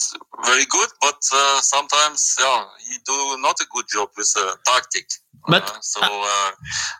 very 0.45 0.65
good, 0.65 0.89
but 1.01 1.19
uh, 1.33 1.61
sometimes 1.61 2.35
yeah, 2.39 2.65
he 2.89 2.97
do 3.05 3.41
not 3.41 3.59
a 3.61 3.65
good 3.73 3.85
job 3.87 4.09
with 4.17 4.33
uh, 4.37 4.55
tactic. 4.65 5.07
But- 5.47 5.63
uh, 5.69 5.79
so, 5.81 6.01
uh, 6.03 6.51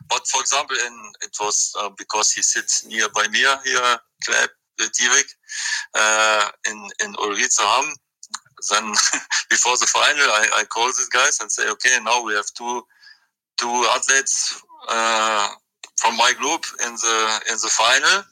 but 0.10 0.26
for 0.28 0.42
example, 0.42 0.76
in 0.78 0.96
it 1.24 1.36
was 1.40 1.74
uh, 1.80 1.90
because 1.98 2.32
he 2.32 2.42
sits 2.42 2.86
nearby 2.86 3.28
me 3.30 3.40
here, 3.40 3.98
Kleb 4.26 4.50
Tivik, 4.80 5.30
uh, 5.96 6.50
in 6.70 6.78
in 7.04 7.14
Ulricehamn. 7.16 7.94
Then 8.72 8.86
before 9.50 9.78
the 9.78 9.86
final, 9.86 10.26
I, 10.42 10.48
I 10.62 10.64
call 10.66 10.88
these 10.88 11.10
guys 11.10 11.40
and 11.42 11.52
say, 11.52 11.70
okay, 11.70 11.98
now 12.04 12.24
we 12.24 12.34
have 12.34 12.48
two 12.58 12.82
two 13.58 13.86
athletes 13.96 14.62
uh, 14.90 15.50
from 15.98 16.16
my 16.18 16.34
group 16.38 16.64
in 16.86 16.94
the 16.94 17.42
in 17.50 17.56
the 17.56 17.72
final. 17.72 18.24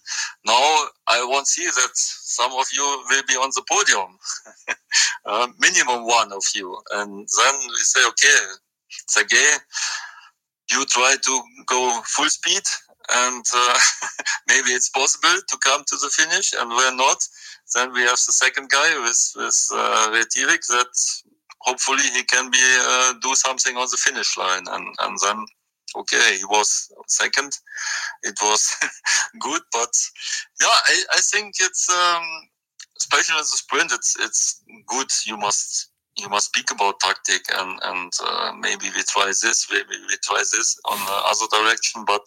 Now 0.45 0.87
I 1.07 1.23
want 1.25 1.45
to 1.45 1.51
see 1.51 1.65
that 1.65 1.91
some 1.95 2.51
of 2.53 2.65
you 2.73 2.83
will 3.09 3.23
be 3.27 3.35
on 3.35 3.49
the 3.55 3.63
podium, 3.69 4.17
uh, 5.25 5.47
minimum 5.59 6.05
one 6.05 6.31
of 6.31 6.43
you, 6.55 6.77
and 6.93 7.09
then 7.11 7.55
we 7.67 7.75
say, 7.77 8.01
okay, 8.07 8.37
Sergey, 9.07 9.57
you 10.71 10.85
try 10.85 11.15
to 11.21 11.41
go 11.65 12.01
full 12.05 12.29
speed 12.29 12.63
and 13.13 13.45
uh, 13.55 13.77
maybe 14.47 14.69
it's 14.69 14.89
possible 14.89 15.37
to 15.47 15.57
come 15.63 15.83
to 15.85 15.95
the 15.97 16.09
finish 16.09 16.53
and 16.53 16.69
we're 16.69 16.95
not 16.95 17.17
then 17.73 17.91
we 17.93 18.01
have 18.01 18.17
the 18.25 18.31
second 18.31 18.69
guy 18.69 18.99
with 19.01 19.33
with 19.35 19.69
uh, 19.73 20.11
that 20.11 21.23
hopefully 21.61 22.03
he 22.13 22.23
can 22.23 22.51
be 22.51 22.61
uh, 22.61 23.13
do 23.21 23.33
something 23.35 23.75
on 23.75 23.87
the 23.89 23.97
finish 23.97 24.37
line. 24.37 24.65
And 24.69 24.87
and 24.99 25.17
then 25.23 25.45
okay 25.97 26.37
he 26.37 26.45
was 26.45 26.91
second. 27.07 27.51
It 28.23 28.35
was 28.41 28.75
good 29.39 29.61
but 29.73 29.93
yeah 30.61 30.67
I, 30.67 31.03
I 31.13 31.19
think 31.21 31.55
it's 31.59 31.89
um, 31.89 32.23
especially 32.97 33.35
in 33.35 33.41
the 33.41 33.57
sprint 33.57 33.91
it's 33.91 34.15
it's 34.19 34.63
good. 34.87 35.07
You 35.25 35.37
must 35.37 35.89
you 36.17 36.29
must 36.29 36.47
speak 36.47 36.71
about 36.71 36.99
tactic 36.99 37.43
and 37.59 37.79
and 37.83 38.11
uh, 38.23 38.51
maybe 38.59 38.85
we 38.95 39.03
try 39.03 39.27
this 39.27 39.67
maybe 39.71 39.95
we 40.09 40.15
try 40.23 40.37
this 40.37 40.79
on 40.85 40.97
the 40.97 41.17
other 41.31 41.47
direction 41.51 42.03
but 42.05 42.25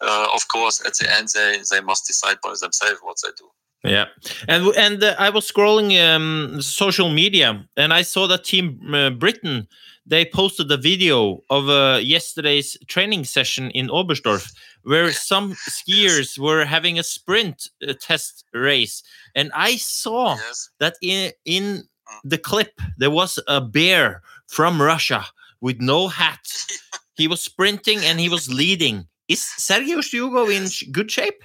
uh, 0.00 0.28
of 0.34 0.46
course 0.48 0.80
at 0.86 0.94
the 0.94 1.12
end 1.16 1.28
they 1.34 1.60
they 1.70 1.80
must 1.80 2.06
decide 2.06 2.38
by 2.42 2.54
themselves 2.60 3.00
what 3.02 3.16
they 3.22 3.30
do. 3.36 3.48
Yeah, 3.82 4.06
and 4.46 4.66
and 4.76 5.02
uh, 5.02 5.14
I 5.18 5.30
was 5.30 5.50
scrolling 5.50 5.98
um, 5.98 6.60
social 6.60 7.08
media, 7.08 7.66
and 7.78 7.94
I 7.94 8.02
saw 8.02 8.26
that 8.26 8.44
Team 8.44 8.78
uh, 8.94 9.08
Britain 9.08 9.68
they 10.10 10.24
posted 10.24 10.70
a 10.72 10.76
video 10.76 11.40
of 11.50 11.68
uh, 11.68 11.98
yesterday's 12.02 12.76
training 12.88 13.24
session 13.24 13.70
in 13.70 13.88
Oberstdorf, 13.88 14.52
where 14.82 15.12
some 15.12 15.54
skiers 15.68 16.36
were 16.38 16.64
having 16.64 16.98
a 16.98 17.02
sprint 17.02 17.68
uh, 17.86 17.94
test 18.00 18.44
race, 18.52 19.02
and 19.34 19.50
I 19.54 19.76
saw 19.76 20.34
yes. 20.34 20.70
that 20.80 20.96
in 21.00 21.32
in 21.44 21.84
the 22.24 22.38
clip 22.38 22.80
there 22.98 23.10
was 23.10 23.38
a 23.48 23.60
bear 23.60 24.22
from 24.46 24.80
Russia 24.80 25.24
with 25.60 25.80
no 25.80 26.08
hat. 26.08 26.46
He 27.16 27.28
was 27.28 27.42
sprinting 27.42 27.98
and 28.02 28.18
he 28.18 28.30
was 28.30 28.48
leading. 28.48 29.06
Is 29.28 29.40
Sergio 29.40 30.02
Hugo 30.02 30.48
in 30.48 30.70
sh- 30.70 30.84
good 30.90 31.10
shape? 31.10 31.44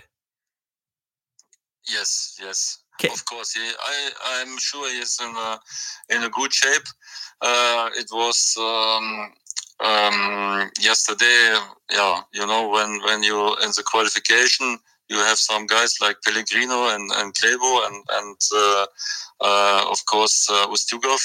Yes, 1.89 2.37
yes. 2.41 2.79
'Kay. 2.97 3.09
Of 3.09 3.25
course, 3.25 3.51
he, 3.53 3.59
I 3.61 4.11
I'm 4.39 4.57
sure 4.57 4.87
he's 4.89 5.19
in 5.19 5.35
a 5.35 5.59
in 6.09 6.23
a 6.23 6.29
good 6.29 6.53
shape. 6.53 6.87
Uh, 7.41 7.89
it 7.93 8.07
was 8.11 8.55
um, 8.57 9.33
um, 9.81 10.71
yesterday. 10.79 11.59
Yeah, 11.91 12.21
you 12.33 12.45
know 12.47 12.69
when 12.69 13.01
when 13.03 13.23
you 13.23 13.55
in 13.63 13.71
the 13.75 13.83
qualification, 13.83 14.79
you 15.09 15.17
have 15.17 15.37
some 15.37 15.65
guys 15.67 15.95
like 16.01 16.17
Pellegrino 16.23 16.89
and 16.89 17.09
and 17.17 17.33
Klebo 17.33 17.87
and 17.87 18.03
and 18.19 18.37
uh, 18.55 18.85
uh, 19.41 19.85
of 19.89 20.05
course 20.05 20.49
uh, 20.49 20.67
Ustugov. 20.67 21.21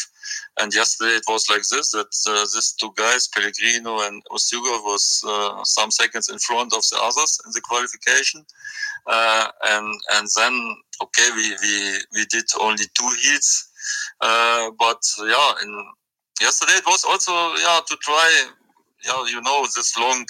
And 0.60 0.74
yesterday 0.74 1.14
it 1.16 1.24
was 1.28 1.48
like 1.48 1.62
this 1.62 1.92
that 1.92 2.12
uh, 2.28 2.40
these 2.40 2.72
two 2.78 2.92
guys, 2.96 3.28
Pellegrino 3.28 4.00
and 4.06 4.22
Ustugov, 4.30 4.84
was 4.84 5.24
uh, 5.26 5.64
some 5.64 5.90
seconds 5.90 6.28
in 6.28 6.38
front 6.38 6.74
of 6.74 6.82
the 6.90 6.98
others 7.00 7.40
in 7.46 7.52
the 7.52 7.60
qualification 7.60 8.44
uh, 9.06 9.48
and 9.64 9.94
and 10.12 10.28
then 10.36 10.76
okay 11.02 11.28
we 11.34 11.56
we, 11.62 11.98
we 12.14 12.24
did 12.26 12.44
only 12.60 12.84
two 12.94 13.08
heats 13.22 13.70
uh, 14.20 14.70
but 14.78 15.02
yeah 15.20 15.52
in 15.62 15.84
yesterday 16.40 16.72
it 16.74 16.86
was 16.86 17.04
also 17.04 17.32
yeah 17.56 17.80
to 17.86 17.96
try 17.96 18.46
yeah 19.04 19.24
you 19.26 19.40
know 19.42 19.62
this 19.74 19.96
long 19.98 20.24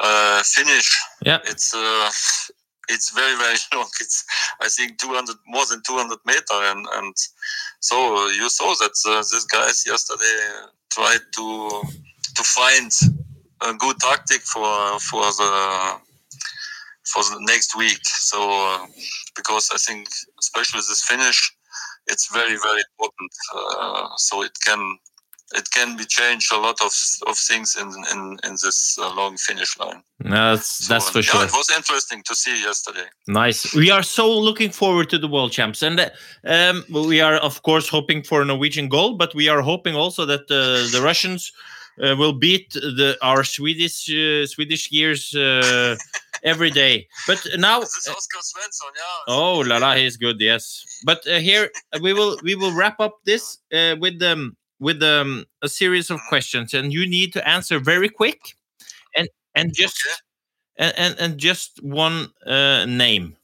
uh, 0.00 0.42
finish 0.42 0.88
Yeah. 1.22 1.38
it's 1.44 1.74
uh, 1.74 2.10
it's 2.88 3.10
very 3.10 3.36
very 3.36 3.58
long 3.74 3.88
it's 4.00 4.24
i 4.60 4.68
think 4.68 4.98
200 4.98 5.36
more 5.46 5.66
than 5.66 5.82
200 5.86 6.18
meter 6.26 6.58
and 6.70 6.86
and 6.94 7.14
so 7.80 7.96
you 8.28 8.48
saw 8.48 8.74
that 8.74 8.96
uh, 9.08 9.18
these 9.32 9.44
guys 9.44 9.84
yesterday 9.86 10.38
tried 10.90 11.24
to 11.36 11.82
to 12.36 12.42
find 12.42 12.90
a 13.62 13.74
good 13.74 13.98
tactic 13.98 14.40
for 14.42 14.98
for 15.00 15.22
the 15.22 15.98
for 17.12 17.22
the 17.22 17.38
next 17.40 17.76
week. 17.76 17.98
So 18.04 18.38
uh, 18.50 18.86
because 19.34 19.70
I 19.72 19.78
think 19.78 20.08
especially 20.38 20.80
this 20.80 21.02
finish, 21.02 21.52
it's 22.06 22.32
very 22.32 22.56
very 22.62 22.82
important. 22.92 23.32
Uh, 23.54 24.08
so 24.16 24.42
it 24.42 24.52
can 24.64 24.98
it 25.54 25.70
can 25.70 25.96
be 25.96 26.04
changed 26.04 26.52
a 26.52 26.58
lot 26.58 26.80
of 26.82 26.92
of 27.26 27.36
things 27.36 27.76
in 27.76 27.88
in 28.12 28.38
in 28.44 28.52
this 28.64 28.98
uh, 28.98 29.14
long 29.14 29.36
finish 29.36 29.78
line. 29.78 30.02
No, 30.20 30.56
that's, 30.56 30.86
So, 30.86 30.94
that's 30.94 31.10
for 31.10 31.18
yeah, 31.20 31.30
sure. 31.30 31.44
it 31.44 31.52
was 31.52 31.70
interesting 31.70 32.22
to 32.24 32.34
see 32.34 32.60
yesterday. 32.62 33.06
Nice. 33.26 33.74
We 33.74 33.90
are 33.90 34.02
so 34.02 34.26
looking 34.30 34.70
forward 34.70 35.08
to 35.10 35.18
the 35.18 35.28
world 35.28 35.52
champs, 35.52 35.82
and 35.82 36.00
uh, 36.00 36.10
um, 36.44 36.84
we 37.08 37.20
are 37.20 37.36
of 37.36 37.62
course 37.62 37.88
hoping 37.88 38.22
for 38.24 38.42
a 38.42 38.44
Norwegian 38.44 38.88
goal, 38.88 39.16
but 39.16 39.34
we 39.34 39.48
are 39.48 39.62
hoping 39.62 39.94
also 39.96 40.26
that 40.26 40.50
uh, 40.50 40.90
the 40.92 41.00
Russians 41.02 41.52
uh, 42.02 42.14
will 42.16 42.32
beat 42.32 42.72
the 42.72 43.16
our 43.22 43.42
Swedish 43.44 44.08
uh, 44.10 44.46
Swedish 44.46 44.90
gears 44.90 45.34
uh, 45.34 45.96
every 46.42 46.70
day. 46.70 47.06
But 47.26 47.40
now, 47.56 47.80
This 47.80 47.96
is 47.96 48.08
Oscar 48.08 48.40
Svensson, 48.42 48.92
yeah. 48.96 49.34
oh 49.34 49.58
la 49.60 49.78
la, 49.78 49.94
he's 49.94 50.16
good. 50.16 50.40
Yes, 50.40 50.84
but 51.04 51.26
uh, 51.26 51.38
here 51.40 51.70
we 52.02 52.12
will 52.12 52.36
we 52.42 52.54
will 52.54 52.72
wrap 52.74 53.00
up 53.00 53.14
this 53.24 53.58
uh, 53.72 53.96
with 53.98 54.22
um 54.22 54.56
with 54.80 55.02
um, 55.02 55.44
a 55.62 55.68
series 55.68 56.10
of 56.10 56.20
questions, 56.28 56.74
and 56.74 56.92
you 56.92 57.08
need 57.08 57.32
to 57.34 57.48
answer 57.48 57.78
very 57.80 58.08
quick, 58.08 58.40
and 59.16 59.28
and 59.54 59.72
just 59.74 59.96
Okay. 60.06 60.16
and, 60.78 60.94
and, 60.98 61.20
and 61.20 61.38
just 61.38 61.82
one 61.82 62.28
uh, 62.46 62.84
name. 62.86 63.36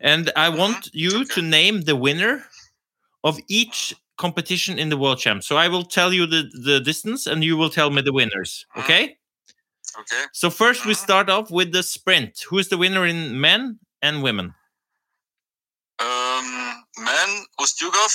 And 0.00 0.30
I 0.36 0.48
want 0.50 0.90
you 0.92 1.24
to 1.24 1.42
name 1.42 1.82
the 1.82 1.96
winner 1.96 2.44
of 3.24 3.38
each 3.48 3.94
competition 4.18 4.78
in 4.78 4.88
the 4.90 4.96
World 4.96 5.18
Champ. 5.18 5.42
So 5.42 5.56
I 5.56 5.68
will 5.68 5.84
tell 5.84 6.12
you 6.12 6.26
the, 6.26 6.50
the 6.64 6.80
distance 6.80 7.26
and 7.26 7.42
you 7.42 7.56
will 7.56 7.70
tell 7.70 7.90
me 7.90 8.02
the 8.02 8.12
winners. 8.12 8.66
Okay? 8.76 9.16
Okay. 9.98 10.24
So 10.32 10.50
first 10.50 10.84
we 10.86 10.94
start 10.94 11.30
off 11.30 11.50
with 11.50 11.72
the 11.72 11.82
sprint. 11.82 12.44
Who 12.50 12.58
is 12.58 12.68
the 12.68 12.76
winner 12.78 13.06
in 13.06 13.40
men 13.40 13.78
and 14.02 14.22
women? 14.22 14.54
Um, 15.98 16.84
men 16.98 17.44
Ustjugov, 17.60 18.12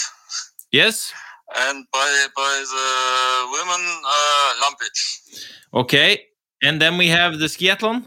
Yes? 0.71 1.13
And 1.55 1.85
by 1.91 2.27
by 2.35 2.63
the 2.73 2.87
women 3.51 3.81
uh, 4.05 4.53
Lampic. 4.61 4.97
Okay. 5.73 6.25
And 6.61 6.81
then 6.81 6.97
we 6.97 7.07
have 7.07 7.39
the 7.39 7.45
skiathlon. 7.45 8.05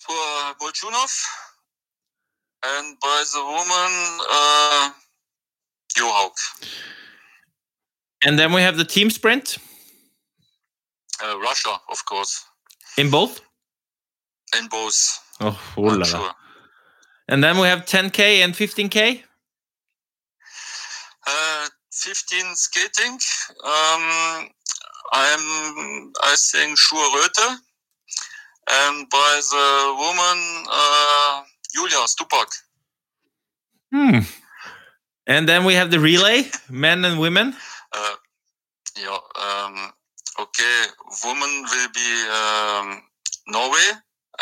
For 0.00 0.54
Bolchunov, 0.60 1.12
and 2.64 2.96
by 3.00 3.24
the 3.32 3.40
woman 3.44 3.92
uh, 4.30 4.90
Johaug. 5.96 6.32
And 8.24 8.38
then 8.38 8.52
we 8.52 8.62
have 8.62 8.76
the 8.76 8.84
team 8.84 9.10
sprint 9.10 9.58
Uh, 11.22 11.38
Russia, 11.38 11.78
of 11.88 12.04
course, 12.04 12.44
in 12.98 13.10
both. 13.10 13.40
in 14.58 14.66
both. 14.68 14.96
Oh, 15.40 15.56
oh 15.76 16.02
sure. 16.02 16.32
And 17.28 17.44
then 17.44 17.58
we 17.58 17.68
have 17.68 17.84
10K 17.84 18.42
and 18.44 18.54
15K. 18.54 19.22
Uh, 21.26 21.68
15 21.92 22.54
skating. 22.54 23.18
Um, 23.64 24.48
I'm, 25.12 26.12
I 26.22 26.34
think, 26.38 26.78
Schuhe 26.78 27.08
Röte. 27.14 27.56
And 28.70 29.08
by 29.10 29.40
the 29.50 29.94
woman, 29.98 30.64
uh, 30.70 31.42
Julia 31.74 32.06
Stupak. 32.06 32.48
Hmm. 33.92 34.20
And 35.26 35.48
then 35.48 35.64
we 35.64 35.74
have 35.74 35.90
the 35.90 36.00
relay, 36.00 36.50
men 36.68 37.04
and 37.04 37.20
women. 37.20 37.54
Uh, 37.92 38.14
yeah, 38.98 39.18
um, 39.40 39.92
okay, 40.40 40.84
woman 41.24 41.64
will 41.70 41.88
be 41.94 42.28
um, 42.30 43.02
Norway, 43.48 43.88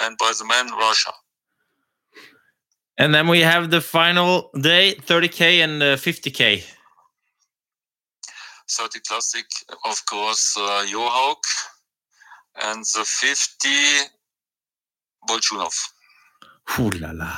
and 0.01 0.17
by 0.19 0.33
the 0.39 0.45
man, 0.45 0.71
Russia. 0.79 1.13
And 3.01 3.15
then 3.15 3.29
we 3.29 3.41
have 3.41 3.71
the 3.71 3.81
final 3.81 4.51
day, 4.61 4.95
30k 4.95 5.65
and 5.65 5.83
uh, 5.83 5.97
50k. 5.97 6.63
30 8.69 9.01
Classic, 9.09 9.47
of 9.87 10.05
course, 10.05 10.55
uh, 10.59 10.85
Johaug. 10.87 11.39
And 12.63 12.85
the 12.85 13.03
50, 13.07 13.69
Bolchunov. 15.27 15.73
Ooh 16.79 16.91
la 16.91 17.13
la. 17.13 17.33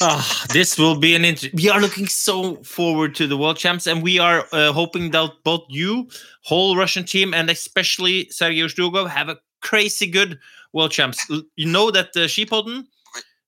Ah, 0.00 0.46
this 0.52 0.78
will 0.78 0.96
be 0.96 1.16
an 1.16 1.24
inter- 1.24 1.50
we 1.54 1.68
are 1.68 1.80
looking 1.80 2.06
so 2.06 2.62
forward 2.62 3.16
to 3.16 3.26
the 3.26 3.36
world 3.36 3.56
champs 3.56 3.88
and 3.88 4.00
we 4.00 4.20
are 4.20 4.46
uh, 4.52 4.72
hoping 4.72 5.10
that 5.10 5.30
both 5.44 5.64
you 5.68 6.08
whole 6.42 6.76
russian 6.76 7.04
team 7.04 7.32
and 7.34 7.48
especially 7.50 8.28
sergei 8.30 8.60
Ustugov 8.60 9.08
have 9.08 9.28
a 9.28 9.38
crazy 9.60 10.06
good 10.06 10.38
world 10.72 10.90
champs 10.90 11.18
you 11.56 11.66
know 11.66 11.90
that 11.90 12.12
the 12.14 12.24
uh, 12.24 12.26
sheepodden 12.26 12.86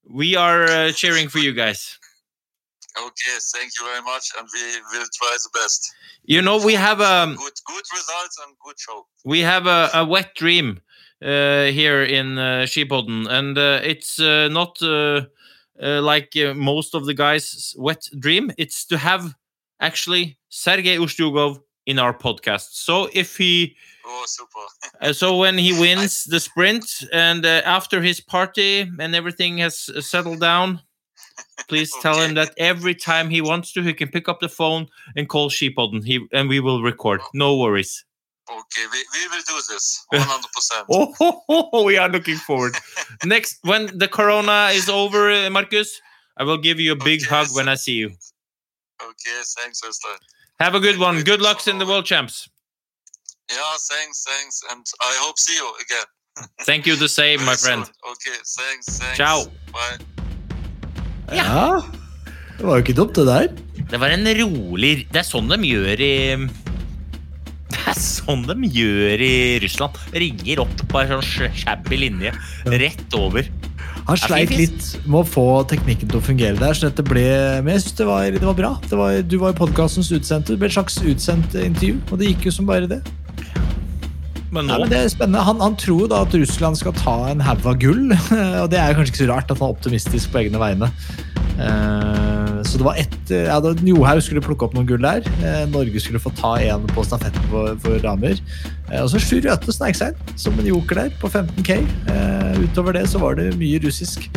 we 0.08 0.36
are 0.36 0.64
uh, 0.64 0.92
cheering 0.92 1.28
for 1.28 1.38
you 1.38 1.52
guys 1.52 1.98
Okay, 2.96 3.36
thank 3.52 3.72
you 3.78 3.86
very 3.86 4.02
much, 4.02 4.30
and 4.38 4.48
we 4.54 4.98
will 4.98 5.06
try 5.14 5.36
the 5.42 5.48
best. 5.52 5.92
you 6.24 6.40
know 6.40 6.64
we 6.64 6.74
have 6.74 7.00
a 7.00 7.34
Good, 7.36 7.52
good 7.66 7.84
results 7.92 8.38
and 8.46 8.54
good 8.64 8.78
show. 8.78 9.06
we 9.24 9.40
have 9.40 9.66
a, 9.66 9.90
a 9.94 10.04
wet 10.04 10.34
dream 10.36 10.80
uh, 11.22 11.64
here 11.78 12.02
in 12.04 12.38
uh, 12.38 12.66
and 13.30 13.58
uh, 13.58 13.80
it's 13.82 14.20
uh, 14.20 14.48
not 14.48 14.80
uh, 14.82 15.22
uh, 15.82 16.00
like 16.02 16.32
uh, 16.36 16.54
most 16.54 16.94
of 16.94 17.04
the 17.06 17.14
guys' 17.14 17.74
wet 17.76 18.02
dream. 18.18 18.52
It's 18.58 18.84
to 18.86 18.96
have 18.98 19.34
actually 19.80 20.38
Sergei 20.48 20.96
Ustugov 20.96 21.60
in 21.86 21.98
our 21.98 22.14
podcast. 22.16 22.68
So 22.74 23.08
if 23.12 23.36
he, 23.36 23.76
Oh, 24.06 24.24
super. 24.26 24.66
uh, 25.00 25.12
so 25.12 25.36
when 25.36 25.58
he 25.58 25.72
wins 25.80 26.24
the 26.24 26.38
sprint 26.40 26.84
and 27.12 27.44
uh, 27.46 27.62
after 27.64 28.02
his 28.02 28.20
party 28.20 28.80
and 28.98 29.14
everything 29.14 29.58
has 29.58 29.88
uh, 29.88 30.00
settled 30.00 30.40
down. 30.40 30.80
Please 31.68 31.92
tell 32.02 32.20
him 32.20 32.34
that 32.34 32.52
every 32.58 32.94
time 32.94 33.30
he 33.30 33.40
wants 33.40 33.72
to, 33.72 33.82
he 33.82 33.94
can 33.94 34.08
pick 34.08 34.28
up 34.28 34.40
the 34.40 34.48
phone 34.48 34.86
and 35.16 35.28
call 35.28 35.48
Sheepodden. 35.50 36.04
He 36.04 36.26
and 36.32 36.48
we 36.48 36.60
will 36.60 36.82
record. 36.82 37.20
No 37.32 37.56
worries. 37.56 38.04
Okay, 38.50 38.86
we, 38.92 38.98
we 39.14 39.28
will 39.28 39.42
do 39.46 39.54
this 39.72 40.04
100%. 40.12 40.84
Oh, 40.90 41.82
we 41.84 41.96
are 41.96 42.10
looking 42.10 42.36
forward. 42.36 42.74
Next, 43.24 43.58
when 43.62 43.86
the 43.98 44.06
corona 44.08 44.68
is 44.74 44.88
over, 44.90 45.30
uh, 45.30 45.48
Marcus, 45.50 46.00
I 46.36 46.42
will 46.44 46.58
give 46.58 46.78
you 46.78 46.92
a 46.92 46.96
big 46.96 47.22
Okay, 47.22 47.30
hug 47.34 47.46
so- 47.46 47.56
when 47.56 47.68
I 47.68 47.76
see 47.76 47.94
you. 47.94 48.08
Okay, 49.02 49.42
thanks, 49.56 49.80
Øystein. 49.82 50.18
Have 50.60 50.74
a 50.76 50.80
good 50.80 50.98
one. 50.98 51.22
Good 51.24 51.40
luck 51.40 51.66
in 51.66 51.78
the 51.78 51.86
World 51.86 52.04
Champs. 52.06 52.48
Yeah, 53.52 53.76
thanks, 53.90 54.24
thanks, 54.24 54.62
and 54.70 54.84
I 55.00 55.12
hope 55.20 55.38
see 55.38 55.56
you 55.56 55.68
again. 55.84 56.08
Thank 56.64 56.86
you 56.86 56.96
the 56.96 57.08
same, 57.08 57.44
my 57.44 57.54
friend. 57.56 57.82
Okay, 57.84 58.38
thanks, 58.56 58.98
thanks. 58.98 59.18
Ciao. 59.18 59.44
Bye. 59.70 60.00
Ja, 61.32 61.80
det 62.58 62.64
var 62.64 62.78
jo 62.78 62.84
ikke 62.84 62.96
dumt, 62.96 63.14
det 63.16 63.26
der. 63.28 63.48
Det 63.90 64.00
var 64.00 64.12
en 64.14 64.26
rolig 64.38 65.06
Det 65.12 65.20
er 65.20 65.26
sånn 65.26 65.48
de 65.50 65.56
gjør 65.66 66.00
i 66.00 66.14
Det 67.74 67.80
er 67.90 67.98
sånn 67.98 68.44
de 68.48 68.70
gjør 68.78 69.24
i 69.24 69.34
Russland. 69.64 69.98
Ringer 70.14 70.62
opp 70.64 70.84
på 70.88 71.02
en 71.02 71.12
sånn 71.14 71.52
shabby 71.64 72.00
linje 72.00 72.32
rett 72.80 73.18
over. 73.18 73.48
Han 74.08 74.20
sleit 74.20 74.52
litt 74.52 74.88
med 75.04 75.20
å 75.22 75.26
få 75.28 75.46
teknikken 75.68 76.10
til 76.10 76.20
å 76.20 76.24
fungere 76.24 76.60
der, 76.60 76.76
så 76.76 76.90
dette 76.90 77.04
ble 77.06 77.24
Men 77.64 77.76
jeg 77.76 77.84
synes 77.86 77.98
det 78.00 78.08
var, 78.08 78.30
det 78.36 78.48
var 78.48 78.56
bra. 78.56 78.72
Det 78.88 78.96
var, 79.00 79.20
du 79.20 79.36
var 79.40 79.52
jo 79.52 79.60
podkastens 79.64 80.12
utsendte. 80.12 80.54
Det 80.54 80.60
ble 80.64 80.72
et 80.72 80.76
slags 80.76 80.98
utsendt 81.04 81.56
intervju, 81.60 82.00
og 82.10 82.20
det 82.20 82.32
gikk 82.32 82.48
jo 82.48 82.56
som 82.58 82.68
bare 82.68 82.90
det. 82.90 83.00
Men 84.54 84.68
nå 84.70 84.78
men 84.84 84.90
det 84.92 85.00
er 85.02 85.10
spennende. 85.10 85.42
Han, 85.42 85.60
han 85.62 85.76
tror 85.80 86.06
da 86.12 86.22
at 86.22 86.34
Russland 86.36 86.78
skal 86.78 86.94
ta 86.98 87.16
en 87.32 87.42
haug 87.42 87.64
av 87.66 87.78
gull, 87.82 88.12
og 88.62 88.68
det 88.70 88.78
er 88.80 88.94
kanskje 88.94 89.14
ikke 89.14 89.24
så 89.24 89.30
rart 89.32 89.50
at 89.50 89.58
han 89.58 89.70
er 89.70 89.78
optimistisk 89.78 90.30
på 90.34 90.44
egne 90.44 90.60
vegne. 90.62 90.90
Eh, 91.54 92.62
så 92.66 92.78
det 92.80 92.86
var 92.86 92.96
ett 92.98 93.30
ja, 93.30 93.58
Johaug 93.86 94.22
skulle 94.24 94.42
plukke 94.42 94.66
opp 94.66 94.74
noen 94.74 94.88
gull 94.88 95.02
der. 95.04 95.26
Eh, 95.42 95.64
Norge 95.70 96.02
skulle 96.02 96.22
få 96.22 96.32
ta 96.38 96.56
en 96.62 96.86
på 96.94 97.04
stafetten 97.06 97.50
for, 97.50 97.74
for 97.82 98.02
damer. 98.02 98.38
Eh, 98.90 99.02
og 99.02 99.10
så 99.12 99.22
Sjur 99.22 99.42
Røthe 99.46 99.74
snek 99.74 99.98
seg 99.98 100.14
inn 100.14 100.38
som 100.40 100.58
en 100.58 100.70
joker 100.70 101.04
der 101.04 101.14
på 101.22 101.30
15K. 101.30 101.80
Eh, 102.14 102.62
utover 102.64 102.98
det 102.98 103.06
så 103.10 103.22
var 103.22 103.38
det 103.38 103.52
mye 103.60 103.82
russisk. 103.84 104.30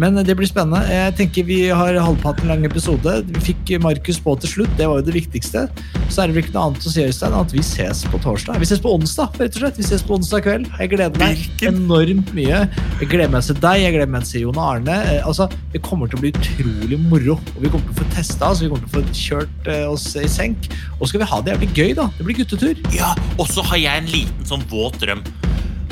Men 0.00 0.16
det 0.26 0.34
blir 0.34 0.48
spennende. 0.48 0.82
Jeg 0.90 1.14
tenker 1.18 1.46
Vi 1.46 1.58
har 1.70 1.94
halvpatt 2.02 2.42
en 2.42 2.50
lang 2.50 2.64
episode. 2.66 3.12
Vi 3.28 3.42
fikk 3.52 3.74
Markus 3.82 4.18
på 4.22 4.34
til 4.42 4.50
slutt. 4.50 4.72
Det 4.78 4.88
var 4.90 5.00
jo 5.00 5.06
det 5.06 5.14
viktigste. 5.14 5.66
Så 6.10 6.22
er 6.22 6.30
det 6.30 6.36
vel 6.36 6.44
ikke 6.44 6.54
noe 6.56 6.64
annet 6.70 6.88
å 6.88 6.92
si 6.92 7.04
Øystein, 7.04 7.36
at 7.38 7.54
vi 7.54 7.62
ses 7.64 8.02
på 8.10 8.18
torsdag. 8.22 8.58
Vi 8.62 8.68
ses 8.68 8.82
på 8.82 8.90
onsdag, 8.94 9.38
rett 9.38 9.54
og 9.54 9.62
slett. 9.62 9.78
Vi 9.78 9.86
ses 9.86 10.04
på 10.06 10.18
onsdag 10.18 10.44
kveld. 10.46 10.66
Jeg 10.80 10.92
gleder 10.94 11.22
meg 11.22 11.64
enormt 11.70 12.34
mye. 12.36 12.64
Jeg 13.00 13.10
gleder 13.12 13.32
meg 13.36 13.46
til 13.46 13.60
deg, 13.62 13.84
jeg 13.84 13.96
gleder 13.96 14.12
meg 14.16 14.28
til 14.28 14.46
Jon 14.48 14.60
Arne. 14.64 14.98
Eh, 15.12 15.22
altså, 15.22 15.48
Det 15.72 15.82
kommer 15.86 16.10
til 16.10 16.18
å 16.18 16.24
bli 16.24 16.34
utrolig 16.34 16.98
moro. 17.06 17.38
Og 17.54 17.62
Vi 17.62 17.70
kommer 17.70 17.86
til 17.86 17.94
å 17.94 18.00
få 18.02 18.10
testa 18.16 18.50
oss, 18.50 18.62
vi 18.64 18.72
kommer 18.72 18.88
til 18.88 18.92
å 18.92 18.98
få 18.98 19.18
kjørt 19.24 19.70
eh, 19.70 19.86
oss 19.90 20.10
i 20.18 20.26
senk. 20.30 20.70
Og 20.98 21.06
så 21.06 21.14
skal 21.14 21.24
vi 21.24 21.30
ha 21.30 21.40
det 21.40 21.54
jævlig 21.54 21.72
gøy, 21.74 21.94
da. 22.02 22.10
Det 22.18 22.26
blir 22.26 22.42
guttetur. 22.42 22.82
Ja, 22.94 23.14
og 23.38 23.46
så 23.50 23.62
har 23.70 23.78
jeg 23.78 24.04
en 24.04 24.10
liten 24.10 24.48
sånn 24.48 24.66
våt 24.70 24.98
drøm. 25.02 25.22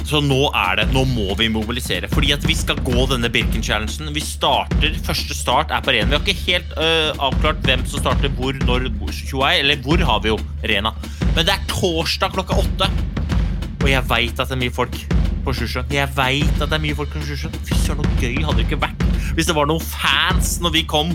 Så 0.09 0.21
nå 0.25 0.41
er 0.51 0.81
det, 0.81 0.89
nå 0.93 1.05
må 1.09 1.37
vi 1.39 1.49
mobilisere. 1.53 2.11
Fordi 2.13 2.33
at 2.35 2.45
vi 2.49 2.57
skal 2.59 2.81
gå 2.85 3.07
denne 3.11 3.31
Birken-challengen. 3.33 4.13
Vi 4.15 4.25
starter, 4.25 4.99
Første 5.07 5.37
start 5.37 5.73
er 5.73 5.85
på 5.85 5.95
Rena. 5.95 6.11
Vi 6.11 6.19
har 6.19 6.27
ikke 6.27 6.51
helt 6.51 6.75
øh, 6.77 7.11
avklart 7.29 7.63
hvem 7.67 7.87
som 7.89 8.03
starter 8.03 8.33
hvor, 8.37 8.57
når, 8.67 8.91
hvor, 8.99 9.49
eller 9.49 9.83
hvor 9.87 10.05
har 10.11 10.23
vi 10.25 10.33
jo 10.35 10.39
Rena. 10.65 10.95
Men 11.37 11.47
det 11.47 11.55
er 11.57 11.67
torsdag 11.71 12.35
klokka 12.35 12.59
åtte. 12.65 12.91
Og 13.83 13.89
jeg 13.91 14.09
veit 14.11 14.39
at 14.39 14.51
det 14.51 14.59
er 14.59 14.65
mye 14.67 14.75
folk 14.75 14.99
på 15.43 15.55
Sjusjøen. 15.59 15.89
Jeg 15.91 16.11
vet 16.17 16.61
at 16.61 16.69
det 16.69 16.79
er 16.79 16.85
mye 16.85 16.99
folk 16.99 17.15
på 17.15 17.25
Sjusjøen. 17.27 17.63
Fy 17.67 17.79
søren, 17.83 18.03
noe 18.03 18.21
gøy 18.21 18.43
hadde 18.43 18.61
det 18.61 18.69
ikke 18.69 18.83
vært 18.85 19.03
hvis 19.37 19.49
det 19.49 19.57
var 19.57 19.69
noen 19.69 19.81
fans 19.81 20.59
når 20.63 20.75
vi 20.77 20.85
kom 20.89 21.15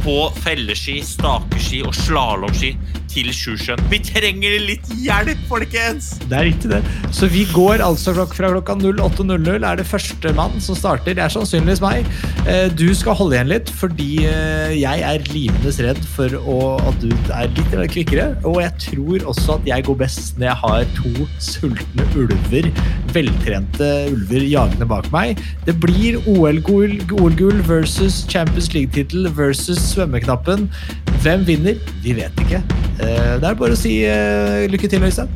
på 0.00 0.16
felleski, 0.40 1.00
stakeski 1.04 1.82
og 1.84 1.92
slalåmski 1.96 2.72
til 3.10 3.30
Sjusjøen. 3.34 3.80
Vi 3.90 3.98
trenger 4.06 4.56
litt 4.62 4.86
hjelp, 5.02 5.40
folkens! 5.50 6.12
Det 6.30 6.36
er 6.38 6.46
riktig, 6.50 6.70
det. 6.70 6.80
Så 7.14 7.28
vi 7.30 7.44
går 7.50 7.82
altså 7.84 8.14
fra 8.16 8.26
klokka 8.30 8.76
08.00 8.80 9.66
er 9.66 9.80
det 9.80 9.86
førstemann 9.88 10.60
som 10.62 10.78
starter. 10.78 11.16
Det 11.18 11.24
er 11.24 11.32
sannsynligvis 11.34 11.82
meg. 11.84 12.08
Eh, 12.46 12.68
Du 12.80 12.86
skal 12.96 13.16
holde 13.18 13.36
igjen 13.36 13.50
litt, 13.50 13.70
fordi 13.80 14.24
eh, 14.28 14.76
jeg 14.78 15.02
er 15.06 15.26
livende 15.34 15.72
redd 15.80 16.00
for 16.14 16.36
å, 16.40 16.58
at 16.90 17.02
du 17.02 17.10
er 17.34 17.50
litt 17.56 17.94
kvikkere. 17.94 18.30
Og 18.48 18.60
jeg 18.62 18.72
tror 18.86 19.26
også 19.32 19.58
at 19.58 19.68
jeg 19.68 19.86
går 19.88 19.98
best 20.04 20.38
når 20.38 20.50
jeg 20.50 20.58
har 20.62 20.88
to 20.98 21.28
sultne 21.42 22.06
ulver, 22.18 22.70
veltrente 23.14 23.90
ulver, 24.12 24.46
jagende 24.46 24.88
bak 24.90 25.10
meg. 25.14 25.40
Det 25.66 25.76
blir 25.82 26.20
OL-gull 26.30 26.98
OL 27.20 27.62
versus 27.66 28.22
Champions 28.30 28.72
League-tittel 28.74 29.28
versus 29.36 29.80
svømmeknappen. 29.92 30.68
Hvem 31.24 31.44
vinner? 31.48 31.80
Vi 32.04 32.14
vet 32.16 32.44
ikke. 32.46 32.62
Eh, 33.00 33.34
Det 33.40 33.48
er 33.48 33.54
bare 33.58 33.76
å 33.76 33.80
si 33.80 34.00
eh, 34.04 34.66
lykke 34.70 34.90
til, 34.92 35.02
Øystein. 35.06 35.28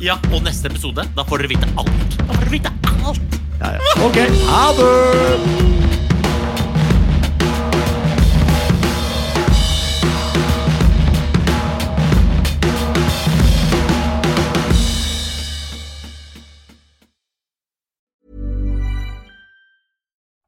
Ja, 0.00 0.16
og 0.32 0.42
neste 0.44 0.68
episode, 0.72 1.04
da 1.16 1.24
får 1.28 1.44
dere 1.44 1.54
vite 1.54 1.68
alt. 1.80 2.18
Da 2.18 2.28
får 2.32 2.44
dere 2.44 2.52
vite 2.58 2.74
alt! 3.04 3.40
Ja, 3.60 3.74
ja. 3.78 3.94
Ok, 4.04 4.18
ha 4.50 4.64
det! 4.78 5.83